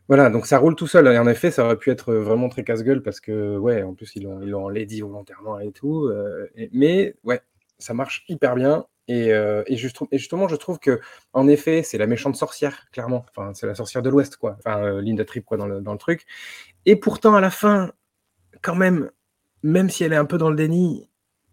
Voilà, 0.08 0.30
donc 0.30 0.46
ça 0.46 0.58
roule 0.60 0.76
tout 0.76 0.88
seul. 0.88 1.08
Et 1.08 1.18
en 1.18 1.28
effet, 1.28 1.52
ça 1.52 1.66
aurait 1.66 1.78
pu 1.78 1.90
être 1.92 2.14
vraiment 2.14 2.50
très 2.50 2.64
casse-gueule 2.64 3.02
parce 3.02 3.20
que, 3.20 3.58
ouais, 3.58 3.82
en 3.84 3.94
plus, 3.94 4.16
ils 4.16 4.24
l'ont, 4.24 4.42
ils 4.70 4.74
lady 4.74 5.02
volontairement 5.02 5.60
et 5.60 5.72
tout. 5.72 6.06
euh, 6.08 6.48
mais, 6.74 7.16
ouais, 7.24 7.42
ça 7.80 7.94
marche 7.94 8.24
hyper 8.30 8.56
bien. 8.56 8.86
Et, 9.08 9.34
euh, 9.34 9.64
et, 9.68 9.78
juste- 9.78 10.00
et 10.12 10.18
justement, 10.18 10.48
je 10.48 10.56
trouve 10.56 10.80
que, 10.80 11.00
en 11.34 11.48
effet, 11.48 11.84
c'est 11.84 11.98
la 12.00 12.08
méchante 12.08 12.36
sorcière, 12.36 12.88
clairement. 12.92 13.26
Enfin, 13.36 13.54
c'est 13.54 13.68
la 13.68 13.76
sorcière 13.76 14.02
de 14.04 14.10
l'Ouest, 14.10 14.38
quoi. 14.38 14.56
Enfin, 14.60 14.84
euh, 14.84 15.02
Linda 15.02 15.26
Tripp, 15.26 15.46
quoi, 15.46 15.58
dans 15.58 15.68
le, 15.68 15.82
dans 15.82 15.92
le 15.94 16.00
truc. 16.00 16.26
Et 16.86 16.96
pourtant, 16.96 17.36
à 17.36 17.42
la 17.42 17.52
fin, 17.52 17.92
quand 18.62 18.76
même, 18.76 19.12
même 19.64 19.90
si 19.90 20.04
elle 20.04 20.14
est 20.14 20.18
un 20.18 20.26
peu 20.26 20.38
dans 20.38 20.50
le 20.50 20.56
déni, 20.56 21.10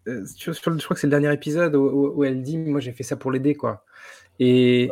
euh, 0.07 0.25
je 0.39 0.51
crois 0.51 0.95
que 0.95 0.99
c'est 1.01 1.07
le 1.07 1.11
dernier 1.11 1.33
épisode 1.33 1.75
où- 1.75 2.13
où 2.15 2.23
elle 2.23 2.41
dit 2.43 2.57
Moi, 2.57 2.79
j'ai 2.81 2.91
fait 2.93 3.03
ça 3.03 3.17
pour 3.17 3.31
l'aider, 3.31 3.55
quoi. 3.55 3.85
Et, 4.39 4.83
et 4.85 4.89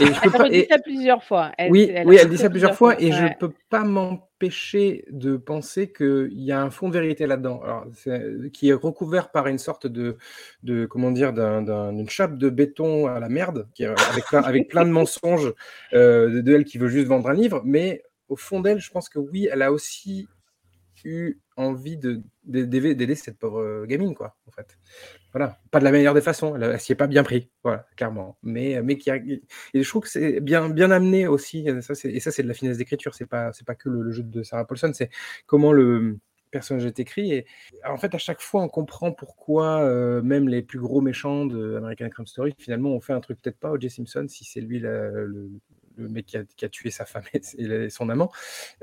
je 0.00 0.06
peux 0.06 0.18
Elle 0.24 0.30
pas. 0.32 0.48
et- 0.50 0.66
ça 0.70 0.78
plusieurs 0.78 1.24
fois. 1.24 1.52
Elle- 1.58 1.72
oui, 1.72 1.90
elle 1.92 2.06
oui, 2.06 2.16
elle 2.20 2.28
dit 2.28 2.38
ça 2.38 2.48
plusieurs 2.48 2.74
fois 2.76 3.00
et 3.00 3.10
je 3.12 3.22
ouais. 3.24 3.36
peux 3.40 3.50
pas 3.70 3.82
m'empêcher 3.84 5.04
de 5.10 5.36
penser 5.36 5.92
qu'il 5.92 6.28
y 6.32 6.52
a 6.52 6.62
un 6.62 6.70
fond 6.70 6.88
de 6.88 6.94
vérité 6.94 7.26
là-dedans, 7.26 7.60
c'est- 7.94 8.50
qui 8.52 8.68
est 8.70 8.72
recouvert 8.74 9.30
par 9.30 9.48
une 9.48 9.58
sorte 9.58 9.86
de, 9.88 10.16
de 10.62 10.86
comment 10.86 11.10
dire, 11.10 11.32
d'un- 11.32 11.62
d'un- 11.62 11.92
d'une 11.92 12.08
chape 12.08 12.38
de 12.38 12.48
béton 12.50 13.06
à 13.08 13.18
la 13.18 13.28
merde, 13.28 13.66
qui 13.74 13.82
est- 13.82 13.86
avec, 13.86 14.24
plein, 14.26 14.42
avec 14.42 14.68
plein 14.68 14.84
de 14.84 14.90
mensonges 14.90 15.52
euh, 15.92 16.30
de, 16.30 16.40
de 16.40 16.54
elle 16.54 16.64
qui 16.64 16.78
veut 16.78 16.88
juste 16.88 17.08
vendre 17.08 17.28
un 17.28 17.34
livre, 17.34 17.62
mais 17.64 18.02
au 18.28 18.36
fond 18.36 18.60
d'elle, 18.60 18.78
je 18.78 18.90
pense 18.90 19.08
que 19.08 19.18
oui, 19.18 19.48
elle 19.50 19.62
a 19.62 19.72
aussi 19.72 20.28
eu 21.04 21.40
envie 21.56 21.96
de 21.96 22.22
de- 22.44 22.64
d'aider 22.64 23.14
cette 23.14 23.38
pauvre 23.38 23.60
euh, 23.60 23.86
gamine, 23.86 24.14
quoi, 24.14 24.36
en 24.46 24.50
fait. 24.50 24.78
Voilà, 25.32 25.58
pas 25.70 25.78
de 25.80 25.84
la 25.84 25.92
meilleure 25.92 26.14
des 26.14 26.20
façons, 26.20 26.56
elle, 26.56 26.62
elle 26.62 26.80
s'y 26.80 26.92
est 26.92 26.96
pas 26.96 27.06
bien 27.06 27.22
pris, 27.22 27.50
voilà, 27.62 27.86
clairement. 27.96 28.38
Mais, 28.42 28.80
mais 28.82 28.96
qui 28.96 29.10
et 29.10 29.42
je 29.74 29.88
trouve 29.88 30.02
que 30.02 30.08
c'est 30.08 30.40
bien, 30.40 30.70
bien 30.70 30.90
amené 30.90 31.26
aussi, 31.26 31.68
euh, 31.68 31.80
ça, 31.82 31.94
et 32.04 32.20
ça 32.20 32.30
c'est 32.30 32.42
de 32.42 32.48
la 32.48 32.54
finesse 32.54 32.78
d'écriture, 32.78 33.14
c'est 33.14 33.26
pas, 33.26 33.50
pas 33.66 33.74
que 33.74 33.88
le, 33.88 34.10
jeu 34.12 34.22
de 34.22 34.42
Sarah 34.42 34.66
Paulson, 34.66 34.92
c'est 34.94 35.10
comment 35.46 35.72
le 35.72 36.18
personnage 36.50 36.86
est 36.86 36.98
écrit. 37.00 37.32
Et 37.32 37.46
en 37.86 37.98
fait, 37.98 38.14
à 38.14 38.18
chaque 38.18 38.40
fois, 38.40 38.62
on 38.62 38.68
comprend 38.68 39.12
pourquoi 39.12 39.82
euh, 39.82 40.22
même 40.22 40.48
les 40.48 40.62
plus 40.62 40.78
gros 40.78 41.00
méchants 41.00 41.46
de 41.46 41.76
American 41.76 42.08
Crime 42.08 42.26
Story, 42.26 42.54
finalement, 42.58 42.90
ont 42.90 43.00
fait 43.00 43.12
un 43.12 43.20
truc 43.20 43.40
peut-être 43.42 43.58
pas 43.58 43.70
O.J. 43.70 43.90
Simpson, 43.90 44.26
si 44.28 44.44
c'est 44.44 44.60
lui 44.60 44.78
le, 44.78 45.50
le 45.98 46.08
mec 46.08 46.26
qui 46.26 46.36
a, 46.36 46.44
qui 46.56 46.64
a 46.64 46.68
tué 46.68 46.90
sa 46.90 47.04
femme 47.04 47.24
et, 47.34 47.90
son 47.90 48.08
amant. 48.08 48.30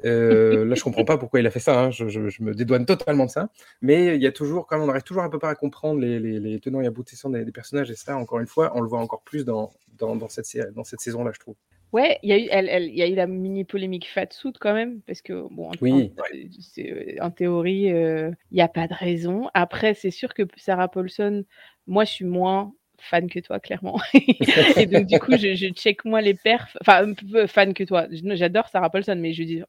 Euh, 0.03 0.66
là, 0.66 0.76
je 0.76 0.84
comprends 0.84 1.05
pas 1.05 1.18
pourquoi 1.18 1.39
il 1.39 1.47
a 1.47 1.51
fait 1.51 1.59
ça, 1.59 1.80
hein, 1.80 1.91
je, 1.91 2.07
je- 2.07 2.30
je 2.30 2.43
me 2.43 2.53
dédouane 2.53 2.86
totalement 2.86 3.26
de 3.26 3.32
ça. 3.32 3.49
Mais 3.82 4.16
il 4.16 4.22
y 4.22 4.28
a 4.28 4.32
toujours, 4.32 4.68
quand 4.68 4.78
même, 4.78 4.86
on 4.88 4.89
arrive 4.89 5.03
toujours 5.03 5.24
à 5.24 5.30
peu 5.30 5.39
près 5.39 5.49
à 5.49 5.55
comprendre 5.55 5.99
les, 6.01 6.20
les- 6.20 6.39
les 6.39 6.59
tenants 6.59 6.82
et 6.82 6.88
aboutissants 6.88 7.30
des, 7.30 7.45
des 7.45 7.51
personnages, 7.51 7.89
et 7.89 7.95
ça, 7.95 8.18
encore 8.18 8.39
une 8.39 8.47
fois, 8.47 8.72
on 8.76 8.82
le 8.82 8.88
voit 8.88 8.99
encore 8.99 9.22
plus 9.24 9.45
dans, 9.45 9.72
dans, 9.97 10.16
dans 10.16 10.30
cette, 10.30 10.45
série- 10.45 10.72
dans 10.74 10.84
cette 10.84 10.99
saison-là, 10.99 11.32
je 11.34 11.39
trouve. 11.39 11.55
Ouais, 11.93 12.20
il 12.24 12.30
y 12.30 12.34
a 12.34 12.38
eu, 12.39 12.47
elle, 12.51 12.68
elle- 12.68 12.89
il 12.89 12.95
y 12.95 13.03
a 13.03 13.07
eu 13.07 13.16
la 13.16 13.28
mini 13.28 13.63
polémique 13.63 14.09
Fatsuit 14.11 14.51
quand 14.59 14.74
même, 14.74 15.01
parce 15.01 15.22
que 15.22 15.47
bon, 15.49 15.70
en, 15.70 15.74
Oui. 15.82 16.13
en- 16.18 17.26
en 17.26 17.32
théorie, 17.32 17.91
euh, 17.93 18.32
il 18.51 18.55
n'y 18.55 18.61
a 18.61 18.68
pas 18.68 18.88
de 18.88 18.93
raison. 18.93 19.49
Après, 19.53 19.93
c'est 19.93 20.11
sûr 20.11 20.34
que 20.34 20.43
Sarah 20.57 20.89
Paulson, 20.89 21.45
moi, 21.88 22.03
je 22.03 22.11
suis 22.11 22.26
moins 22.26 22.74
fan 23.06 23.30
que 23.30 23.39
toi, 23.39 23.60
clairement. 23.60 23.99
Et 24.78 24.86
donc, 24.86 25.06
du 25.06 25.20
coup, 25.20 25.32
je, 25.38 25.56
je 25.56 25.68
check 25.70 26.06
moins 26.06 26.22
les 26.22 26.34
perfs. 26.34 26.78
Enfin, 26.82 27.14
fan 27.47 27.74
que 27.74 27.84
toi. 27.84 28.08
J'adore 28.12 28.68
Sarah 28.68 28.89
Paulson, 28.89 29.18
mais 29.18 29.34
je 29.34 29.43
dis 29.43 29.62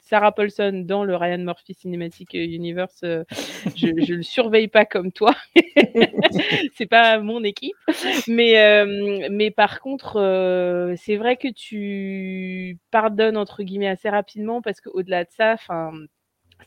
Sarah 0.00 0.32
Paulson 0.32 0.82
dans 0.84 1.04
le 1.04 1.16
Ryan 1.16 1.38
Murphy 1.38 1.74
Cinematic 1.74 2.34
Universe, 2.34 3.00
euh, 3.04 3.24
je, 3.76 3.88
je 4.04 4.14
le 4.14 4.22
surveille 4.22 4.68
pas 4.68 4.84
comme 4.84 5.12
toi. 5.12 5.34
c'est 6.76 6.86
pas 6.86 7.18
mon 7.20 7.42
équipe. 7.44 7.76
Mais, 8.28 8.58
euh, 8.58 9.28
mais 9.30 9.50
par 9.50 9.80
contre, 9.80 10.16
euh, 10.16 10.94
c'est 10.96 11.16
vrai 11.16 11.36
que 11.36 11.48
tu 11.48 12.78
pardonnes 12.90 13.36
entre 13.36 13.62
guillemets 13.62 13.88
assez 13.88 14.08
rapidement 14.08 14.62
parce 14.62 14.80
qu'au-delà 14.80 15.24
de 15.24 15.30
ça, 15.30 15.56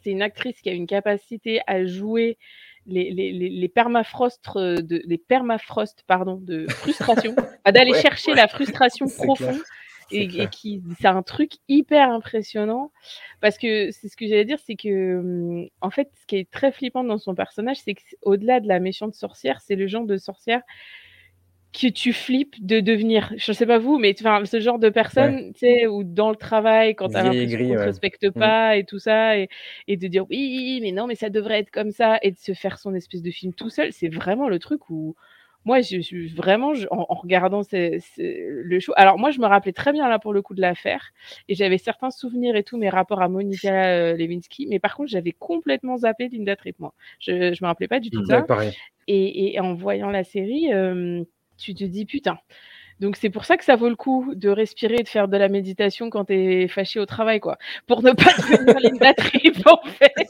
c'est 0.02 0.12
une 0.12 0.22
actrice 0.22 0.62
qui 0.62 0.70
a 0.70 0.74
une 0.74 0.88
capacité 0.88 1.62
à 1.68 1.86
jouer 1.86 2.38
les, 2.86 3.12
les, 3.12 3.32
les, 3.32 3.50
les 3.50 3.68
permafrostes 3.70 4.58
de 4.58 5.02
les 5.06 5.18
permafrost 5.18 6.04
pardon 6.08 6.36
de 6.38 6.68
frustration, 6.70 7.36
d'aller 7.66 7.92
Ouais, 7.92 8.02
chercher 8.02 8.32
ouais. 8.32 8.38
la 8.38 8.48
frustration 8.48 9.08
profonde. 9.18 9.60
Et, 10.12 10.48
qui 10.50 10.82
c'est 11.00 11.08
un 11.08 11.22
truc 11.22 11.52
hyper 11.68 12.10
impressionnant 12.10 12.92
parce 13.42 13.60
que 13.60 13.92
c'est 13.92 14.08
ce 14.08 14.18
que 14.18 14.26
j'allais 14.28 14.44
dire 14.44 14.58
c'est 14.66 14.76
que 14.76 15.20
hum, 15.20 15.68
en 15.82 15.92
fait 15.92 16.10
ce 16.20 16.26
qui 16.26 16.38
est 16.38 16.50
très 16.50 16.72
flippant 16.72 17.04
dans 17.04 17.20
son 17.20 17.36
personnage 17.36 17.78
c'est 17.78 17.94
que 17.94 18.02
au-delà 18.24 18.60
de 18.60 18.68
la 18.68 18.80
méchante 18.80 19.14
sorcière 19.14 19.62
c'est 19.62 19.76
le 19.76 19.86
genre 19.86 20.06
de 20.06 20.18
sorcière 20.18 20.64
que 21.72 21.88
tu 21.88 22.14
flippes 22.14 22.56
de 22.66 22.80
devenir 22.80 23.32
je 23.38 23.52
sais 23.54 23.68
pas 23.68 23.78
vous 23.78 24.00
mais 24.00 24.16
enfin 24.20 24.44
ce 24.46 24.60
genre 24.60 24.80
de 24.80 24.90
personne 24.90 25.54
tu 25.54 25.60
sais 25.60 25.88
ou 25.88 26.04
dans 26.04 26.32
le 26.32 26.36
travail 26.36 26.96
quand 26.96 27.10
t'as 27.10 27.22
l'impression 27.24 27.62
qu'on 27.64 27.76
te 27.76 27.84
respecte 27.84 28.28
Mm. 28.28 28.32
pas 28.40 28.76
et 28.78 28.86
tout 28.86 28.98
ça 29.00 29.38
et, 29.38 29.50
et 29.88 29.96
de 29.98 30.08
dire 30.08 30.26
oui 30.30 30.80
mais 30.82 30.92
non 30.92 31.06
mais 31.06 31.16
ça 31.16 31.30
devrait 31.30 31.60
être 31.60 31.70
comme 31.72 31.92
ça 31.92 32.18
et 32.24 32.32
de 32.32 32.38
se 32.38 32.54
faire 32.54 32.80
son 32.80 32.96
espèce 32.96 33.22
de 33.22 33.30
film 33.32 33.54
tout 33.54 33.70
seul 33.70 33.94
c'est 33.94 34.10
vraiment 34.10 34.50
le 34.50 34.58
truc 34.60 34.90
où 34.90 35.16
moi, 35.66 35.82
je 35.82 36.00
suis 36.00 36.30
vraiment, 36.30 36.74
je- 36.74 36.88
en, 36.90 37.06
en 37.10 37.16
regardant 37.16 37.64
ces- 37.64 38.00
ces- 38.00 38.46
le 38.50 38.80
show. 38.80 38.94
Alors, 38.96 39.20
moi, 39.20 39.30
je 39.30 39.40
me 39.40 39.46
rappelais 39.46 39.74
très 39.74 39.92
bien 39.92 40.08
là 40.08 40.18
pour 40.18 40.32
le 40.34 40.42
coup 40.42 40.56
de 40.56 40.62
l'affaire, 40.62 41.12
et 41.50 41.54
j'avais 41.54 41.78
certains 41.78 42.12
souvenirs 42.12 42.56
et 42.56 42.64
tout, 42.64 42.78
mes 42.78 42.90
rapports 42.90 43.22
à 43.22 43.28
Monica 43.28 43.88
euh, 43.90 44.16
Lewinsky, 44.16 44.68
mais 44.68 44.80
par 44.80 44.96
contre, 44.96 45.10
j'avais 45.10 45.34
complètement 45.34 45.98
zappé 45.98 46.30
Linda 46.30 46.56
Tripp, 46.56 46.80
moi. 46.80 46.94
Je, 47.20 47.54
je 47.54 47.62
me 47.64 47.68
rappelais 47.68 47.90
pas 47.90 48.00
du 48.00 48.10
tout 48.10 48.26
ça. 48.26 48.40
Ouais, 48.40 48.48
pareil. 48.48 48.72
Et, 49.08 49.54
et 49.56 49.60
en 49.60 49.74
voyant 49.74 50.10
la 50.12 50.24
série, 50.24 50.74
euh, 50.74 51.24
tu 51.60 51.76
te 51.76 51.84
dis 51.84 52.06
putain. 52.06 52.40
Donc 53.00 53.16
c'est 53.16 53.30
pour 53.30 53.46
ça 53.46 53.56
que 53.58 53.64
ça 53.64 53.76
vaut 53.76 53.90
le 53.90 53.96
coup 53.96 54.34
de 54.36 54.50
respirer 54.50 54.96
et 55.00 55.04
de 55.04 55.08
faire 55.08 55.28
de 55.28 55.38
la 55.38 55.48
méditation 55.48 56.10
quand 56.10 56.26
t'es 56.26 56.68
fâché 56.68 57.00
au 57.00 57.06
travail, 57.06 57.40
quoi. 57.40 57.58
Pour 57.88 58.04
ne 58.04 58.12
pas 58.12 58.34
devenir 58.38 58.80
Linda 58.80 59.14
Tripp, 59.14 59.66
en 59.66 59.80
fait. 59.88 60.28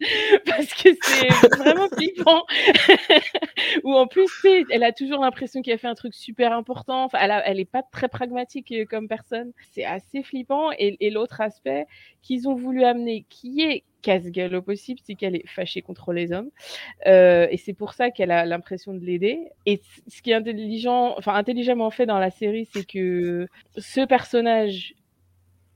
Parce 0.46 0.72
que 0.74 0.90
c'est 1.02 1.48
vraiment 1.56 1.88
flippant. 1.88 2.44
Ou 3.84 3.94
en 3.94 4.06
plus, 4.06 4.28
elle 4.70 4.84
a 4.84 4.92
toujours 4.92 5.20
l'impression 5.20 5.62
qu'elle 5.62 5.74
a 5.74 5.78
fait 5.78 5.88
un 5.88 5.94
truc 5.94 6.14
super 6.14 6.52
important. 6.52 7.08
Elle, 7.18 7.30
a- 7.30 7.54
est 7.54 7.64
pas 7.64 7.82
très 7.82 8.08
pragmatique 8.08 8.72
euh, 8.72 8.84
comme 8.84 9.08
personne. 9.08 9.52
C'est 9.72 9.84
assez 9.84 10.22
flippant. 10.22 10.70
Et, 10.78 10.96
l'autre 11.10 11.40
aspect 11.40 11.86
qu'ils 12.22 12.48
ont 12.48 12.54
voulu 12.54 12.84
amener, 12.84 13.24
qui 13.28 13.62
est 13.62 13.84
casse-gueule 14.02 14.54
au 14.54 14.62
possible, 14.62 15.00
c'est 15.02 15.14
qu'elle 15.14 15.34
est 15.34 15.46
fâchée 15.48 15.82
contre 15.82 16.12
les 16.12 16.32
hommes. 16.32 16.50
Euh, 17.06 17.48
et 17.50 17.56
c'est 17.56 17.72
pour 17.72 17.94
ça 17.94 18.10
qu'elle 18.10 18.30
a 18.30 18.44
l'impression 18.44 18.94
de 18.94 19.04
l'aider. 19.04 19.48
Et 19.66 19.80
ce 20.06 20.22
qui 20.22 20.30
est 20.30 20.34
intelligent, 20.34 21.14
enfin 21.16 21.34
intelligemment 21.34 21.90
fait 21.90 22.06
dans 22.06 22.18
la 22.18 22.30
série, 22.30 22.68
c'est 22.72 22.86
que 22.86 23.48
ce 23.76 24.04
personnage 24.04 24.94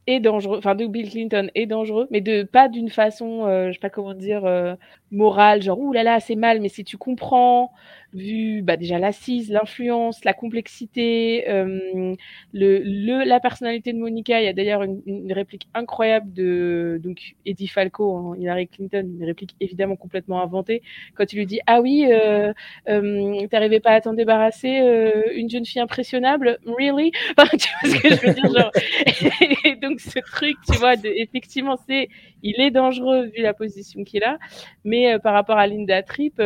est 0.07 0.21
dangereux, 0.21 0.59
enfin 0.59 0.75
de 0.75 0.87
Bill 0.87 1.11
Clinton 1.11 1.49
est 1.55 1.67
dangereux, 1.67 2.09
mais 2.11 2.21
de 2.21 2.43
pas 2.43 2.69
d'une 2.69 2.91
façon, 2.91 3.47
euh, 3.47 3.69
je 3.69 3.75
sais 3.75 3.79
pas 3.79 3.91
comment 3.91 4.15
dire, 4.15 4.45
euh, 4.45 4.75
morale, 5.11 5.63
genre 5.63 5.79
ouh 5.79 5.93
là 5.93 6.03
là 6.03 6.21
c'est 6.21 6.35
mal, 6.37 6.61
mais 6.61 6.69
si 6.69 6.85
tu 6.85 6.97
comprends, 6.99 7.73
vu 8.13 8.63
bah, 8.63 8.77
déjà 8.77 8.99
l'assise, 8.99 9.51
l'influence, 9.51 10.25
la 10.25 10.35
complexité, 10.35 11.49
euh, 11.49 12.15
le, 12.53 12.79
le 12.85 13.25
la 13.25 13.41
personnalité 13.41 13.93
de 13.93 13.99
Monica, 13.99 14.41
il 14.41 14.45
y 14.45 14.49
a 14.49 14.53
d'ailleurs 14.53 14.83
une, 14.83 15.03
une 15.07 15.33
réplique 15.33 15.69
incroyable 15.75 16.33
de 16.33 17.01
donc 17.03 17.35
Eddie 17.47 17.69
Falco, 17.69 18.17
hein, 18.17 18.37
Hillary 18.39 18.69
Clinton, 18.69 19.09
une 19.19 19.25
réplique 19.25 19.55
évidemment 19.61 19.97
complètement 19.97 20.43
inventée, 20.43 20.83
quand 21.15 21.33
il 21.33 21.39
lui 21.39 21.47
dit 21.47 21.61
ah 21.67 21.81
oui, 21.81 22.07
euh, 22.11 22.53
euh, 22.89 23.47
t'arrivais 23.49 23.81
pas 23.81 23.93
à 23.93 24.01
t'en 24.01 24.13
débarrasser, 24.13 24.81
euh, 24.81 25.25
une 25.35 25.49
jeune 25.49 25.65
fille 25.65 25.81
impressionnable, 25.81 26.59
really, 26.67 27.13
enfin, 27.39 27.57
tu 27.57 27.69
vois 27.83 27.95
ce 27.97 28.03
que 28.03 28.09
je 28.15 28.27
veux 28.27 28.35
dire, 28.35 28.53
genre. 28.53 28.73
Et 29.65 29.77
donc 29.77 30.01
ce 30.01 30.19
truc, 30.19 30.57
tu 30.71 30.77
vois, 30.79 30.95
effectivement, 31.05 31.77
c'est, 31.87 32.09
il 32.43 32.61
est 32.61 32.71
dangereux 32.71 33.27
vu 33.27 33.43
la 33.43 33.55
position 33.55 34.05
qu'il 34.05 34.25
a, 34.25 34.39
mais 34.85 35.15
euh, 35.15 35.19
par 35.19 35.33
rapport 35.33 35.59
à 35.59 35.67
Linda 35.67 36.03
Tripp, 36.03 36.41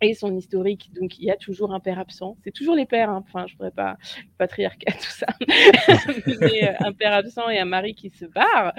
et 0.00 0.14
son 0.14 0.34
historique. 0.34 0.90
Donc, 1.00 1.18
il 1.18 1.24
y 1.24 1.30
a 1.30 1.36
toujours 1.36 1.72
un 1.72 1.80
père 1.80 1.98
absent. 1.98 2.36
C'est 2.44 2.50
toujours 2.50 2.74
les 2.74 2.86
pères, 2.86 3.10
hein. 3.10 3.24
enfin, 3.26 3.46
je 3.46 3.54
ne 3.54 3.56
pourrais 3.56 3.70
pas 3.70 3.96
patriarcat, 4.38 4.92
tout 4.92 5.10
ça. 5.10 5.26
mais, 6.40 6.68
euh, 6.68 6.72
un 6.80 6.92
père 6.92 7.12
absent 7.12 7.48
et 7.48 7.58
un 7.58 7.64
mari 7.64 7.94
qui 7.94 8.10
se 8.10 8.26
barre. 8.26 8.72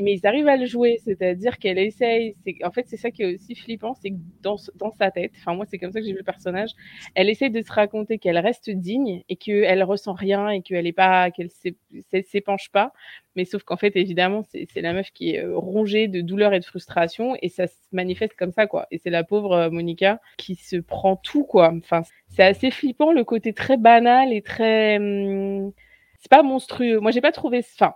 Mais 0.00 0.14
ils 0.14 0.26
arrivent 0.26 0.48
à 0.48 0.56
le 0.56 0.66
jouer, 0.66 1.00
c'est-à-dire 1.04 1.58
qu'elle 1.58 1.78
essaye. 1.78 2.36
En 2.64 2.70
fait, 2.70 2.86
c'est 2.88 2.96
ça 2.96 3.10
qui 3.10 3.22
est 3.22 3.34
aussi 3.34 3.54
flippant, 3.54 3.94
c'est 3.94 4.10
que 4.10 4.16
dans, 4.42 4.56
dans 4.76 4.92
sa 4.92 5.10
tête, 5.10 5.32
enfin, 5.36 5.54
moi, 5.54 5.66
c'est 5.68 5.78
comme 5.78 5.92
ça 5.92 6.00
que 6.00 6.06
j'ai 6.06 6.12
vu 6.12 6.18
le 6.18 6.24
personnage, 6.24 6.70
elle 7.14 7.28
essaye 7.28 7.50
de 7.50 7.60
se 7.60 7.72
raconter 7.72 8.18
qu'elle 8.18 8.38
reste 8.38 8.70
digne 8.70 9.22
et 9.28 9.36
qu'elle 9.36 9.82
ressent 9.82 10.14
rien 10.14 10.48
et 10.48 10.62
qu'elle 10.62 10.86
est 10.86 10.92
pas, 10.92 11.30
qu'elle 11.30 11.50
s'épanche 12.24 12.70
pas. 12.70 12.92
Mais 13.34 13.44
sauf 13.44 13.62
qu'en 13.62 13.76
fait, 13.76 13.96
évidemment, 13.96 14.42
c'est 14.42 14.80
la 14.80 14.92
meuf 14.92 15.10
qui 15.12 15.34
est 15.34 15.44
euh, 15.44 15.56
rongée 15.56 16.06
de 16.06 16.20
douleur 16.20 16.52
et 16.52 16.60
de 16.60 16.64
frustration 16.64 17.34
et 17.40 17.48
ça 17.48 17.66
se 17.66 17.76
manifeste 17.92 18.34
comme 18.36 18.52
ça, 18.52 18.66
quoi. 18.66 18.86
Et 18.90 18.98
c'est 18.98 19.10
la 19.10 19.24
pauvre 19.24 19.52
euh, 19.52 19.70
Monica 19.70 20.20
qui 20.36 20.54
se 20.62 20.76
prend 20.76 21.16
tout, 21.16 21.44
quoi. 21.44 21.72
Enfin, 21.76 22.02
c'est 22.28 22.42
assez 22.42 22.70
flippant 22.70 23.12
le 23.12 23.24
côté 23.24 23.52
très 23.52 23.76
banal 23.76 24.32
et 24.32 24.42
très. 24.42 24.96
Hum, 24.96 25.72
c'est 26.18 26.30
pas 26.30 26.42
monstrueux. 26.42 27.00
Moi, 27.00 27.10
j'ai 27.10 27.20
pas 27.20 27.32
trouvé. 27.32 27.58
Enfin, 27.74 27.94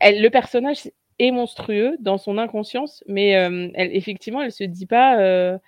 elle, 0.00 0.22
le 0.22 0.30
personnage 0.30 0.90
est 1.18 1.30
monstrueux 1.30 1.96
dans 2.00 2.18
son 2.18 2.38
inconscience, 2.38 3.02
mais 3.06 3.36
euh, 3.36 3.68
elle, 3.74 3.94
effectivement, 3.96 4.42
elle 4.42 4.52
se 4.52 4.64
dit 4.64 4.86
pas 4.86 5.20
euh, 5.20 5.58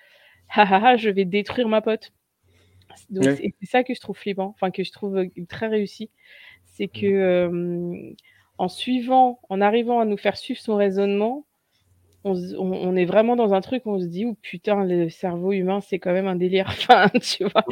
je 0.55 1.09
vais 1.09 1.25
détruire 1.25 1.67
ma 1.67 1.81
pote. 1.81 2.11
Donc, 3.09 3.23
c'est 3.25 3.53
ça 3.63 3.83
que 3.83 3.93
je 3.93 3.99
trouve 3.99 4.17
flippant, 4.17 4.53
enfin, 4.55 4.71
que 4.71 4.83
je 4.83 4.91
trouve 4.91 5.25
très 5.47 5.67
réussi. 5.67 6.09
C'est 6.65 6.87
que. 6.87 7.47
Mmh 7.47 8.15
en 8.59 8.67
suivant, 8.67 9.39
en 9.49 9.61
arrivant 9.61 10.01
à 10.01 10.05
nous 10.05 10.17
faire 10.17 10.37
suivre 10.37 10.59
son 10.59 10.75
raisonnement, 10.75 11.45
on, 12.23 12.95
est 12.95 13.05
vraiment 13.05 13.35
dans 13.35 13.53
un 13.53 13.61
truc 13.61 13.85
où 13.85 13.91
on 13.91 13.99
se 13.99 14.05
dit, 14.05 14.25
oh 14.25 14.35
putain, 14.41 14.83
le 14.83 15.09
cerveau 15.09 15.51
humain, 15.51 15.79
c'est 15.81 15.99
quand 15.99 16.11
même 16.11 16.27
un 16.27 16.35
délire. 16.35 16.67
Enfin, 16.89 17.09
tu 17.21 17.45
vois. 17.45 17.63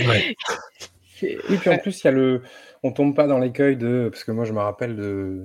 Oui, 1.21 1.57
puis 1.59 1.69
en 1.69 1.77
plus, 1.77 2.03
il 2.03 2.05
y 2.05 2.07
a 2.07 2.11
le, 2.11 2.41
on 2.83 2.91
tombe 2.91 3.15
pas 3.15 3.27
dans 3.27 3.39
l'écueil 3.39 3.75
de, 3.75 4.09
parce 4.11 4.23
que 4.23 4.31
moi 4.31 4.45
je 4.45 4.53
me 4.53 4.59
rappelle 4.59 4.95
de 4.95 5.43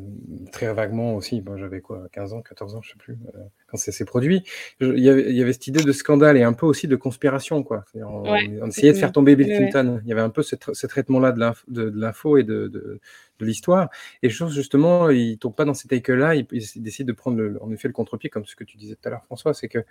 très 0.52 0.72
vaguement 0.72 1.14
aussi, 1.14 1.42
j'avais 1.56 1.80
quoi, 1.80 2.06
15 2.12 2.34
ans, 2.34 2.42
14 2.42 2.76
ans, 2.76 2.82
je 2.82 2.90
sais 2.90 2.98
plus, 2.98 3.18
euh, 3.34 3.38
quand 3.68 3.76
c'est 3.76 3.92
s'est 3.92 4.04
produit, 4.04 4.42
il 4.80 4.98
y, 4.98 5.08
avait, 5.08 5.30
il 5.30 5.36
y, 5.36 5.42
avait, 5.42 5.52
cette 5.52 5.66
idée 5.66 5.82
de 5.82 5.92
scandale 5.92 6.36
et 6.36 6.42
un 6.42 6.52
peu 6.52 6.66
aussi 6.66 6.88
de 6.88 6.96
conspiration, 6.96 7.62
quoi. 7.62 7.84
On, 7.94 8.24
essayait 8.66 8.92
de 8.92 8.98
faire 8.98 9.12
tomber 9.12 9.36
Bill 9.36 9.46
Clinton. 9.46 10.00
Il 10.04 10.08
y 10.08 10.12
avait 10.12 10.20
un 10.20 10.30
peu 10.30 10.42
ce, 10.42 10.86
traitement-là 10.86 11.32
de 11.32 11.82
l'info 11.94 12.36
et 12.36 12.44
de, 12.44 12.68
de, 12.68 13.00
de 13.42 13.46
l'histoire. 13.46 13.90
Et 14.22 14.30
je 14.30 14.36
trouve 14.36 14.52
justement, 14.52 15.10
il 15.10 15.38
tombe 15.38 15.54
pas 15.54 15.64
dans 15.64 15.74
cet 15.74 15.92
écueil-là, 15.92 16.34
il, 16.34 16.46
décide 16.76 17.06
de 17.06 17.12
prendre 17.12 17.36
le, 17.36 17.62
en 17.62 17.70
effet 17.72 17.88
le 17.88 17.94
contre-pied, 17.94 18.30
comme 18.30 18.46
ce 18.46 18.56
que 18.56 18.64
tu 18.64 18.76
disais 18.76 18.94
tout 18.94 19.08
à 19.08 19.10
l'heure, 19.10 19.24
François, 19.24 19.54
c'est 19.54 19.68
que 19.68 19.84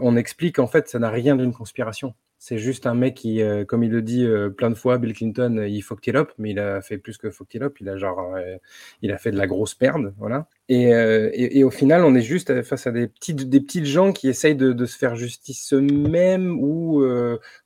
on 0.00 0.16
explique 0.16 0.58
en 0.58 0.66
fait, 0.66 0.88
ça 0.88 0.98
n'a 0.98 1.10
rien 1.10 1.36
d'une 1.36 1.52
conspiration. 1.52 2.14
C'est 2.46 2.58
juste 2.58 2.86
un 2.86 2.92
mec 2.92 3.14
qui, 3.14 3.40
euh, 3.40 3.64
comme 3.64 3.84
il 3.84 3.90
le 3.90 4.02
dit 4.02 4.22
euh, 4.26 4.50
plein 4.50 4.68
de 4.68 4.74
fois, 4.74 4.98
Bill 4.98 5.14
Clinton, 5.14 5.64
il 5.66 5.80
fucked 5.80 6.06
it 6.08 6.14
up, 6.14 6.30
mais 6.36 6.50
il 6.50 6.58
a 6.58 6.82
fait 6.82 6.98
plus 6.98 7.16
que 7.16 7.30
fucked 7.30 7.54
it 7.54 7.62
up. 7.62 7.76
Il 7.80 7.88
a 7.88 7.96
genre, 7.96 8.34
euh, 8.36 8.58
il 9.00 9.12
a 9.12 9.16
fait 9.16 9.30
de 9.30 9.38
la 9.38 9.46
grosse 9.46 9.74
perde, 9.74 10.12
voilà. 10.18 10.46
Et, 10.68 10.90
et, 11.32 11.64
au 11.64 11.70
final, 11.70 12.04
on 12.04 12.14
est 12.14 12.20
juste 12.20 12.62
face 12.62 12.86
à 12.86 12.92
des 12.92 13.08
petites, 13.08 13.48
des 13.48 13.62
petites 13.62 13.86
gens 13.86 14.12
qui 14.12 14.28
essayent 14.28 14.56
de, 14.56 14.74
de 14.74 14.84
se 14.84 14.98
faire 14.98 15.16
justice 15.16 15.72
eux-mêmes 15.72 16.58
ou, 16.60 17.02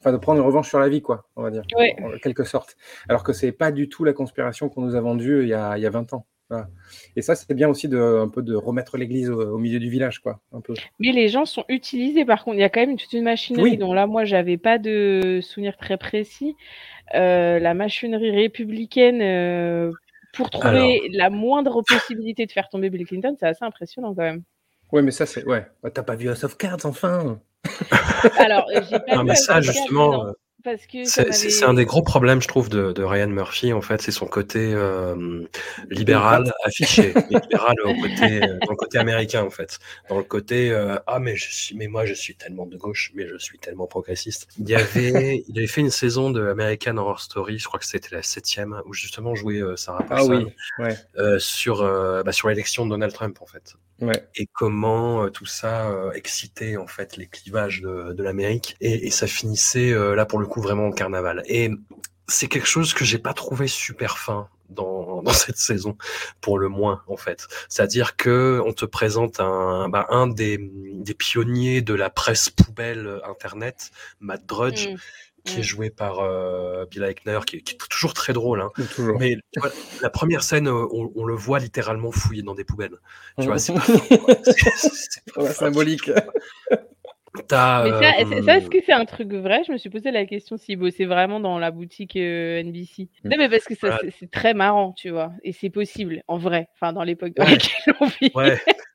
enfin, 0.00 0.12
de 0.12 0.16
prendre 0.16 0.38
une 0.38 0.46
revanche 0.46 0.68
sur 0.68 0.78
la 0.78 0.88
vie, 0.88 1.02
quoi, 1.02 1.26
on 1.34 1.42
va 1.42 1.50
dire, 1.50 1.64
en, 1.76 2.16
quelque 2.22 2.44
sorte. 2.44 2.76
Alors 3.08 3.24
que 3.24 3.32
c'est 3.32 3.50
pas 3.50 3.72
du 3.72 3.88
tout 3.88 4.04
la 4.04 4.12
conspiration 4.12 4.68
qu'on 4.68 4.82
nous 4.82 4.94
a 4.94 5.00
vendue 5.00 5.42
il 5.42 5.48
y 5.48 5.54
a, 5.54 5.76
il 5.76 5.82
y 5.82 5.86
a 5.86 5.90
20 5.90 6.12
ans. 6.12 6.24
Et 7.16 7.22
ça, 7.22 7.34
c'est 7.34 7.52
bien 7.54 7.68
aussi 7.68 7.88
de, 7.88 7.98
un 7.98 8.28
peu 8.28 8.42
de 8.42 8.54
remettre 8.54 8.96
l'église 8.96 9.30
au, 9.30 9.58
milieu 9.58 9.78
du 9.78 9.90
village, 9.90 10.20
quoi. 10.20 10.40
Un 10.52 10.60
peu. 10.60 10.74
Mais 10.98 11.12
les 11.12 11.28
gens 11.28 11.44
sont 11.44 11.64
utilisés, 11.68 12.24
par 12.24 12.44
contre. 12.44 12.56
Il 12.56 12.60
y 12.60 12.64
a 12.64 12.68
quand 12.68 12.80
même 12.80 12.96
toute 12.96 13.12
une 13.12 13.24
machinerie 13.24 13.76
dont 13.76 13.92
là, 13.92 14.06
moi, 14.06 14.24
j'avais 14.24 14.56
pas 14.56 14.78
de 14.78 15.40
souvenir 15.42 15.76
très 15.76 15.98
précis. 15.98 16.56
Euh, 17.14 17.58
la 17.58 17.74
machinerie 17.74 18.30
républicaine 18.30 19.20
euh, 19.22 19.92
pour 20.34 20.50
trouver 20.50 21.08
la 21.12 21.30
moindre 21.30 21.82
possibilité 21.82 22.46
de 22.46 22.52
faire 22.52 22.68
tomber 22.68 22.90
Bill 22.90 23.06
Clinton, 23.06 23.34
c'est 23.38 23.46
assez 23.46 23.64
impressionnant 23.64 24.14
quand 24.14 24.22
même. 24.22 24.42
Ouais, 24.92 25.02
mais 25.02 25.10
ça, 25.10 25.26
c'est. 25.26 25.44
Ouais. 25.44 25.66
Bah, 25.82 25.90
t'as 25.90 26.02
pas 26.02 26.16
vu 26.16 26.28
House 26.30 26.44
of 26.44 26.56
Cards, 26.56 26.84
enfin? 26.84 27.40
Alors, 28.38 28.66
j'ai 28.90 28.98
pas 29.00 29.16
non, 29.16 29.24
mais 29.24 29.34
ça, 29.34 29.60
justement. 29.60 30.32
C'est 31.04 31.64
un 31.64 31.74
des 31.74 31.84
gros 31.84 32.02
problèmes, 32.02 32.42
je 32.42 32.48
trouve, 32.48 32.68
de, 32.68 33.02
Ryan 33.02 33.28
Murphy, 33.28 33.72
en 33.72 33.80
fait, 33.80 34.02
c'est 34.02 34.10
son 34.10 34.26
côté 34.26 34.72
euh, 34.74 35.44
libéral 35.88 36.52
affiché, 36.64 37.14
libéral 37.30 37.76
au 37.84 37.94
côté, 37.94 38.42
euh, 38.42 38.58
dans 38.64 38.70
le 38.70 38.76
côté 38.76 38.98
américain, 38.98 39.44
en 39.44 39.50
fait, 39.50 39.78
dans 40.08 40.18
le 40.18 40.24
côté 40.24 40.70
euh, 40.70 40.98
ah 41.06 41.20
mais 41.20 41.36
je 41.36 41.52
suis, 41.52 41.76
mais 41.76 41.86
moi 41.86 42.04
je 42.06 42.14
suis 42.14 42.34
tellement 42.34 42.66
de 42.66 42.76
gauche, 42.76 43.12
mais 43.14 43.26
je 43.28 43.38
suis 43.38 43.58
tellement 43.58 43.86
progressiste. 43.86 44.48
Il 44.58 44.68
y 44.68 44.74
avait, 44.74 45.44
il 45.48 45.58
avait 45.58 45.68
fait 45.68 45.80
une 45.80 45.90
saison 45.90 46.30
de 46.30 46.48
American 46.48 46.96
Horror 46.96 47.20
Story, 47.20 47.58
je 47.58 47.66
crois 47.66 47.78
que 47.78 47.86
c'était 47.86 48.14
la 48.14 48.22
septième, 48.22 48.82
où 48.84 48.92
justement 48.92 49.36
jouait 49.36 49.62
Sarah 49.76 50.04
ah 50.10 50.16
Paulson 50.16 50.50
sur 51.38 51.82
bah, 52.24 52.32
sur 52.32 52.48
l'élection 52.48 52.84
de 52.84 52.90
Donald 52.90 53.12
Trump, 53.12 53.38
en 53.40 53.46
fait. 53.46 53.74
Et 54.36 54.46
comment 54.52 55.28
tout 55.30 55.46
ça 55.46 55.92
excitait 56.14 56.76
en 56.76 56.86
fait 56.86 57.16
les 57.16 57.26
clivages 57.26 57.80
de, 57.80 58.12
de 58.12 58.22
l'Amérique 58.22 58.76
et, 58.80 59.06
et, 59.06 59.10
ça 59.10 59.26
finissait 59.26 59.92
là 59.92 60.24
pour 60.24 60.38
le 60.38 60.46
coup 60.46 60.62
vraiment 60.62 60.86
au 60.86 60.92
carnaval. 60.92 61.42
Et 61.46 61.70
c'est 62.28 62.46
quelque 62.46 62.68
chose 62.68 62.94
que 62.94 63.04
j'ai 63.04 63.18
pas 63.18 63.32
trouvé 63.32 63.66
super 63.66 64.18
fin 64.18 64.48
dans, 64.68 65.22
dans, 65.22 65.32
cette 65.32 65.56
saison, 65.56 65.96
pour 66.40 66.58
le 66.58 66.68
moins 66.68 67.02
en 67.08 67.16
fait. 67.16 67.48
C'est-à-dire 67.68 68.16
que 68.16 68.62
on 68.64 68.72
te 68.72 68.84
présente 68.84 69.40
un, 69.40 69.88
bah, 69.88 70.06
un 70.10 70.26
des, 70.26 70.58
des, 70.60 71.14
pionniers 71.14 71.80
de 71.80 71.94
la 71.94 72.10
presse 72.10 72.50
poubelle 72.50 73.20
internet, 73.24 73.90
Matt 74.20 74.46
Drudge. 74.46 74.88
Mmh. 74.88 74.96
Qui 75.48 75.60
est 75.60 75.62
joué 75.64 75.90
par 75.90 76.20
euh, 76.20 76.84
Bill 76.90 77.04
Eichner, 77.04 77.40
qui, 77.46 77.62
qui, 77.62 77.74
est 77.74 77.88
toujours 77.88 78.14
très 78.14 78.32
drôle. 78.32 78.60
Hein. 78.60 78.70
Mais 79.18 79.36
la 80.02 80.10
première 80.10 80.42
scène, 80.42 80.68
on, 80.68 81.12
on, 81.14 81.24
le 81.24 81.34
voit 81.34 81.58
littéralement 81.58 82.10
fouiller 82.10 82.42
dans 82.42 82.54
des 82.54 82.64
poubelles. 82.64 82.96
Tu 83.40 83.46
vois, 83.46 83.58
c'est 83.58 83.74
pas, 85.34 85.46
symbolique. 85.52 86.10
Ça, 87.50 87.84
est-ce 88.18 88.68
que 88.68 88.78
c'est 88.84 88.92
un 88.92 89.04
truc 89.04 89.32
vrai? 89.32 89.62
Je 89.66 89.72
me 89.72 89.78
suis 89.78 89.90
posé 89.90 90.10
la 90.10 90.26
question 90.26 90.56
si 90.56 90.78
c'est 90.96 91.04
vraiment 91.04 91.40
dans 91.40 91.58
la 91.58 91.70
boutique 91.70 92.16
euh, 92.16 92.62
NBC. 92.62 93.08
Mm. 93.24 93.28
Non, 93.28 93.36
mais 93.38 93.48
parce 93.48 93.64
que 93.64 93.74
ça, 93.74 93.98
c'est 94.18 94.30
très 94.30 94.54
marrant, 94.54 94.92
tu 94.92 95.10
vois. 95.10 95.32
Et 95.44 95.52
c'est 95.52 95.70
possible, 95.70 96.22
en 96.28 96.38
vrai. 96.38 96.68
Enfin, 96.74 96.92
dans 96.92 97.04
l'époque 97.04 97.34
dans 97.36 97.44
laquelle 97.44 97.94
on 98.00 98.06
vit. 98.06 98.30
Ouais. 98.34 98.60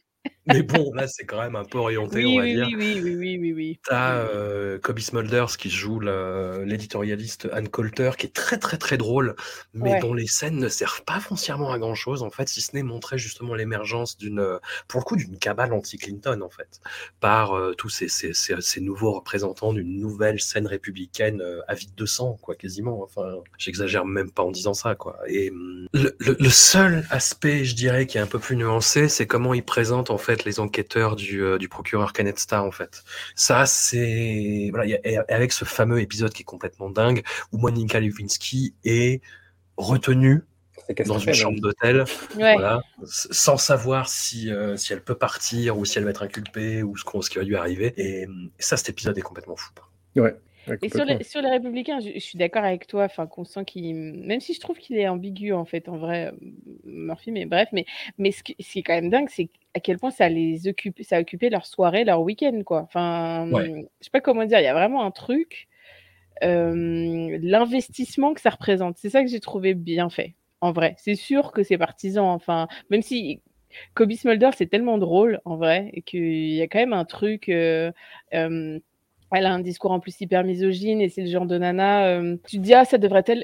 Mais 0.48 0.62
bon, 0.62 0.94
là, 0.94 1.08
c'est 1.08 1.26
quand 1.26 1.41
même 1.41 1.56
un 1.56 1.64
peu 1.64 1.78
orienté, 1.78 2.26
on 2.26 2.38
va 2.38 2.44
oui, 2.44 2.54
dire. 2.54 2.68
Oui, 2.68 3.00
oui, 3.02 3.16
oui, 3.16 3.38
oui, 3.39 3.54
oui. 3.54 3.80
T'as 3.88 4.16
euh, 4.18 4.78
Kobe 4.78 5.00
Smulders 5.00 5.58
qui 5.58 5.70
joue 5.70 6.00
l'éditorialiste 6.00 7.48
Anne 7.54 7.70
Coulter, 7.70 8.12
qui 8.18 8.28
est 8.28 8.34
très, 8.34 8.58
très, 8.58 8.78
très 8.78 8.98
drôle, 8.98 9.36
mais 9.74 10.00
dont 10.00 10.14
les 10.14 10.28
scènes 10.28 10.58
ne 10.58 10.68
servent 10.68 11.04
pas 11.04 11.20
foncièrement 11.20 11.72
à 11.72 11.80
grand 11.80 11.96
chose, 11.96 12.24
en 12.24 12.30
fait, 12.30 12.50
si 12.50 12.62
ce 12.62 12.76
n'est 12.76 12.84
montrer 12.84 13.18
justement 13.18 13.56
l'émergence 13.56 14.18
d'une, 14.18 14.60
pour 14.88 15.00
le 15.00 15.06
coup, 15.06 15.16
d'une 15.16 15.38
cabale 15.38 15.74
anti-Clinton, 15.74 16.41
en 16.41 16.50
fait, 16.50 16.82
par 17.20 17.54
euh, 17.54 17.74
tous 17.74 17.89
ces, 17.89 18.10
ces, 18.10 18.34
ces, 18.34 18.82
nouveaux 18.82 19.14
représentants 19.14 19.72
d'une 19.72 20.00
nouvelle 20.00 20.41
scène 20.41 20.68
républicaine 20.68 21.41
euh, 21.41 21.62
avide 21.68 21.96
de 21.96 22.06
sang, 22.06 22.38
quoi, 22.41 22.56
quasiment. 22.56 23.02
Enfin, 23.02 23.36
j'exagère 23.58 24.06
même 24.06 24.32
pas 24.32 24.44
en 24.44 24.52
disant 24.52 24.74
ça, 24.74 24.96
quoi. 24.96 25.20
Et 25.28 25.52
hum, 25.52 25.88
le, 25.94 26.16
le, 26.20 26.36
le 26.38 26.50
seul 26.50 27.06
aspect, 27.10 27.64
je 27.64 27.76
dirais, 27.76 28.08
qui 28.08 28.18
est 28.18 28.22
un 28.22 28.28
peu 28.28 28.39
plus 28.39 28.56
nuancé, 28.58 29.08
c'est 29.08 29.28
comment 29.28 29.54
ils 29.54 29.64
présentent, 29.64 30.10
en 30.10 30.18
fait, 30.18 30.33
les 30.46 30.60
enquêteurs 30.60 31.16
du, 31.16 31.44
euh, 31.44 31.58
du 31.58 31.70
procureur 31.70 32.14
Kenneth 32.14 32.40
Starr 32.40 32.66
en 32.66 32.72
fait. 32.72 33.04
Ça 33.36 33.66
c'est 33.66 34.70
voilà, 34.72 34.98
avec 35.30 35.52
ce 35.52 35.66
fameux 35.66 36.02
épisode 36.02 36.34
qui 36.34 36.42
est 36.42 36.46
complètement 36.46 36.90
dingue 36.90 37.24
où 37.52 37.58
Monica 37.58 38.00
Lewinsky 38.00 38.74
est 38.84 39.22
retenue 39.78 40.44
dans 41.06 41.20
une 41.20 41.34
chambre 41.34 41.60
d'hôtel, 41.60 42.04
voilà, 42.34 42.82
sans 43.04 43.58
savoir 43.58 44.10
si, 44.10 44.52
euh, 44.52 44.76
si 44.76 44.94
elle 44.94 45.04
peut 45.04 45.16
partir 45.16 45.78
ou 45.78 45.86
si 45.86 45.98
elle 45.98 46.04
va 46.04 46.10
être 46.10 46.24
inculpée 46.24 46.84
ou 46.84 46.98
ce, 46.98 47.04
ce 47.22 47.30
qui 47.30 47.38
va 47.38 47.44
lui 47.44 47.56
arriver. 47.56 47.94
Et, 47.98 48.28
ça, 48.60 48.78
cet 48.78 48.90
épisode 48.90 49.18
est 49.18 49.22
complètement 49.22 49.56
fou. 49.56 49.72
Ouais. 50.16 50.36
Et 50.82 50.89
sur 50.89 51.05
les, 51.05 51.24
sur 51.24 51.41
les 51.41 51.49
républicains, 51.49 51.99
je, 51.99 52.20
suis 52.20 52.38
d'accord 52.38 52.64
avec 52.64 52.88
toi, 52.88 53.03
enfin 53.05 53.28
qu'on 53.28 53.43
sent 53.43 53.66
qu'il, 53.66 53.95
même 53.95 54.39
si 54.39 54.53
je 54.53 54.59
trouve 54.59 54.78
qu'il 54.78 54.97
est 54.97 55.07
ambigu 55.07 55.53
en 55.53 55.66
fait, 55.66 55.89
en 55.89 55.97
vrai, 55.97 56.28
euh, 56.28 56.32
Murphy, 56.86 57.32
mais 57.32 57.45
bref, 57.45 57.70
mais, 57.72 57.86
mais 58.18 58.32
ce, 58.32 58.43
qui, 58.43 58.55
est 58.59 58.84
quand 58.84 58.93
même 58.93 59.09
dingue, 59.09 59.28
c'est 59.30 59.49
à 59.76 59.80
quel 59.80 59.97
point 59.97 60.11
ça 60.11 60.30
les 60.30 60.68
occupe, 60.68 61.01
ça 61.03 61.18
a 61.18 61.22
occupé 61.22 61.49
leur 61.49 61.66
soirée, 61.66 62.03
leur 62.03 62.22
week-end, 62.22 62.61
quoi. 62.66 62.82
Enfin, 62.84 63.47
je 63.51 63.86
sais 64.01 64.11
pas 64.11 64.22
comment 64.22 64.45
dire, 64.45 64.59
il 64.59 64.64
y 64.64 64.68
a 64.68 64.74
vraiment 64.74 65.03
un 65.03 65.11
truc, 65.11 65.68
euh, 66.43 67.38
l'investissement 67.41 68.34
que 68.34 68.41
ça 68.41 68.51
représente, 68.51 68.97
c'est 68.97 69.09
ça 69.09 69.24
que 69.24 69.30
j'ai 69.30 69.39
trouvé 69.39 69.74
bien 69.74 70.09
fait, 70.09 70.34
en 70.61 70.72
vrai. 70.72 70.95
C'est 70.97 71.16
sûr 71.16 71.51
que 71.51 71.64
c'est 71.64 71.78
partisan, 71.78 72.32
enfin, 72.32 72.68
même 72.89 73.01
si 73.01 73.41
Kobe 73.95 74.14
Smulder, 74.14 74.51
c'est 74.55 74.68
tellement 74.68 74.97
drôle, 74.97 75.41
en 75.45 75.57
vrai, 75.57 75.89
et 75.93 76.01
qu'il 76.01 76.53
y 76.53 76.61
a 76.61 76.68
quand 76.68 76.80
même 76.80 76.93
un 76.93 77.05
truc. 77.05 77.49
Euh, 77.49 77.91
elle 79.36 79.46
a 79.46 79.54
un 79.54 79.60
discours 79.60 79.92
en 79.92 80.00
plus 80.00 80.20
hyper 80.22 80.44
misogyne 80.44 81.02
et 81.02 81.10
c'est 81.10 81.22
le 81.22 81.30
genre 81.30 81.46
de 81.46 81.58
nana. 81.58 82.08
euh, 82.08 82.38
tu 82.48 82.58
te 82.58 82.62
dis, 82.62 82.74
ah, 82.74 82.86
ça 82.86 82.98
devrait 82.98 83.24
elle, 83.28 83.44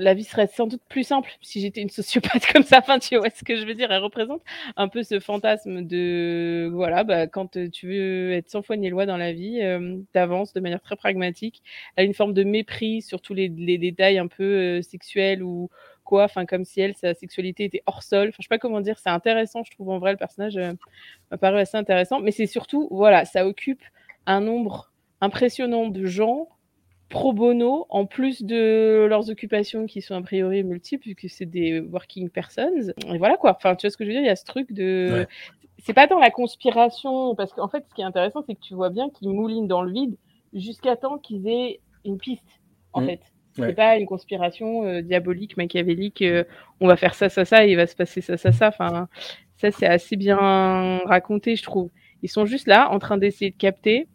la 0.00 0.14
vie 0.14 0.24
serait 0.24 0.46
sans 0.46 0.66
doute 0.66 0.82
plus 0.88 1.04
simple 1.04 1.30
si 1.40 1.60
j'étais 1.60 1.80
une 1.82 1.90
sociopathe 1.90 2.46
comme 2.52 2.62
ça. 2.62 2.78
Enfin, 2.78 2.98
tu 2.98 3.16
vois 3.16 3.30
ce 3.30 3.44
que 3.44 3.56
je 3.56 3.66
veux 3.66 3.74
dire. 3.74 3.90
Elle 3.92 4.02
représente 4.02 4.42
un 4.76 4.88
peu 4.88 5.02
ce 5.02 5.20
fantasme 5.20 5.82
de, 5.82 6.68
voilà, 6.72 7.04
bah, 7.04 7.26
quand 7.26 7.58
tu 7.72 7.88
veux 7.88 8.32
être 8.32 8.48
sans 8.50 8.62
foi 8.62 8.76
ni 8.76 8.88
loi 8.90 9.06
dans 9.06 9.16
la 9.16 9.32
vie, 9.32 9.60
euh, 9.62 9.98
t'avances 10.12 10.52
de 10.52 10.60
manière 10.60 10.80
très 10.80 10.96
pragmatique. 10.96 11.62
Elle 11.96 12.04
a 12.04 12.06
une 12.06 12.14
forme 12.14 12.32
de 12.34 12.44
mépris 12.44 13.02
sur 13.02 13.20
tous 13.20 13.34
les, 13.34 13.48
les 13.48 13.78
détails 13.78 14.18
un 14.18 14.28
peu 14.28 14.44
euh, 14.44 14.82
sexuels 14.82 15.42
ou 15.42 15.70
quoi. 16.04 16.24
Enfin, 16.24 16.46
comme 16.46 16.64
si 16.64 16.80
elle, 16.80 16.94
sa 16.96 17.14
sexualité 17.14 17.64
était 17.64 17.82
hors 17.86 18.02
sol. 18.02 18.28
Enfin, 18.28 18.36
je 18.40 18.44
sais 18.44 18.48
pas 18.48 18.58
comment 18.58 18.80
dire. 18.80 18.98
C'est 18.98 19.10
intéressant, 19.10 19.62
je 19.64 19.70
trouve 19.72 19.90
en 19.90 19.98
vrai 19.98 20.12
le 20.12 20.18
personnage 20.18 20.56
euh, 20.56 20.72
m'a 21.30 21.38
paru 21.38 21.58
assez 21.58 21.76
intéressant. 21.76 22.20
Mais 22.20 22.30
c'est 22.30 22.46
surtout, 22.46 22.88
voilà, 22.90 23.24
ça 23.24 23.46
occupe 23.46 23.82
un 24.26 24.40
nombre 24.40 24.92
impressionnant 25.20 25.88
de 25.88 26.06
gens 26.06 26.48
pro 27.08 27.32
bono, 27.32 27.86
en 27.88 28.04
plus 28.04 28.42
de 28.42 29.06
leurs 29.08 29.30
occupations 29.30 29.86
qui 29.86 30.02
sont 30.02 30.14
a 30.16 30.22
priori 30.22 30.64
multiples, 30.64 31.14
puisque 31.14 31.32
c'est 31.34 31.46
des 31.46 31.78
working 31.80 32.28
persons. 32.30 32.72
Et 33.12 33.18
voilà 33.18 33.36
quoi. 33.36 33.54
Enfin, 33.56 33.76
tu 33.76 33.86
vois 33.86 33.90
ce 33.92 33.96
que 33.96 34.04
je 34.04 34.08
veux 34.08 34.14
dire? 34.14 34.22
Il 34.22 34.26
y 34.26 34.30
a 34.30 34.36
ce 34.36 34.44
truc 34.44 34.72
de. 34.72 35.20
Ouais. 35.20 35.28
C'est 35.78 35.92
pas 35.94 36.06
dans 36.08 36.18
la 36.18 36.30
conspiration, 36.30 37.34
parce 37.36 37.52
qu'en 37.52 37.68
fait, 37.68 37.84
ce 37.88 37.94
qui 37.94 38.00
est 38.00 38.04
intéressant, 38.04 38.42
c'est 38.46 38.54
que 38.56 38.60
tu 38.60 38.74
vois 38.74 38.90
bien 38.90 39.08
qu'ils 39.10 39.28
moulinent 39.28 39.68
dans 39.68 39.82
le 39.82 39.92
vide 39.92 40.16
jusqu'à 40.52 40.96
temps 40.96 41.18
qu'ils 41.18 41.46
aient 41.48 41.80
une 42.04 42.18
piste, 42.18 42.60
en 42.92 43.02
Mm. 43.02 43.06
fait. 43.06 43.20
C'est 43.52 43.62
Ouais. 43.62 43.72
pas 43.74 43.96
une 43.96 44.06
conspiration 44.06 44.84
euh, 44.84 45.00
diabolique, 45.00 45.56
machiavélique. 45.56 46.22
euh, 46.22 46.44
on 46.80 46.88
va 46.88 46.96
faire 46.96 47.14
ça, 47.14 47.28
ça, 47.28 47.44
ça, 47.44 47.64
et 47.66 47.70
il 47.70 47.76
va 47.76 47.86
se 47.86 47.94
passer 47.96 48.20
ça, 48.20 48.36
ça, 48.36 48.52
ça. 48.52 48.68
Enfin, 48.68 49.06
ça, 49.56 49.70
c'est 49.70 49.86
assez 49.86 50.16
bien 50.16 50.36
raconté, 51.06 51.56
je 51.56 51.62
trouve. 51.62 51.90
Ils 52.22 52.28
sont 52.28 52.46
juste 52.46 52.66
là, 52.66 52.90
en 52.90 52.98
train 52.98 53.16
d'essayer 53.16 53.50
de 53.52 53.56
capter 53.56 54.08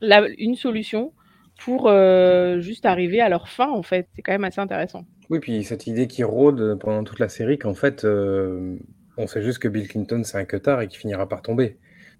une 0.00 0.54
solution 0.54 1.12
pour 1.58 1.88
euh, 1.88 2.60
juste 2.60 2.86
arriver 2.86 3.20
à 3.20 3.28
leur 3.28 3.48
fin, 3.48 3.70
en 3.70 3.82
fait. 3.82 4.08
C'est 4.14 4.22
quand 4.22 4.32
même 4.32 4.44
assez 4.44 4.60
intéressant. 4.60 5.04
Oui, 5.30 5.40
puis 5.40 5.64
cette 5.64 5.86
idée 5.86 6.06
qui 6.06 6.22
rôde 6.22 6.78
pendant 6.78 7.02
toute 7.04 7.18
la 7.18 7.28
série 7.28 7.58
qu'en 7.58 7.74
fait, 7.74 8.04
euh, 8.04 8.76
on 9.16 9.26
sait 9.26 9.42
juste 9.42 9.58
que 9.58 9.68
Bill 9.68 9.88
Clinton, 9.88 10.22
c'est 10.24 10.38
un 10.38 10.44
cutard 10.44 10.82
et 10.82 10.88
qu'il 10.88 10.98
finira 10.98 11.28
par 11.28 11.42
tomber. 11.42 11.78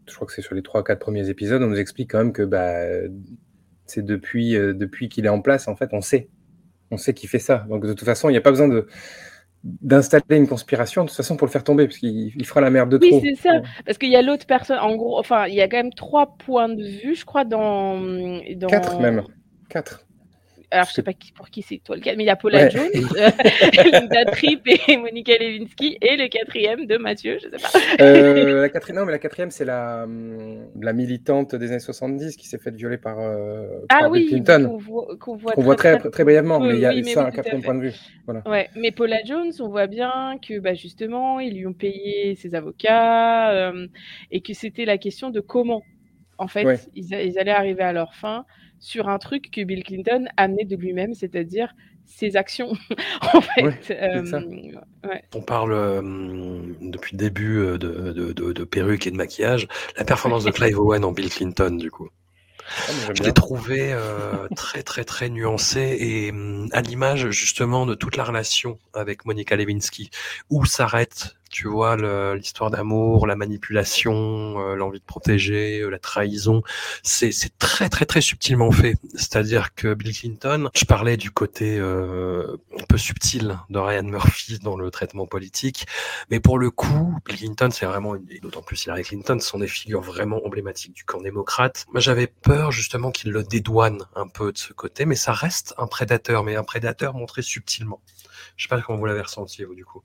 Je 0.09 0.15
crois 0.15 0.27
que 0.27 0.33
c'est 0.33 0.43
sur 0.43 0.55
les 0.55 0.63
3-4 0.63 0.99
premiers 0.99 1.29
épisodes, 1.29 1.63
on 1.63 1.69
nous 1.69 1.81
explique 1.81 2.11
quand 2.11 2.19
même 2.19 2.33
que 2.33 2.43
bah, 2.43 2.87
c'est 3.87 4.05
depuis, 4.05 4.57
euh, 4.57 4.73
depuis 4.73 5.09
qu'il 5.09 5.27
est 5.27 5.31
en 5.31 5.41
place, 5.41 5.69
en 5.69 5.77
fait, 5.77 5.91
on 5.93 6.01
sait. 6.01 6.29
On 6.91 6.97
sait 6.97 7.15
qu'il 7.15 7.29
fait 7.29 7.39
ça. 7.41 7.67
Donc 7.69 7.85
de 7.85 7.93
toute 7.93 8.05
façon, 8.05 8.29
il 8.29 8.33
n'y 8.33 8.39
a 8.39 8.43
pas 8.43 8.51
besoin 8.51 8.69
de 8.69 8.87
d'installer 9.83 10.37
une 10.37 10.49
conspiration 10.49 11.03
de 11.03 11.09
toute 11.09 11.17
façon 11.17 11.37
pour 11.37 11.47
le 11.47 11.53
faire 11.53 11.65
tomber, 11.65 11.87
parce 11.87 11.99
qu'il 11.99 12.33
il 12.37 12.47
fera 12.47 12.61
la 12.61 12.71
merde 12.71 12.91
de 12.91 12.99
Oui, 13.01 13.11
trop. 13.11 13.21
c'est 13.23 13.35
ça. 13.35 13.61
Parce 13.85 13.99
qu'il 13.99 14.11
y 14.11 14.17
a 14.17 14.23
l'autre 14.23 14.47
personne, 14.47 14.79
en 14.79 14.95
gros, 14.97 15.19
enfin, 15.19 15.47
il 15.47 15.55
y 15.55 15.61
a 15.61 15.69
quand 15.69 15.79
même 15.79 15.93
trois 15.93 16.37
points 16.39 16.69
de 16.69 16.83
vue, 16.85 17.15
je 17.17 17.25
crois, 17.25 17.45
dans. 17.45 17.99
dans... 18.57 18.67
Quatre 18.69 19.01
même. 19.01 19.23
Quatre. 19.69 20.06
Alors, 20.73 20.87
je 20.89 20.95
sais 20.95 21.03
pas 21.05 21.13
qui, 21.13 21.31
pour 21.33 21.49
qui 21.49 21.63
c'est 21.63 21.79
toi 21.79 21.95
le 21.95 22.03
cas, 22.03 22.15
mais 22.17 22.25
il 22.25 22.27
y 22.27 22.31
a 22.31 22.35
Paula 22.35 22.65
Ouais. 22.65 22.71
Jones, 22.71 22.91
euh, 23.17 23.31
Linda 23.93 24.25
Tripp 24.27 24.67
et 24.67 24.97
Monica 24.99 25.33
Lewinsky, 25.39 25.97
et 26.03 26.17
le 26.17 26.27
quatrième 26.29 26.87
de 26.87 26.97
Mathieu, 26.97 27.39
je 27.41 27.49
sais 27.49 27.57
pas. 27.57 28.05
Euh, 28.05 28.63
la 28.63 28.69
quatrième, 28.71 28.99
non, 29.01 29.07
mais 29.07 29.13
la 29.13 29.19
quatrième, 29.21 29.51
c'est 29.53 29.65
la, 29.65 30.03
hum, 30.05 30.67
la 30.81 30.93
militante 30.93 31.55
des 31.55 31.71
années 31.71 31.79
70 31.79 32.37
qui 32.37 32.49
s'est 32.49 32.59
faite 32.59 32.75
violer 32.75 32.99
par, 32.99 33.21
euh, 33.21 33.69
Ah 33.89 34.01
par 34.01 34.11
Bill 34.11 34.23
oui, 34.25 34.29
Clinton. 34.29 34.79
qu'on 35.21 35.37
voit, 35.37 35.77
très, 35.77 35.99
très, 35.99 36.11
très 36.11 36.25
brièvement, 36.25 36.59
mais 36.59 36.75
il 36.75 36.81
y 36.81 36.87
a 36.87 36.91
oui, 36.91 37.05
ça, 37.05 37.23
oui, 37.23 37.29
un 37.29 37.31
quatrième 37.31 37.63
point 37.63 37.75
de 37.77 37.83
vue. 37.83 37.95
Voilà. 38.25 38.43
Ouais, 38.47 38.69
mais 38.75 38.91
Paula 38.91 39.19
Jones, 39.25 39.53
on 39.61 39.69
voit 39.69 39.87
bien 39.87 40.37
que 40.47 40.59
bah, 40.59 40.75
justement, 40.75 41.39
ils 41.39 41.55
lui 41.57 41.67
ont 41.69 41.75
payé 41.75 42.35
ses 42.35 42.57
avocats 42.57 43.53
euh, 43.53 43.87
et 44.33 44.41
que 44.41 44.53
c'était 44.53 44.85
la 44.85 44.99
question 44.99 45.31
de 45.31 45.39
comment, 45.39 45.83
en 46.39 46.49
fait, 46.49 46.65
Ouais. 46.65 46.79
ils, 46.97 47.15
a- 47.15 47.23
ils 47.23 47.39
allaient 47.39 47.53
arriver 47.53 47.85
à 47.85 47.93
leur 47.93 48.15
fin 48.17 48.45
sur 48.79 49.09
un 49.09 49.19
truc 49.19 49.51
que 49.51 49.63
Bill 49.63 49.85
Clinton 49.85 50.27
amenait 50.37 50.65
de 50.65 50.77
lui-même, 50.77 51.15
c'est-à-dire 51.15 51.75
ses 52.05 52.37
actions. 52.37 52.73
en 53.35 53.41
fait, 53.41 53.63
Ouais, 53.63 53.81
Euh, 53.91 54.23
ouais. 55.05 55.23
On 55.35 55.43
parle 55.43 55.73
euh, 55.73 56.03
depuis 56.81 57.13
le 57.15 57.19
début 57.19 57.59
euh, 57.59 57.79
de, 57.79 58.13
de, 58.13 58.33
de, 58.33 58.53
de 58.53 58.65
perruques 58.65 59.07
et 59.07 59.11
de 59.11 59.17
maquillage. 59.17 59.67
La 59.97 60.05
performance 60.05 60.45
de 60.45 60.51
Clive 60.51 60.79
Owen 60.79 61.05
en 61.05 61.13
Bill 61.13 61.31
Clinton, 61.31 61.71
du 61.77 61.91
coup. 61.91 62.09
Ah, 62.89 62.93
Je 63.15 63.23
l'ai 63.23 63.33
trouvé 63.33 63.93
euh, 63.93 64.49
très 64.57 64.83
très 64.83 65.05
très 65.05 65.29
nuancé 65.29 65.97
et 66.01 66.31
hum, 66.33 66.69
à 66.73 66.83
l'image 66.83 67.31
justement 67.31 67.87
de 67.87 67.95
toute 67.95 68.17
la 68.17 68.25
relation 68.25 68.79
avec 68.93 69.25
Monica 69.25 69.57
Lewinsky, 69.57 70.11
où 70.51 70.65
s'arrête, 70.65 71.37
tu 71.57 71.69
vois, 71.69 71.97
l'histoire 72.35 72.71
d'amour, 72.71 73.27
la 73.27 73.35
manipulation, 73.35 74.61
euh, 74.61 74.75
l'envie 74.75 74.99
de 74.99 75.05
protéger, 75.05 75.81
euh, 75.81 75.89
la 75.89 75.99
trahison. 75.99 76.63
C'est 77.03 77.33
très 77.59 77.89
très 77.89 78.05
très 78.05 78.21
subtilement 78.21 78.71
fait. 78.71 78.97
C'est-à-dire 79.15 79.75
que 79.75 79.95
Bill 79.95 80.15
Clinton, 80.15 80.69
je 80.75 80.85
parlais 80.85 81.17
du 81.17 81.31
côté 81.31 81.79
euh, 81.79 82.59
un 82.79 82.85
peu 82.85 82.99
subtil 82.99 83.59
de 83.71 83.79
Ryan 83.79 84.03
Murphy 84.03 84.59
dans 84.59 84.77
le 84.77 84.91
traitement 84.91 85.27
politique, 85.27 85.87
mais 86.31 86.41
pour 86.41 86.59
le 86.59 86.71
coup, 86.71 87.17
Bill 87.25 87.39
Clinton, 87.39 87.71
c'est 87.73 87.87
vraiment, 87.87 88.17
et 88.17 88.41
d'autant 88.41 88.61
plus 88.61 88.85
Hillary 88.85 89.05
Clinton, 89.05 89.41
sont 89.41 89.59
des 89.59 89.67
figures 89.67 90.03
vraiment 90.03 90.45
emblématiques 90.45 90.93
du 90.93 91.05
camp 91.05 91.23
démocrate. 91.23 91.87
Moi, 91.91 92.01
j'avais 92.01 92.27
peur 92.27 92.71
justement 92.71 93.11
qu'il 93.11 93.31
le 93.31 93.43
dédouane 93.43 94.03
un 94.15 94.29
peu 94.29 94.53
de 94.53 94.59
ce 94.59 94.75
côté, 94.75 95.07
mais 95.07 95.17
ça 95.17 95.33
reste 95.33 95.73
un 95.79 95.87
prédateur, 95.87 96.45
mais 96.45 96.55
un 96.55 96.65
prédateur 96.65 97.15
montré 97.15 97.41
subtilement. 97.41 98.03
Je 98.59 98.65
sais 98.65 98.69
pas 98.69 98.83
comment 98.83 98.99
vous 98.99 99.07
l'avez 99.07 99.23
ressenti, 99.23 99.65
vous, 99.65 99.75
du 99.75 99.87
coup. 99.87 100.03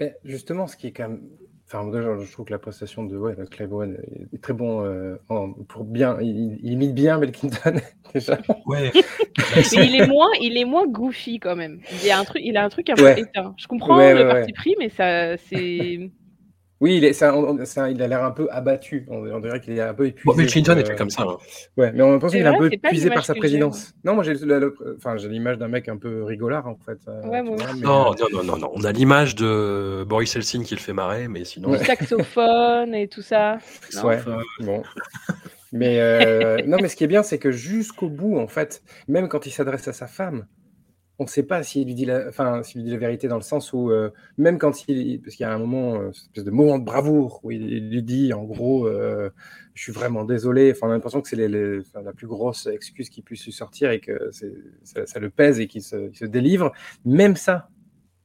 Mais 0.00 0.16
justement, 0.24 0.66
ce 0.66 0.76
qui 0.76 0.88
est 0.88 0.92
quand 0.92 1.08
même. 1.08 1.22
Enfin, 1.68 1.82
moi, 1.82 2.00
je 2.24 2.30
trouve 2.30 2.44
que 2.46 2.52
la 2.52 2.60
prestation 2.60 3.02
de, 3.04 3.16
ouais, 3.16 3.34
de 3.34 3.44
Clive 3.44 3.72
Owen 3.74 3.98
est 4.32 4.40
très 4.40 4.52
bon 4.52 4.84
euh, 4.84 5.16
en- 5.28 5.52
pour 5.52 5.82
bien. 5.82 6.16
Il, 6.20 6.60
il 6.62 6.72
imite 6.74 6.94
bien 6.94 7.18
Bill 7.18 7.32
Clinton, 7.32 7.80
déjà. 8.14 8.38
Ouais. 8.66 8.92
Mais 8.94 9.62
il 9.86 10.00
est 10.00 10.06
moins, 10.06 10.28
il 10.40 10.56
est 10.56 10.64
moins 10.64 10.86
goofy 10.86 11.40
quand 11.40 11.56
même. 11.56 11.80
Il 12.02 12.06
y 12.06 12.10
a 12.12 12.20
un 12.20 12.24
truc, 12.24 12.40
il 12.44 12.56
a 12.56 12.64
un 12.64 12.68
truc 12.68 12.88
un 12.90 12.94
peu 12.94 13.02
Ouais. 13.02 13.20
éteint. 13.20 13.52
Je 13.58 13.66
comprends 13.66 13.96
Ouais, 13.98 14.14
le 14.14 14.20
ouais, 14.20 14.28
parti 14.28 14.46
ouais. 14.46 14.52
pris, 14.52 14.74
mais 14.78 14.90
ça, 14.90 15.36
c'est. 15.38 16.08
Oui, 16.80 16.98
il, 16.98 17.04
est, 17.04 17.14
c'est 17.14 17.24
un- 17.24 17.34
on- 17.34 17.64
c'est 17.64 17.80
un- 17.80 17.88
il 17.88 18.02
a 18.02 18.06
l'air 18.06 18.22
un 18.22 18.32
peu 18.32 18.48
abattu. 18.50 19.06
On, 19.08 19.26
on 19.30 19.40
dirait 19.40 19.60
qu'il 19.60 19.72
est 19.78 19.80
un 19.80 19.94
peu 19.94 20.06
épuisé. 20.08 20.24
Bon, 20.26 20.34
Bill 20.34 20.46
Clinton 20.46 20.76
euh, 20.76 20.80
était 20.80 20.94
comme 20.94 21.08
ça. 21.08 21.22
hein. 21.22 21.36
Ouais, 21.78 21.90
mais 21.92 22.02
on 22.02 22.08
a 22.08 22.12
l'impression 22.12 22.32
C'est 22.38 22.44
qu'il 22.44 22.46
est 22.46 22.54
un 22.54 22.58
peu 22.58 22.70
épuisé 22.72 23.08
par 23.10 23.24
sa 23.24 23.34
présidence. 23.34 23.94
Non, 24.04 24.14
moi 24.14 24.24
j'ai 24.24 24.34
enfin, 24.96 25.14
l'image 25.16 25.56
d'un 25.56 25.68
mec 25.68 25.88
un 25.88 25.96
peu 25.96 26.22
rigolard 26.22 26.66
en 26.66 26.76
fait. 26.76 26.98
euh, 27.08 27.22
Ouais, 27.22 27.40
vois, 27.42 27.56
mais, 27.74 27.80
Non, 27.80 28.12
euh, 28.12 28.14
non, 28.20 28.38
non, 28.38 28.44
non, 28.44 28.56
non. 28.58 28.70
On 28.74 28.84
a 28.84 28.92
l'image 28.92 29.34
de 29.36 30.04
Boris 30.06 30.36
Helsin 30.36 30.62
qui 30.64 30.74
le 30.74 30.80
fait 30.80 30.92
marrer, 30.92 31.28
mais 31.28 31.44
sinon. 31.44 31.70
Ouais. 31.70 31.78
Le 31.78 31.84
saxophone 31.84 32.94
et 32.94 33.08
tout 33.08 33.22
ça. 33.22 33.58
Non 33.94 34.04
Ouais, 34.04 34.18
bon. 34.60 34.82
Mais 35.72 35.98
euh, 36.00 36.58
non, 36.66 36.78
mais 36.80 36.88
ce 36.88 36.96
qui 36.96 37.04
est 37.04 37.08
bien, 37.08 37.22
c'est 37.22 37.38
que 37.38 37.50
jusqu'au 37.50 38.08
bout, 38.08 38.38
en 38.38 38.46
fait, 38.48 38.82
même 39.08 39.28
quand 39.28 39.46
il 39.46 39.50
s'adresse 39.50 39.88
à 39.88 39.92
sa 39.92 40.06
femme, 40.06 40.46
on 41.18 41.24
ne 41.24 41.28
sait 41.28 41.42
pas 41.42 41.62
s'il 41.62 41.86
lui 41.86 41.94
dit 41.94 42.04
la, 42.04 42.28
enfin, 42.28 42.62
s'il 42.62 42.82
lui 42.82 42.84
dit 42.86 42.92
la 42.92 42.98
vérité 42.98 43.26
dans 43.26 43.36
le 43.36 43.42
sens 43.42 43.72
où, 43.72 43.90
euh, 43.90 44.10
même 44.36 44.58
quand 44.58 44.86
il, 44.88 45.20
parce 45.20 45.36
qu'il 45.36 45.44
y 45.44 45.48
a 45.48 45.52
un 45.52 45.58
moment, 45.58 45.94
euh, 45.94 46.10
espèce 46.10 46.44
de 46.44 46.50
moment 46.50 46.78
de 46.78 46.84
bravoure 46.84 47.40
où 47.42 47.50
il, 47.50 47.88
lui 47.88 48.02
dit, 48.02 48.34
en 48.34 48.44
gros, 48.44 48.86
euh, 48.86 49.30
je 49.74 49.82
suis 49.82 49.92
vraiment 49.92 50.24
désolé. 50.24 50.72
Enfin, 50.72 50.88
on 50.88 50.90
a 50.90 50.94
l'impression 50.94 51.22
que 51.22 51.28
c'est 51.28 51.36
la 51.36 52.12
plus 52.14 52.26
grosse 52.26 52.66
excuse 52.66 53.08
qui 53.08 53.22
puisse 53.22 53.44
lui 53.46 53.52
sortir 53.52 53.90
et 53.90 54.00
que 54.00 54.30
ça, 54.82 55.18
le 55.18 55.30
pèse 55.30 55.58
et 55.58 55.66
qu'il 55.66 55.82
se, 55.82 56.24
délivre. 56.24 56.72
Même 57.04 57.36
ça. 57.36 57.68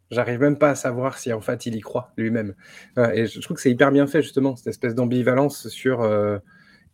J'arrive 0.10 0.42
même 0.42 0.58
pas 0.58 0.72
à 0.72 0.76
savoir 0.76 1.18
si 1.18 1.32
en 1.32 1.40
fait 1.40 1.66
il 1.66 1.76
y 1.76 1.80
croit 1.80 2.12
lui-même. 2.18 2.54
Et 3.14 3.28
je 3.28 3.36
je 3.36 3.40
trouve 3.40 3.56
que 3.56 3.62
c'est 3.64 3.72
hyper 3.72 3.94
bien 3.94 4.08
fait 4.08 4.22
justement, 4.22 4.58
cette 4.58 4.68
espèce 4.68 4.94
d'ambivalence 4.94 5.70
sur 5.70 6.02
euh, 6.02 6.38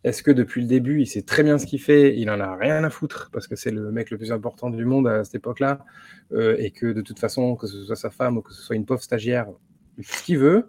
est-ce 0.04 0.22
que 0.22 0.30
depuis 0.30 0.62
le 0.62 0.68
début 0.68 1.00
il 1.00 1.06
sait 1.06 1.22
très 1.22 1.42
bien 1.42 1.58
ce 1.58 1.66
qu'il 1.66 1.80
fait, 1.80 2.16
il 2.16 2.30
en 2.30 2.40
a 2.40 2.56
rien 2.56 2.84
à 2.84 2.90
foutre 2.90 3.30
parce 3.32 3.46
que 3.48 3.56
c'est 3.56 3.70
le 3.70 3.90
mec 3.90 4.10
le 4.10 4.18
plus 4.18 4.32
important 4.32 4.70
du 4.70 4.84
monde 4.84 5.08
à 5.08 5.24
cette 5.24 5.36
époque-là, 5.36 5.84
euh, 6.32 6.56
et 6.58 6.70
que 6.70 6.86
de 6.92 7.02
toute 7.02 7.18
façon, 7.18 7.56
que 7.56 7.66
ce 7.66 7.84
soit 7.84 7.96
sa 7.96 8.10
femme 8.10 8.38
ou 8.38 8.42
que 8.42 8.52
ce 8.52 8.62
soit 8.62 8.76
une 8.76 8.86
pauvre 8.86 9.02
stagiaire, 9.02 9.48
ce 10.02 10.22
qu'il 10.22 10.38
veut, 10.38 10.68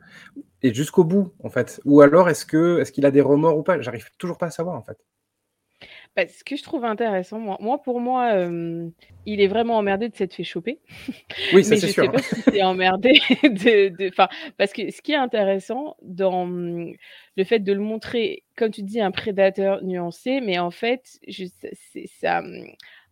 et 0.64 0.74
jusqu'au 0.74 1.04
bout 1.04 1.34
en 1.44 1.50
fait. 1.50 1.82
Ou 1.86 2.02
alors 2.02 2.30
est-ce 2.30 2.46
que 2.46 2.80
est-ce 2.80 2.92
qu'il 2.92 3.06
a 3.06 3.12
des 3.12 3.22
remords 3.22 3.58
ou 3.58 3.64
pas? 3.64 3.82
J'arrive 3.82 4.10
toujours 4.18 4.38
pas 4.38 4.48
à 4.48 4.52
savoir 4.52 4.76
en 4.76 4.84
fait. 4.84 4.98
Bah, 6.20 6.28
ce 6.28 6.44
que 6.44 6.58
je 6.58 6.64
trouve 6.64 6.84
intéressant, 6.84 7.40
moi, 7.40 7.58
moi 7.62 7.82
pour 7.82 8.02
moi, 8.02 8.34
euh, 8.34 8.90
il 9.26 9.40
est 9.40 9.48
vraiment 9.48 9.78
emmerdé 9.78 10.10
de 10.10 10.16
s'être 10.16 10.34
fait 10.34 10.44
choper. 10.44 10.80
Oui, 11.54 11.64
ça 11.64 11.78
c'est 11.78 11.88
je 11.88 11.94
sûr. 11.94 12.04
sais 12.04 12.10
pas 12.10 12.22
si 12.22 12.42
c'est 12.42 12.62
emmerdé 12.62 13.14
de, 13.44 13.90
de, 13.96 14.10
enfin, 14.10 14.28
parce 14.58 14.74
que 14.74 14.92
ce 14.92 15.02
qui 15.02 15.14
est 15.14 15.16
intéressant 15.16 15.96
dans 16.02 16.46
le 16.46 17.44
fait 17.46 17.60
de 17.60 17.72
le 17.72 17.80
montrer, 17.80 18.44
comme 18.58 18.72
tu 18.72 18.84
dis, 18.84 19.00
un 19.00 19.12
prédateur 19.12 19.82
nuancé, 19.82 20.42
mais 20.42 20.60
en 20.60 20.72
fait, 20.72 21.20
je, 21.26 21.46
ça 22.20 22.40
hum, 22.40 22.66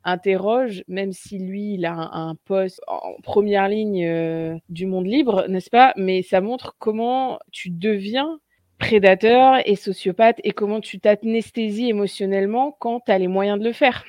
interroge, 0.03 0.83
même 0.89 1.13
si 1.13 1.39
lui, 1.39 1.75
il 1.75 1.85
a 1.85 1.93
un, 1.93 2.29
un 2.31 2.35
poste 2.35 2.81
en 2.87 3.15
première 3.23 3.69
ligne 3.69 4.05
euh, 4.05 4.57
du 4.67 4.85
monde 4.85 5.07
libre, 5.07 5.45
n'est-ce 5.47 5.69
pas? 5.69 5.93
Mais 5.95 6.23
ça 6.23 6.41
montre 6.41 6.75
comment 6.77 7.39
tu 7.53 7.69
deviens 7.69 8.39
prédateur 8.79 9.61
et 9.65 9.75
sociopathe 9.75 10.39
et 10.43 10.51
comment 10.51 10.81
tu 10.81 10.99
t'anesthésies 10.99 11.89
émotionnellement 11.89 12.75
quand 12.79 13.01
tu 13.01 13.11
as 13.11 13.17
les 13.19 13.27
moyens 13.27 13.59
de 13.59 13.63
le 13.65 13.73
faire. 13.73 14.05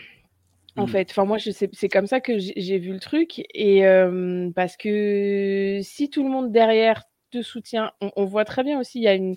En 0.77 0.87
Mm. 0.87 0.87
fait, 0.87 1.11
enfin 1.11 1.25
moi 1.25 1.39
je 1.39 1.51
sais, 1.51 1.69
c'est 1.73 1.89
comme 1.89 2.07
ça 2.07 2.21
que 2.21 2.39
j'ai 2.39 2.55
j'ai 2.57 2.79
vu 2.79 2.93
le 2.93 3.01
truc 3.01 3.43
et 3.55 3.87
euh, 3.87 4.51
parce 4.55 4.77
que 4.77 5.81
si 5.83 6.09
tout 6.11 6.23
le 6.23 6.31
monde 6.31 6.53
derrière 6.53 7.05
te 7.33 7.43
soutient, 7.43 7.93
on, 8.01 8.12
on 8.16 8.25
voit 8.27 8.45
très 8.45 8.62
bien 8.64 8.79
aussi 8.81 8.99
il 9.01 9.03
y 9.05 9.09
a 9.09 9.14
une 9.14 9.37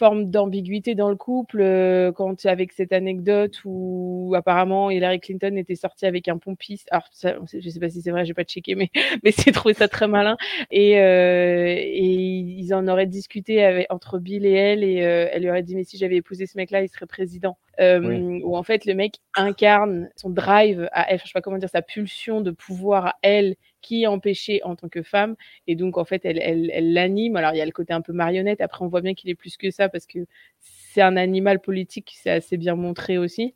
forme 0.00 0.30
d'ambiguïté 0.30 0.94
dans 0.94 1.10
le 1.10 1.14
couple 1.14 1.60
euh, 1.60 2.10
quand 2.10 2.46
avec 2.46 2.72
cette 2.72 2.90
anecdote 2.90 3.60
où 3.66 4.32
apparemment 4.34 4.88
Hillary 4.88 5.20
Clinton 5.20 5.54
était 5.58 5.74
sortie 5.74 6.06
avec 6.06 6.26
un 6.26 6.38
pompiste. 6.38 6.88
Alors 6.90 7.04
ça, 7.12 7.34
je 7.52 7.68
sais 7.68 7.78
pas 7.78 7.90
si 7.90 8.00
c'est 8.00 8.10
vrai, 8.10 8.24
j'ai 8.24 8.32
pas 8.32 8.44
checké, 8.44 8.74
mais 8.76 8.88
mais 9.22 9.30
c'est 9.30 9.52
trouvé 9.52 9.74
ça 9.74 9.88
très 9.88 10.08
malin. 10.08 10.38
Et, 10.70 10.98
euh, 11.00 11.74
et 11.76 12.14
ils 12.14 12.72
en 12.72 12.88
auraient 12.88 13.06
discuté 13.06 13.62
avec, 13.62 13.88
entre 13.90 14.18
Bill 14.18 14.46
et 14.46 14.52
elle 14.52 14.84
et 14.84 15.04
euh, 15.04 15.28
elle 15.32 15.42
lui 15.42 15.50
aurait 15.50 15.62
dit 15.62 15.76
mais 15.76 15.84
si 15.84 15.98
j'avais 15.98 16.16
épousé 16.16 16.46
ce 16.46 16.56
mec-là, 16.56 16.82
il 16.82 16.88
serait 16.88 17.04
président. 17.04 17.58
Euh, 17.78 18.00
Oui. 18.00 18.42
Où 18.42 18.56
en 18.56 18.62
fait 18.62 18.86
le 18.86 18.94
mec 18.94 19.16
incarne 19.36 20.08
son 20.16 20.30
drive 20.30 20.88
à 20.92 21.12
elle, 21.12 21.18
je 21.18 21.26
sais 21.26 21.32
pas 21.34 21.42
comment 21.42 21.58
dire, 21.58 21.68
sa 21.68 21.82
pulsion 21.82 22.40
de 22.40 22.52
pouvoir 22.52 23.06
à 23.06 23.14
elle 23.20 23.54
qui 23.80 24.02
est 24.02 24.06
empêchée 24.06 24.62
en 24.64 24.76
tant 24.76 24.88
que 24.88 25.02
femme 25.02 25.36
et 25.66 25.74
donc 25.74 25.98
en 25.98 26.04
fait 26.04 26.22
elle 26.24 26.92
l'anime. 26.92 27.36
Alors 27.36 27.52
il 27.52 27.58
y 27.58 27.60
a 27.60 27.66
le 27.66 27.72
côté 27.72 27.92
un 27.92 28.00
peu 28.00 28.12
marionnette. 28.12 28.60
Après 28.60 28.84
on 28.84 28.88
voit 28.88 29.00
bien 29.00 29.14
qu'il 29.14 29.30
est 29.30 29.34
plus 29.34 29.56
que 29.56 29.70
ça 29.70 29.88
parce 29.88 30.06
que 30.06 30.20
c'est 30.58 31.02
un 31.02 31.16
animal 31.16 31.60
politique, 31.60 32.12
c'est 32.16 32.30
assez 32.30 32.56
bien 32.56 32.74
montré 32.74 33.18
aussi. 33.18 33.54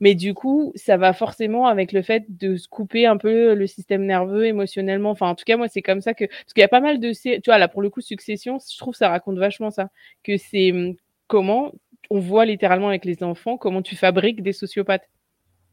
Mais 0.00 0.14
du 0.14 0.34
coup, 0.34 0.72
ça 0.74 0.96
va 0.98 1.12
forcément 1.12 1.66
avec 1.66 1.92
le 1.92 2.02
fait 2.02 2.24
de 2.28 2.56
se 2.56 2.68
couper 2.68 3.06
un 3.06 3.16
peu 3.16 3.54
le 3.54 3.66
système 3.66 4.04
nerveux 4.04 4.46
émotionnellement. 4.46 5.10
Enfin, 5.10 5.28
en 5.28 5.34
tout 5.34 5.44
cas, 5.46 5.56
moi, 5.56 5.68
c'est 5.68 5.82
comme 5.82 6.02
ça 6.02 6.12
que. 6.12 6.26
Parce 6.26 6.52
qu'il 6.52 6.60
y 6.60 6.64
a 6.64 6.68
pas 6.68 6.80
mal 6.80 7.00
de. 7.00 7.12
Tu 7.12 7.40
vois, 7.46 7.58
là, 7.58 7.68
pour 7.68 7.80
le 7.82 7.88
coup, 7.88 8.02
Succession, 8.02 8.58
je 8.58 8.78
trouve 8.78 8.94
ça 8.94 9.08
raconte 9.08 9.38
vachement 9.38 9.70
ça. 9.70 9.88
Que 10.22 10.36
c'est 10.36 10.72
hum, 10.72 10.96
comment 11.28 11.72
on 12.10 12.20
voit 12.20 12.44
littéralement 12.46 12.88
avec 12.88 13.04
les 13.04 13.22
enfants 13.22 13.56
comment 13.56 13.82
tu 13.82 13.96
fabriques 13.96 14.42
des 14.42 14.52
sociopathes. 14.52 15.08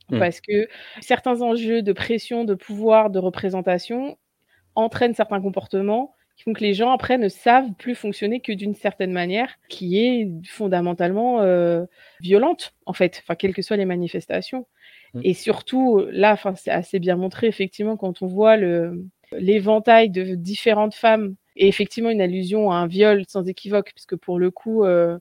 Mm. 0.09 0.19
Parce 0.19 0.41
que 0.41 0.67
certains 1.01 1.41
enjeux 1.41 1.81
de 1.81 1.93
pression, 1.93 2.43
de 2.43 2.55
pouvoir, 2.55 3.09
de 3.09 3.19
représentation 3.19 4.17
entraînent 4.75 5.13
certains 5.13 5.41
comportements 5.41 6.15
qui 6.35 6.43
font 6.43 6.53
que 6.53 6.61
les 6.61 6.73
gens 6.73 6.91
après 6.91 7.17
ne 7.17 7.29
savent 7.29 7.71
plus 7.77 7.95
fonctionner 7.95 8.39
que 8.39 8.51
d'une 8.51 8.73
certaine 8.73 9.11
manière 9.11 9.49
qui 9.69 9.99
est 9.99 10.29
fondamentalement 10.47 11.41
euh, 11.41 11.85
violente 12.21 12.73
en 12.85 12.93
fait, 12.93 13.21
enfin 13.23 13.35
quelles 13.35 13.53
que 13.53 13.61
soient 13.61 13.77
les 13.77 13.85
manifestations. 13.85 14.65
Mm. 15.13 15.21
Et 15.23 15.33
surtout 15.33 16.03
là, 16.11 16.33
enfin 16.33 16.55
c'est 16.55 16.71
assez 16.71 16.99
bien 16.99 17.15
montré 17.15 17.47
effectivement 17.47 17.97
quand 17.97 18.21
on 18.21 18.27
voit 18.27 18.57
le 18.57 19.05
l'éventail 19.31 20.09
de 20.09 20.35
différentes 20.35 20.93
femmes 20.93 21.35
et 21.55 21.67
effectivement 21.67 22.09
une 22.09 22.21
allusion 22.21 22.71
à 22.71 22.75
un 22.75 22.87
viol 22.87 23.23
sans 23.27 23.47
équivoque 23.47 23.91
puisque 23.95 24.15
pour 24.15 24.37
le 24.37 24.51
coup 24.51 24.83
euh, 24.83 25.17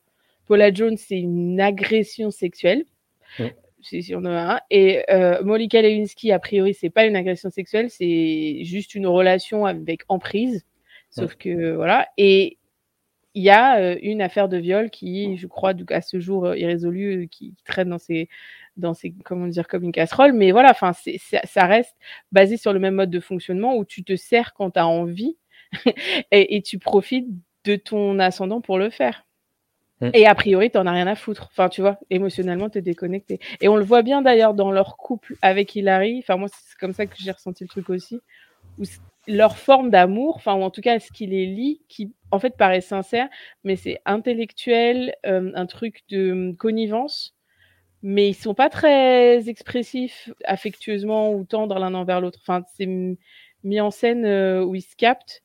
Paula 0.46 0.72
Jones 0.72 0.96
c'est 0.96 1.18
une 1.18 1.60
agression 1.60 2.30
sexuelle. 2.30 2.84
Mm. 3.38 3.44
Si, 3.82 4.02
si 4.02 4.14
on 4.14 4.20
en 4.20 4.26
a 4.26 4.54
un. 4.54 4.60
Et 4.70 5.04
euh, 5.10 5.42
Monica 5.42 5.82
Lewinsky, 5.82 6.32
a 6.32 6.38
priori, 6.38 6.74
c'est 6.74 6.90
pas 6.90 7.04
une 7.04 7.16
agression 7.16 7.50
sexuelle, 7.50 7.90
c'est 7.90 8.64
juste 8.64 8.94
une 8.94 9.06
relation 9.06 9.66
avec 9.66 10.02
emprise. 10.08 10.64
Sauf 11.10 11.34
que 11.36 11.74
voilà. 11.74 12.08
Et 12.16 12.58
il 13.34 13.42
y 13.42 13.50
a 13.50 13.78
euh, 13.78 13.96
une 14.02 14.20
affaire 14.22 14.48
de 14.48 14.56
viol 14.58 14.90
qui, 14.90 15.36
je 15.36 15.46
crois, 15.46 15.72
à 15.90 16.00
ce 16.02 16.20
jour 16.20 16.46
euh, 16.46 16.56
irrésolue, 16.56 17.24
euh, 17.24 17.26
qui, 17.26 17.54
qui 17.54 17.64
traîne 17.64 17.88
dans 17.88 17.98
ses, 17.98 18.28
dans 18.76 18.94
ses, 18.94 19.14
comment 19.24 19.46
dire, 19.46 19.68
comme 19.68 19.84
une 19.84 19.92
casserole. 19.92 20.32
Mais 20.32 20.52
voilà, 20.52 20.70
enfin, 20.70 20.92
ça 20.92 21.66
reste 21.66 21.96
basé 22.30 22.56
sur 22.56 22.72
le 22.72 22.78
même 22.78 22.94
mode 22.94 23.10
de 23.10 23.20
fonctionnement 23.20 23.76
où 23.76 23.84
tu 23.84 24.04
te 24.04 24.16
sers 24.16 24.52
quand 24.54 24.72
tu 24.72 24.80
as 24.80 24.86
envie 24.86 25.36
et, 26.30 26.56
et 26.56 26.62
tu 26.62 26.78
profites 26.78 27.28
de 27.64 27.76
ton 27.76 28.18
ascendant 28.18 28.60
pour 28.60 28.78
le 28.78 28.90
faire. 28.90 29.24
Mm. 30.02 30.10
Et 30.14 30.26
a 30.26 30.34
priori, 30.34 30.70
t'en 30.70 30.86
as 30.86 30.92
rien 30.92 31.06
à 31.06 31.14
foutre. 31.14 31.48
Enfin, 31.52 31.68
tu 31.68 31.80
vois, 31.80 31.98
émotionnellement, 32.10 32.68
t'es 32.68 32.82
déconnecté. 32.82 33.38
Et 33.60 33.68
on 33.68 33.76
le 33.76 33.84
voit 33.84 34.02
bien 34.02 34.20
d'ailleurs 34.20 34.52
dans 34.52 34.72
leur 34.72 34.96
couple 34.96 35.36
avec 35.42 35.74
Hilary. 35.76 36.18
Enfin, 36.18 36.36
moi, 36.36 36.48
c'est 36.48 36.76
comme 36.78 36.92
ça 36.92 37.06
que 37.06 37.14
j'ai 37.16 37.30
ressenti 37.30 37.64
le 37.64 37.68
truc 37.68 37.88
aussi. 37.88 38.20
Où 38.78 38.84
leur 39.28 39.56
forme 39.56 39.90
d'amour, 39.90 40.36
enfin, 40.36 40.54
ou 40.54 40.62
en 40.62 40.70
tout 40.70 40.80
cas, 40.80 40.98
ce 40.98 41.12
qui 41.12 41.26
les 41.26 41.46
lie, 41.46 41.82
qui 41.88 42.12
en 42.32 42.40
fait 42.40 42.56
paraît 42.56 42.80
sincère, 42.80 43.28
mais 43.62 43.76
c'est 43.76 44.00
intellectuel, 44.04 45.14
euh, 45.26 45.52
un 45.54 45.66
truc 45.66 46.02
de 46.08 46.32
hum, 46.32 46.56
connivence. 46.56 47.34
Mais 48.02 48.30
ils 48.30 48.34
sont 48.34 48.54
pas 48.54 48.68
très 48.68 49.48
expressifs 49.48 50.30
affectueusement 50.44 51.32
ou 51.32 51.44
tendres 51.44 51.78
l'un 51.78 51.94
envers 51.94 52.20
l'autre. 52.20 52.40
Enfin, 52.42 52.64
c'est 52.76 52.88
mis 53.62 53.80
en 53.80 53.92
scène 53.92 54.24
euh, 54.26 54.64
où 54.64 54.74
ils 54.74 54.82
se 54.82 54.96
captent, 54.96 55.42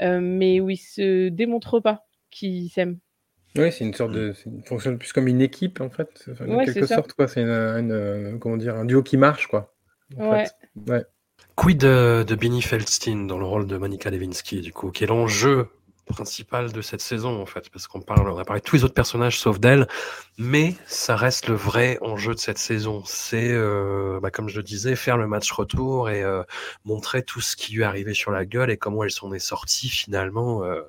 euh, 0.00 0.20
mais 0.20 0.60
où 0.60 0.70
ils 0.70 0.78
se 0.78 1.28
démontrent 1.28 1.80
pas 1.80 2.06
qu'ils 2.30 2.70
s'aiment. 2.70 2.98
Oui, 3.56 3.72
c'est 3.72 3.84
une 3.84 3.94
sorte 3.94 4.12
de. 4.12 4.32
c'est- 4.34 4.50
Il 4.50 4.62
fonctionne 4.66 4.98
plus 4.98 5.12
comme 5.12 5.26
une 5.28 5.40
équipe, 5.40 5.80
en 5.80 5.90
fait. 5.90 6.24
Enfin, 6.30 6.46
en 6.48 6.56
Ouais, 6.58 6.64
quelque 6.66 6.86
ça. 6.86 6.96
sorte, 6.96 7.12
quoi. 7.14 7.26
C'est 7.28 7.40
une, 7.40 7.48
une, 7.48 7.92
euh, 7.92 8.38
comment 8.38 8.56
dire, 8.56 8.74
un 8.76 8.84
duo 8.84 9.02
qui 9.02 9.16
marche, 9.16 9.46
quoi. 9.46 9.74
Ouais. 10.16 10.44
Quid 11.56 11.78
de, 11.78 12.24
de 12.26 12.34
Benny 12.34 12.62
Feldstein 12.62 13.26
dans 13.26 13.38
le 13.38 13.44
rôle 13.44 13.66
de 13.66 13.76
Monica 13.76 14.10
Lewinsky, 14.10 14.60
du 14.60 14.72
coup, 14.72 14.90
qui 14.90 15.04
est 15.04 15.06
l'enjeu 15.08 15.68
principal 16.06 16.72
de 16.72 16.80
cette 16.80 17.02
saison, 17.02 17.42
en 17.42 17.44
fait, 17.46 17.68
parce 17.70 17.86
qu'on 17.86 18.00
parle, 18.00 18.30
on 18.30 18.38
a 18.38 18.44
parlé 18.44 18.60
de 18.60 18.64
tous 18.64 18.76
les 18.76 18.84
autres 18.84 18.94
personnages 18.94 19.38
sauf 19.38 19.60
d'elle, 19.60 19.86
mais 20.38 20.74
ça 20.86 21.16
reste 21.16 21.48
le 21.48 21.54
vrai 21.54 21.98
enjeu 22.00 22.32
de 22.34 22.38
cette 22.38 22.56
saison. 22.58 23.02
C'est, 23.04 23.50
euh, 23.52 24.18
bah, 24.22 24.30
comme 24.30 24.48
je 24.48 24.56
le 24.56 24.62
disais, 24.62 24.96
faire 24.96 25.18
le 25.18 25.26
match 25.26 25.50
retour 25.52 26.08
et 26.08 26.22
euh, 26.22 26.42
montrer 26.84 27.22
tout 27.22 27.40
ce 27.42 27.56
qui 27.56 27.74
lui 27.74 27.82
est 27.82 27.84
arrivé 27.84 28.14
sur 28.14 28.30
la 28.30 28.46
gueule 28.46 28.70
et 28.70 28.78
comment 28.78 29.04
elle 29.04 29.10
s'en 29.10 29.32
est 29.34 29.38
sortie 29.38 29.88
finalement, 29.90 30.64
euh, 30.64 30.80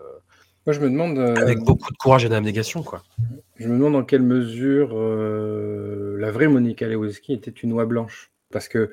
Moi, 0.66 0.74
je 0.74 0.80
me 0.80 0.90
demande. 0.90 1.18
euh, 1.18 1.36
avec 1.36 1.60
beaucoup 1.60 1.92
de 1.92 1.98
courage 1.98 2.26
et 2.26 2.30
d'abnégation, 2.30 2.84
quoi. 2.84 3.02
Je 3.58 3.68
me 3.68 3.78
demande 3.78 3.94
dans 3.94 4.04
quelle 4.04 4.22
mesure 4.22 4.92
euh, 4.94 6.18
la 6.20 6.32
vraie 6.32 6.48
Monica 6.48 6.88
Lewinsky 6.88 7.34
était 7.34 7.52
une 7.52 7.74
oie 7.74 7.86
blanche. 7.86 8.32
Parce 8.52 8.68
que 8.68 8.92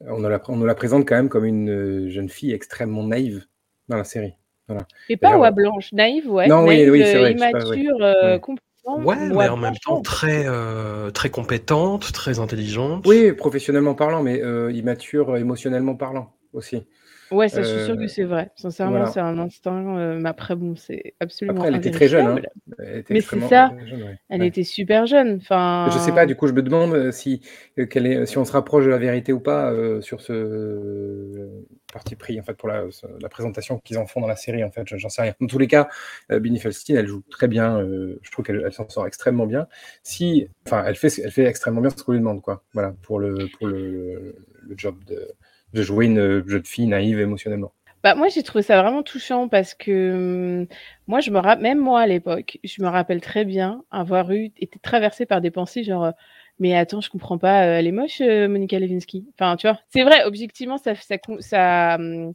on 0.00 0.18
nous 0.18 0.28
la, 0.28 0.40
on 0.48 0.56
nous 0.56 0.66
la 0.66 0.74
présente 0.74 1.06
quand 1.06 1.16
même 1.16 1.28
comme 1.28 1.44
une 1.44 1.70
euh, 1.70 2.10
jeune 2.10 2.28
fille 2.28 2.52
extrêmement 2.52 3.04
naïve 3.04 3.44
dans 3.88 3.96
la 3.96 4.04
série. 4.04 4.34
Voilà. 4.68 4.86
Et 5.08 5.16
pas 5.16 5.36
oie 5.36 5.50
blanche, 5.50 5.92
naïve, 5.92 6.30
ouais. 6.30 6.46
Non, 6.46 6.60
oui, 6.62 6.76
naïve, 6.76 6.92
oui, 6.92 7.02
c'est 7.04 7.18
vrai, 7.18 7.34
pas, 7.34 7.50
immature, 7.50 7.96
euh, 8.00 8.34
Ouais. 8.34 8.40
complètement. 8.40 8.70
Ouais, 8.86 9.16
mais 9.28 9.48
en 9.48 9.56
même 9.56 9.74
temps 9.84 10.00
très, 10.00 10.44
euh, 10.46 11.10
très 11.10 11.28
compétente, 11.28 12.12
très 12.12 12.38
intelligente. 12.38 13.04
Oui, 13.06 13.32
professionnellement 13.32 13.94
parlant, 13.94 14.22
mais 14.22 14.42
euh, 14.42 14.72
immature 14.72 15.36
émotionnellement 15.36 15.96
parlant 15.96 16.32
aussi. 16.52 16.86
Ouais, 17.30 17.48
ça, 17.48 17.62
je 17.62 17.68
suis 17.68 17.92
Euh, 17.92 17.96
que 17.96 18.06
c'est 18.08 18.24
vrai. 18.24 18.50
Sincèrement, 18.56 18.92
voilà. 18.92 19.06
c'est 19.06 19.20
un 19.20 19.38
instinct. 19.38 19.96
euh, 19.98 20.18
mais 20.20 20.28
après, 20.28 20.56
bon, 20.56 20.74
c'est 20.74 21.14
absolument 21.20 21.58
Après, 21.58 21.68
elle 21.68 21.76
était 21.76 21.90
très 21.92 22.08
jeune. 22.08 22.26
Hein. 22.26 22.40
Elle 22.78 22.98
était 22.98 23.14
Mais 23.14 23.20
c'est 23.20 23.40
ça. 23.40 23.70
jeune, 23.86 24.02
ouais. 24.02 24.18
Elle 24.28 24.40
Ouais. 24.40 24.48
était 24.48 24.64
super 24.64 25.06
jeune. 25.06 25.36
Enfin, 25.40 25.88
Je 25.92 25.98
sais 25.98 26.12
pas, 26.12 26.26
du 26.26 26.34
coup, 26.34 26.48
je 26.48 26.52
me 26.52 26.62
demande 26.62 26.92
euh, 26.94 27.12
si, 27.12 27.40
euh, 27.78 27.86
quelle 27.86 28.06
est, 28.06 28.26
si 28.26 28.36
on 28.38 28.44
se 28.44 28.52
rapproche 28.52 28.84
de 28.84 28.90
la 28.90 28.98
vérité 28.98 29.32
ou 29.32 29.38
pas 29.40 29.70
euh, 29.70 30.00
sur 30.00 30.20
ce 30.20 30.32
euh, 30.32 31.64
parti 31.92 32.16
pris, 32.16 32.38
en 32.40 32.42
fait, 32.42 32.54
pour 32.54 32.68
la, 32.68 32.84
présentation 33.30 33.78
qu'ils 33.78 33.98
en 33.98 34.06
font 34.06 34.20
dans 34.20 34.26
la 34.28 34.36
série, 34.36 34.64
en 34.64 34.70
fait, 34.70 34.82
je- 34.88 34.96
j'en 34.96 35.08
sais 35.08 35.22
rien. 35.22 35.34
Dans 35.40 35.46
tous 35.46 35.58
les 35.58 35.66
cas, 35.68 35.88
euh, 36.32 36.40
Binnie 36.40 36.58
Feldstein, 36.58 36.96
elle 36.96 37.06
joue 37.06 37.22
très 37.30 37.48
bien, 37.48 37.78
euh, 37.80 38.18
je 38.22 38.30
trouve 38.30 38.44
qu'elle 38.44 38.62
elle 38.64 38.72
s'en 38.72 38.88
sort 38.88 39.06
extrêmement 39.06 39.46
bien. 39.46 39.66
Si, 40.02 40.48
enfin, 40.66 40.84
elle 40.86 40.96
fait, 40.96 41.12
elle 41.22 41.30
fait 41.30 41.44
extrêmement 41.44 41.80
bien 41.80 41.90
ce 41.90 42.02
qu'on 42.02 42.12
lui 42.12 42.18
demande, 42.18 42.42
quoi, 42.42 42.62
voilà, 42.74 42.92
pour 43.02 43.18
le, 43.20 43.48
pour 43.58 43.66
le, 43.68 44.34
le 44.62 44.74
job 44.76 44.96
de, 45.06 45.28
de 45.72 45.82
jouer 45.82 46.06
une 46.06 46.46
jeune 46.46 46.64
fille 46.64 46.86
naïve 46.86 47.20
émotionnellement. 47.20 47.72
Bah, 48.02 48.14
moi, 48.14 48.28
j'ai 48.28 48.42
trouvé 48.42 48.62
ça 48.62 48.80
vraiment 48.80 49.02
touchant 49.02 49.48
parce 49.48 49.74
que 49.74 50.60
hum, 50.62 50.66
moi, 51.06 51.20
je 51.20 51.30
me 51.30 51.56
même 51.60 51.78
moi 51.78 52.00
à 52.00 52.06
l'époque, 52.06 52.58
je 52.64 52.82
me 52.82 52.88
rappelle 52.88 53.20
très 53.20 53.44
bien 53.44 53.84
avoir 53.90 54.30
eu 54.32 54.52
été 54.58 54.78
traversée 54.78 55.26
par 55.26 55.40
des 55.42 55.50
pensées 55.50 55.84
genre, 55.84 56.04
euh, 56.04 56.12
mais 56.58 56.74
attends, 56.74 57.00
je 57.02 57.10
comprends 57.10 57.36
pas, 57.38 57.66
euh, 57.66 57.78
elle 57.78 57.86
est 57.86 57.92
moche, 57.92 58.20
euh, 58.22 58.48
Monica 58.48 58.78
Lewinsky. 58.78 59.26
Enfin, 59.34 59.56
tu 59.56 59.66
vois, 59.66 59.78
c'est 59.90 60.02
vrai, 60.02 60.24
objectivement, 60.24 60.78
ça, 60.78 60.94
ça, 60.94 61.96
hum, 61.98 62.32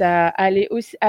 allait 0.00 0.68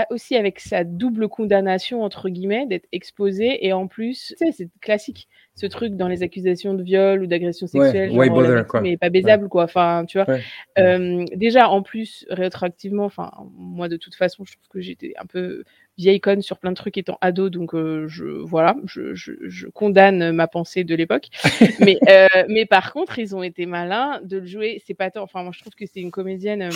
aussi, 0.10 0.36
avec 0.36 0.60
sa 0.62 0.84
double 0.86 1.28
condamnation 1.28 2.02
entre 2.04 2.30
guillemets 2.30 2.68
d'être 2.68 2.88
exposée 2.94 3.66
et 3.66 3.74
en 3.74 3.88
plus, 3.88 4.34
c'est 4.38 4.70
classique, 4.82 5.28
ce 5.60 5.66
truc 5.66 5.96
dans 5.96 6.08
les 6.08 6.24
accusations 6.24 6.74
de 6.74 6.82
viol 6.82 7.22
ou 7.22 7.28
d'agression 7.28 7.68
sexuelle, 7.68 8.14
genre, 8.14 8.30
bother, 8.30 8.66
quoi. 8.66 8.82
est 8.86 8.96
pas 8.96 9.10
baisable, 9.10 9.50
quoi. 9.50 9.66
Enfin, 9.66 10.06
tu 10.08 10.18
vois. 10.18 10.30
Ouais. 10.30 10.42
Euh, 10.78 11.26
déjà, 11.36 11.68
en 11.68 11.82
plus, 11.82 12.26
rétroactivement, 12.30 13.04
enfin, 13.04 13.32
moi, 13.58 13.90
de 13.90 13.98
toute 13.98 14.16
façon, 14.16 14.46
je 14.46 14.54
trouve 14.54 14.68
que 14.70 14.80
j'étais 14.80 15.14
un 15.20 15.26
peu 15.26 15.66
vieille 15.98 16.22
conne 16.22 16.42
sur 16.42 16.60
plein 16.60 16.72
de 16.72 16.78
trucs 16.78 16.98
étant 16.98 17.18
ado, 17.20 17.50
donc 17.50 17.76
euh, 17.76 18.08
je, 18.08 18.24
voilà, 18.24 18.78
je, 18.86 19.14
je, 19.16 19.34
je 19.42 19.68
condamne 19.68 20.32
ma 20.32 20.48
pensée 20.48 20.86
de 20.86 20.96
l'époque. 20.96 21.28
mais, 21.82 22.00
euh, 22.08 22.28
mais 22.48 22.66
par 22.66 22.94
contre, 22.94 23.20
ils 23.20 23.36
ont 23.36 23.44
été 23.44 23.66
malins 23.66 24.22
de 24.24 24.38
le 24.38 24.46
jouer. 24.46 24.82
C'est 24.88 24.94
pas 24.94 25.12
tant, 25.12 25.24
enfin, 25.24 25.44
moi, 25.44 25.52
je 25.54 25.60
trouve 25.60 25.74
que 25.74 25.86
c'est 25.86 26.00
une 26.00 26.12
comédienne. 26.12 26.70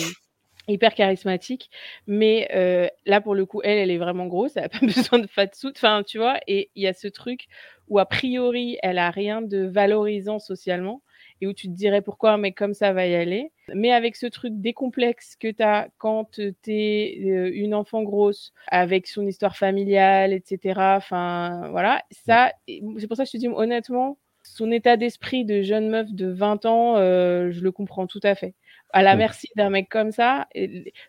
Euh, 0.68 0.72
hyper 0.72 0.94
charismatique 0.94 1.70
mais 2.06 2.48
euh, 2.54 2.88
là 3.06 3.20
pour 3.20 3.34
le 3.34 3.46
coup 3.46 3.60
elle 3.64 3.78
elle 3.78 3.90
est 3.90 3.98
vraiment 3.98 4.26
grosse 4.26 4.56
elle 4.56 4.64
a 4.64 4.68
pas 4.80 4.80
besoin 4.80 5.18
de 5.18 5.26
fat 5.26 5.48
suit 5.52 5.72
enfin 5.76 6.02
tu 6.06 6.18
vois 6.18 6.38
et 6.46 6.70
il 6.74 6.82
y 6.82 6.86
a 6.86 6.92
ce 6.92 7.08
truc 7.08 7.46
où 7.88 7.98
a 7.98 8.06
priori 8.06 8.78
elle 8.82 8.98
a 8.98 9.10
rien 9.10 9.42
de 9.42 9.66
valorisant 9.66 10.38
socialement 10.38 11.02
et 11.40 11.46
où 11.46 11.52
tu 11.52 11.68
te 11.68 11.72
dirais 11.72 12.02
pourquoi 12.02 12.32
un 12.32 12.38
mec 12.38 12.56
comme 12.56 12.74
ça 12.74 12.92
va 12.92 13.06
y 13.06 13.14
aller. 13.14 13.52
Mais 13.74 13.92
avec 13.92 14.16
ce 14.16 14.26
truc 14.26 14.52
décomplexe 14.56 15.36
que 15.36 15.50
tu 15.50 15.62
as 15.62 15.88
quand 15.98 16.30
tu 16.32 16.54
es 16.68 17.12
une 17.54 17.74
enfant 17.74 18.02
grosse, 18.02 18.52
avec 18.68 19.06
son 19.06 19.26
histoire 19.26 19.56
familiale, 19.56 20.32
etc. 20.32 20.96
Enfin, 20.96 21.68
voilà, 21.70 22.02
ça, 22.10 22.52
c'est 22.66 23.06
pour 23.06 23.16
ça 23.16 23.24
que 23.24 23.28
je 23.28 23.32
te 23.32 23.38
dis 23.38 23.48
honnêtement, 23.48 24.18
son 24.42 24.70
état 24.70 24.96
d'esprit 24.96 25.44
de 25.44 25.62
jeune 25.62 25.88
meuf 25.88 26.12
de 26.12 26.26
20 26.26 26.66
ans, 26.66 26.96
euh, 26.96 27.50
je 27.50 27.60
le 27.62 27.72
comprends 27.72 28.06
tout 28.06 28.20
à 28.22 28.34
fait. 28.34 28.54
À 28.94 29.02
la 29.02 29.16
merci 29.16 29.48
d'un 29.56 29.70
mec 29.70 29.88
comme 29.88 30.12
ça, 30.12 30.46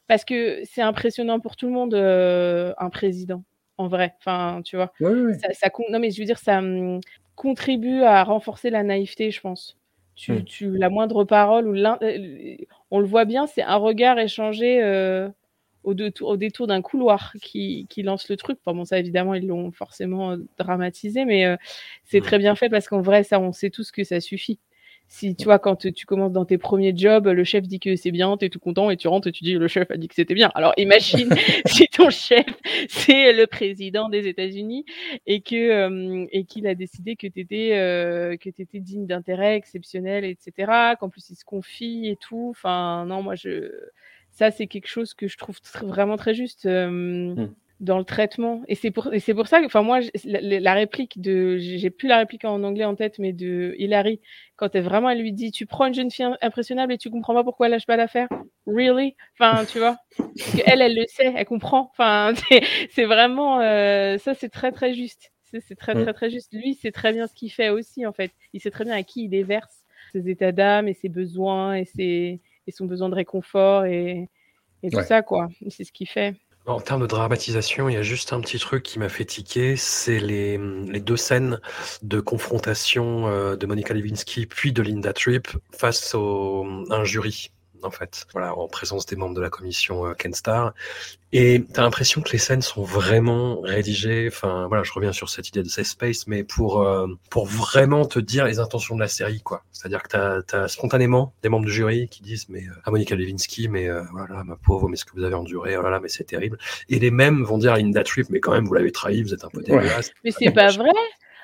parce 0.07 0.25
que 0.25 0.59
c'est 0.63 0.81
impressionnant 0.81 1.39
pour 1.39 1.55
tout 1.55 1.67
le 1.67 1.71
monde, 1.71 1.93
euh, 1.93 2.73
un 2.79 2.89
président. 2.89 3.43
en 3.77 3.87
vrai. 3.87 4.15
Enfin, 4.17 4.61
tu 4.65 4.75
vois. 4.75 4.91
Ça, 4.99 5.69
non, 5.91 5.99
mais 5.99 6.09
je 6.09 6.19
veux 6.19 6.25
dire, 6.25 6.39
ça 6.39 6.57
hum, 6.57 6.99
contribue 7.35 8.01
à 8.01 8.23
renforcer 8.23 8.71
la 8.71 8.81
naïveté, 8.81 9.29
je 9.29 9.39
pense. 9.39 9.77
Tu, 10.15 10.43
tu, 10.45 10.71
la 10.75 10.89
moindre 10.89 11.25
parole 11.25 11.67
ou 11.67 11.75
euh, 11.75 12.55
on 12.89 12.99
le 12.99 13.05
voit 13.05 13.25
bien, 13.25 13.47
c'est 13.47 13.61
un 13.61 13.75
regard 13.75 14.17
échangé 14.17 14.81
euh, 14.81 15.29
au, 15.83 15.93
détour, 15.93 16.29
au 16.29 16.37
détour 16.37 16.67
d'un 16.67 16.81
couloir 16.81 17.33
qui, 17.41 17.85
qui 17.89 18.01
lance 18.01 18.29
le 18.29 18.37
truc. 18.37 18.57
Enfin, 18.65 18.75
bon, 18.75 18.85
ça 18.85 18.97
évidemment, 18.97 19.35
ils 19.35 19.45
l'ont 19.45 19.71
forcément 19.71 20.37
dramatisé, 20.57 21.25
mais 21.25 21.45
euh, 21.45 21.57
c'est 22.05 22.21
très 22.21 22.39
bien 22.39 22.55
fait 22.55 22.69
parce 22.69 22.87
qu'en 22.87 23.01
vrai, 23.01 23.23
ça, 23.23 23.39
on 23.39 23.51
sait 23.51 23.69
tous 23.69 23.91
que 23.91 24.03
ça 24.05 24.21
suffit. 24.21 24.57
Si 25.07 25.35
tu 25.35 25.45
vois, 25.45 25.59
quand 25.59 25.75
tu 25.77 25.93
tu 25.93 26.05
commences 26.05 26.31
dans 26.33 26.45
tes 26.45 26.57
premiers 26.57 26.95
jobs, 26.95 27.27
le 27.27 27.43
chef 27.43 27.63
dit 27.67 27.79
que 27.79 27.95
c'est 27.95 28.11
bien, 28.11 28.35
tu 28.37 28.45
es 28.45 28.49
tout 28.49 28.59
content 28.59 28.89
et 28.89 28.97
tu 28.97 29.07
rentres 29.07 29.27
et 29.27 29.31
tu 29.31 29.43
dis 29.43 29.53
le 29.53 29.67
chef 29.67 29.89
a 29.91 29.97
dit 29.97 30.07
que 30.07 30.15
c'était 30.15 30.33
bien. 30.33 30.51
Alors 30.55 30.73
imagine 30.77 31.29
si 31.65 31.87
ton 31.87 32.09
chef 32.09 32.45
c'est 32.89 33.31
le 33.31 33.45
président 33.47 34.09
des 34.09 34.27
États-Unis 34.27 34.83
et 35.27 35.41
que 35.41 35.55
euh, 35.55 36.25
et 36.31 36.43
qu'il 36.45 36.67
a 36.67 36.75
décidé 36.75 37.15
que 37.15 37.27
tu 37.27 37.39
étais 37.39 37.69
que 38.41 38.49
t'étais 38.49 38.79
digne 38.79 39.05
d'intérêt, 39.05 39.55
exceptionnel, 39.55 40.25
etc. 40.25 40.95
Qu'en 40.99 41.09
plus 41.09 41.29
il 41.29 41.35
se 41.35 41.45
confie 41.45 42.07
et 42.07 42.17
tout. 42.17 42.47
Enfin 42.51 43.05
non, 43.05 43.21
moi 43.23 43.35
je 43.35 43.71
ça 44.31 44.51
c'est 44.51 44.67
quelque 44.67 44.87
chose 44.87 45.13
que 45.13 45.27
je 45.27 45.37
trouve 45.37 45.57
tr- 45.59 45.85
vraiment 45.85 46.17
très 46.17 46.33
juste. 46.33 46.65
euh, 46.65 46.89
Mm. 47.35 47.53
Dans 47.81 47.97
le 47.97 48.05
traitement. 48.05 48.61
Et 48.67 48.75
c'est 48.75 48.91
pour 48.91 49.13
et 49.13 49.19
c'est 49.19 49.33
pour 49.33 49.47
ça 49.47 49.59
que 49.59 49.65
enfin 49.65 49.81
moi 49.81 49.99
la, 50.23 50.59
la 50.61 50.73
réplique 50.73 51.19
de 51.21 51.57
j'ai 51.57 51.89
plus 51.89 52.07
la 52.07 52.17
réplique 52.17 52.45
en 52.45 52.63
anglais 52.63 52.85
en 52.85 52.95
tête 52.95 53.19
mais 53.19 53.33
de 53.33 53.75
Hilary 53.77 54.21
quand 54.55 54.73
elle 54.75 54.83
vraiment 54.83 55.09
elle 55.09 55.19
lui 55.19 55.33
dit 55.33 55.51
tu 55.51 55.65
prends 55.65 55.85
une 55.87 55.93
jeune 55.93 56.09
fille 56.09 56.25
impressionnable 56.41 56.93
et 56.93 56.97
tu 56.97 57.09
comprends 57.09 57.33
pas 57.33 57.43
pourquoi 57.43 57.65
elle 57.67 57.73
lâche 57.73 57.85
pas 57.85 57.97
l'affaire. 57.97 58.29
Really? 58.65 59.15
Enfin 59.37 59.65
tu 59.65 59.79
vois? 59.79 59.97
Parce 60.17 60.51
que 60.55 60.61
elle 60.65 60.81
elle 60.81 60.95
le 60.95 61.03
sait 61.07 61.33
elle 61.35 61.45
comprend. 61.45 61.89
Enfin 61.91 62.33
c'est 62.91 63.05
vraiment 63.05 63.59
euh, 63.61 64.17
ça 64.19 64.33
c'est 64.33 64.49
très 64.49 64.71
très 64.71 64.93
juste. 64.93 65.31
C'est 65.67 65.75
très 65.77 65.93
très 65.93 66.13
très 66.13 66.29
juste. 66.29 66.53
Lui 66.53 66.75
c'est 66.81 66.91
très 66.91 67.13
bien 67.13 67.27
ce 67.27 67.33
qu'il 67.33 67.51
fait 67.51 67.69
aussi 67.69 68.05
en 68.05 68.13
fait. 68.13 68.31
Il 68.53 68.61
sait 68.61 68.71
très 68.71 68.83
bien 68.85 68.95
à 68.95 69.03
qui 69.03 69.23
il 69.25 69.29
déverse 69.29 69.83
ses 70.13 70.29
états 70.29 70.51
d'âme 70.53 70.87
et 70.87 70.93
ses 70.93 71.09
besoins 71.09 71.75
et 71.75 71.85
ses 71.85 72.39
et 72.67 72.71
son 72.71 72.85
besoin 72.85 73.09
de 73.09 73.15
réconfort 73.15 73.85
et 73.85 74.29
et 74.83 74.89
tout 74.91 74.97
Ouais. 74.97 75.03
ça 75.03 75.21
quoi. 75.21 75.49
C'est 75.69 75.83
ce 75.83 75.91
qu'il 75.91 76.07
fait 76.07 76.35
En 76.67 76.79
termes 76.79 77.01
de 77.01 77.07
dramatisation, 77.07 77.89
il 77.89 77.93
y 77.93 77.97
a 77.97 78.01
juste 78.01 78.33
un 78.33 78.41
petit 78.41 78.57
truc 78.57 78.81
qui 78.81 78.97
m'a 78.97 79.07
fait 79.07 79.25
tiquer, 79.25 79.75
c'est 79.75 80.19
les, 80.19 80.57
deux 80.99 81.15
scènes 81.15 81.59
de 82.01 82.19
confrontation 82.19 83.27
euh, 83.27 83.55
de 83.55 83.67
Monica 83.67 83.93
Lewinsky 83.93 84.47
puis 84.47 84.73
de 84.73 84.81
Linda 84.81 85.13
Tripp 85.13 85.47
face 85.71 86.15
au, 86.15 86.65
un 86.89 87.03
jury, 87.03 87.51
en 87.85 87.91
fait, 87.91 88.25
voilà, 88.33 88.57
en 88.57 88.67
présence 88.67 89.05
des 89.05 89.15
membres 89.15 89.35
de 89.35 89.41
la 89.41 89.49
commission 89.49 90.05
euh, 90.05 90.13
Ken 90.13 90.33
Starr. 90.33 90.73
Et 91.37 91.65
t'as 91.73 91.81
l'impression 91.81 92.21
que 92.21 92.31
les 92.31 92.37
scènes 92.37 92.61
sont 92.61 92.83
vraiment 92.83 93.59
rédigées, 93.59 94.29
enfin 94.31 94.67
voilà, 94.67 94.83
je 94.83 94.93
reviens 94.93 95.11
sur 95.11 95.27
cette 95.27 95.49
idée 95.49 95.63
de 95.63 95.67
safe 95.67 95.87
space, 95.87 96.27
mais 96.27 96.45
pour, 96.45 96.81
euh, 96.81 97.07
pour 97.29 97.45
vraiment 97.45 98.05
te 98.05 98.19
dire 98.19 98.45
les 98.45 98.59
intentions 98.59 98.95
de 98.95 99.01
la 99.01 99.09
série, 99.09 99.41
quoi. 99.41 99.63
C'est-à-dire 99.73 100.01
que 100.01 100.07
t'as 100.07 100.63
as 100.63 100.67
spontanément 100.69 101.33
des 101.43 101.49
membres 101.49 101.65
du 101.65 101.73
jury 101.73 102.07
qui 102.07 102.21
disent, 102.21 102.47
mais 102.47 102.63
euh, 102.63 102.81
à 102.85 102.91
Monica 102.91 103.15
Lewinsky, 103.15 103.67
mais 103.67 103.89
euh, 103.89 104.03
voilà, 104.13 104.45
ma 104.45 104.55
pauvre, 104.55 104.87
mais 104.87 104.95
ce 104.95 105.03
que 105.03 105.11
vous 105.13 105.23
avez 105.23 105.35
enduré, 105.35 105.75
oh 105.75 105.81
là 105.81 105.89
là, 105.89 105.99
mais 105.99 106.07
c'est 106.07 106.23
terrible. 106.23 106.57
Et 106.87 106.99
les 106.99 107.11
mêmes 107.11 107.43
vont 107.43 107.57
dire 107.57 107.73
à 107.73 107.79
Linda 107.79 108.05
Tripp, 108.05 108.29
mais 108.29 108.39
quand 108.39 108.53
même, 108.53 108.65
vous 108.65 108.73
l'avez 108.73 108.93
trahi, 108.93 109.21
vous 109.21 109.33
êtes 109.33 109.43
un 109.43 109.49
peu 109.49 109.61
dégueulasse. 109.61 110.11
Mais 110.23 110.31
c'est 110.31 110.51
pas 110.51 110.71
vrai. 110.71 110.93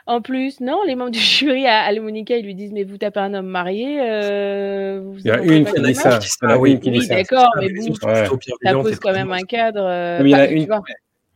En 0.07 0.21
plus, 0.21 0.59
non, 0.59 0.79
les 0.87 0.95
membres 0.95 1.11
du 1.11 1.19
jury 1.19 1.65
à, 1.67 1.81
à 1.81 1.93
Monica, 1.93 2.35
ils 2.37 2.45
lui 2.45 2.55
disent 2.55 2.71
Mais 2.73 2.83
vous 2.83 2.97
tapez 2.97 3.19
un 3.19 3.33
homme 3.33 3.45
marié 3.47 3.99
euh, 4.01 5.01
vous 5.03 5.17
Il 5.19 5.27
y 5.27 5.31
a 5.31 5.39
une 5.41 5.65
qui 5.65 5.81
dit 5.81 5.95
ça. 5.95 6.19
Ah 6.41 6.57
oui, 6.57 6.79
Oui, 6.83 7.07
d'accord, 7.07 7.49
mais 7.59 7.69
bon, 7.69 7.85
Ouais. 8.03 8.25
ça 8.25 8.73
pose 8.73 8.93
et 8.93 8.97
quand 8.97 9.13
même 9.13 9.31
un 9.31 9.41
cadre. 9.41 9.81
euh, 9.83 10.19
Non, 10.19 10.25
il 10.25 10.29
y 10.31 10.35
en 10.35 10.39
a 10.39 10.47
une- 10.47 10.65
vois. 10.65 10.81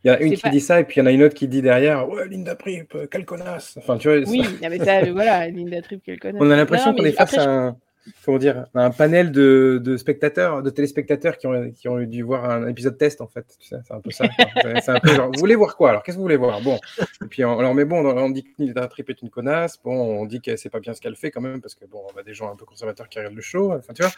Il 0.04 0.08
y 0.08 0.10
a 0.10 0.20
une 0.20 0.34
qui 0.34 0.40
pas- 0.42 0.50
dit 0.50 0.60
ça 0.60 0.78
et 0.80 0.84
puis 0.84 0.96
il 0.96 0.98
y 1.00 1.02
en 1.02 1.06
a 1.06 1.10
une 1.10 1.22
autre 1.24 1.34
qui 1.34 1.48
dit 1.48 1.62
derrière 1.62 2.08
Ouais, 2.08 2.28
Linda 2.28 2.54
Tripp, 2.54 2.94
euh, 2.94 3.06
quelle 3.10 3.24
connasse. 3.24 3.74
Enfin, 3.78 3.96
tu 3.98 4.08
vois, 4.08 4.18
Oui, 4.28 4.42
ça- 4.62 4.68
mais 4.68 4.78
ça, 4.78 4.98
euh, 5.00 5.12
voilà, 5.12 5.48
Linda 5.48 5.82
Tripp 5.82 6.02
qu'elle 6.04 6.20
connaît. 6.20 6.38
on 6.40 6.48
a 6.50 6.56
l'impression 6.56 6.94
qu'on 6.94 7.04
est 7.04 7.10
face 7.12 7.34
après, 7.34 7.46
à 7.46 7.50
un, 7.50 7.76
comment 8.24 8.38
dire, 8.38 8.66
un 8.74 8.90
panel 8.90 9.32
de, 9.32 9.80
de 9.82 9.96
spectateurs, 9.96 10.62
de 10.62 10.70
téléspectateurs 10.70 11.38
qui 11.38 11.46
ont, 11.46 11.70
qui 11.70 11.88
ont 11.88 11.98
dû 12.00 12.22
voir 12.22 12.48
un 12.48 12.66
épisode 12.68 12.98
test 12.98 13.20
en 13.20 13.26
fait. 13.26 13.44
Tu 13.60 13.68
sais, 13.68 13.76
c'est 13.86 13.94
un 13.94 14.00
peu 14.00 14.10
ça. 14.10 14.24
C'est- 14.82 14.88
un 14.90 15.00
peu 15.00 15.08
genre, 15.14 15.30
vous 15.32 15.38
voulez 15.40 15.54
voir 15.54 15.76
quoi 15.76 15.90
Alors, 15.90 16.02
qu'est-ce 16.02 16.16
que 16.16 16.18
vous 16.20 16.24
voulez 16.24 16.36
voir? 16.36 16.60
Bon. 16.60 16.78
Et 17.22 17.26
puis, 17.28 17.44
on, 17.44 17.58
alors, 17.58 17.74
mais 17.74 17.84
bon, 17.84 18.04
on 18.04 18.30
dit 18.30 18.44
que 18.44 18.50
Linda 18.58 18.86
Tripp 18.88 19.10
est 19.10 19.22
une 19.22 19.30
connasse. 19.30 19.78
Bon, 19.82 20.20
on 20.20 20.24
dit 20.26 20.40
que 20.40 20.56
c'est 20.56 20.70
pas 20.70 20.80
bien 20.80 20.94
ce 20.94 21.00
qu'elle 21.00 21.16
fait 21.16 21.30
quand 21.30 21.40
même 21.40 21.60
parce 21.60 21.74
que 21.74 21.84
bon, 21.86 22.00
on 22.14 22.18
a 22.18 22.22
des 22.22 22.34
gens 22.34 22.50
un 22.52 22.56
peu 22.56 22.64
conservateurs 22.64 23.08
qui 23.08 23.18
regardent 23.18 23.34
le 23.36 23.42
show. 23.42 23.72
Enfin, 23.72 23.92
tu 23.94 24.02
vois, 24.02 24.12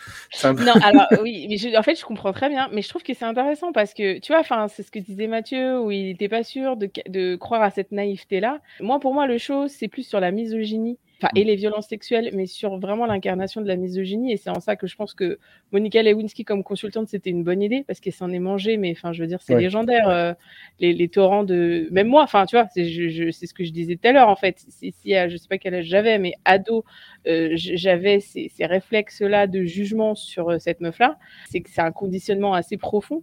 un 0.50 0.54
peu. 0.54 0.64
Non, 0.64 0.72
alors 0.82 1.06
oui, 1.22 1.46
mais 1.48 1.56
je- 1.56 1.76
en 1.78 1.82
fait, 1.82 1.94
je 1.98 2.04
comprends 2.04 2.32
très 2.32 2.48
bien, 2.48 2.68
mais 2.72 2.82
je 2.82 2.88
trouve 2.88 3.02
que 3.02 3.14
c'est 3.14 3.24
intéressant 3.24 3.72
parce 3.72 3.94
que, 3.94 4.18
tu 4.20 4.32
vois, 4.32 4.40
enfin, 4.40 4.68
c'est 4.68 4.82
ce 4.82 4.90
que 4.90 4.98
disait 4.98 5.26
Mathieu, 5.26 5.80
où 5.80 5.90
il 5.90 6.04
n'était 6.06 6.28
pas 6.28 6.42
sûr 6.42 6.76
de, 6.76 6.90
de 7.08 7.36
croire 7.36 7.62
à 7.62 7.70
cette 7.70 7.92
naïveté-là. 7.92 8.60
Moi, 8.80 9.00
pour 9.00 9.14
moi, 9.14 9.26
le 9.26 9.38
show, 9.38 9.68
c'est 9.68 9.88
plus 9.88 10.02
sur 10.02 10.20
la 10.20 10.30
misogynie, 10.30 10.98
enfin, 11.20 11.28
et 11.34 11.44
les 11.44 11.56
violences 11.56 11.88
sexuelles, 11.88 12.30
mais 12.32 12.46
sur 12.46 12.78
vraiment 12.78 13.06
l'incarnation 13.06 13.60
de 13.60 13.66
la 13.68 13.76
misogynie, 13.76 14.32
et 14.32 14.36
c'est 14.36 14.50
en 14.50 14.60
ça 14.60 14.76
que 14.76 14.86
je 14.86 14.96
pense 14.96 15.14
que 15.14 15.38
Monica 15.72 16.02
Lewinsky 16.02 16.44
comme 16.44 16.62
consultante, 16.62 17.08
c'était 17.08 17.30
une 17.30 17.42
bonne 17.44 17.60
idée, 17.62 17.84
parce 17.86 18.00
qu'elle 18.00 18.12
s'en 18.12 18.30
est 18.30 18.38
mangée, 18.38 18.76
mais 18.76 18.92
enfin, 18.92 19.12
je 19.12 19.20
veux 19.22 19.26
dire, 19.28 19.40
c'est 19.42 19.54
Ouais. 19.54 19.60
légendaire, 19.62 20.08
euh, 20.08 20.32
les, 20.80 20.92
les 20.92 21.08
torrents 21.08 21.44
de... 21.44 21.88
Même 21.90 22.06
moi, 22.08 22.22
enfin, 22.22 22.46
tu 22.46 22.56
vois, 22.56 22.66
c'est 22.72 22.84
je, 22.84 23.08
je- 23.08 23.30
c'est 23.30 23.46
ce 23.46 23.54
que 23.54 23.64
je 23.64 23.72
disais 23.72 23.96
tout 23.96 24.08
à 24.08 24.12
l'heure, 24.12 24.28
en 24.28 24.36
fait, 24.36 24.64
si, 24.68 24.92
si, 24.92 25.10
je 25.12 25.36
sais 25.36 25.48
pas 25.48 25.58
quel 25.58 25.74
âge 25.74 25.86
j'avais, 25.86 26.18
mais 26.18 26.34
ado, 26.44 26.84
euh, 27.26 27.50
j'avais 27.54 28.20
ces, 28.20 28.48
ces 28.54 28.66
réflexes-là 28.66 29.46
de 29.46 29.64
jugement 29.64 30.14
sur 30.14 30.50
euh, 30.50 30.58
cette 30.58 30.80
meuf-là, 30.80 31.18
c'est 31.50 31.60
que 31.60 31.70
c'est 31.70 31.80
un 31.82 31.92
conditionnement 31.92 32.54
assez 32.54 32.76
profond. 32.76 33.22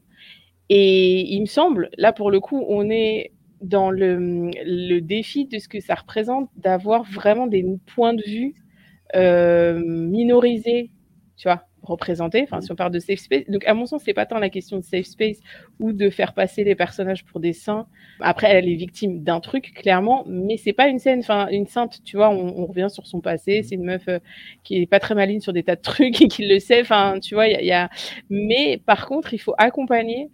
Et 0.70 1.22
il 1.36 1.42
me 1.42 1.46
semble, 1.46 1.90
là 1.98 2.12
pour 2.12 2.32
le 2.32 2.40
coup, 2.40 2.66
on 2.68 2.90
est 2.90 3.32
dans 3.62 3.92
le, 3.92 4.52
le 4.66 5.00
défi 5.00 5.46
de 5.46 5.60
ce 5.60 5.68
que 5.68 5.80
ça 5.80 5.96
représente 5.96 6.50
d'avoir 6.58 7.04
vraiment 7.04 7.48
des 7.48 7.66
points 7.96 8.14
de 8.14 8.24
vue 8.24 8.56
euh, 9.16 9.80
minorisés, 9.86 10.92
tu 11.38 11.48
vois, 11.48 11.64
représentés. 11.86 12.42
Enfin, 12.44 12.62
si 12.62 12.72
on 12.72 12.76
parle 12.76 12.92
de 12.92 13.00
safe 13.00 13.20
space, 13.20 13.46
donc 13.48 13.66
à 13.66 13.74
mon 13.74 13.86
sens, 13.86 14.02
c'est 14.04 14.14
pas 14.14 14.26
tant 14.26 14.40
la 14.40 14.50
question 14.50 14.78
de 14.78 14.84
safe 14.84 15.06
space 15.06 15.40
ou 15.80 15.94
de 15.94 16.10
faire 16.10 16.34
passer 16.34 16.64
les 16.64 16.76
personnages 16.76 17.24
pour 17.24 17.40
des 17.40 17.54
saints. 17.54 17.88
Après, 18.20 18.50
elle 18.50 18.68
est 18.68 18.76
victime 18.76 19.24
d'un 19.24 19.40
truc, 19.40 19.74
clairement, 19.76 20.24
mais 20.28 20.58
c'est 20.58 20.74
pas 20.74 20.88
une 20.88 21.00
scène, 21.00 21.20
enfin, 21.20 21.48
une 21.52 21.68
sainte, 21.68 22.02
tu 22.04 22.18
vois, 22.18 22.30
on, 22.30 22.58
on 22.58 22.66
revient 22.66 22.88
sur 22.90 23.08
son 23.08 23.22
passé, 23.22 23.62
c'est 23.64 23.76
une 23.76 23.84
meuf 23.86 24.08
euh, 24.08 24.20
qui 24.64 24.82
est 24.82 24.86
pas 24.88 25.00
très 25.00 25.16
maligne 25.16 25.40
sur 25.40 25.54
des 25.54 25.64
tas 25.64 25.76
de 25.76 25.82
trucs 25.82 26.22
et 26.22 26.28
qui 26.28 26.48
le 26.48 26.60
sait, 26.60 26.82
enfin, 26.82 27.20
tu 27.22 27.36
vois, 27.36 27.48
il 27.48 27.54
y 27.54 27.56
a, 27.56 27.62
il 27.62 27.68
y 27.68 27.72
a... 27.72 27.90
Mais 28.30 28.82
par 28.86 29.06
contre, 29.08 29.34
il 29.34 29.40
faut 29.40 29.56
accompagner, 29.58 30.30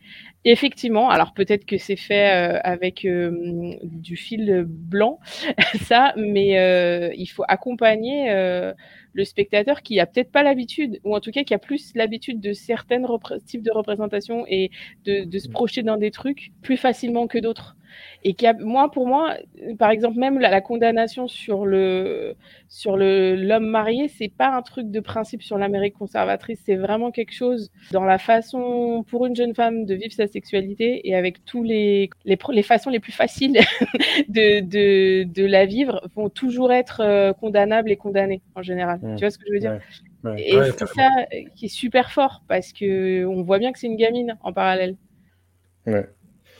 effectivement, 0.45 1.09
alors 1.09 1.34
peut-être 1.34 1.65
que 1.65 1.77
c'est 1.77 1.95
fait 1.95 2.55
euh, 2.55 2.59
avec 2.63 3.05
euh, 3.05 3.76
du 3.84 4.15
fil 4.15 4.63
blanc, 4.68 5.19
ça, 5.84 6.13
mais 6.18 6.59
euh, 6.59 7.11
il 7.15 7.27
faut 7.27 7.43
accompagner 7.47 8.31
euh, 8.31 8.73
le 9.13 9.26
spectateur 9.26 9.81
qui 9.81 9.99
a 9.99 10.05
peut-être 10.05 10.31
pas 10.31 10.43
l'habitude, 10.43 10.99
ou 11.03 11.15
en 11.15 11.19
tout 11.19 11.31
cas 11.31 11.43
qui 11.43 11.53
a 11.53 11.59
plus 11.59 11.91
l'habitude 11.95 12.39
de 12.39 12.53
certains 12.53 13.01
types 13.45 13.63
de 13.63 13.72
représentations 13.72 14.45
et 14.47 14.72
de, 15.05 15.26
de 15.26 15.39
se 15.39 15.49
projeter 15.49 15.84
dans 15.84 15.97
des 15.97 16.11
trucs 16.11 16.51
plus 16.61 16.77
facilement 16.77 17.27
que 17.27 17.38
d'autres. 17.38 17.76
Et 18.23 18.34
qui 18.34 18.47
a, 18.47 18.53
moi, 18.53 18.91
pour 18.91 19.07
moi, 19.07 19.35
par 19.80 19.89
exemple, 19.89 20.18
même 20.18 20.39
la, 20.39 20.49
la 20.49 20.61
condamnation 20.61 21.27
sur 21.27 21.65
le 21.65 22.35
sur 22.68 22.97
le 22.97 23.35
l'homme 23.35 23.68
marié, 23.68 24.07
c'est 24.07 24.31
pas 24.31 24.49
un 24.49 24.61
truc 24.61 24.91
de 24.91 24.99
principe 24.99 25.43
sur 25.43 25.57
l'Amérique 25.57 25.95
conservatrice, 25.95 26.61
c'est 26.65 26.76
vraiment 26.76 27.11
quelque 27.11 27.34
chose 27.34 27.72
dans 27.91 28.05
la 28.05 28.18
façon 28.18 29.03
pour 29.09 29.26
une 29.26 29.35
jeune 29.35 29.55
femme 29.55 29.85
de 29.85 29.93
vivre 29.95 30.13
sa 30.13 30.27
sexualité 30.27 31.07
et 31.07 31.15
avec 31.15 31.43
tous 31.45 31.63
les 31.63 32.09
les, 32.26 32.38
les 32.51 32.63
façons 32.63 32.89
les 32.89 32.99
plus 32.99 33.11
faciles 33.11 33.53
de, 34.30 34.61
de 34.61 35.23
de 35.23 35.45
la 35.45 35.65
vivre 35.65 36.01
vont 36.15 36.30
toujours 36.30 36.72
être 36.72 37.01
euh, 37.01 37.34
condamnables 37.34 37.91
et 37.91 37.97
condamnées 37.97 38.41
en 38.55 38.61
général. 38.61 38.99
Mmh. 39.01 39.15
Tu 39.15 39.22
vois 39.22 39.31
ce 39.31 39.38
que 39.38 39.45
je 39.47 39.53
veux 39.53 39.59
dire? 39.59 39.72
Ouais. 39.72 39.80
Ouais. 40.23 40.49
Et 40.49 40.55
Ouais, 40.55 40.72
c'est 40.77 40.88
ça 40.88 41.09
qui 41.55 41.65
est 41.65 41.69
super 41.69 42.11
fort 42.11 42.43
parce 42.47 42.73
que 42.73 43.26
on 43.26 43.41
voit 43.41 43.59
bien 43.59 43.72
que 43.72 43.80
c'est 43.80 43.88
une 43.88 43.95
gamine 43.97 44.38
en 44.41 44.53
parallèle. 44.53 44.95
Ouais. 45.88 46.07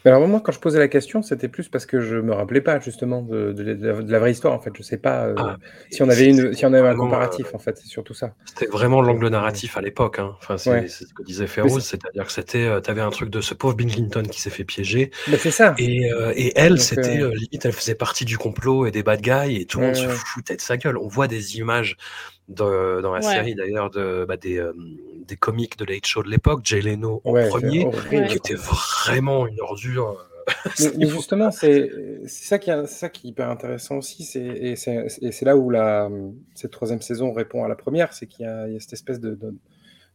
Alors 0.04 0.28
moi, 0.28 0.42
quand 0.42 0.52
je 0.52 0.60
posais 0.60 0.80
la 0.80 0.88
question, 0.88 1.22
c'était 1.22 1.48
plus 1.48 1.70
parce 1.70 1.86
que 1.86 2.00
je 2.00 2.16
me 2.18 2.34
rappelais 2.34 2.62
pas 2.62 2.80
justement 2.80 3.22
de, 3.22 3.52
de, 3.54 3.64
de, 3.74 3.88
la, 3.88 4.02
de 4.02 4.12
la, 4.12 4.20
vraie 4.20 4.32
histoire. 4.32 4.54
En 4.54 4.60
fait, 4.60 4.72
je 4.76 4.82
sais 4.82 4.98
pas 4.98 5.26
euh, 5.28 5.36
Ah, 5.38 5.58
si 5.92 6.02
on 6.02 6.10
avait 6.10 6.28
une, 6.28 6.54
si 6.54 6.66
on 6.66 6.74
avait 6.74 6.88
un 6.88 6.96
comparatif. 6.96 7.54
En 7.54 7.60
fait, 7.60 7.78
c'est 7.78 7.88
surtout 7.88 8.16
ça. 8.16 8.34
C'était 8.46 8.66
vraiment 8.66 9.02
l'angle 9.02 9.28
narratif 9.28 9.78
à 9.78 9.82
l'époque. 9.82 10.18
Hein. 10.20 10.36
Enfin, 10.40 10.58
c'est 10.58 10.72
Ouais. 10.72 10.88
ce 10.88 11.06
que 11.14 11.24
disait 11.24 11.46
Férouz, 11.46 11.84
c'est-à-dire 11.84 12.26
que 12.26 12.32
c'était, 12.32 12.66
euh, 12.66 12.80
t'avais 12.80 13.02
un 13.02 13.12
truc 13.12 13.30
de 13.30 13.42
ce 13.42 13.54
pauvre 13.54 13.76
Bill 13.76 13.92
Clinton 13.92 14.24
qui 14.24 14.42
s'est 14.42 14.50
fait 14.50 14.64
piéger, 14.64 15.12
Bah, 15.28 15.38
c'est 15.40 15.52
ça. 15.52 15.76
et, 15.78 16.12
euh, 16.12 16.34
et 16.36 16.52
elle, 16.56 16.80
c'était 16.80 17.20
euh, 17.22 17.28
euh, 17.30 17.36
limite, 17.36 17.66
elle 17.66 17.74
faisait 17.74 17.96
partie 17.96 18.26
du 18.26 18.38
complot 18.40 18.88
et 18.88 18.92
des 18.92 19.04
bad 19.04 19.22
guys, 19.22 19.56
et 19.62 19.66
tout 19.66 19.80
le 19.80 19.86
Ouais, 19.88 19.92
monde 19.94 20.02
se 20.02 20.08
foutait 20.08 20.56
de 20.56 20.62
sa 20.62 20.78
gueule. 20.78 20.98
On 20.98 21.08
voit 21.08 21.28
des 21.28 21.58
images 21.58 21.96
de- 22.48 23.02
dans 23.02 23.14
la 23.14 23.20
Ouais. 23.20 23.34
série 23.34 23.56
d'ailleurs 23.56 23.90
de 23.92 24.26
bah, 24.28 24.36
des, 24.38 24.58
euh, 24.58 24.74
des 25.28 25.38
comiques 25.38 25.78
de 25.78 25.86
Late 25.86 26.06
Show 26.06 26.24
de 26.24 26.30
l'époque, 26.30 26.62
Jay 26.64 26.82
Leno 26.82 27.22
en 27.26 27.32
Ouais, 27.32 27.48
premier, 27.50 27.86
qui 28.10 28.36
était 28.38 28.56
vraiment 28.56 29.48
une 29.48 29.60
ordure. 29.62 30.10
euh, 30.10 30.28
Mais, 30.80 30.92
mais 30.98 31.08
justement, 31.08 31.52
c'est 31.52 31.90
ça, 32.28 32.58
qui 32.60 32.70
est- 32.72 32.88
c'est 32.88 33.00
ça 33.00 33.10
qui 33.10 33.28
est 33.28 33.30
hyper 33.30 33.50
intéressant 33.50 33.98
aussi. 33.98 34.24
c'est- 34.24 34.42
Et 34.42 34.76
c'est 34.76 35.46
là 35.46 35.56
où 35.56 35.70
la, 35.70 36.10
cette 36.56 36.72
troisième 36.72 37.02
saison 37.02 37.32
répond 37.34 37.64
à 37.64 37.68
la 37.68 37.76
première 37.76 38.14
c'est 38.14 38.26
qu'il 38.28 38.46
y, 38.46 38.50
a 38.50 38.68
il 38.68 38.74
y 38.74 38.78
a 38.78 38.80
cette 38.80 38.94
espèce 38.94 39.20
de, 39.20 39.36
de, 39.36 39.54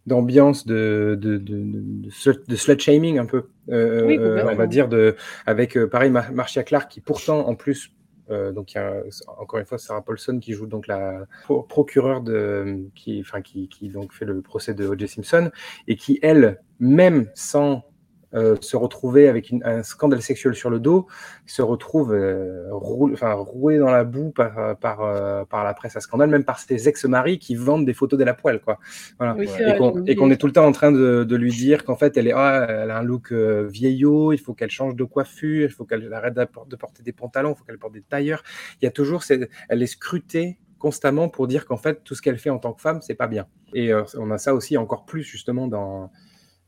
d'ambiance 0.06 0.66
de, 0.66 1.16
de, 1.20 1.36
de, 1.38 1.58
de, 1.58 2.42
de 2.48 2.56
slut 2.56 2.80
shaming 2.80 3.18
un 3.18 3.26
peu, 3.26 3.44
euh, 3.70 4.06
Oui, 4.06 4.18
euh, 4.20 4.44
on 4.48 4.54
va 4.56 4.66
dire, 4.66 4.88
de, 4.88 5.16
avec 5.46 5.76
euh, 5.76 5.88
pareil 5.88 6.10
Mar- 6.10 6.32
Marcia 6.32 6.62
Clark 6.64 6.90
qui 6.90 7.00
pourtant 7.00 7.46
en 7.48 7.54
plus, 7.56 7.92
euh, 8.30 8.52
donc 8.52 8.74
il 8.74 8.76
y 8.76 8.80
a, 8.80 9.02
encore 9.38 9.58
une 9.58 9.66
fois 9.66 9.78
Sarah 9.78 10.02
Paulson 10.02 10.38
qui 10.40 10.52
joue 10.52 10.66
donc 10.66 10.86
la 10.86 11.26
pro- 11.44 11.62
procureure 11.62 12.20
de, 12.20 12.88
qui, 12.94 13.20
enfin 13.20 13.42
qui, 13.42 13.68
qui 13.68 13.88
donc 13.88 14.12
fait 14.12 14.24
le 14.24 14.42
procès 14.42 14.74
de 14.74 14.86
O.J. 14.86 15.08
Simpson 15.08 15.50
et 15.86 15.96
qui 15.96 16.18
elle, 16.22 16.60
même 16.80 17.30
sans 17.34 17.84
euh, 18.34 18.56
se 18.60 18.76
retrouver 18.76 19.28
avec 19.28 19.50
une- 19.50 19.62
un 19.64 19.82
scandale 19.82 20.20
sexuel 20.20 20.54
sur 20.54 20.68
le 20.68 20.80
dos, 20.80 21.06
se 21.46 21.62
retrouve 21.62 22.12
euh, 22.12 22.66
roule- 22.72 23.16
roué 23.22 23.78
dans 23.78 23.90
la 23.90 24.04
boue 24.04 24.30
par, 24.30 24.76
par, 24.78 25.02
euh, 25.02 25.44
par 25.44 25.64
la 25.64 25.74
presse 25.74 25.96
à 25.96 26.00
scandale, 26.00 26.28
même 26.30 26.44
par 26.44 26.58
ses 26.58 26.88
ex-maris 26.88 27.38
qui 27.38 27.54
vendent 27.54 27.86
des 27.86 27.94
photos 27.94 28.18
d'elle 28.18 28.28
à 28.28 28.34
poil. 28.34 28.60
Quoi. 28.60 28.78
Voilà. 29.18 29.34
Oui, 29.36 29.48
c'est 29.48 29.76
Et 30.06 30.16
qu'on 30.16 30.30
est 30.30 30.36
tout 30.36 30.46
le 30.46 30.52
temps 30.52 30.66
en 30.66 30.72
train 30.72 30.92
de, 30.92 31.24
de 31.24 31.36
lui 31.36 31.52
dire 31.52 31.84
qu'en 31.84 31.96
fait, 31.96 32.16
elle, 32.16 32.26
est, 32.26 32.32
ah, 32.34 32.66
elle 32.68 32.90
a 32.90 32.98
un 32.98 33.02
look 33.02 33.32
vieillot, 33.32 34.32
il 34.32 34.38
faut 34.38 34.54
qu'elle 34.54 34.70
change 34.70 34.96
de 34.96 35.04
coiffure, 35.04 35.68
il 35.68 35.72
faut 35.72 35.84
qu'elle 35.84 36.12
arrête 36.12 36.34
de 36.34 36.76
porter 36.76 37.02
des 37.02 37.12
pantalons, 37.12 37.52
il 37.52 37.58
faut 37.58 37.64
qu'elle 37.64 37.78
porte 37.78 37.94
des 37.94 38.02
tailleurs. 38.02 38.42
Il 38.80 38.84
y 38.84 38.88
a 38.88 38.90
toujours, 38.90 39.22
cette- 39.22 39.48
elle 39.68 39.82
est 39.82 39.86
scrutée 39.86 40.58
constamment 40.78 41.28
pour 41.28 41.46
dire 41.46 41.64
qu'en 41.64 41.78
fait, 41.78 42.04
tout 42.04 42.14
ce 42.14 42.20
qu'elle 42.22 42.38
fait 42.38 42.50
en 42.50 42.58
tant 42.58 42.72
que 42.72 42.82
femme, 42.82 43.00
c'est 43.00 43.14
pas 43.14 43.28
bien. 43.28 43.46
Et 43.72 43.92
on 44.18 44.30
a 44.30 44.38
ça 44.38 44.54
aussi 44.54 44.76
encore 44.76 45.04
plus 45.06 45.22
justement 45.22 45.66
dans, 45.68 46.10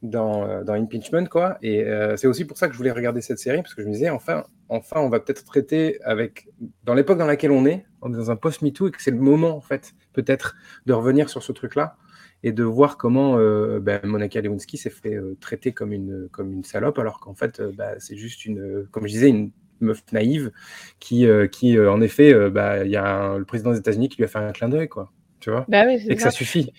dans, 0.03 0.45
euh, 0.45 0.65
dans 0.65 0.75
Impeachment, 0.75 1.27
quoi. 1.27 1.59
Et 1.63 1.85
euh, 1.85 2.17
c'est 2.17 2.27
aussi 2.27 2.45
pour 2.45 2.57
ça 2.57 2.67
que 2.69 2.73
je 2.73 2.79
voulais 2.79 2.91
regarder 2.91 3.21
cette 3.21 3.39
série, 3.39 3.63
parce 3.63 3.75
que 3.75 3.83
je 3.83 3.89
me 3.89 3.93
disais, 3.93 4.11
enfin, 4.11 4.45
enfin 4.69 5.01
on 5.01 5.09
va 5.09 5.21
peut-être 5.21 5.45
traiter 5.45 6.01
avec, 6.03 6.49
dans 6.85 6.95
l'époque 6.95 7.19
dans 7.19 7.27
laquelle 7.27 7.51
on 7.51 7.67
est, 7.67 7.85
on 8.03 8.13
est 8.13 8.17
dans 8.17 8.31
un 8.31 8.37
post-MeToo, 8.37 8.89
et 8.89 8.91
que 8.91 9.03
c'est 9.03 9.11
le 9.11 9.19
moment, 9.19 9.57
en 9.57 9.61
fait, 9.61 9.95
peut-être, 10.13 10.57
de 10.87 10.93
revenir 10.93 11.29
sur 11.29 11.43
ce 11.43 11.53
truc-là, 11.53 11.97
et 12.45 12.53
de 12.53 12.63
voir 12.63 12.97
comment 12.97 13.37
euh, 13.39 13.81
ben, 13.81 14.01
Monica 14.05 14.41
Lewinsky 14.41 14.77
s'est 14.77 14.91
fait 14.91 15.15
euh, 15.15 15.37
traiter 15.41 15.73
comme 15.73 15.93
une, 15.93 16.29
comme 16.31 16.53
une 16.53 16.65
salope, 16.65 16.99
alors 16.99 17.19
qu'en 17.21 17.35
fait, 17.35 17.61
bah, 17.61 17.99
c'est 17.99 18.17
juste 18.17 18.45
une, 18.45 18.87
comme 18.93 19.07
je 19.07 19.13
disais, 19.13 19.29
une 19.29 19.51
meuf 19.81 20.03
naïve 20.13 20.51
qui, 20.99 21.25
qui 21.53 21.79
en 21.79 22.01
effet, 22.01 22.51
bah, 22.51 22.85
il 22.85 22.91
y 22.91 22.97
a 22.97 23.39
le 23.39 23.45
président 23.45 23.71
des 23.71 23.79
États-Unis 23.79 24.09
qui 24.09 24.17
lui 24.17 24.25
a 24.25 24.29
fait 24.29 24.39
un 24.39 24.51
clin 24.51 24.69
d'œil, 24.69 24.89
quoi. 24.89 25.13
Tu 25.41 25.51
vois 25.51 25.65
Bah 25.69 25.85
oui, 25.87 25.99
Et 26.09 26.15
que 26.15 26.21
ça. 26.21 26.31
ça 26.31 26.37
suffit. 26.37 26.73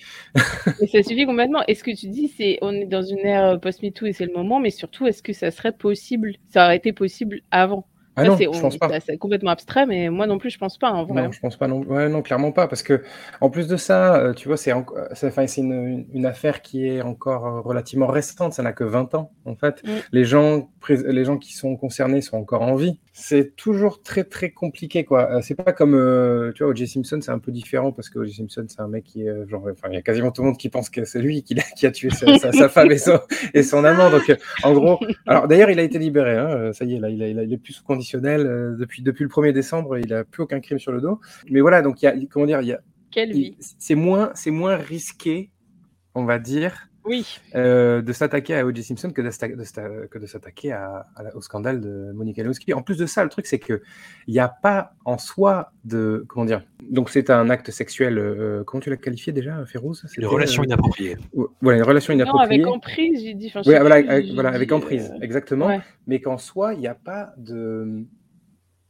Et 0.82 0.88
ça 0.88 1.04
suffit 1.04 1.26
complètement. 1.26 1.64
Et 1.68 1.76
ce 1.76 1.84
que 1.84 1.96
tu 1.96 2.08
dis, 2.08 2.28
c'est 2.28 2.58
on 2.62 2.74
est 2.74 2.86
dans 2.86 3.02
une 3.02 3.20
ère 3.20 3.60
post-MeToo 3.60 4.06
et 4.06 4.14
c'est 4.14 4.26
le 4.26 4.34
moment, 4.34 4.60
mais 4.60 4.70
surtout, 4.70 5.08
est-ce 5.08 5.24
que 5.24 5.34
ça 5.34 5.52
serait 5.52 5.72
possible? 5.72 6.34
Ça 6.50 6.66
aurait 6.66 6.78
été 6.78 6.94
possible 6.94 7.42
avant? 7.52 7.86
Ah 8.16 8.26
non, 8.26 8.36
c'est 8.36 8.46
je 8.52 8.60
pense 8.60 8.78
pas. 8.78 9.00
C'est 9.00 9.18
complètement 9.18 9.52
abstrait, 9.52 9.86
mais 9.86 10.10
moi 10.10 10.28
non 10.28 10.40
plus, 10.40 10.50
je 10.50 10.58
pense 10.58 10.78
pas, 10.78 10.92
en 10.92 11.06
vrai. 11.06 11.24
Non, 11.24 11.32
je 11.32 11.40
pense 11.40 11.56
pas 11.56 11.68
non. 11.68 11.84
Ouais, 11.84 12.10
non, 12.10 12.22
clairement 12.22 12.52
pas, 12.52 12.68
parce 12.68 12.84
que 12.84 13.02
en 13.40 13.50
plus 13.50 13.68
de 13.68 13.78
ça, 13.78 14.16
euh, 14.18 14.34
tu 14.34 14.50
vois, 14.50 14.58
c'est 14.58 14.74
c'est 15.14 15.62
une, 15.62 16.06
une- 16.14 16.26
affaire 16.26 16.62
qui 16.62 16.86
est 16.86 17.02
encore 17.02 17.46
euh, 17.48 17.62
relativement 17.62 18.08
récente. 18.08 18.52
Ça 18.54 18.62
n'a 18.62 18.74
que 18.74 18.84
20 18.84 19.16
ans, 19.16 19.32
en 19.46 19.56
fait. 19.56 19.82
Mm. 19.86 19.90
Les 20.12 20.26
gens, 20.26 20.70
les 20.90 21.24
gens 21.24 21.38
qui 21.38 21.54
sont 21.54 21.78
concernés 21.78 22.22
sont 22.22 22.36
encore 22.38 22.62
en 22.64 22.76
vie. 22.76 23.00
C'est 23.12 23.56
toujours 23.56 24.02
très 24.02 24.24
très 24.24 24.52
compliqué, 24.52 25.04
quoi. 25.04 25.30
Euh, 25.32 25.42
C'est 25.42 25.56
pas 25.56 25.74
comme, 25.74 25.94
euh, 25.96 26.52
tu 26.54 26.64
vois, 26.64 26.72
O.J. 26.72 26.88
Simpson, 26.88 27.20
c'est 27.22 27.32
un 27.32 27.40
peu 27.40 27.52
différent 27.52 27.92
parce 27.92 28.10
que 28.10 28.20
O.J. 28.20 28.34
Simpson, 28.34 28.66
c'est 28.70 28.80
un 28.80 28.88
mec 28.88 29.04
qui 29.04 29.24
est 29.24 29.30
euh, 29.30 29.48
genre, 29.48 29.68
enfin, 29.72 29.90
il 29.92 29.96
y 29.96 29.98
a 29.98 30.02
quasiment 30.02 30.32
tout 30.32 30.42
le 30.44 30.50
monde 30.50 30.58
qui 30.58 30.70
pense 30.70 30.90
que 30.90 31.04
c'est 31.04 31.20
lui 31.22 31.44
qui, 31.44 31.56
a 31.86 31.92
tué 31.92 32.12
sa, 32.12 32.38
sa- 32.38 32.52
sa 32.52 32.70
femme 32.70 32.92
et 32.92 32.98
son, 32.98 33.20
et 33.54 33.64
son 33.64 33.84
amant. 33.84 34.10
Donc, 34.10 34.30
euh, 34.30 34.36
en 34.64 34.74
gros, 34.74 35.00
alors 35.28 35.48
d'ailleurs, 35.48 35.70
il 35.70 35.80
a 35.80 35.84
été 35.84 36.00
libéré. 36.00 36.38
Hein, 36.38 36.72
ça 36.74 36.86
y 36.86 36.96
est, 36.96 37.00
là, 37.00 37.10
il, 37.10 37.22
a- 37.24 37.28
il 37.28 37.40
a- 37.40 37.44
il 37.44 37.52
est 37.54 37.58
plus 37.58 37.74
sous 37.74 37.84
conditionnel 37.84 38.46
euh, 38.46 38.76
depuis 38.78 39.02
depuis 39.02 39.24
le 39.24 39.30
1er 39.30 39.52
décembre. 39.54 39.98
Il 39.98 40.14
a 40.14 40.24
plus 40.24 40.44
aucun 40.44 40.60
crime 40.60 40.80
sur 40.80 40.92
le 40.92 41.02
dos. 41.02 41.20
Mais 41.50 41.60
voilà, 41.62 41.82
donc 41.82 42.02
il 42.02 42.06
y 42.06 42.08
a, 42.08 42.14
comment 42.30 42.46
dire, 42.46 42.62
il 42.62 42.68
y 42.68 42.74
a, 42.74 42.80
Quelle 43.12 43.32
vie 43.34 43.56
il- 43.60 43.64
c'est 43.80 43.96
moins, 43.96 44.32
c'est 44.36 44.52
moins 44.52 44.76
risqué, 44.78 45.50
on 46.16 46.26
va 46.26 46.38
dire, 46.40 46.89
Oui. 47.10 47.40
euh, 47.56 48.02
de 48.02 48.14
s'attaquer 48.14 48.56
à 48.56 48.66
O.J. 48.66 48.84
Simpson 48.84 49.10
que 49.12 49.22
de, 49.22 50.06
que 50.08 50.18
de 50.20 50.26
s'attaquer 50.26 50.72
à- 50.72 51.06
à 51.16 51.24
la- 51.24 51.36
au 51.36 51.42
scandale 51.42 51.82
de 51.82 52.12
Monica 52.14 52.42
Lewinsky. 52.44 52.74
En 52.74 52.82
plus 52.84 52.98
de 52.98 53.06
ça, 53.06 53.24
le 53.24 53.30
truc, 53.30 53.48
c'est 53.48 53.60
que 53.60 53.82
il 54.28 54.34
n'y 54.34 54.40
a 54.40 54.48
pas 54.48 54.94
en 55.04 55.18
soi 55.18 55.74
de, 55.84 56.24
comment 56.30 56.46
dire, 56.46 56.64
donc 56.90 57.10
c'est 57.10 57.30
un 57.30 57.50
acte 57.50 57.72
sexuel. 57.72 58.18
euh, 58.18 58.64
comment 58.64 58.80
tu 58.80 58.90
l'as 58.90 58.98
qualifié 58.98 59.34
déjà, 59.34 59.66
Férouz? 59.66 60.04
Une 60.04 60.10
C'était, 60.10 60.26
relation 60.28 60.62
euh, 60.62 60.66
inappropriée. 60.68 61.18
Voilà, 61.62 61.80
une 61.80 61.84
relation 61.84 62.14
Non, 62.14 62.20
inappropriée. 62.20 62.62
avec 62.62 62.68
emprise, 62.68 63.22
j'ai 63.24 63.34
dit. 63.34 63.48
Enfin, 63.54 63.62
voilà, 63.66 63.96
avec, 63.96 64.26
j'ai 64.28 64.34
voilà, 64.36 64.52
dit, 64.52 64.56
avec 64.56 64.72
emprise, 64.72 65.12
euh, 65.12 65.20
exactement. 65.22 65.68
ouais. 65.68 65.82
Mais 66.08 66.22
qu'en 66.22 66.38
soi, 66.38 66.76
il 66.76 66.80
n'y 66.80 66.88
a 66.88 66.96
pas 66.96 67.34
de, 67.38 67.84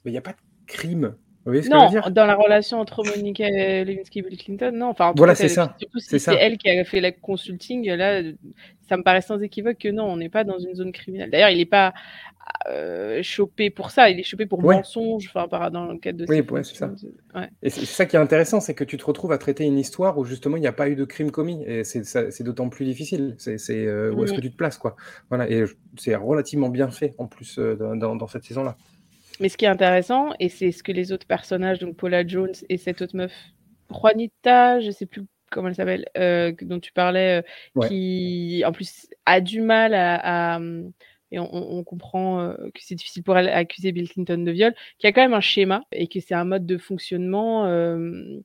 mais 0.03 0.11
il 0.11 0.11
n'y 0.11 0.17
a 0.17 0.21
pas 0.21 0.31
de 0.33 0.37
crime. 0.67 1.15
Vous 1.49 1.53
voyez 1.53 1.63
ce 1.63 1.69
que 1.69 1.73
je 1.75 1.77
Non, 1.79 1.85
veux 1.87 1.91
dire? 2.01 2.11
dans 2.11 2.25
la 2.25 2.35
relation 2.35 2.79
entre 2.79 3.03
Monica 3.03 3.47
Lewinsky 3.49 4.19
et 4.19 4.21
Bill 4.21 4.37
Clinton, 4.37 4.71
non. 4.73 4.87
Enfin, 4.87 5.07
en 5.07 5.13
Voilà, 5.15 5.35
c'est 5.35 5.49
ça. 5.49 5.75
Surtout 5.79 5.99
si 5.99 6.19
C'est 6.19 6.35
elle 6.35 6.57
qui 6.57 6.69
a 6.69 6.83
fait 6.85 7.01
la 7.01 7.11
consulting, 7.11 7.89
là, 7.91 8.21
ça 8.87 8.97
me 8.97 9.03
paraît 9.03 9.21
sans 9.21 9.39
équivoque 9.41 9.77
que 9.77 9.89
non, 9.89 10.05
on 10.05 10.17
n'est 10.17 10.29
pas 10.29 10.43
dans 10.43 10.59
une 10.59 10.73
zone 10.75 10.91
criminelle. 10.91 11.29
D'ailleurs, 11.31 11.49
il 11.49 11.57
n'est 11.57 11.65
pas 11.65 11.93
euh, 12.67 13.21
chopé 13.21 13.69
pour 13.69 13.91
ça, 13.91 14.09
il 14.09 14.19
est 14.19 14.23
chopé 14.23 14.47
pour 14.47 14.63
Ouais. 14.63 14.75
mensonge, 14.75 15.31
enfin, 15.33 15.69
dans 15.69 15.85
le 15.85 15.99
cadre 15.99 16.17
de 16.17 16.25
Oui, 16.27 16.41
ouais, 16.49 16.63
c'est 16.63 16.75
ça. 16.75 16.91
Ouais. 17.35 17.47
Et 17.61 17.69
c'est 17.69 17.85
ça 17.85 18.05
qui 18.07 18.15
est 18.15 18.19
intéressant, 18.19 18.59
c'est 18.59 18.73
que 18.73 18.83
tu 18.83 18.97
te 18.97 19.05
retrouves 19.05 19.31
à 19.31 19.37
traiter 19.37 19.65
une 19.65 19.77
histoire 19.77 20.17
où 20.17 20.25
justement 20.25 20.57
il 20.57 20.61
n'y 20.61 20.67
a 20.67 20.71
pas 20.73 20.89
eu 20.89 20.95
de 20.95 21.05
crime 21.05 21.29
commis. 21.31 21.63
Et 21.67 21.83
c'est 21.83 22.41
d'autant 22.43 22.69
plus 22.69 22.85
difficile. 22.85 23.35
C'est 23.37 23.57
euh, 23.85 24.11
où 24.11 24.23
est-ce 24.23 24.31
Mhm. 24.33 24.37
que 24.37 24.41
tu 24.41 24.51
te 24.51 24.57
places, 24.57 24.77
quoi. 24.79 24.95
Voilà. 25.29 25.49
Et 25.49 25.63
c'est 25.97 26.15
relativement 26.15 26.69
bien 26.69 26.89
fait 26.89 27.13
en 27.19 27.27
plus 27.27 27.59
euh, 27.59 27.75
dans, 27.75 27.95
dans- 27.95 28.15
dans 28.15 28.27
cette 28.27 28.43
saison-là. 28.43 28.75
Mais 29.39 29.49
ce 29.49 29.57
qui 29.57 29.65
est 29.65 29.69
intéressant, 29.69 30.31
et 30.39 30.49
c'est 30.49 30.71
ce 30.71 30.83
que 30.83 30.91
les 30.91 31.11
autres 31.11 31.27
personnages, 31.27 31.79
donc 31.79 31.95
Paula 31.95 32.25
Jones 32.27 32.53
et 32.67 32.77
cette 32.77 33.01
autre 33.01 33.15
meuf, 33.15 33.33
Juanita, 33.91 34.79
je 34.81 34.91
sais 34.91 35.05
plus 35.05 35.23
comment 35.51 35.69
elle 35.69 35.75
s'appelle, 35.75 36.05
euh, 36.17 36.51
dont 36.61 36.79
tu 36.79 36.91
parlais, 36.91 37.39
euh, 37.39 37.41
Ouais. 37.75 37.87
qui 37.87 38.63
en 38.65 38.71
plus 38.71 39.07
a 39.25 39.41
du 39.41 39.61
mal 39.61 39.93
à. 39.93 40.55
à- 40.55 40.59
et 41.31 41.37
on, 41.39 41.53
on- 41.53 41.83
comprend 41.83 42.41
euh, 42.41 42.53
que 42.73 42.79
c'est 42.81 42.95
difficile 42.95 43.21
pour 43.23 43.37
elle 43.37 43.45
d'accuser 43.45 43.91
Bill 43.91 44.09
Clinton 44.09 44.39
de 44.39 44.51
viol, 44.51 44.73
qui 44.97 45.05
a 45.05 45.11
quand 45.11 45.21
même 45.21 45.35
un 45.35 45.41
schéma 45.41 45.83
et 45.91 46.07
que 46.07 46.19
c'est 46.19 46.33
un 46.33 46.43
mode 46.45 46.65
de 46.65 46.77
fonctionnement. 46.77 47.65
euh, 47.67 48.39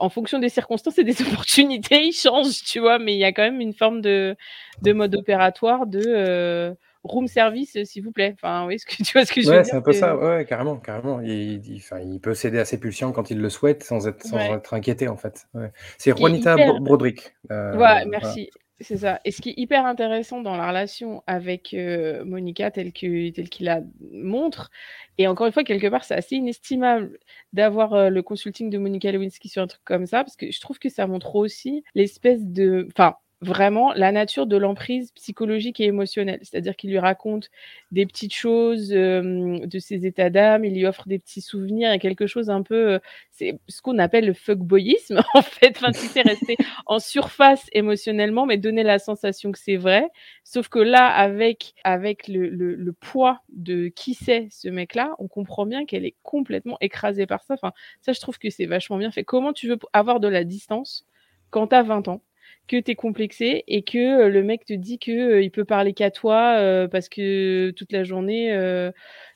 en 0.00 0.08
fonction 0.08 0.38
des 0.38 0.48
circonstances 0.48 0.98
et 0.98 1.04
des 1.04 1.20
opportunités, 1.22 2.04
il 2.06 2.12
change, 2.12 2.62
tu 2.64 2.80
vois, 2.80 2.98
mais 2.98 3.12
il 3.14 3.18
y 3.18 3.24
a 3.24 3.32
quand 3.32 3.42
même 3.42 3.60
une 3.60 3.74
forme 3.74 4.00
de, 4.00 4.34
de 4.82 4.92
mode 4.94 5.14
opératoire 5.14 5.86
de 5.86 6.02
euh, 6.06 6.72
room 7.04 7.26
service, 7.28 7.76
euh, 7.76 7.84
s'il 7.84 8.02
vous 8.04 8.12
plaît. 8.12 8.32
Enfin, 8.34 8.66
oui, 8.66 8.78
ce 8.78 8.86
que, 8.86 8.94
tu 9.02 9.12
vois 9.12 9.24
ce 9.24 9.32
que 9.32 9.40
je 9.40 9.46
veux 9.46 9.52
Ouais, 9.52 9.62
dire 9.62 9.70
c'est 9.70 9.76
un 9.76 9.82
peu 9.82 9.92
ça. 9.92 10.16
Ouais, 10.16 10.44
carrément, 10.48 10.76
carrément. 10.76 11.20
Il, 11.20 11.30
il- 11.66 11.82
il 12.12 12.20
peut 12.20 12.34
céder 12.34 12.58
à 12.58 12.64
ses 12.64 12.78
pulsions 12.78 13.12
quand 13.12 13.30
il 13.30 13.38
le 13.40 13.50
souhaite 13.50 13.82
sans 13.84 14.06
être, 14.06 14.22
sans 14.24 14.36
Ouais. 14.36 14.52
être 14.52 14.74
inquiété, 14.74 15.08
en 15.08 15.16
fait. 15.16 15.46
Ouais. 15.54 15.70
C'est 15.98 16.16
Juanita 16.16 16.54
hyper- 16.54 16.80
Broderick. 16.80 17.34
euh, 17.50 17.72
Ouais, 17.72 17.76
voilà. 17.78 18.04
merci. 18.06 18.50
C'est 18.80 18.96
ça. 18.96 19.20
Et 19.24 19.30
ce 19.30 19.40
qui 19.40 19.50
est 19.50 19.54
hyper 19.58 19.86
intéressant 19.86 20.40
dans 20.40 20.56
la 20.56 20.66
relation 20.66 21.22
avec 21.28 21.72
euh, 21.72 22.24
Monica, 22.24 22.68
telle 22.72 22.92
que 22.92 23.30
telle 23.30 23.48
qu'il 23.48 23.66
la 23.66 23.80
montre, 24.12 24.72
et 25.18 25.28
encore 25.28 25.46
une 25.46 25.52
fois, 25.52 25.62
quelque 25.62 25.86
part, 25.86 26.02
c'est 26.02 26.14
assez 26.16 26.34
inestimable 26.34 27.16
d'avoir 27.52 27.92
euh, 27.94 28.08
le 28.08 28.22
consulting 28.22 28.70
de 28.70 28.78
Monica 28.78 29.12
Lewinsky 29.12 29.48
sur 29.48 29.62
un 29.62 29.68
truc 29.68 29.82
comme 29.84 30.06
ça, 30.06 30.24
parce 30.24 30.34
que 30.34 30.50
je 30.50 30.60
trouve 30.60 30.80
que 30.80 30.88
ça 30.88 31.06
montre 31.06 31.36
aussi 31.36 31.84
l'espèce 31.94 32.40
de, 32.44 32.88
enfin, 32.90 33.14
vraiment 33.42 33.92
la 33.94 34.12
nature 34.12 34.46
de 34.46 34.56
l'emprise 34.56 35.10
psychologique 35.12 35.80
et 35.80 35.84
émotionnelle. 35.84 36.38
C'est-à-dire 36.42 36.76
qu'il 36.76 36.90
lui 36.90 36.98
raconte 36.98 37.50
des 37.90 38.06
petites 38.06 38.32
choses 38.34 38.92
euh, 38.92 39.58
de 39.66 39.78
ses 39.80 40.06
états 40.06 40.30
d'âme, 40.30 40.64
il 40.64 40.74
lui 40.74 40.86
offre 40.86 41.06
des 41.08 41.18
petits 41.18 41.40
souvenirs 41.40 41.92
et 41.92 41.98
quelque 41.98 42.26
chose 42.26 42.50
un 42.50 42.62
peu, 42.62 42.92
euh, 42.94 42.98
c'est 43.30 43.58
ce 43.68 43.82
qu'on 43.82 43.98
appelle 43.98 44.26
le 44.26 44.32
fuckboyisme 44.32 45.20
en 45.34 45.42
fait. 45.42 45.72
Enfin, 45.76 45.90
tu 45.92 46.06
sais, 46.06 46.22
rester 46.22 46.56
en 46.86 47.00
surface 47.00 47.66
émotionnellement, 47.72 48.46
mais 48.46 48.58
donner 48.58 48.84
la 48.84 48.98
sensation 48.98 49.52
que 49.52 49.58
c'est 49.58 49.76
vrai. 49.76 50.08
Sauf 50.44 50.68
que 50.68 50.78
là, 50.78 51.08
avec 51.08 51.74
avec 51.84 52.28
le, 52.28 52.48
le, 52.48 52.74
le 52.76 52.92
poids 52.92 53.40
de 53.50 53.88
qui 53.88 54.14
c'est 54.14 54.48
ce 54.50 54.68
mec-là, 54.68 55.14
on 55.18 55.28
comprend 55.28 55.66
bien 55.66 55.84
qu'elle 55.84 56.04
est 56.06 56.16
complètement 56.22 56.76
écrasée 56.80 57.26
par 57.26 57.42
ça. 57.42 57.54
Enfin, 57.54 57.72
ça, 58.00 58.12
je 58.12 58.20
trouve 58.20 58.38
que 58.38 58.50
c'est 58.50 58.66
vachement 58.66 58.98
bien 58.98 59.10
fait. 59.10 59.24
Comment 59.24 59.52
tu 59.52 59.68
veux 59.68 59.78
avoir 59.92 60.20
de 60.20 60.28
la 60.28 60.44
distance 60.44 61.06
quand 61.50 61.68
t'as 61.68 61.82
20 61.82 62.08
ans? 62.08 62.22
Que 62.68 62.78
t'es 62.80 62.94
complexé 62.94 63.64
et 63.66 63.82
que 63.82 63.98
euh, 63.98 64.28
le 64.28 64.42
mec 64.42 64.64
te 64.64 64.72
dit 64.72 64.98
que 64.98 65.10
euh, 65.10 65.42
il 65.42 65.50
peut 65.50 65.64
parler 65.64 65.92
qu'à 65.92 66.10
toi 66.10 66.56
euh, 66.58 66.88
parce 66.88 67.08
que 67.08 67.70
toute 67.76 67.92
la 67.92 68.04
journée 68.04 68.52
euh, 68.52 68.90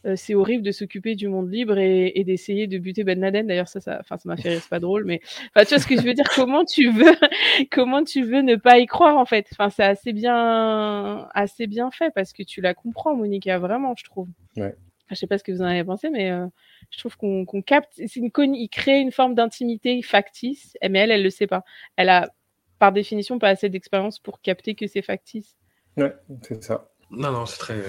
euh, 0.06 0.14
c'est 0.16 0.34
horrible 0.34 0.62
de 0.62 0.70
s'occuper 0.70 1.16
du 1.16 1.28
monde 1.28 1.52
libre 1.52 1.76
et, 1.78 2.12
et 2.14 2.24
d'essayer 2.24 2.66
de 2.66 2.78
buter 2.78 3.04
Ben 3.04 3.20
Laden. 3.20 3.46
D'ailleurs 3.46 3.68
ça 3.68 3.80
ça 3.80 3.98
enfin 4.00 4.16
ça 4.16 4.28
m'a 4.28 4.36
fait 4.36 4.50
rire, 4.50 4.60
c'est 4.62 4.70
pas 4.70 4.80
drôle 4.80 5.04
mais 5.04 5.20
enfin 5.54 5.64
tu 5.64 5.74
vois 5.74 5.78
ce 5.78 5.86
que 5.86 5.96
je 5.96 6.02
veux 6.02 6.14
dire? 6.14 6.24
Comment 6.34 6.64
tu 6.64 6.90
veux 6.90 7.14
comment 7.70 8.04
tu 8.04 8.22
veux 8.22 8.42
ne 8.42 8.56
pas 8.56 8.78
y 8.78 8.86
croire 8.86 9.16
en 9.16 9.26
fait? 9.26 9.46
Enfin 9.52 9.70
c'est 9.70 9.84
assez 9.84 10.12
bien 10.12 11.28
assez 11.34 11.66
bien 11.66 11.90
fait 11.90 12.12
parce 12.14 12.32
que 12.32 12.42
tu 12.42 12.60
la 12.60 12.74
comprends 12.74 13.16
Monica 13.16 13.58
vraiment 13.58 13.94
je 13.98 14.04
trouve. 14.04 14.28
Ouais. 14.56 14.74
Je 15.10 15.14
sais 15.14 15.26
pas 15.26 15.38
ce 15.38 15.44
que 15.44 15.52
vous 15.52 15.62
en 15.62 15.66
avez 15.66 15.84
pensé 15.84 16.10
mais 16.10 16.30
euh, 16.30 16.46
je 16.90 16.98
trouve 16.98 17.16
qu'on 17.16 17.44
qu'on 17.44 17.62
capte 17.62 17.92
c'est 17.94 18.16
une 18.16 18.54
il 18.54 18.68
crée 18.68 19.00
une 19.00 19.12
forme 19.12 19.34
d'intimité 19.34 20.00
factice 20.02 20.76
mais 20.88 21.00
elle 21.00 21.10
elle 21.10 21.22
le 21.22 21.30
sait 21.30 21.46
pas. 21.46 21.64
Elle 21.96 22.08
a 22.08 22.30
par 22.78 22.92
définition 22.92 23.38
pas 23.38 23.48
assez 23.48 23.68
d'expérience 23.68 24.18
pour 24.18 24.40
capter 24.40 24.74
que 24.74 24.86
c'est 24.86 25.02
factice. 25.02 25.56
Ouais, 25.96 26.14
c'est 26.42 26.62
ça. 26.62 26.90
Non, 27.10 27.30
non, 27.30 27.46
c'est 27.46 27.58
très, 27.58 27.82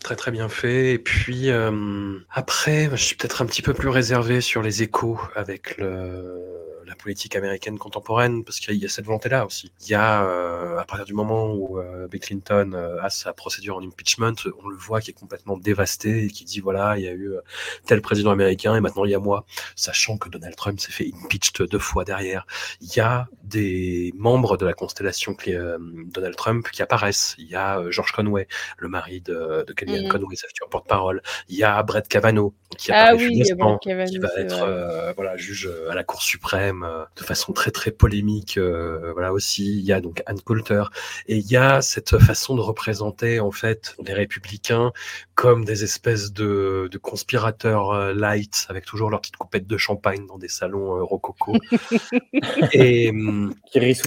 très, 0.00 0.16
très 0.16 0.30
bien 0.30 0.48
fait. 0.48 0.94
Et 0.94 0.98
puis, 0.98 1.50
euh, 1.50 2.18
après, 2.30 2.88
je 2.90 2.96
suis 2.96 3.16
peut-être 3.16 3.42
un 3.42 3.46
petit 3.46 3.62
peu 3.62 3.74
plus 3.74 3.88
réservé 3.88 4.40
sur 4.40 4.62
les 4.62 4.82
échos 4.82 5.20
avec 5.36 5.76
le, 5.76 6.52
la 6.92 6.96
politique 6.96 7.36
américaine 7.36 7.78
contemporaine, 7.78 8.44
parce 8.44 8.60
qu'il 8.60 8.74
y 8.74 8.84
a 8.84 8.88
cette 8.88 9.06
volonté-là 9.06 9.46
aussi. 9.46 9.72
Il 9.80 9.88
y 9.88 9.94
a, 9.94 10.24
euh, 10.24 10.78
à 10.78 10.84
partir 10.84 11.06
du 11.06 11.14
moment 11.14 11.52
où 11.54 11.78
euh, 11.78 12.06
Bill 12.06 12.20
Clinton 12.20 12.72
euh, 12.74 13.00
a 13.00 13.08
sa 13.08 13.32
procédure 13.32 13.76
en 13.76 13.82
impeachment, 13.82 14.34
on 14.62 14.68
le 14.68 14.76
voit 14.76 15.00
qui 15.00 15.10
est 15.10 15.14
complètement 15.14 15.56
dévasté 15.56 16.24
et 16.24 16.28
qui 16.28 16.44
dit 16.44 16.60
voilà, 16.60 16.98
il 16.98 17.04
y 17.04 17.08
a 17.08 17.12
eu 17.12 17.32
euh, 17.32 17.40
tel 17.86 18.02
président 18.02 18.30
américain 18.30 18.76
et 18.76 18.80
maintenant 18.80 19.06
il 19.06 19.10
y 19.10 19.14
a 19.14 19.18
moi, 19.18 19.46
sachant 19.74 20.18
que 20.18 20.28
Donald 20.28 20.54
Trump 20.54 20.80
s'est 20.80 20.92
fait 20.92 21.10
impeached 21.24 21.62
deux 21.62 21.78
fois 21.78 22.04
derrière. 22.04 22.46
Il 22.82 22.94
y 22.94 23.00
a 23.00 23.26
des 23.42 24.12
membres 24.14 24.58
de 24.58 24.66
la 24.66 24.74
constellation 24.74 25.34
euh, 25.48 25.78
Donald 26.12 26.36
Trump 26.36 26.68
qui 26.70 26.82
apparaissent. 26.82 27.34
Il 27.38 27.48
y 27.48 27.54
a 27.54 27.82
George 27.90 28.12
Conway, 28.12 28.46
le 28.78 28.88
mari 28.88 29.20
de, 29.20 29.64
de 29.66 29.72
Kellyanne 29.72 30.02
Mhm. 30.04 30.08
Conway, 30.08 30.36
sa 30.36 30.46
future 30.48 30.68
porte-parole. 30.68 31.22
Il 31.48 31.56
y 31.56 31.64
a 31.64 31.82
Brett 31.82 32.08
Kavanaugh 32.08 32.52
qui 32.78 32.90
Ah 32.92 33.14
oui, 33.14 33.42
Kavanaugh, 33.46 33.78
qui 33.78 34.18
va 34.18 34.28
être 34.38 34.62
euh, 34.62 35.12
voilà 35.14 35.36
juge 35.36 35.70
à 35.90 35.94
la 35.94 36.04
Cour 36.04 36.22
suprême 36.22 36.82
euh, 36.84 37.04
de 37.16 37.22
façon 37.22 37.52
très 37.52 37.70
très 37.70 37.90
polémique. 37.90 38.56
euh, 38.58 39.12
voilà 39.12 39.32
aussi, 39.32 39.78
il 39.78 39.84
y 39.84 39.92
a 39.92 40.00
donc 40.00 40.22
Ann 40.26 40.40
Coulter 40.40 40.84
et 41.28 41.36
il 41.36 41.50
y 41.50 41.56
a 41.56 41.82
cette 41.82 42.18
façon 42.18 42.54
de 42.54 42.60
représenter 42.60 43.40
en 43.40 43.50
fait 43.50 43.94
les 44.04 44.12
républicains 44.14 44.92
comme 45.34 45.64
des 45.64 45.82
espèces 45.82 46.32
de, 46.32 46.88
de 46.90 46.98
conspirateurs 46.98 47.90
euh, 47.90 48.14
light 48.14 48.66
avec 48.68 48.84
toujours 48.84 49.10
leur 49.10 49.20
petite 49.20 49.36
coupette 49.36 49.66
de 49.66 49.76
champagne 49.78 50.26
dans 50.26 50.38
des 50.38 50.48
salons 50.48 50.96
euh, 50.96 51.02
rococo. 51.02 51.54
et, 52.72 53.12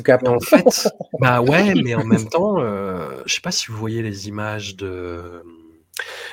cap. 0.03 0.23
et 0.23 0.27
en 0.27 0.39
fait, 0.39 0.89
bah 1.19 1.41
ouais, 1.41 1.73
mais 1.76 1.95
en 1.95 2.06
même 2.06 2.27
temps, 2.30 2.60
euh, 2.60 3.23
je 3.26 3.34
sais 3.34 3.41
pas 3.41 3.52
si 3.52 3.68
vous 3.68 3.77
voyez 3.77 4.02
les 4.02 4.27
images 4.27 4.76
de 4.76 5.43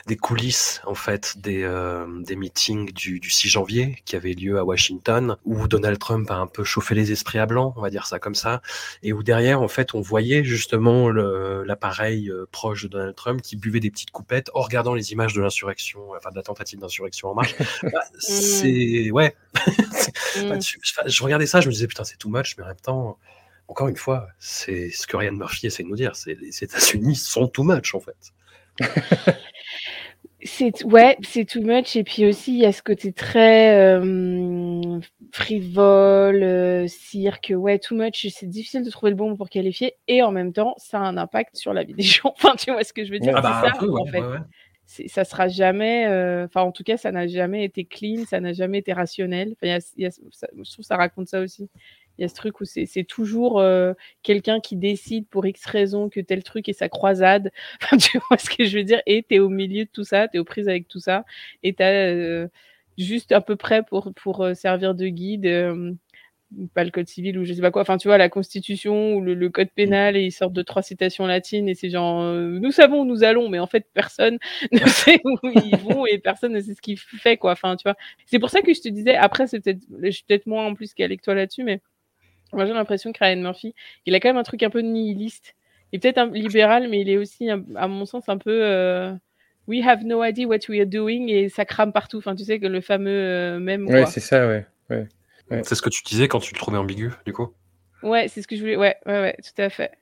des 0.07 0.17
coulisses 0.17 0.81
en 0.85 0.95
fait 0.95 1.39
des 1.39 1.63
euh, 1.63 2.07
des 2.23 2.35
meetings 2.35 2.93
du, 2.93 3.21
du 3.21 3.31
6 3.31 3.49
janvier 3.49 4.03
qui 4.05 4.17
avaient 4.17 4.33
lieu 4.33 4.59
à 4.59 4.65
Washington 4.65 5.37
où 5.45 5.69
Donald 5.69 5.99
Trump 5.99 6.31
a 6.31 6.37
un 6.37 6.49
peu 6.49 6.65
chauffé 6.65 6.95
les 6.95 7.13
esprits 7.13 7.39
à 7.39 7.47
blanc, 7.47 7.73
on 7.77 7.81
va 7.81 7.91
dire 7.91 8.07
ça 8.07 8.19
comme 8.19 8.35
ça, 8.35 8.61
et 9.03 9.13
où 9.13 9.23
derrière 9.23 9.63
en 9.63 9.69
fait 9.69 9.95
on 9.95 10.01
voyait 10.01 10.43
justement 10.43 11.11
l'appareil 11.11 12.29
euh, 12.31 12.47
proche 12.51 12.83
de 12.85 12.89
Donald 12.89 13.15
Trump 13.15 13.41
qui 13.43 13.57
buvait 13.57 13.81
des 13.81 13.91
petites 13.91 14.11
coupettes 14.11 14.51
en 14.55 14.63
regardant 14.63 14.95
les 14.95 15.13
images 15.13 15.33
de 15.33 15.41
l'insurrection, 15.41 16.01
enfin 16.17 16.31
de 16.31 16.37
la 16.37 16.43
tentative 16.43 16.81
d'insurrection 16.81 17.29
en 17.29 17.35
marche. 17.35 17.55
Bah, 17.93 18.01
c'est 18.19 19.11
ouais, 19.11 19.37
Mm. 20.37 20.59
je 21.07 21.23
regardais 21.23 21.47
ça, 21.47 21.61
je 21.61 21.69
me 21.69 21.73
disais 21.73 21.87
putain 21.87 22.05
c'est 22.05 22.17
too 22.17 22.29
much, 22.29 22.57
mais 22.57 22.65
en 22.65 22.69
même 22.69 22.77
temps, 22.77 23.19
encore 23.69 23.89
une 23.89 23.97
fois, 23.97 24.29
c'est 24.39 24.91
ce 24.91 25.07
que 25.07 25.17
Ryan 25.17 25.33
Murphy 25.33 25.67
essaie 25.67 25.83
de 25.83 25.89
nous 25.89 25.97
dire, 25.97 26.17
c'est 26.17 26.35
les 26.35 26.63
États-Unis 26.63 27.17
sont 27.17 27.49
too 27.49 27.63
much 27.63 27.95
en 27.95 28.01
fait. 28.01 28.33
C'est 30.45 30.83
ouais, 30.85 31.17
c'est 31.23 31.45
too 31.45 31.61
much 31.63 31.95
et 31.95 32.03
puis 32.03 32.27
aussi 32.27 32.53
il 32.53 32.59
y 32.59 32.67
a 32.67 32.73
ce 32.73 32.83
côté 32.83 33.13
très 33.13 33.77
euh, 33.79 34.99
frivole, 35.33 36.43
euh, 36.43 36.87
cirque, 36.89 37.53
ouais, 37.57 37.79
too 37.79 37.95
much. 37.95 38.27
C'est 38.31 38.49
difficile 38.49 38.83
de 38.85 38.91
trouver 38.91 39.11
le 39.11 39.17
bon 39.17 39.31
mot 39.31 39.37
pour 39.37 39.49
qualifier 39.51 39.95
et 40.09 40.21
en 40.23 40.33
même 40.33 40.53
temps 40.53 40.75
ça 40.79 40.99
a 40.99 41.03
un 41.03 41.17
impact 41.17 41.57
sur 41.57 41.73
la 41.73 41.85
vie 41.85 41.95
des 41.95 42.03
gens. 42.03 42.33
Enfin, 42.37 42.57
tu 42.57 42.73
vois 42.73 42.83
ce 42.83 42.93
que 42.93 43.05
je 43.05 43.13
veux 43.13 43.21
dire? 43.21 43.35
Ah 43.37 43.43
C'est 43.43 43.53
bah, 43.53 43.61
ça 43.61 43.73
peu, 43.79 43.87
ouais, 43.89 44.01
en 44.01 44.07
fait. 44.07 44.21
ouais, 44.21 44.27
ouais. 44.27 44.39
Ça 45.09 45.25
sera 45.25 45.49
jamais, 45.49 46.07
euh, 46.09 46.45
enfin 46.47 46.63
en 46.63 46.73
tout 46.73 46.83
cas 46.85 46.97
ça 46.99 47.13
n'a 47.13 47.27
jamais 47.29 47.65
été 47.65 47.85
clean, 47.85 48.25
ça 48.27 48.41
n'a 48.41 48.53
jamais 48.53 48.79
été 48.79 48.93
rationnel. 48.93 49.51
Enfin, 49.53 49.67
il 49.67 49.71
y 49.71 49.73
a- 49.73 49.93
il 49.97 50.03
y 50.03 50.07
a- 50.07 50.11
ça- 50.33 50.49
je 50.53 50.63
trouve 50.73 50.77
que 50.79 50.83
ça 50.85 50.97
raconte 50.97 51.29
ça 51.29 51.41
aussi. 51.41 51.71
Il 52.19 52.23
y 52.23 52.25
a 52.25 52.29
ce 52.29 52.35
truc 52.35 52.61
où 52.61 52.65
c'est 52.65 52.87
toujours 53.05 53.61
euh, 53.61 53.95
quelqu'un 54.23 54.61
qui 54.61 54.77
décide 54.77 55.27
pour 55.29 55.47
X 55.47 55.65
raison 55.67 56.09
que 56.09 56.21
tel 56.21 56.43
truc 56.43 56.69
est 56.69 56.73
sa 56.75 56.89
croisade. 56.89 57.51
Enfin, 57.83 57.97
tu 57.97 58.19
vois 58.29 58.39
ce 58.39 58.51
que 58.51 58.65
je 58.65 58.79
veux 58.79 58.85
dire? 58.85 59.01
Et 59.07 59.25
tu 59.29 59.37
es 59.37 59.39
au 59.39 59.49
milieu 59.49 59.85
de 59.85 59.91
tout 59.93 60.05
ça, 60.05 60.29
tu 60.29 60.37
es 60.37 60.41
aux 60.41 60.45
prises 60.45 60.69
avec 60.69 60.89
tout 60.89 61.01
ça, 61.01 61.25
et 61.63 61.75
tu 61.75 61.83
as 61.83 62.49
juste 62.99 63.33
à 63.33 63.41
peu 63.41 63.57
près 63.57 63.83
pour, 63.83 64.13
pour 64.15 64.43
euh, 64.43 64.55
servir 64.55 64.95
de 64.95 65.07
guide, 65.09 65.47
euh, 65.47 65.93
pas 66.75 66.85
le 66.85 66.91
code 66.91 67.09
civil 67.09 67.39
ou 67.39 67.45
je 67.45 67.55
sais 67.55 67.63
pas 67.63 67.71
quoi, 67.71 67.83
enfin 67.83 67.97
tu 67.97 68.09
vois, 68.09 68.19
la 68.19 68.29
constitution 68.29 69.15
ou 69.15 69.23
le, 69.23 69.35
le 69.35 69.49
code 69.49 69.71
pénal, 69.71 70.17
et 70.17 70.23
ils 70.25 70.33
sortent 70.33 70.53
de 70.53 70.63
trois 70.63 70.83
citations 70.83 71.27
latines, 71.27 71.69
et 71.69 71.75
c'est 71.75 71.89
genre, 71.91 72.23
euh, 72.23 72.59
nous 72.61 72.73
savons, 72.73 73.05
nous 73.05 73.25
allons, 73.25 73.49
mais 73.49 73.59
en 73.59 73.67
fait 73.67 73.87
personne 73.95 74.39
ne 74.73 74.79
sait 74.87 75.21
où 75.25 75.39
ils 75.45 75.77
vont, 75.79 76.07
et 76.07 76.19
personne 76.19 76.53
ne 76.53 76.61
sait 76.61 76.75
ce 76.75 76.83
qu'il 76.83 76.99
fait, 76.99 77.37
quoi. 77.39 77.53
Enfin, 77.53 77.77
tu 77.77 77.85
vois. 77.85 77.97
C'est 78.27 78.39
pour 78.39 78.51
ça 78.51 78.61
que 78.63 78.75
je 78.75 78.81
te 78.83 78.89
disais, 78.89 79.17
après, 79.17 79.47
c'est 79.47 79.61
peut-être, 79.61 79.81
je 80.03 80.11
suis 80.11 80.25
peut-être 80.25 80.47
moins 80.47 80.67
en 80.67 80.75
plus 80.75 80.93
qu'avec 80.95 81.23
toi 81.23 81.35
là-dessus, 81.35 81.65
mais 81.65 81.81
moi, 82.53 82.67
j'ai 82.67 82.73
l'impression 82.73 83.13
que 83.13 83.25
Ryan 83.25 83.41
Murphy, 83.41 83.75
il 84.07 84.15
a 84.15 84.21
quand 84.21 84.29
même 84.29 84.37
un 84.37 84.43
truc 84.43 84.63
un 84.63 84.71
peu 84.71 84.81
nihiliste. 84.81 85.55
Il 85.93 85.97
est 85.97 85.99
peut-être 86.01 86.19
un 86.19 86.31
libéral, 86.31 86.89
mais 86.89 87.01
il 87.01 87.09
est 87.09 87.17
aussi, 87.17 87.49
à 87.51 87.89
mon 87.89 88.07
sens, 88.07 88.29
un 88.29 88.39
peu 88.39 88.65
euh, 88.65 89.13
We 89.69 89.87
have 89.87 90.05
no 90.05 90.25
idea 90.25 90.47
what 90.47 90.69
we 90.69 90.81
are 90.81 90.87
doing 90.87 91.29
et 91.29 91.49
ça 91.49 91.65
crame 91.65 91.93
partout. 91.93 92.19
Enfin, 92.19 92.35
tu 92.35 92.45
sais 92.45 92.59
que 92.59 92.67
le 92.67 92.81
fameux 92.81 93.11
euh, 93.11 93.59
même. 93.59 93.87
Ouais, 93.89 94.07
c'est 94.07 94.21
ça, 94.21 94.47
ouais. 94.47 94.67
ouais. 94.91 95.07
Ouais. 95.51 95.63
C'est 95.65 95.75
ce 95.75 95.83
que 95.83 95.91
tu 95.91 96.03
disais 96.03 96.29
quand 96.29 96.41
tu 96.41 96.55
le 96.55 96.59
trouvais 96.59 96.79
ambigu, 96.79 97.11
du 97.27 97.33
coup. 97.33 97.53
Ouais, 98.03 98.29
c'est 98.29 98.43
ce 98.43 98.49
que 98.49 98.57
je 98.57 98.61
voulais. 98.61 98.77
Ouais, 98.77 98.97
ouais, 99.07 99.21
ouais, 99.21 99.37
tout 99.37 99.63
à 99.63 99.69
fait. 99.69 99.93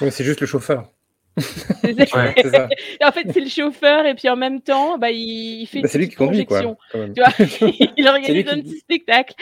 Ouais, 0.00 0.10
c'est 0.10 0.24
juste 0.24 0.40
le 0.40 0.46
chauffeur. 0.46 0.90
Ouais. 1.36 2.34
Ça. 2.50 2.68
en 3.04 3.12
fait, 3.12 3.26
c'est 3.32 3.40
le 3.40 3.48
chauffeur 3.48 4.06
et 4.06 4.14
puis 4.14 4.28
en 4.28 4.36
même 4.36 4.60
temps, 4.60 4.98
bah, 4.98 5.10
il, 5.10 5.62
il 5.62 5.66
fait. 5.66 5.80
Bah, 5.80 5.86
une 5.86 5.90
c'est 5.90 5.98
lui 5.98 6.08
qui 6.08 6.16
petite 6.16 6.18
conduit, 6.28 6.46
quoi. 6.46 6.60
projection. 6.62 6.78
quand 6.92 6.98
même. 6.98 7.14
Tu 7.14 7.20
vois, 7.22 7.88
il 7.96 8.08
organise 8.08 8.48
un 8.48 8.54
qui- 8.56 8.62
petit 8.62 8.78
spectacle. 8.78 9.34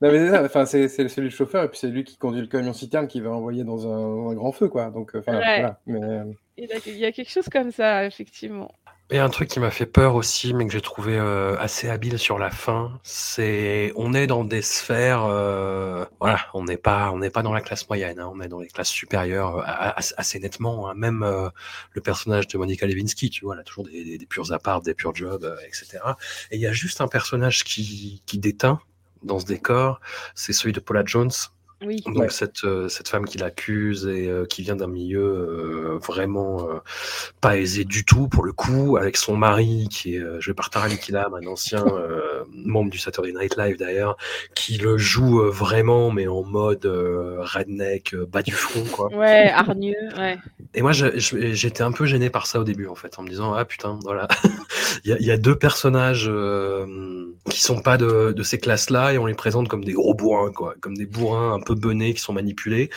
Non, 0.00 0.10
mais 0.12 0.18
c'est 0.18 0.30
ça, 0.30 0.44
enfin, 0.44 0.64
c'est 0.66 1.18
le 1.18 1.30
chauffeur, 1.30 1.64
et 1.64 1.68
puis 1.68 1.78
c'est 1.78 1.88
lui 1.88 2.04
qui 2.04 2.16
conduit 2.16 2.40
le 2.40 2.46
camion 2.48 2.72
citerne 2.72 3.06
qui 3.06 3.20
va 3.20 3.30
envoyer 3.30 3.64
dans 3.64 3.86
un, 3.86 4.30
un 4.30 4.34
grand 4.34 4.52
feu, 4.52 4.68
quoi. 4.68 4.90
Donc, 4.90 5.14
euh, 5.14 5.18
Ouais. 5.18 5.34
voilà. 5.34 5.78
Mais, 5.86 6.02
euh, 6.02 6.24
il 6.58 6.98
y 6.98 7.04
a 7.04 7.12
quelque 7.12 7.30
chose 7.30 7.48
comme 7.48 7.70
ça, 7.70 8.04
effectivement. 8.04 8.70
Et 9.14 9.18
un 9.18 9.28
truc 9.28 9.50
qui 9.50 9.60
m'a 9.60 9.70
fait 9.70 9.84
peur 9.84 10.14
aussi, 10.14 10.54
mais 10.54 10.66
que 10.66 10.72
j'ai 10.72 10.80
trouvé 10.80 11.18
euh, 11.18 11.54
assez 11.58 11.90
habile 11.90 12.18
sur 12.18 12.38
la 12.38 12.48
fin, 12.48 12.98
c'est 13.02 13.92
on 13.94 14.14
est 14.14 14.26
dans 14.26 14.42
des 14.42 14.62
sphères, 14.62 15.24
euh, 15.26 16.06
voilà, 16.18 16.40
on 16.54 16.64
n'est 16.64 16.78
pas, 16.78 17.10
on 17.10 17.18
n'est 17.18 17.28
pas 17.28 17.42
dans 17.42 17.52
la 17.52 17.60
classe 17.60 17.86
moyenne, 17.90 18.18
hein, 18.18 18.32
on 18.34 18.40
est 18.40 18.48
dans 18.48 18.60
les 18.60 18.68
classes 18.68 18.88
supérieures 18.88 19.58
euh, 19.58 19.90
assez 20.16 20.38
nettement. 20.38 20.88
hein. 20.88 20.94
Même 20.96 21.22
euh, 21.24 21.50
le 21.92 22.00
personnage 22.00 22.48
de 22.48 22.56
Monica 22.56 22.86
Lewinsky, 22.86 23.28
tu 23.28 23.44
vois, 23.44 23.52
elle 23.54 23.60
a 23.60 23.64
toujours 23.64 23.84
des, 23.84 24.02
des, 24.02 24.16
des 24.16 24.26
purs 24.26 24.50
apparts, 24.50 24.80
des 24.80 24.94
purs 24.94 25.14
jobs, 25.14 25.44
euh, 25.44 25.56
etc. 25.66 25.98
Et 26.50 26.56
il 26.56 26.62
y 26.62 26.66
a 26.66 26.72
juste 26.72 27.02
un 27.02 27.08
personnage 27.08 27.64
qui, 27.64 28.22
qui 28.24 28.38
déteint 28.38 28.80
dans 29.22 29.38
ce 29.38 29.44
décor, 29.44 30.00
c'est 30.34 30.54
celui 30.54 30.72
de 30.72 30.80
Paula 30.80 31.02
Jones. 31.04 31.30
Oui. 31.84 32.02
Donc 32.06 32.16
Ouais. 32.18 32.28
cette, 32.30 32.64
euh, 32.64 32.88
cette 32.88 33.08
femme 33.08 33.24
qui 33.24 33.38
l'accuse 33.38 34.06
et 34.06 34.28
euh, 34.28 34.44
qui 34.46 34.62
vient 34.62 34.76
d'un 34.76 34.86
milieu 34.86 35.22
euh, 35.22 35.98
vraiment 36.06 36.68
euh, 36.68 36.78
pas 37.40 37.56
aisé 37.58 37.84
du 37.84 38.04
tout 38.04 38.28
pour 38.28 38.44
le 38.44 38.52
coup, 38.52 38.96
avec 38.96 39.16
son 39.16 39.36
mari 39.36 39.88
qui 39.90 40.16
est 40.16 40.20
euh, 40.20 40.40
joué 40.40 40.54
par 40.54 40.70
Tara 40.70 40.88
Killam, 40.88 41.34
un 41.34 41.46
ancien 41.46 41.84
euh, 41.86 42.44
membre 42.54 42.90
du 42.90 42.98
Saturday 42.98 43.32
Night 43.32 43.56
Live 43.56 43.76
d'ailleurs, 43.78 44.16
qui 44.54 44.78
le 44.78 44.96
joue 44.98 45.40
euh, 45.42 45.50
vraiment 45.50 46.10
mais 46.10 46.26
en 46.28 46.42
mode 46.44 46.86
euh, 46.86 47.38
redneck, 47.40 48.14
euh, 48.14 48.26
bas 48.26 48.42
du 48.42 48.52
front 48.52 48.84
quoi. 48.92 49.08
Ouais, 49.14 49.48
hargneux, 49.50 49.94
ouais. 50.18 50.38
Et 50.74 50.82
moi 50.82 50.92
je- 50.92 51.18
je- 51.18 51.52
j'étais 51.52 51.82
un 51.82 51.92
peu 51.92 52.06
gêné 52.06 52.30
par 52.30 52.46
ça 52.46 52.60
au 52.60 52.64
début 52.64 52.86
en 52.86 52.94
fait, 52.94 53.18
en 53.18 53.22
me 53.22 53.28
disant 53.28 53.52
ah 53.54 53.64
putain 53.64 53.98
voilà, 54.02 54.28
il 55.04 55.10
y, 55.10 55.12
a, 55.12 55.18
il 55.18 55.26
y 55.26 55.30
a 55.30 55.36
deux 55.36 55.56
personnages 55.56 56.26
euh, 56.28 57.26
qui 57.50 57.60
sont 57.60 57.80
pas 57.82 57.96
de, 57.98 58.32
de 58.32 58.42
ces 58.42 58.58
classes-là 58.58 59.12
et 59.12 59.18
on 59.18 59.26
les 59.26 59.34
présente 59.34 59.68
comme 59.68 59.84
des 59.84 59.92
gros 59.92 60.14
bourrins 60.14 60.52
quoi, 60.52 60.74
comme 60.80 60.96
des 60.96 61.06
bourrins 61.06 61.52
un 61.54 61.60
peu 61.60 61.71
benés 61.74 62.14
qui 62.14 62.20
sont 62.20 62.32
manipulés. 62.32 62.90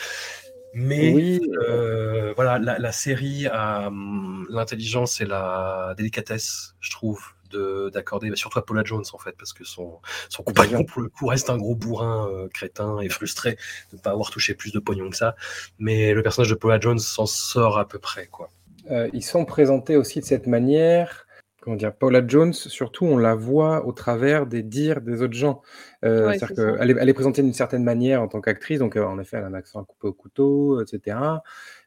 Mais 0.74 1.14
oui, 1.14 1.40
euh, 1.66 2.34
voilà, 2.34 2.58
la, 2.58 2.78
la 2.78 2.92
série 2.92 3.46
a 3.46 3.86
hum, 3.86 4.46
l'intelligence 4.50 5.20
et 5.22 5.24
la 5.24 5.94
délicatesse, 5.96 6.74
je 6.80 6.90
trouve, 6.90 7.18
de 7.50 7.90
d'accorder, 7.92 8.28
bah, 8.28 8.36
surtout 8.36 8.58
à 8.58 8.64
Paula 8.64 8.82
Jones 8.84 9.04
en 9.12 9.18
fait, 9.18 9.34
parce 9.38 9.52
que 9.52 9.64
son 9.64 10.00
son 10.28 10.42
compagnon 10.42 10.84
pour 10.84 11.00
le 11.00 11.08
coup 11.08 11.26
reste 11.26 11.48
un 11.50 11.56
gros 11.56 11.74
bourrin 11.74 12.28
euh, 12.30 12.48
crétin 12.48 13.00
et 13.00 13.08
frustré 13.08 13.56
de 13.92 13.96
ne 13.96 14.00
pas 14.00 14.10
avoir 14.10 14.30
touché 14.30 14.54
plus 14.54 14.72
de 14.72 14.78
pognon 14.78 15.10
que 15.10 15.16
ça. 15.16 15.34
Mais 15.78 16.12
le 16.12 16.22
personnage 16.22 16.50
de 16.50 16.54
Paula 16.54 16.78
Jones 16.78 16.98
s'en 16.98 17.26
sort 17.26 17.78
à 17.78 17.88
peu 17.88 17.98
près, 17.98 18.26
quoi. 18.26 18.50
Euh, 18.90 19.08
ils 19.12 19.24
sont 19.24 19.44
présentés 19.44 19.96
aussi 19.96 20.20
de 20.20 20.24
cette 20.24 20.46
manière. 20.46 21.25
Comment 21.66 21.76
dire, 21.76 21.92
Paula 21.92 22.24
Jones, 22.24 22.52
surtout, 22.52 23.06
on 23.06 23.16
la 23.18 23.34
voit 23.34 23.88
au 23.88 23.92
travers 23.92 24.46
des 24.46 24.62
dires 24.62 25.00
des 25.00 25.20
autres 25.20 25.34
gens. 25.34 25.62
Euh, 26.04 26.28
Ouais, 26.28 26.38
C'est-à-dire 26.38 26.76
qu'elle 26.78 26.90
est, 26.92 26.96
elle 27.00 27.08
est 27.08 27.12
présentée 27.12 27.42
d'une 27.42 27.52
certaine 27.52 27.82
manière 27.82 28.22
en 28.22 28.28
tant 28.28 28.40
qu'actrice, 28.40 28.78
donc 28.78 28.94
euh, 28.94 29.04
en 29.04 29.18
effet, 29.18 29.38
elle 29.38 29.42
a 29.42 29.46
un 29.48 29.54
accent 29.54 29.82
coupé 29.82 30.06
au 30.06 30.12
couteau, 30.12 30.80
etc. 30.80 31.18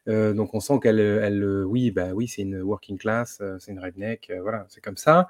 Euh, 0.06 0.34
donc 0.34 0.52
on 0.52 0.60
sent 0.60 0.80
qu'elle, 0.82 1.00
elle, 1.00 1.64
oui, 1.64 1.92
bah 1.92 2.08
oui, 2.12 2.28
c'est 2.28 2.42
une 2.42 2.60
working 2.60 2.98
class, 2.98 3.40
c'est 3.58 3.72
une 3.72 3.80
redneck, 3.80 4.30
voilà, 4.42 4.66
c'est 4.68 4.82
comme 4.82 4.98
ça. 4.98 5.28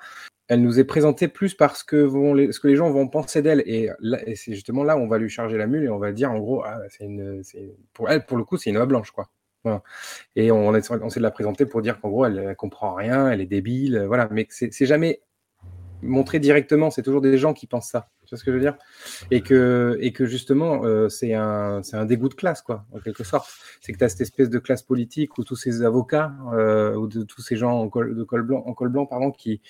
Elle 0.48 0.62
nous 0.62 0.80
est 0.80 0.84
présentée 0.84 1.28
plus 1.28 1.54
parce 1.54 1.84
que 1.84 1.94
vont 1.94 2.34
les, 2.34 2.50
ce 2.50 2.58
que 2.58 2.66
les 2.66 2.74
gens 2.74 2.90
vont 2.90 3.06
penser 3.06 3.42
d'elle, 3.42 3.62
et, 3.66 3.88
c'est 4.34 4.54
justement 4.54 4.82
là 4.82 4.96
où 4.96 5.00
on 5.00 5.06
va 5.06 5.18
lui 5.18 5.30
charger 5.30 5.58
la 5.58 5.68
mule 5.68 5.84
et 5.84 5.88
on 5.90 6.00
va 6.00 6.10
dire 6.10 6.32
en 6.32 6.40
gros, 6.40 6.64
ah, 6.64 6.80
c'est 6.88 7.04
une, 7.04 7.44
c'est- 7.44 7.76
pour 7.92 8.10
elle, 8.10 8.26
pour 8.26 8.36
le 8.36 8.42
coup, 8.42 8.56
c'est 8.56 8.70
une 8.70 8.78
oie 8.78 8.86
blanche, 8.86 9.12
quoi. 9.12 9.30
Voilà. 9.64 9.82
Et 10.36 10.50
on, 10.52 10.68
on 10.68 10.74
essaie 10.76 10.96
de 11.20 11.22
la 11.22 11.30
présenter 11.30 11.66
pour 11.66 11.82
dire 11.82 12.00
qu'en 12.00 12.10
gros, 12.10 12.26
elle, 12.26 12.38
elle 12.38 12.56
comprend 12.56 12.94
rien, 12.94 13.30
elle 13.30 13.40
est 13.40 13.46
débile, 13.46 13.96
euh, 13.98 14.06
voilà. 14.06 14.28
Mais 14.32 14.46
c'est 14.50 14.86
jamais 14.86 15.22
montré 16.02 16.38
directement. 16.38 16.90
C'est 16.90 17.02
toujours 17.02 17.20
des 17.20 17.38
gens 17.38 17.52
qui 17.54 17.66
pensent 17.66 17.88
ça. 17.88 18.08
Tu 18.24 18.34
vois 18.34 18.38
ce 18.38 18.44
que 18.44 18.52
je 18.52 18.56
veux 18.56 18.62
dire? 18.62 18.76
Et 19.30 19.40
que, 19.40 19.98
et 20.00 20.12
que 20.12 20.24
justement, 20.24 20.84
euh, 20.84 21.08
c'est 21.08 21.34
un, 21.34 21.80
un 21.92 22.04
dégoût 22.04 22.28
de 22.28 22.34
classe, 22.34 22.62
quoi, 22.62 22.84
en 22.92 23.00
quelque 23.00 23.24
sorte. 23.24 23.50
C'est 23.80 23.92
que 23.92 23.98
tu 23.98 24.04
as 24.04 24.08
cette 24.08 24.20
espèce 24.20 24.48
de 24.48 24.58
classe 24.58 24.82
politique 24.82 25.36
où 25.38 25.44
tous 25.44 25.56
ces 25.56 25.82
avocats, 25.82 26.32
euh, 26.52 26.94
ou 26.94 27.08
de 27.08 27.22
tous 27.24 27.42
ces 27.42 27.56
gens 27.56 27.72
en 27.72 27.88
col, 27.88 28.14
de 28.14 28.22
col 28.22 28.42
blanc, 28.42 28.62
en 28.66 28.72
col 28.72 28.88
blanc 28.88 29.06
pardon, 29.06 29.32
qui, 29.32 29.60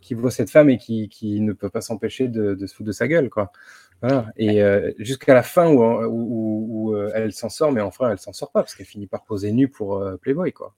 qui 0.00 0.14
voient 0.14 0.30
cette 0.30 0.50
femme 0.50 0.70
et 0.70 0.78
qui, 0.78 1.08
qui 1.08 1.40
ne 1.40 1.52
peut 1.52 1.68
pas 1.68 1.82
s'empêcher 1.82 2.28
de, 2.28 2.54
de, 2.54 2.66
se 2.66 2.74
foutre 2.74 2.86
de 2.86 2.92
sa 2.92 3.06
gueule. 3.06 3.28
Quoi. 3.28 3.52
Voilà. 4.00 4.26
Et 4.36 4.62
euh, 4.62 4.92
jusqu'à 4.98 5.34
la 5.34 5.42
fin 5.42 5.68
où, 5.68 5.82
où, 5.82 6.06
où, 6.06 6.94
où 6.94 6.96
elle 7.14 7.32
s'en 7.32 7.48
sort, 7.50 7.72
mais 7.72 7.80
enfin, 7.82 8.10
elle 8.10 8.18
s'en 8.18 8.32
sort 8.32 8.50
pas 8.50 8.62
parce 8.62 8.74
qu'elle 8.74 8.86
finit 8.86 9.06
par 9.06 9.24
poser 9.24 9.52
nue 9.52 9.68
pour 9.68 10.02
Playboy. 10.22 10.52
Quoi. 10.52 10.74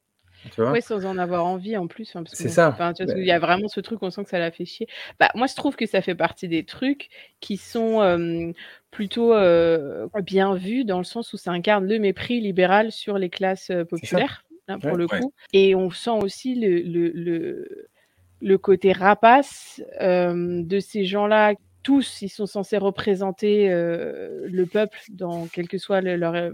Oui, 0.58 0.82
sans 0.82 1.04
en 1.06 1.18
avoir 1.18 1.44
envie 1.46 1.76
en 1.76 1.86
plus. 1.86 2.14
Hein, 2.16 2.24
c'est 2.32 2.48
ça. 2.48 2.76
tu 2.96 3.04
Il 3.16 3.24
y 3.24 3.32
a 3.32 3.38
vraiment 3.38 3.68
ce 3.68 3.80
truc, 3.80 4.02
on 4.02 4.10
sent 4.10 4.24
que 4.24 4.30
ça 4.30 4.38
l'a 4.38 4.50
fait 4.50 4.64
chier. 4.64 4.88
Bah, 5.18 5.30
moi, 5.34 5.46
je 5.46 5.54
trouve 5.54 5.76
que 5.76 5.86
ça 5.86 6.00
fait 6.00 6.14
partie 6.14 6.48
des 6.48 6.64
trucs 6.64 7.08
qui 7.40 7.56
sont 7.56 8.00
euh, 8.00 8.52
plutôt 8.90 9.34
euh, 9.34 10.06
bien 10.22 10.54
vus 10.54 10.84
dans 10.84 10.98
le 10.98 11.04
sens 11.04 11.32
où 11.32 11.36
ça 11.36 11.50
incarne 11.50 11.86
le 11.86 11.98
mépris 11.98 12.40
libéral 12.40 12.92
sur 12.92 13.18
les 13.18 13.30
classes 13.30 13.72
populaires, 13.88 14.44
hein, 14.68 14.78
pour 14.78 14.96
le 14.96 15.06
coup. 15.06 15.32
Et 15.52 15.74
on 15.74 15.90
sent 15.90 16.10
aussi 16.10 16.54
le, 16.54 16.80
le, 16.80 17.10
le, 17.14 17.88
le 18.40 18.58
côté 18.58 18.92
rapace 18.92 19.82
de 20.00 20.80
ces 20.80 21.04
gens-là 21.04 21.54
tous, 21.88 22.20
ils 22.20 22.28
sont 22.28 22.44
censés 22.44 22.76
représenter 22.76 23.70
euh, 23.70 24.46
le 24.46 24.66
peuple 24.66 25.00
dans 25.08 25.46
quelle 25.46 25.68
que 25.68 25.78
soit 25.78 26.02
leur 26.02 26.34
euh, 26.34 26.50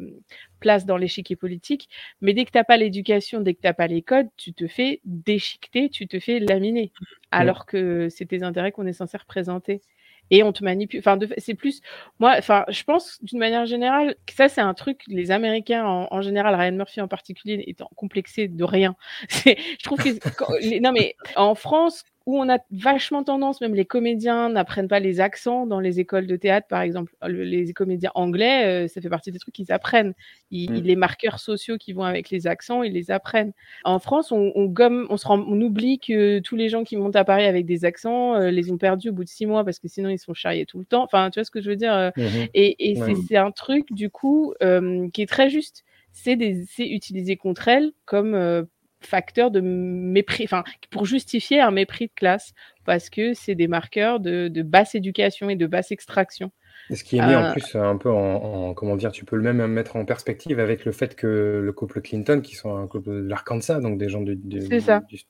place 0.60 0.86
dans 0.86 0.96
l'échiquier 0.96 1.34
politique. 1.34 1.88
Mais 2.20 2.34
dès 2.34 2.44
que 2.44 2.52
tu 2.52 2.58
n'as 2.58 2.62
pas 2.62 2.76
l'éducation, 2.76 3.40
dès 3.40 3.54
que 3.54 3.60
tu 3.60 3.66
n'as 3.66 3.72
pas 3.72 3.88
les 3.88 4.00
codes, 4.00 4.28
tu 4.36 4.52
te 4.52 4.68
fais 4.68 5.00
déchiqueter, 5.04 5.90
tu 5.90 6.06
te 6.06 6.20
fais 6.20 6.38
laminer. 6.38 6.92
Alors 7.32 7.66
que 7.66 8.08
c'est 8.10 8.26
tes 8.26 8.44
intérêts 8.44 8.70
qu'on 8.70 8.86
est 8.86 8.92
censé 8.92 9.16
représenter. 9.16 9.82
Et 10.30 10.44
on 10.44 10.52
te 10.52 10.62
manipule. 10.62 11.00
Enfin, 11.00 11.18
c'est 11.38 11.54
plus. 11.54 11.80
Moi, 12.20 12.36
enfin, 12.38 12.64
je 12.68 12.84
pense 12.84 13.18
d'une 13.24 13.40
manière 13.40 13.66
générale 13.66 14.14
que 14.26 14.34
ça, 14.34 14.48
c'est 14.48 14.60
un 14.60 14.72
truc. 14.72 15.02
Les 15.08 15.32
Américains, 15.32 15.84
en, 15.84 16.22
général, 16.22 16.54
Ryan 16.54 16.76
Murphy 16.76 17.00
en 17.00 17.08
particulier, 17.08 17.64
étant 17.66 17.90
complexé 17.96 18.46
de 18.46 18.62
rien. 18.62 18.94
je 19.28 19.82
trouve 19.82 19.98
que. 19.98 20.80
non, 20.80 20.92
mais 20.92 21.16
en 21.34 21.56
France, 21.56 22.04
où 22.26 22.38
on 22.38 22.48
a 22.48 22.58
vachement 22.70 23.22
tendance, 23.22 23.60
même 23.60 23.74
les 23.74 23.84
comédiens 23.84 24.48
n'apprennent 24.48 24.88
pas 24.88 25.00
les 25.00 25.20
accents 25.20 25.66
dans 25.66 25.78
les 25.78 26.00
écoles 26.00 26.26
de 26.26 26.36
théâtre, 26.36 26.66
par 26.68 26.80
exemple. 26.80 27.14
les 27.28 27.72
comédiens 27.74 28.12
anglais, 28.14 28.84
euh, 28.84 28.88
ça 28.88 29.02
fait 29.02 29.10
partie 29.10 29.30
des 29.30 29.38
trucs 29.38 29.54
qu'ils 29.54 29.72
apprennent. 29.72 30.14
Ils, 30.50 30.72
mm. 30.72 30.82
Les 30.84 30.96
marqueurs 30.96 31.38
sociaux 31.38 31.76
qui 31.76 31.92
vont 31.92 32.04
avec 32.04 32.30
les 32.30 32.46
accents, 32.46 32.82
ils 32.82 32.94
les 32.94 33.10
apprennent. 33.10 33.52
En 33.84 33.98
France, 33.98 34.32
on, 34.32 34.64
gomme, 34.64 35.06
on 35.10 35.18
se 35.18 35.26
rend, 35.26 35.38
on 35.38 35.60
oublie 35.60 35.98
que 35.98 36.38
tous 36.38 36.56
les 36.56 36.70
gens 36.70 36.82
qui 36.82 36.96
montent 36.96 37.16
à 37.16 37.24
Paris 37.24 37.44
avec 37.44 37.66
des 37.66 37.84
accents, 37.84 38.36
euh, 38.36 38.50
les 38.50 38.72
ont 38.72 38.78
perdus 38.78 39.10
au 39.10 39.12
bout 39.12 39.24
de 39.24 39.28
six 39.28 39.44
mois 39.44 39.64
parce 39.64 39.78
que 39.78 39.88
sinon 39.88 40.08
ils 40.08 40.18
sont 40.18 40.34
charriés 40.34 40.64
tout 40.64 40.78
le 40.78 40.86
temps. 40.86 41.04
Enfin, 41.04 41.28
tu 41.30 41.40
vois 41.40 41.44
ce 41.44 41.50
que 41.50 41.60
je 41.60 41.68
veux 41.68 41.76
dire 41.76 41.92
euh, 41.92 42.10
mm-hmm. 42.16 42.50
Et, 42.54 42.94
c'est 43.28 43.36
un 43.36 43.50
truc 43.50 43.92
du 43.92 44.08
coup 44.08 44.54
qui 45.12 45.22
est 45.22 45.28
très 45.28 45.50
juste. 45.50 45.84
C'est 46.12 46.38
utilisé 46.78 47.36
contre 47.36 47.68
elles 47.68 47.92
comme 48.06 48.66
facteur 49.06 49.50
de 49.50 49.60
mépris, 49.60 50.44
enfin, 50.44 50.64
pour 50.90 51.06
justifier 51.06 51.60
un 51.60 51.70
mépris 51.70 52.06
de 52.06 52.12
classe, 52.14 52.52
parce 52.84 53.10
que 53.10 53.34
c'est 53.34 53.54
des 53.54 53.68
marqueurs 53.68 54.20
de, 54.20 54.62
basse 54.62 54.94
éducation 54.94 55.50
et 55.50 55.56
de 55.56 55.66
basse 55.66 55.92
extraction. 55.92 56.50
Et 56.90 56.96
ce 56.96 57.04
qui 57.04 57.16
est 57.16 57.26
mis 57.26 57.34
en 57.34 57.44
euh, 57.44 57.52
plus 57.52 57.76
un 57.76 57.96
peu 57.96 58.10
en, 58.10 58.74
comment 58.74 58.96
dire, 58.96 59.12
tu 59.12 59.24
peux 59.24 59.36
le 59.36 59.42
même 59.42 59.66
mettre 59.68 59.96
en 59.96 60.04
perspective 60.04 60.60
avec 60.60 60.84
le 60.84 60.92
fait 60.92 61.14
que 61.14 61.60
le 61.64 61.72
couple 61.72 62.02
Clinton, 62.02 62.40
qui 62.42 62.56
sont 62.56 62.76
un 62.76 62.86
couple 62.86 63.08
de 63.08 63.28
l'Arkansas, 63.28 63.80
donc 63.80 63.96
des 63.96 64.08
gens 64.08 64.20
du, 64.20 64.36
du, 64.36 64.58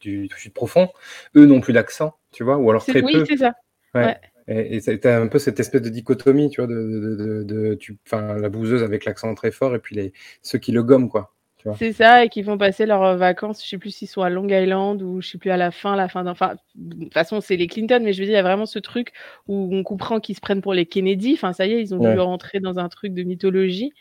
du, 0.01 0.29
sud 0.37 0.53
profond, 0.53 0.89
eux 1.37 1.47
n'ont 1.47 1.61
plus 1.61 1.73
d'accent, 1.73 2.15
tu 2.33 2.43
vois, 2.43 2.57
ou 2.57 2.71
alors 2.71 2.85
très 2.85 3.03
oui, 3.03 3.13
peu. 3.13 3.21
Oui, 3.21 3.27
c'est 3.29 3.37
ça. 3.37 3.53
Ouais. 3.95 4.17
Et 4.47 4.81
as 5.07 5.21
un 5.21 5.29
peu 5.29 5.39
cette 5.39 5.59
espèce 5.59 5.81
de 5.81 5.89
dichotomie, 5.89 6.51
tu 6.51 6.61
vois, 6.61 6.67
de, 6.67 6.75
de, 6.75 7.43
de, 7.45 7.75
tu, 7.75 7.99
la 8.11 8.49
bouseuse 8.49 8.83
avec 8.83 9.05
l'accent 9.05 9.35
très 9.35 9.51
fort 9.51 9.75
et 9.75 9.79
puis 9.79 9.95
les, 9.97 10.13
ceux 10.43 10.59
qui 10.59 10.73
le 10.73 10.83
gomment, 10.83 11.09
quoi. 11.09 11.34
C'est 11.79 11.93
ça, 11.93 12.25
et 12.25 12.29
qui 12.29 12.43
vont 12.43 12.59
passer 12.59 12.85
leurs 12.85 13.03
euh, 13.03 13.17
vacances, 13.17 13.63
je 13.65 13.69
sais 13.69 13.79
plus 13.79 13.91
s'ils 13.91 14.09
sont 14.09 14.21
à 14.21 14.29
Long 14.29 14.47
Island 14.47 15.01
ou 15.01 15.23
je 15.23 15.31
sais 15.31 15.39
plus 15.39 15.51
à 15.51 15.57
la 15.57 15.71
fin, 15.71 15.97
la 15.97 16.09
fin 16.09 16.23
d'enfin. 16.23 16.57
De 16.75 17.05
toute 17.05 17.15
façon, 17.15 17.41
c'est 17.41 17.57
les 17.57 17.67
Clinton, 17.69 18.01
mais 18.03 18.13
je 18.13 18.21
veux 18.21 18.27
dire, 18.27 18.35
il 18.35 18.37
y 18.37 18.41
a 18.41 18.43
vraiment 18.43 18.67
ce 18.67 18.79
truc 18.79 19.13
où 19.49 19.71
on 19.73 19.83
comprend 19.83 20.21
qu'ils 20.21 20.37
se 20.37 20.43
prennent 20.43 20.61
pour 20.61 20.75
les 20.75 20.85
Kennedy. 20.85 21.33
Enfin, 21.35 21.55
ça 21.55 21.67
y 21.67 21.73
est, 21.73 21.81
ils 21.81 21.95
ont 21.95 21.99
dû 21.99 22.19
rentrer 22.19 22.61
dans 22.61 22.79
un 22.79 22.89
truc 22.91 23.15
de 23.15 23.23
mythologie. 23.23 23.93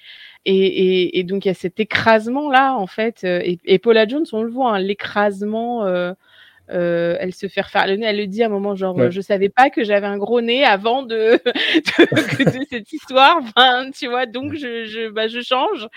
Et, 0.46 1.20
et, 1.20 1.24
donc, 1.24 1.46
il 1.46 1.48
y 1.48 1.52
a 1.52 1.54
cet 1.54 1.80
écrasement-là, 1.80 2.76
en 2.76 2.88
fait. 2.88 3.24
Euh, 3.24 3.40
et, 3.44 3.60
et, 3.64 3.80
Paula 3.80 4.06
Jones, 4.08 4.26
on 4.34 4.44
le 4.44 4.52
voit, 4.52 4.76
hein, 4.76 4.80
l'écrasement. 4.80 5.86
Euh, 5.86 6.14
euh, 6.70 7.18
elle 7.20 7.34
se 7.34 7.48
fait 7.48 7.62
refaire 7.62 7.88
le 7.88 7.96
nez. 7.96 8.06
Elle 8.06 8.18
le 8.18 8.28
dit 8.28 8.44
à 8.44 8.48
un 8.48 8.50
moment, 8.50 8.76
genre, 8.76 9.12
je 9.12 9.22
savais 9.22 9.50
pas 9.50 9.70
que 9.70 9.84
j'avais 9.84 10.08
un 10.08 10.18
gros 10.18 10.42
nez 10.42 10.64
avant 10.64 11.04
de, 11.04 11.40
de, 11.44 12.66
cette 12.70 12.92
histoire. 12.94 13.38
Enfin, 13.42 13.92
tu 13.92 14.08
vois, 14.08 14.26
donc 14.26 14.54
je, 14.54 14.86
je, 14.86 15.10
bah, 15.10 15.28
je 15.28 15.42
change. 15.42 15.88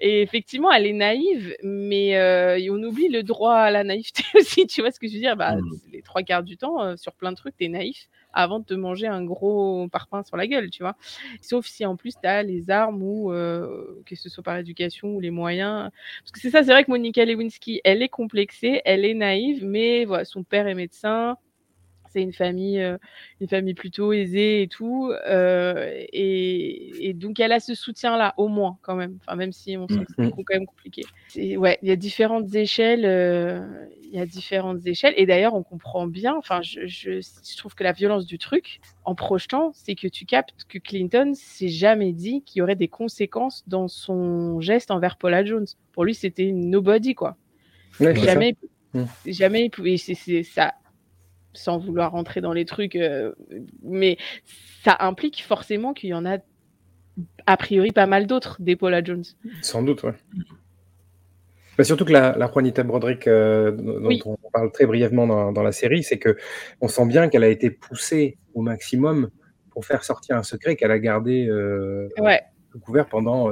Et 0.00 0.22
effectivement, 0.22 0.70
elle 0.70 0.86
est 0.86 0.92
naïve, 0.92 1.54
mais 1.62 2.16
euh, 2.16 2.58
on 2.70 2.82
oublie 2.82 3.08
le 3.08 3.22
droit 3.22 3.54
à 3.54 3.70
la 3.70 3.84
naïveté 3.84 4.24
aussi. 4.34 4.66
Tu 4.66 4.80
vois 4.80 4.90
ce 4.90 4.98
que 5.00 5.08
je 5.08 5.14
veux 5.14 5.20
dire? 5.20 5.36
Bah, 5.36 5.56
mmh. 5.56 5.70
Les 5.92 6.02
trois 6.02 6.22
quarts 6.22 6.42
du 6.42 6.56
temps, 6.56 6.82
euh, 6.82 6.96
sur 6.96 7.12
plein 7.12 7.30
de 7.30 7.36
trucs, 7.36 7.56
tu 7.56 7.64
es 7.64 7.68
naïf 7.68 8.08
avant 8.32 8.60
de 8.60 8.64
te 8.64 8.74
manger 8.74 9.06
un 9.06 9.24
gros 9.24 9.88
parpaing 9.88 10.22
sur 10.24 10.36
la 10.36 10.46
gueule, 10.46 10.70
tu 10.70 10.82
vois. 10.82 10.96
Sauf 11.40 11.66
si 11.66 11.84
en 11.86 11.96
plus 11.96 12.14
tu 12.20 12.26
as 12.26 12.42
les 12.42 12.70
armes 12.70 13.02
ou 13.02 13.32
euh, 13.32 14.02
que 14.06 14.16
ce 14.16 14.28
soit 14.28 14.42
par 14.42 14.56
éducation 14.56 15.08
ou 15.14 15.20
les 15.20 15.30
moyens. 15.30 15.90
Parce 16.22 16.32
que 16.32 16.40
c'est 16.40 16.50
ça, 16.50 16.62
c'est 16.62 16.72
vrai 16.72 16.84
que 16.84 16.90
Monica 16.90 17.24
Lewinsky, 17.24 17.80
elle 17.84 18.02
est 18.02 18.08
complexée, 18.08 18.82
elle 18.84 19.04
est 19.04 19.14
naïve, 19.14 19.64
mais 19.64 20.04
voilà, 20.04 20.24
son 20.24 20.42
père 20.44 20.66
est 20.66 20.74
médecin, 20.74 21.36
c'est 22.12 22.22
une 22.22 22.32
famille, 22.32 22.80
euh, 22.80 22.98
une 23.40 23.48
famille 23.48 23.74
plutôt 23.74 24.12
aisée 24.12 24.62
et 24.62 24.68
tout. 24.68 25.12
Euh, 25.26 26.04
et, 26.12 27.12
donc, 27.14 27.40
elle 27.40 27.52
a 27.52 27.60
ce 27.60 27.74
soutien-là, 27.74 28.34
au 28.36 28.48
moins, 28.48 28.78
quand 28.82 28.96
même. 28.96 29.18
Enfin, 29.20 29.36
même 29.36 29.52
si 29.52 29.76
on 29.76 29.86
sent 29.88 30.04
que 30.06 30.12
c'est 30.16 30.22
mm-hmm. 30.24 30.44
quand 30.44 30.54
même 30.54 30.66
compliqué. 30.66 31.02
Ouais, 31.56 31.78
il 31.82 31.88
y 31.88 31.92
a 31.92 31.96
différentes 31.96 32.54
échelles. 32.54 33.04
Euh, 33.04 33.86
il 34.02 34.18
y 34.18 34.20
a 34.20 34.26
différentes 34.26 34.84
échelles. 34.86 35.14
Et 35.16 35.26
d'ailleurs, 35.26 35.54
on 35.54 35.62
comprend 35.62 36.06
bien. 36.06 36.34
Enfin, 36.36 36.62
je, 36.62 36.86
je, 36.86 37.56
trouve 37.56 37.74
que 37.74 37.84
la 37.84 37.92
violence 37.92 38.26
du 38.26 38.38
truc, 38.38 38.80
en 39.04 39.14
projetant, 39.14 39.70
c'est 39.72 39.94
que 39.94 40.08
tu 40.08 40.24
captes 40.24 40.64
que 40.68 40.78
Clinton 40.78 41.32
s'est 41.34 41.68
jamais 41.68 42.12
dit 42.12 42.42
qu'il 42.42 42.60
y 42.60 42.62
aurait 42.62 42.76
des 42.76 42.88
conséquences 42.88 43.62
dans 43.68 43.86
son 43.86 44.60
geste 44.60 44.90
envers 44.90 45.16
Paula 45.16 45.44
Jones. 45.44 45.66
Pour 45.92 46.04
lui, 46.04 46.14
c'était 46.14 46.44
une 46.44 46.70
nobody, 46.70 47.14
quoi. 47.14 47.36
jamais, 48.00 48.56
mm. 48.94 49.04
jamais 49.26 49.66
il 49.66 49.70
pouvait. 49.70 49.96
C'est 49.96 50.42
ça 50.42 50.74
sans 51.52 51.78
vouloir 51.78 52.12
rentrer 52.12 52.40
dans 52.40 52.52
les 52.52 52.64
trucs, 52.64 52.96
euh, 52.96 53.32
mais 53.82 54.18
ça 54.84 54.96
implique 55.00 55.44
forcément 55.44 55.92
qu'il 55.92 56.10
y 56.10 56.14
en 56.14 56.26
a 56.26 56.38
a 57.46 57.56
priori 57.56 57.90
pas 57.90 58.06
mal 58.06 58.26
d'autres 58.26 58.56
des 58.60 58.76
Paula 58.76 59.02
Jones. 59.02 59.24
Sans 59.62 59.82
doute, 59.82 60.02
ouais. 60.04 60.14
Bah, 61.76 61.84
surtout 61.84 62.04
que 62.04 62.12
la, 62.12 62.36
la 62.36 62.46
Juanita 62.46 62.82
Broderick, 62.82 63.26
euh, 63.26 63.72
dont 63.72 64.36
on 64.42 64.50
parle 64.50 64.70
très 64.70 64.86
brièvement 64.86 65.52
dans, 65.52 65.62
la 65.62 65.72
série, 65.72 66.02
c'est 66.02 66.18
que 66.18 66.36
on 66.80 66.88
sent 66.88 67.06
bien 67.06 67.28
qu'elle 67.28 67.44
a 67.44 67.48
été 67.48 67.70
poussée 67.70 68.38
au 68.54 68.62
maximum 68.62 69.30
pour 69.70 69.84
faire 69.84 70.04
sortir 70.04 70.36
un 70.36 70.42
secret 70.42 70.76
qu'elle 70.76 70.90
a 70.90 70.98
gardé 70.98 71.46
euh, 71.48 72.08
couvert 72.82 73.08
pendant 73.08 73.50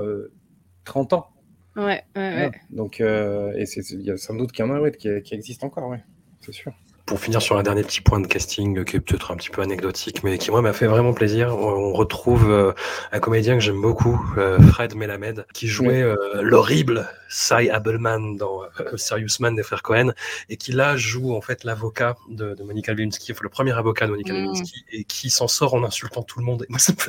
30 0.85 1.13
ans. 1.15 1.29
Ouais, 1.77 2.03
ouais, 2.17 2.51
Donc, 2.71 3.01
et 3.01 3.65
il 3.91 4.03
y 4.03 4.11
a 4.11 4.17
sans 4.17 4.35
doute 4.35 4.53
qu'il 4.53 4.65
y 4.65 4.69
en 4.69 4.75
a 4.75 4.91
qui, 4.91 5.23
qui 5.23 5.35
existe 5.35 5.65
encore, 5.65 5.89
ouais, 5.89 6.03
c'est 6.41 6.53
sûr 6.53 6.73
pour 7.09 7.19
finir 7.19 7.41
sur 7.41 7.57
un 7.57 7.63
dernier 7.63 7.83
petit 7.83 8.03
point 8.03 8.21
de 8.21 8.27
casting 8.27 8.85
qui 8.85 8.97
est 8.97 9.01
peut-être 9.01 9.31
un 9.31 9.37
petit 9.37 9.49
peu 9.49 9.63
anecdotique, 9.63 10.23
mais 10.25 10.37
qui 10.37 10.51
moi 10.51 10.61
m'a 10.61 10.75
fait 10.75 10.87
vraiment 10.87 11.15
plaisir. 11.15 11.57
On 11.57 11.95
retrouve 11.95 12.51
euh, 12.51 12.73
un 13.13 13.19
comédien 13.19 13.55
que 13.55 13.61
j'aime 13.61 13.81
beaucoup, 13.81 14.21
euh, 14.37 14.61
Fred 14.61 14.95
Melamed, 14.95 15.47
qui 15.55 15.69
jouait 15.69 16.03
euh, 16.03 16.17
l'horrible 16.43 17.09
Cy 17.31 17.71
Abelman 17.71 18.37
dans 18.37 18.61
Serious 18.97 19.41
Man 19.41 19.57
des 19.57 19.63
frères 19.63 19.83
Cohen, 19.83 20.13
et 20.51 20.59
qui 20.59 20.73
là 20.73 20.99
joue 20.99 21.35
en 21.35 21.41
fait 21.41 21.65
l'avocat 21.65 22.15
de, 22.29 22.55
de, 22.55 22.63
Monica 22.63 22.93
Lewinsky, 22.93 23.33
le 23.41 23.49
premier 23.49 23.73
avocat 23.73 24.05
de 24.05 24.11
Monica 24.11 24.35
mm. 24.35 24.37
Lewinsky, 24.37 24.85
et 24.93 25.05
qui 25.05 25.31
s'en 25.31 25.49
sort 25.49 25.73
en 25.73 25.85
insultant 25.85 26.23
tout 26.23 26.41
le 26.41 26.45
monde. 26.45 26.65
Et 26.65 26.67
moi, 26.69 26.79
ça 26.79 26.93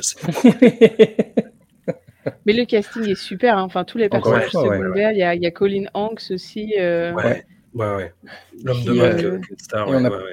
Mais 2.46 2.54
le 2.54 2.64
casting 2.64 3.06
est 3.06 3.14
super, 3.14 3.58
hein. 3.58 3.62
enfin 3.64 3.84
tous 3.84 3.98
les 3.98 4.08
personnages 4.08 4.50
secondaires, 4.50 5.12
il 5.12 5.18
y, 5.18 5.22
a, 5.22 5.34
y, 5.34 5.46
a 5.46 5.50
Colin 5.50 5.84
Hanks 5.92 6.30
aussi. 6.30 6.72
Ouais. 6.78 7.44
Ouais, 7.72 7.86
ouais. 7.94 8.12
L'homme 8.64 8.82
de 8.82 8.92
euh, 9.00 9.38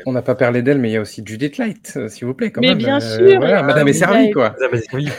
on 0.06 0.12
n'a 0.12 0.22
pas 0.24 0.34
parlé 0.34 0.64
d'elle, 0.64 0.80
mais 0.80 0.90
il 0.90 0.94
y 0.94 0.98
a 0.98 1.02
aussi 1.02 1.22
Judith 1.24 1.58
Light, 1.60 1.94
euh, 1.96 2.08
s'il 2.08 2.26
vous 2.26 2.34
plaît. 2.34 2.52
Quand 2.52 2.62
mais 2.62 2.70
même. 2.70 2.78
bien 2.80 2.98
euh, 2.98 3.00
sûr. 3.00 3.38
Voilà, 3.40 3.62
Madame 3.62 3.88
est 3.88 3.94
servie, 3.94 4.32
quoi. 4.32 4.56
Madame 4.60 4.80
est 4.80 4.90
servie. 4.90 5.12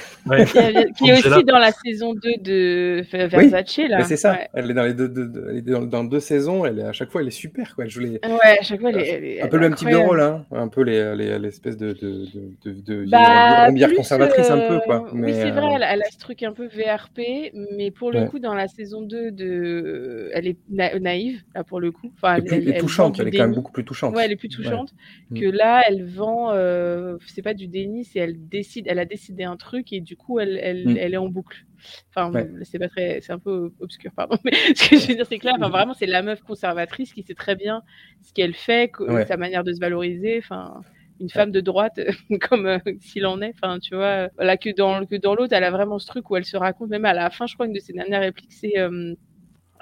qui, 0.96 1.08
est 1.08 1.12
aussi 1.12 1.44
dans 1.44 1.58
la 1.58 1.70
saison 1.70 2.14
2 2.14 2.20
de 2.40 3.04
Versace, 3.10 3.78
là. 3.88 4.04
c'est 4.04 4.16
ça. 4.16 4.36
Elle 4.52 4.70
est 4.70 4.74
dans 4.74 4.82
les 4.82 4.94
deux, 4.94 5.12
elle 5.48 5.56
est 5.58 5.62
dans, 5.62 6.04
deux 6.04 6.18
saisons. 6.18 6.66
Elle 6.66 6.80
est, 6.80 6.84
à 6.84 6.92
chaque 6.92 7.10
fois, 7.10 7.22
elle 7.22 7.28
est 7.28 7.30
super, 7.30 7.74
quoi. 7.76 7.84
Elle 7.84 7.90
joue 7.90 8.00
les... 8.00 8.10
Ouais, 8.10 8.58
à 8.58 8.62
chaque 8.62 8.80
fois, 8.80 8.90
elle 8.90 9.24
est, 9.24 9.40
Un 9.40 9.46
peu 9.46 9.56
le 9.56 9.68
même 9.68 9.74
type 9.76 9.88
de 9.88 9.96
rôle, 9.96 10.20
hein. 10.20 10.44
Un 10.50 10.68
peu 10.68 10.82
l'espèce 10.82 11.78
les, 11.78 11.86
de, 11.86 11.92
de, 11.92 12.26
de, 12.64 13.04
de, 13.04 13.10
bah, 13.10 13.68
conservatrice, 13.96 14.50
un 14.50 14.68
peu, 14.68 14.80
quoi. 14.80 15.08
Mais, 15.12 15.28
oui, 15.28 15.34
c'est 15.34 15.50
vrai, 15.52 15.74
elle, 15.76 16.02
a 16.02 16.10
ce 16.10 16.18
truc 16.18 16.42
un 16.42 16.52
peu 16.52 16.66
VRP, 16.66 17.52
mais 17.76 17.92
pour 17.92 18.10
le 18.10 18.26
coup, 18.26 18.40
dans 18.40 18.54
la 18.54 18.66
saison 18.66 19.02
2, 19.02 19.30
de... 19.30 20.30
elle 20.34 20.48
est 20.48 20.58
naïve, 20.68 21.42
là, 21.54 21.62
pour 21.62 21.80
le 21.80 21.92
coup 21.92 22.07
Enfin, 22.14 22.36
elle, 22.36 22.64
vend 22.72 22.78
touchante, 22.78 23.18
elle 23.20 23.28
est 23.28 23.30
quand 23.32 23.44
même 23.44 23.54
beaucoup 23.54 23.72
plus 23.72 23.84
touchante. 23.84 24.14
Ouais, 24.14 24.24
elle 24.24 24.32
est 24.32 24.36
plus 24.36 24.48
touchante. 24.48 24.94
Que 25.34 25.44
là, 25.44 25.82
elle 25.88 26.04
vend, 26.04 26.50
euh, 26.52 27.16
c'est 27.26 27.42
pas 27.42 27.54
du 27.54 27.68
déni, 27.68 28.04
c'est 28.04 28.18
elle 28.18 28.48
décide, 28.48 28.86
elle 28.88 28.98
a 28.98 29.04
décidé 29.04 29.44
un 29.44 29.56
truc 29.56 29.92
et 29.92 30.00
du 30.00 30.16
coup, 30.16 30.38
elle, 30.40 30.58
elle, 30.62 30.88
Mm. 30.88 30.96
elle 30.98 31.14
est 31.14 31.18
en 31.18 31.28
boucle. 31.28 31.64
Enfin, 32.10 32.30
Ouais. 32.32 32.48
c'est 32.62 32.78
pas 32.78 32.88
très, 32.88 33.20
c'est 33.20 33.32
un 33.32 33.38
peu 33.38 33.72
obscur, 33.80 34.10
pardon. 34.16 34.36
Mais 34.44 34.52
ce 34.74 34.88
que 34.88 34.96
je 34.98 35.06
veux 35.08 35.14
dire, 35.14 35.26
c'est 35.26 35.38
que 35.38 35.46
là, 35.46 35.54
enfin, 35.56 35.68
vraiment, 35.68 35.94
c'est 35.94 36.06
la 36.06 36.22
meuf 36.22 36.40
conservatrice 36.42 37.12
qui 37.12 37.22
sait 37.22 37.34
très 37.34 37.56
bien 37.56 37.82
ce 38.22 38.32
qu'elle 38.32 38.54
fait, 38.54 38.90
Ouais. 39.00 39.26
sa 39.26 39.36
manière 39.36 39.64
de 39.64 39.72
se 39.72 39.80
valoriser. 39.80 40.38
Enfin, 40.38 40.80
une 41.20 41.30
femme 41.30 41.50
de 41.50 41.60
droite, 41.60 41.98
comme 42.50 42.66
euh, 42.66 42.78
s'il 43.00 43.26
en 43.26 43.40
est. 43.42 43.52
Enfin, 43.60 43.78
tu 43.80 43.96
vois, 43.96 44.28
là 44.38 44.56
que 44.56 44.70
dans 44.74 45.04
que 45.04 45.16
dans 45.16 45.34
l'autre, 45.34 45.52
elle 45.52 45.64
a 45.64 45.70
vraiment 45.72 45.98
ce 45.98 46.06
truc 46.06 46.30
où 46.30 46.36
elle 46.36 46.44
se 46.44 46.56
raconte, 46.56 46.90
même 46.90 47.04
à 47.04 47.12
la 47.12 47.28
fin, 47.30 47.46
je 47.46 47.54
crois, 47.54 47.66
une 47.66 47.72
de 47.72 47.80
ses 47.80 47.92
dernières 47.92 48.20
répliques, 48.20 48.52
c'est 48.52 48.78
euh, 48.78 49.14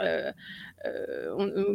euh, 0.00 0.32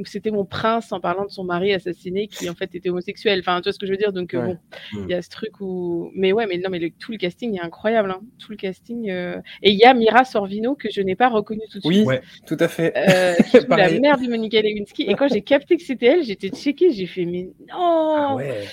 c'était 0.05 0.31
mon 0.31 0.45
prince 0.45 0.91
en 0.91 0.99
parlant 0.99 1.25
de 1.25 1.29
son 1.31 1.43
mari 1.43 1.73
assassiné 1.73 2.27
qui 2.27 2.49
en 2.49 2.55
fait 2.55 2.73
était 2.75 2.89
homosexuel. 2.89 3.39
Enfin, 3.39 3.59
tu 3.59 3.65
vois 3.65 3.73
ce 3.73 3.79
que 3.79 3.85
je 3.85 3.91
veux 3.91 3.97
dire? 3.97 4.13
Donc 4.13 4.33
euh, 4.33 4.39
Ouais. 4.39 4.45
bon, 4.47 4.57
Mm. 4.93 5.03
il 5.05 5.11
y 5.11 5.13
a 5.13 5.21
ce 5.21 5.29
truc 5.29 5.59
où, 5.59 6.11
mais 6.15 6.31
ouais, 6.31 6.45
mais 6.47 6.57
non, 6.57 6.69
mais 6.69 6.79
le- 6.79 6.89
tout 6.91 7.11
le 7.11 7.17
casting 7.17 7.57
est 7.57 7.61
incroyable. 7.61 8.11
hein. 8.11 8.21
Tout 8.39 8.51
le 8.51 8.57
casting 8.57 9.09
euh, 9.09 9.37
et 9.63 9.71
il 9.71 9.77
y 9.77 9.83
a 9.83 9.93
Mira 9.93 10.23
Sorvino 10.23 10.75
que 10.75 10.89
je 10.91 11.01
n'ai 11.01 11.15
pas 11.15 11.29
reconnue 11.29 11.61
tout 11.71 11.79
de 11.79 11.87
Oui, 11.87 11.95
suite. 11.95 12.07
Ouais. 12.07 12.21
tout 12.47 12.57
à 12.59 12.67
fait. 12.67 12.93
Euh, 12.95 13.33
qui 13.51 13.59
joue 13.59 13.75
la 13.75 13.89
mère 13.99 14.17
de 14.17 14.27
Monica 14.27 14.61
Lewinsky. 14.61 15.03
Et 15.03 15.15
quand 15.15 15.27
j'ai 15.27 15.41
capté 15.41 15.77
que 15.77 15.83
c'était 15.83 16.05
elle, 16.07 16.23
j'étais 16.23 16.49
checkée, 16.49 16.91
j'ai 16.91 17.05
fait 17.07 17.25
mais 17.25 17.49
non. 17.69 17.75
Ah 18.17 18.35
ouais. 18.35 18.65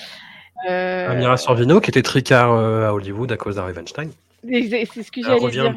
Euh, 0.69 1.11
Amira 1.11 1.37
Sorvino, 1.37 1.81
qui 1.81 1.91
était 1.91 2.03
tricard 2.03 2.53
euh, 2.53 2.87
à 2.89 2.93
Hollywood 2.93 3.31
à 3.31 3.37
cause 3.37 3.57
d'Harvey-Weinstein. 3.57 4.11
c'est 4.49 4.85
c'est 4.93 5.03
ce 5.05 5.13
que 5.13 5.23
j'allais 5.23 5.51
dire. 5.51 5.75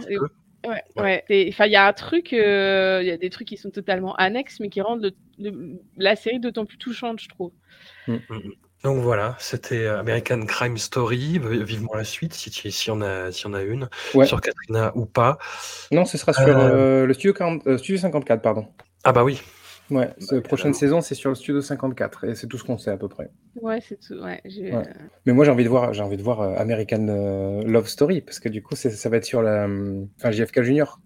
Ouais, 0.66 0.84
ouais. 0.96 1.24
Enfin, 1.50 1.66
il 1.66 1.72
y 1.72 1.76
a 1.76 1.88
un 1.88 1.94
truc, 1.94 2.34
euh, 2.34 3.00
il 3.02 3.08
y 3.08 3.12
a 3.12 3.18
des 3.18 3.30
trucs 3.30 3.48
qui 3.48 3.58
sont 3.58 3.72
totalement 3.72 4.16
annexes, 4.16 4.60
mais 4.60 4.70
qui 4.70 4.82
rendent 4.82 5.02
le- 5.04 5.50
le- 5.52 5.80
la 5.98 6.16
série 6.16 6.40
d'autant 6.40 6.66
plus 6.66 6.78
touchante, 6.78 7.20
je 7.20 7.30
trouve. 7.30 7.52
Donc 8.84 8.98
voilà, 9.00 9.36
c'était 9.40 9.86
American 9.88 10.46
Crime 10.46 10.78
Story. 10.78 11.40
Vivement 11.40 11.94
la 11.96 12.04
suite, 12.04 12.34
si 12.34 12.50
tu- 12.50 12.72
s'il 12.72 12.90
y, 12.90 12.96
en 12.96 13.02
a- 13.02 13.32
s'il 13.32 13.46
y 13.46 13.50
en 13.50 13.54
a 13.54 13.62
une, 13.62 13.90
Ouais. 14.16 14.26
sur 14.26 14.42
Katrina 14.42 14.92
ou 14.96 15.06
pas. 15.06 15.38
Non, 15.92 16.06
ce 16.06 16.18
sera 16.18 16.34
sur 16.34 16.48
Euh, 16.48 16.70
euh, 17.04 17.06
le 17.06 17.14
studio, 17.14 17.34
40 17.34 17.66
euh, 17.68 17.78
studio 17.78 17.98
54, 18.02 18.42
pardon. 18.42 18.68
Ah 19.04 19.12
bah 19.14 19.24
oui, 19.24 19.40
Ouais, 19.92 20.10
cette 20.20 20.32
Bah, 20.32 20.42
prochaine 20.42 20.74
saison, 20.74 21.02
c'est 21.02 21.16
sur 21.16 21.30
le 21.30 21.36
studio 21.36 21.62
54, 21.62 22.24
et 22.24 22.36
c'est 22.36 22.48
tout 22.48 22.58
ce 22.58 22.64
qu'on 22.64 22.78
sait 22.78 22.92
à 22.92 22.98
peu 22.98 23.10
près. 23.10 23.30
Ouais, 23.62 23.80
c'est 23.82 24.00
tout. 24.00 24.16
Ouais, 24.16 24.42
Ouais. 24.46 24.84
Mais 25.26 25.34
moi, 25.34 25.44
j'ai 25.46 25.52
envie 25.52 25.64
de 25.66 25.70
voir, 25.70 25.94
j'ai 25.94 26.02
envie 26.02 26.18
de 26.18 26.24
voir 26.24 26.42
euh, 26.42 26.56
American 26.56 27.08
euh, 27.10 27.62
Love 27.64 27.88
Story, 27.88 28.22
parce 28.22 28.40
que 28.40 28.50
du 28.50 28.64
coup, 28.64 28.76
c'est- 28.76 28.90
ça 28.92 29.10
va 29.10 29.18
être 29.18 29.26
sur 29.26 29.42
la, 29.42 29.68
euh, 29.68 30.04
enfin, 30.18 30.32
JFK 30.32 30.62
Junior. 30.62 31.00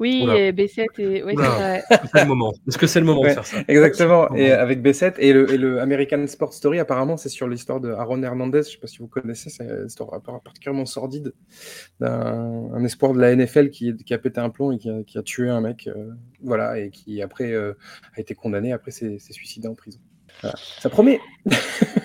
Oui, 0.00 0.20
Oula. 0.24 0.38
et 0.38 0.52
B7 0.52 0.86
et. 0.98 1.22
Ouais, 1.22 1.32
c'est 1.34 1.38
Oula. 1.38 1.48
vrai. 1.50 1.82
c'est 2.12 2.20
le 2.22 2.26
moment. 2.28 2.52
Est-ce 2.68 2.78
que 2.78 2.86
c'est 2.86 3.00
le 3.00 3.06
moment 3.06 3.20
Ouais, 3.22 3.30
de 3.30 3.34
faire 3.34 3.46
ça? 3.46 3.58
Exactement. 3.68 4.34
Et 4.34 4.50
avec 4.52 4.80
B7 4.82 5.14
et 5.18 5.32
le, 5.32 5.52
et 5.52 5.58
le 5.58 5.80
American 5.80 6.26
Sport 6.26 6.52
Story, 6.54 6.78
apparemment, 6.78 7.16
c'est 7.16 7.28
sur 7.28 7.48
l'histoire 7.48 7.80
de 7.80 7.90
Aaron 7.92 8.22
Hernandez. 8.22 8.62
Je 8.64 8.70
sais 8.72 8.78
pas 8.78 8.86
si 8.86 8.98
vous 8.98 9.08
connaissez, 9.08 9.50
c'est 9.50 9.64
une 9.64 9.86
histoire 9.86 10.10
particulièrement 10.42 10.86
sordide 10.86 11.32
d'un 12.00 12.70
un 12.74 12.84
espoir 12.84 13.12
de 13.12 13.20
la 13.20 13.34
NFL 13.34 13.70
qui, 13.70 13.94
qui 13.96 14.14
a 14.14 14.18
pété 14.18 14.40
un 14.40 14.50
plomb 14.50 14.72
et 14.72 14.78
qui 14.78 14.90
a, 14.90 15.02
qui 15.04 15.18
a 15.18 15.22
tué 15.22 15.48
un 15.48 15.60
mec, 15.60 15.88
euh, 15.88 16.10
voilà, 16.42 16.78
et 16.78 16.90
qui 16.90 17.22
après 17.22 17.52
euh, 17.52 17.74
a 18.16 18.20
été 18.20 18.34
condamné. 18.34 18.72
Après, 18.72 18.90
s'est 18.90 19.18
s'est 19.18 19.32
suicidé 19.32 19.68
en 19.68 19.74
prison. 19.74 20.00
Voilà. 20.40 20.56
Ça 20.80 20.88
promet. 20.90 21.20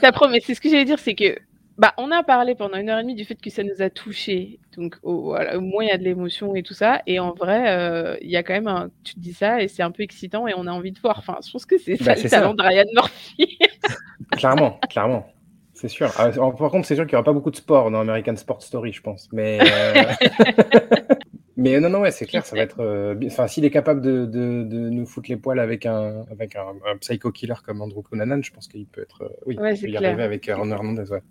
Ça 0.02 0.12
promet. 0.12 0.40
C'est 0.46 0.54
ce 0.54 0.62
que 0.62 0.70
j'allais 0.70 0.86
dire, 0.86 1.00
c'est 1.00 1.16
que. 1.16 1.38
Bah, 1.78 1.94
on 1.98 2.10
a 2.12 2.24
parlé 2.24 2.56
pendant 2.56 2.78
une 2.78 2.90
heure 2.90 2.98
et 2.98 3.04
demie 3.04 3.14
du 3.16 3.24
fait 3.24 3.40
que 3.40 3.50
ça 3.52 3.64
nous 3.64 3.82
a 3.84 3.90
touchés. 3.92 4.60
Donc, 4.76 4.96
au, 5.04 5.22
voilà, 5.26 5.58
au 5.58 5.62
moins, 5.62 5.84
il 5.84 5.90
y 5.90 5.92
a 5.92 5.98
de 5.98 6.04
l'émotion 6.04 6.56
et 6.56 6.64
tout 6.64 6.74
ça. 6.74 7.02
Et 7.06 7.20
en 7.20 7.34
vrai, 7.34 7.70
euh, 7.70 8.18
il 8.22 8.32
y 8.32 8.36
a 8.36 8.42
quand 8.44 8.54
même 8.54 8.68
un. 8.68 8.90
Tu 9.04 9.14
te 9.14 9.20
dis 9.20 9.34
ça 9.34 9.62
et 9.62 9.68
c'est 9.68 9.84
un 9.84 9.92
peu 9.92 10.02
excitant 10.04 10.48
et 10.48 10.54
on 10.56 10.66
a 10.66 10.72
envie 10.72 10.92
de 10.92 11.00
voir. 11.00 11.20
Enfin, 11.20 11.38
je 11.46 11.52
pense 11.52 11.66
que 11.68 11.78
c'est 11.78 11.98
ça 11.98 12.04
Bah, 12.06 12.16
le 12.16 12.22
c'est 12.22 12.30
talent 12.30 12.50
ça. 12.52 12.56
de 12.56 12.62
Ryan 12.64 12.86
Murphy. 12.96 13.60
Clairement, 14.32 14.80
clairement. 14.90 15.28
C'est 15.74 15.88
sûr. 15.88 16.12
Ah, 16.18 16.32
par 16.32 16.72
contre, 16.72 16.88
c'est 16.88 16.96
sûr 16.96 17.06
qu'il 17.06 17.14
n'y 17.14 17.18
aura 17.18 17.24
pas 17.24 17.34
beaucoup 17.34 17.52
de 17.52 17.56
sport 17.56 17.92
dans 17.92 18.00
American 18.02 18.36
Sport 18.36 18.64
Story, 18.64 18.92
je 18.94 19.02
pense. 19.02 19.30
Mais, 19.32 19.60
euh, 19.62 20.04
mais 21.58 21.80
non, 21.80 21.90
non, 21.90 22.02
ouais, 22.02 22.12
c'est 22.12 22.26
clair, 22.26 22.46
ça 22.46 22.56
va 22.56 22.62
être. 22.64 22.80
euh, 22.82 23.16
Enfin, 23.26 23.48
s'il 23.48 23.66
est 23.66 23.72
capable 23.72 24.02
de, 24.02 24.26
de, 24.26 24.64
de 24.64 24.90
nous 24.90 25.06
foutre 25.06 25.30
les 25.30 25.38
poils 25.38 25.60
avec 25.60 25.86
un, 25.86 26.26
avec 26.32 26.56
un, 26.56 26.68
un 26.92 26.98
psycho 26.98 27.32
killer 27.32 27.56
comme 27.66 27.82
Andrew 27.82 28.02
Cunanan, 28.04 28.44
je 28.44 28.52
pense 28.52 28.68
qu'il 28.68 28.88
peut 28.88 29.02
être. 29.02 29.24
euh, 29.24 29.30
oui, 29.46 29.60
Ouais, 29.60 29.74
il 29.74 29.78
c'est 29.78 29.88
peut 29.88 29.92
y 29.92 29.96
clair. 29.96 30.12
arriver 30.12 30.24
avec 30.24 30.48
Aaron 30.50 30.72
Hernandez, 30.72 31.10
ouais. 31.12 31.22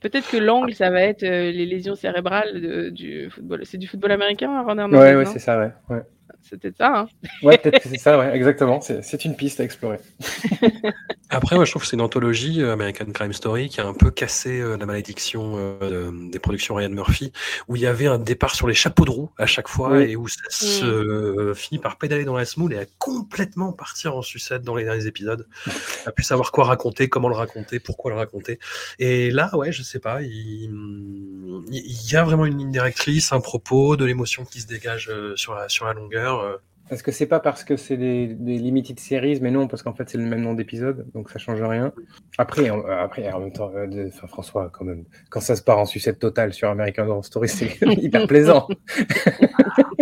Peut-être 0.00 0.30
que 0.30 0.36
l'angle, 0.38 0.74
ça 0.74 0.90
va 0.90 1.02
être 1.02 1.22
euh, 1.24 1.50
les 1.50 1.66
lésions 1.66 1.94
cérébrales 1.94 2.60
de- 2.60 2.88
du 2.90 3.28
football. 3.30 3.60
C'est 3.64 3.76
du 3.78 3.86
football 3.86 4.12
américain, 4.12 4.50
Aaron 4.50 4.78
Hernandez, 4.78 4.96
Ouais, 4.96 5.14
ouais, 5.16 5.26
c'est 5.26 5.38
ça, 5.38 5.58
ouais. 5.58 5.70
Ouais, 5.90 6.02
Peut-être 6.50 6.76
ça. 6.78 7.00
Hein 7.00 7.08
ouais 7.42 7.58
peut-être 7.58 7.82
que 7.82 7.88
c'est 7.88 7.98
ça, 7.98 8.18
ouais, 8.18 8.34
exactement. 8.34 8.80
C'est 8.80 9.02
c'est 9.02 9.24
une 9.24 9.36
piste 9.36 9.60
à 9.60 9.64
explorer. 9.64 9.98
Après, 11.32 11.54
moi, 11.54 11.64
je 11.64 11.70
trouve 11.70 11.82
que 11.82 11.88
c'est 11.88 11.94
une 11.94 12.02
anthologie, 12.02 12.60
euh, 12.60 12.72
American 12.72 13.06
Crime 13.12 13.32
Story, 13.32 13.68
qui 13.68 13.80
a 13.80 13.86
un 13.86 13.94
peu 13.94 14.10
cassé 14.10 14.60
euh, 14.60 14.76
la 14.76 14.84
malédiction 14.84 15.54
euh, 15.56 16.10
de- 16.10 16.30
des 16.30 16.38
productions 16.40 16.74
Ryan 16.74 16.90
Murphy, 16.90 17.32
où 17.68 17.76
il 17.76 17.82
y 17.82 17.86
avait 17.86 18.08
un 18.08 18.18
départ 18.18 18.54
sur 18.56 18.66
les 18.66 18.74
chapeaux 18.74 19.04
de 19.04 19.10
roue 19.10 19.30
à 19.38 19.46
chaque 19.46 19.68
fois, 19.68 19.90
Oui. 19.92 20.02
et 20.10 20.16
où 20.16 20.26
ça 20.26 20.42
se 20.50 20.84
euh, 20.84 21.54
finit 21.54 21.78
par 21.80 21.98
pédaler 21.98 22.24
dans 22.24 22.36
la 22.36 22.44
semoule 22.44 22.72
et 22.74 22.78
à 22.78 22.84
complètement 22.98 23.72
partir 23.72 24.16
en 24.16 24.22
sucette 24.22 24.62
dans 24.62 24.74
les 24.74 24.82
derniers 24.82 25.06
épisodes. 25.06 25.46
à 26.06 26.10
plus 26.10 26.24
savoir 26.24 26.50
quoi 26.50 26.64
raconter, 26.64 27.08
comment 27.08 27.28
le 27.28 27.36
raconter, 27.36 27.78
pourquoi 27.78 28.10
le 28.10 28.16
raconter. 28.16 28.58
Et 28.98 29.30
là, 29.30 29.50
ouais, 29.56 29.70
je 29.70 29.84
sais 29.84 30.00
pas, 30.00 30.22
il, 30.22 30.68
il 31.70 32.10
y 32.12 32.16
a 32.16 32.24
vraiment 32.24 32.44
une 32.46 32.58
ligne 32.58 32.72
directrice, 32.72 33.32
un 33.32 33.40
propos, 33.40 33.96
de 33.96 34.04
l'émotion 34.04 34.44
qui 34.44 34.60
se 34.60 34.66
dégage 34.66 35.08
euh, 35.10 35.36
sur, 35.36 35.54
la, 35.54 35.68
sur 35.68 35.84
la 35.86 35.92
longueur. 35.92 36.19
Euh. 36.26 36.56
Est-ce 36.90 37.04
que 37.04 37.12
c'est 37.12 37.26
pas 37.26 37.38
parce 37.38 37.62
que 37.62 37.76
c'est 37.76 37.96
des, 37.96 38.26
des 38.26 38.58
limited 38.58 38.98
series, 38.98 39.38
mais 39.40 39.52
non, 39.52 39.68
parce 39.68 39.84
qu'en 39.84 39.94
fait 39.94 40.08
c'est 40.10 40.18
le 40.18 40.24
même 40.24 40.40
nom 40.40 40.54
d'épisode, 40.54 41.06
donc 41.14 41.30
ça 41.30 41.38
change 41.38 41.62
rien. 41.62 41.92
Après, 42.36 42.68
en, 42.68 42.84
après, 42.84 43.30
en 43.32 43.38
même 43.38 43.52
temps, 43.52 43.70
euh, 43.76 43.86
de- 43.86 44.08
enfin, 44.08 44.26
François, 44.26 44.70
quand 44.72 44.84
même, 44.84 45.04
quand 45.30 45.38
ça 45.40 45.54
se 45.54 45.62
part 45.62 45.78
en 45.78 45.84
sucette 45.86 46.18
totale 46.18 46.52
sur 46.52 46.68
American 46.68 47.06
Horror 47.06 47.24
Story, 47.24 47.48
c'est 47.48 47.78
hyper 47.82 48.26
plaisant. 48.26 48.66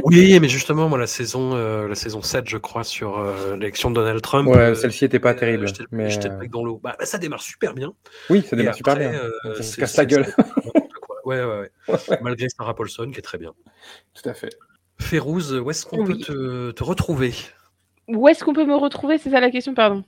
Oui, 0.04 0.38
mais 0.40 0.48
justement, 0.48 0.88
moi, 0.88 0.96
la 0.96 1.06
saison, 1.06 1.54
euh, 1.54 1.86
la 1.88 1.94
saison 1.94 2.22
7, 2.22 2.48
je 2.48 2.56
crois, 2.56 2.84
sur 2.84 3.18
euh, 3.18 3.56
l'élection 3.56 3.90
de 3.90 3.96
Donald 3.96 4.22
Trump. 4.22 4.48
Ouais, 4.48 4.56
euh, 4.56 4.74
celle-ci 4.74 5.04
était 5.04 5.18
pas 5.18 5.32
euh, 5.32 5.34
terrible, 5.34 5.66
J'étais 5.68 5.82
le- 5.82 5.88
mais 5.92 6.08
j'étais 6.08 6.28
euh, 6.30 6.46
dans 6.50 6.64
l'eau. 6.64 6.80
Bah, 6.82 6.96
bah, 6.98 7.04
ça 7.04 7.18
démarre 7.18 7.42
super 7.42 7.74
bien. 7.74 7.92
oui, 8.30 8.42
ça 8.42 8.56
démarre 8.56 8.74
super 8.74 8.94
après, 8.94 9.10
bien. 9.10 9.20
euh, 9.44 9.54
Ça 9.56 9.62
se 9.62 9.76
casse 9.76 9.96
la 9.96 10.06
gueule. 10.06 10.26
Ouais, 11.24 11.44
ouais, 11.44 11.68
ouais. 11.88 11.98
Malgré 12.22 12.48
Sarah 12.48 12.74
Paulson, 12.74 13.10
qui 13.12 13.18
est 13.18 13.22
très 13.22 13.36
bien. 13.36 13.52
Tout 14.14 14.26
à 14.28 14.32
fait. 14.32 14.48
Férouz, 15.00 15.52
où 15.54 15.70
est-ce 15.70 15.86
qu'on 15.86 16.04
Oui. 16.04 16.06
peut 16.06 16.18
te, 16.18 16.70
te 16.72 16.84
retrouver? 16.84 17.32
Où 18.08 18.28
est-ce 18.28 18.42
qu'on 18.44 18.52
peut 18.54 18.64
me 18.64 18.74
retrouver? 18.76 19.18
C'est 19.18 19.30
ça 19.30 19.40
la 19.40 19.50
question, 19.50 19.74
pardon. 19.74 20.02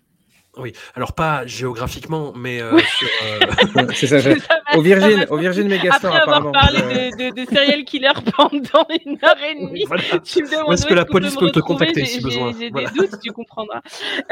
Oui, 0.56 0.72
alors 0.96 1.12
pas 1.12 1.46
géographiquement, 1.46 2.32
mais 2.34 2.60
euh, 2.60 2.76
sur, 2.78 3.08
euh, 3.24 3.86
c'est 3.94 4.06
ça. 4.20 4.30
Au 4.74 4.80
Virgin, 4.82 5.24
au 5.30 5.36
Virgin 5.36 5.68
Megastore, 5.68 6.12
Après 6.16 6.22
avoir 6.22 6.38
apparemment. 6.48 6.50
parlé 6.50 6.78
Euh, 6.80 7.10
de, 7.30 7.30
de, 7.36 7.44
de 7.44 7.54
serial 7.54 7.84
killer 7.84 8.10
pendant 8.36 8.84
une 9.06 9.16
heure 9.24 9.36
et 9.48 9.54
demie, 9.54 9.84
voilà. 9.86 10.02
tu 10.24 10.42
me 10.42 10.50
demandes 10.50 10.68
Où 10.68 10.72
est-ce 10.72 10.86
que 10.86 10.94
la 10.94 11.04
police 11.04 11.36
peut 11.36 11.52
te 11.52 11.60
contacter 11.60 12.04
si 12.04 12.20
besoin 12.20 12.52
J'ai 12.58 12.70
Voilà. 12.70 12.90
des 12.90 12.98
doutes, 12.98 13.20
tu 13.22 13.30
comprendras. 13.30 13.80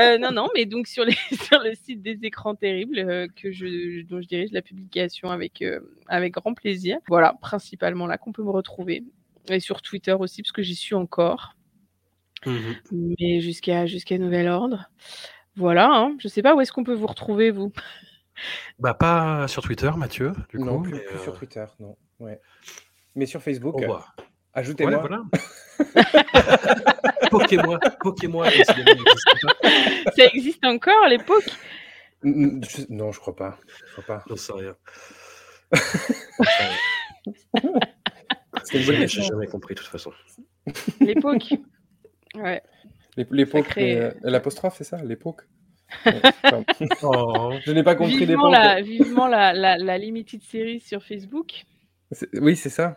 Euh, 0.01 0.19
non, 0.19 0.33
non, 0.33 0.49
mais 0.57 0.65
donc 0.67 0.89
sur, 0.89 1.05
les, 1.05 1.15
sur 1.41 1.61
le 1.63 1.75
site 1.75 2.03
des 2.03 2.19
écrans 2.25 2.57
terribles, 2.57 2.99
euh, 2.99 3.29
que 3.41 3.53
je, 3.53 4.03
dont 4.09 4.21
je 4.21 4.27
dirige 4.27 4.51
la 4.51 4.63
publication 4.63 5.31
avec, 5.31 5.63
euh, 5.63 5.79
avec 6.09 6.33
grand 6.33 6.53
plaisir. 6.55 6.99
Voilà, 7.07 7.35
principalement 7.41 8.09
là 8.09 8.19
qu'on 8.19 8.33
peut 8.33 8.43
me 8.43 8.51
retrouver. 8.51 9.05
Et 9.49 9.61
sur 9.61 9.83
Twitter 9.83 10.13
aussi, 10.13 10.43
parce 10.43 10.53
que 10.53 10.63
j'y 10.63 10.75
suis 10.75 10.95
encore. 10.95 11.55
Mhm. 12.47 12.77
Mais 13.19 13.41
jusqu'à 13.41 13.87
jusqu'à 13.87 14.19
nouvel 14.19 14.49
ordre. 14.49 14.91
Voilà, 15.57 15.91
hein. 15.91 16.17
je 16.21 16.29
sais 16.29 16.43
pas 16.43 16.55
où 16.55 16.61
est-ce 16.61 16.73
qu'on 16.73 16.85
peut 16.85 16.95
vous 16.95 17.07
retrouver, 17.07 17.51
vous. 17.51 17.73
Bah, 18.79 18.95
pas 18.95 19.49
sur 19.49 19.65
Twitter, 19.65 19.91
Mathieu, 19.97 20.33
du 20.51 20.61
non, 20.61 20.77
coup. 20.77 20.83
plus, 20.85 20.93
mais, 20.93 21.01
plus 21.01 21.17
euh, 21.17 21.23
sur 21.25 21.37
Twitter, 21.37 21.65
non. 21.81 21.97
Ouais. 22.21 22.41
Mais 23.17 23.27
sur 23.27 23.43
Facebook, 23.43 23.75
au 23.75 23.79
euh, 23.79 23.83
revoir. 23.83 24.15
ajoutez-moi. 24.55 25.03
Ouais, 25.03 25.09
voilà. 25.09 25.25
Il 27.33 28.85
n'existe 28.85 29.35
pas. 29.43 29.55
Ça 30.17 30.25
existe 30.33 30.65
encore 30.65 31.05
à 31.05 31.09
l'époque 31.09 31.51
mm, 32.23 32.63
je- 32.63 32.85
Non, 32.91 33.11
je 33.11 33.19
crois 33.19 33.35
pas. 33.35 33.59
Je 33.89 33.93
crois 34.01 34.05
pas. 34.05 34.25
J'en 34.29 34.37
sais 34.37 34.53
rien. 34.53 34.77
C'est 38.65 38.81
une 38.81 38.87
bonne 38.87 39.07
J'ai 39.09 39.23
jamais 39.23 39.47
compris, 39.47 39.75
de 39.75 39.81
toute 39.81 39.89
façon. 39.89 40.13
L'époque 41.01 41.55
Ouais. 42.35 42.63
L'ép- 43.17 43.33
L'époque, 43.33 43.67
Sacré- 43.67 43.97
euh, 44.01 44.11
l'apostrophe, 44.23 44.75
c'est 44.79 44.85
ça 44.85 44.99
L'époque 45.03 45.43
Ouais. 46.05 46.21
Oh. 47.03 47.53
Je 47.65 47.73
n'ai 47.73 47.83
pas 47.83 47.95
compris 47.95 48.19
Vivement, 48.27 48.49
l'époque. 48.51 48.65
la, 48.65 48.83
vivement 48.83 49.27
la, 49.27 49.53
la, 49.55 49.79
la 49.79 49.97
limited 49.99 50.43
series 50.43 50.81
sur 50.81 51.03
Facebook. 51.03 51.65
C'est- 52.13 52.29
Oui, 52.41 52.57
c'est 52.57 52.69
ça. 52.69 52.97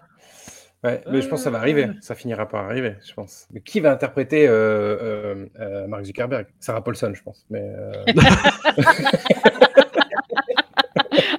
Ouais, 0.83 1.01
mais 1.11 1.21
je 1.21 1.27
pense 1.27 1.41
que 1.41 1.43
ça 1.43 1.51
va 1.51 1.59
arriver. 1.59 1.87
Ça 2.01 2.15
finira 2.15 2.47
par 2.49 2.65
arriver, 2.65 2.95
je 3.07 3.13
pense. 3.13 3.47
Mais 3.51 3.61
qui 3.61 3.79
va 3.79 3.91
interpréter 3.91 4.47
euh, 4.47 4.97
euh, 4.99 5.45
euh, 5.59 5.87
Mark 5.87 6.03
Zuckerberg? 6.05 6.47
Sarah 6.59 6.83
Paulson, 6.83 7.11
je 7.13 7.21
pense. 7.21 7.45
Mais 7.51 7.61
euh, 7.61 7.91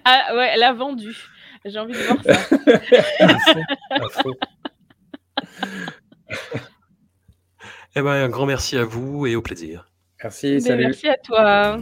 Ah 0.05 0.35
ouais, 0.35 0.51
elle 0.55 0.63
a 0.63 0.73
vendu. 0.73 1.15
J'ai 1.65 1.79
envie 1.79 1.93
de 1.93 1.99
voir 1.99 2.23
ça. 2.25 2.33
Eh 7.95 8.01
ben, 8.01 8.11
un 8.13 8.29
grand 8.31 8.47
merci 8.47 8.79
à 8.79 8.85
vous 8.85 9.27
et 9.27 9.37
au 9.37 9.43
plaisir. 9.43 9.87
Merci, 10.23 10.53
Ben, 10.55 10.61
salut. 10.61 10.85
Merci 10.87 11.09
à 11.09 11.17
toi. 11.19 11.79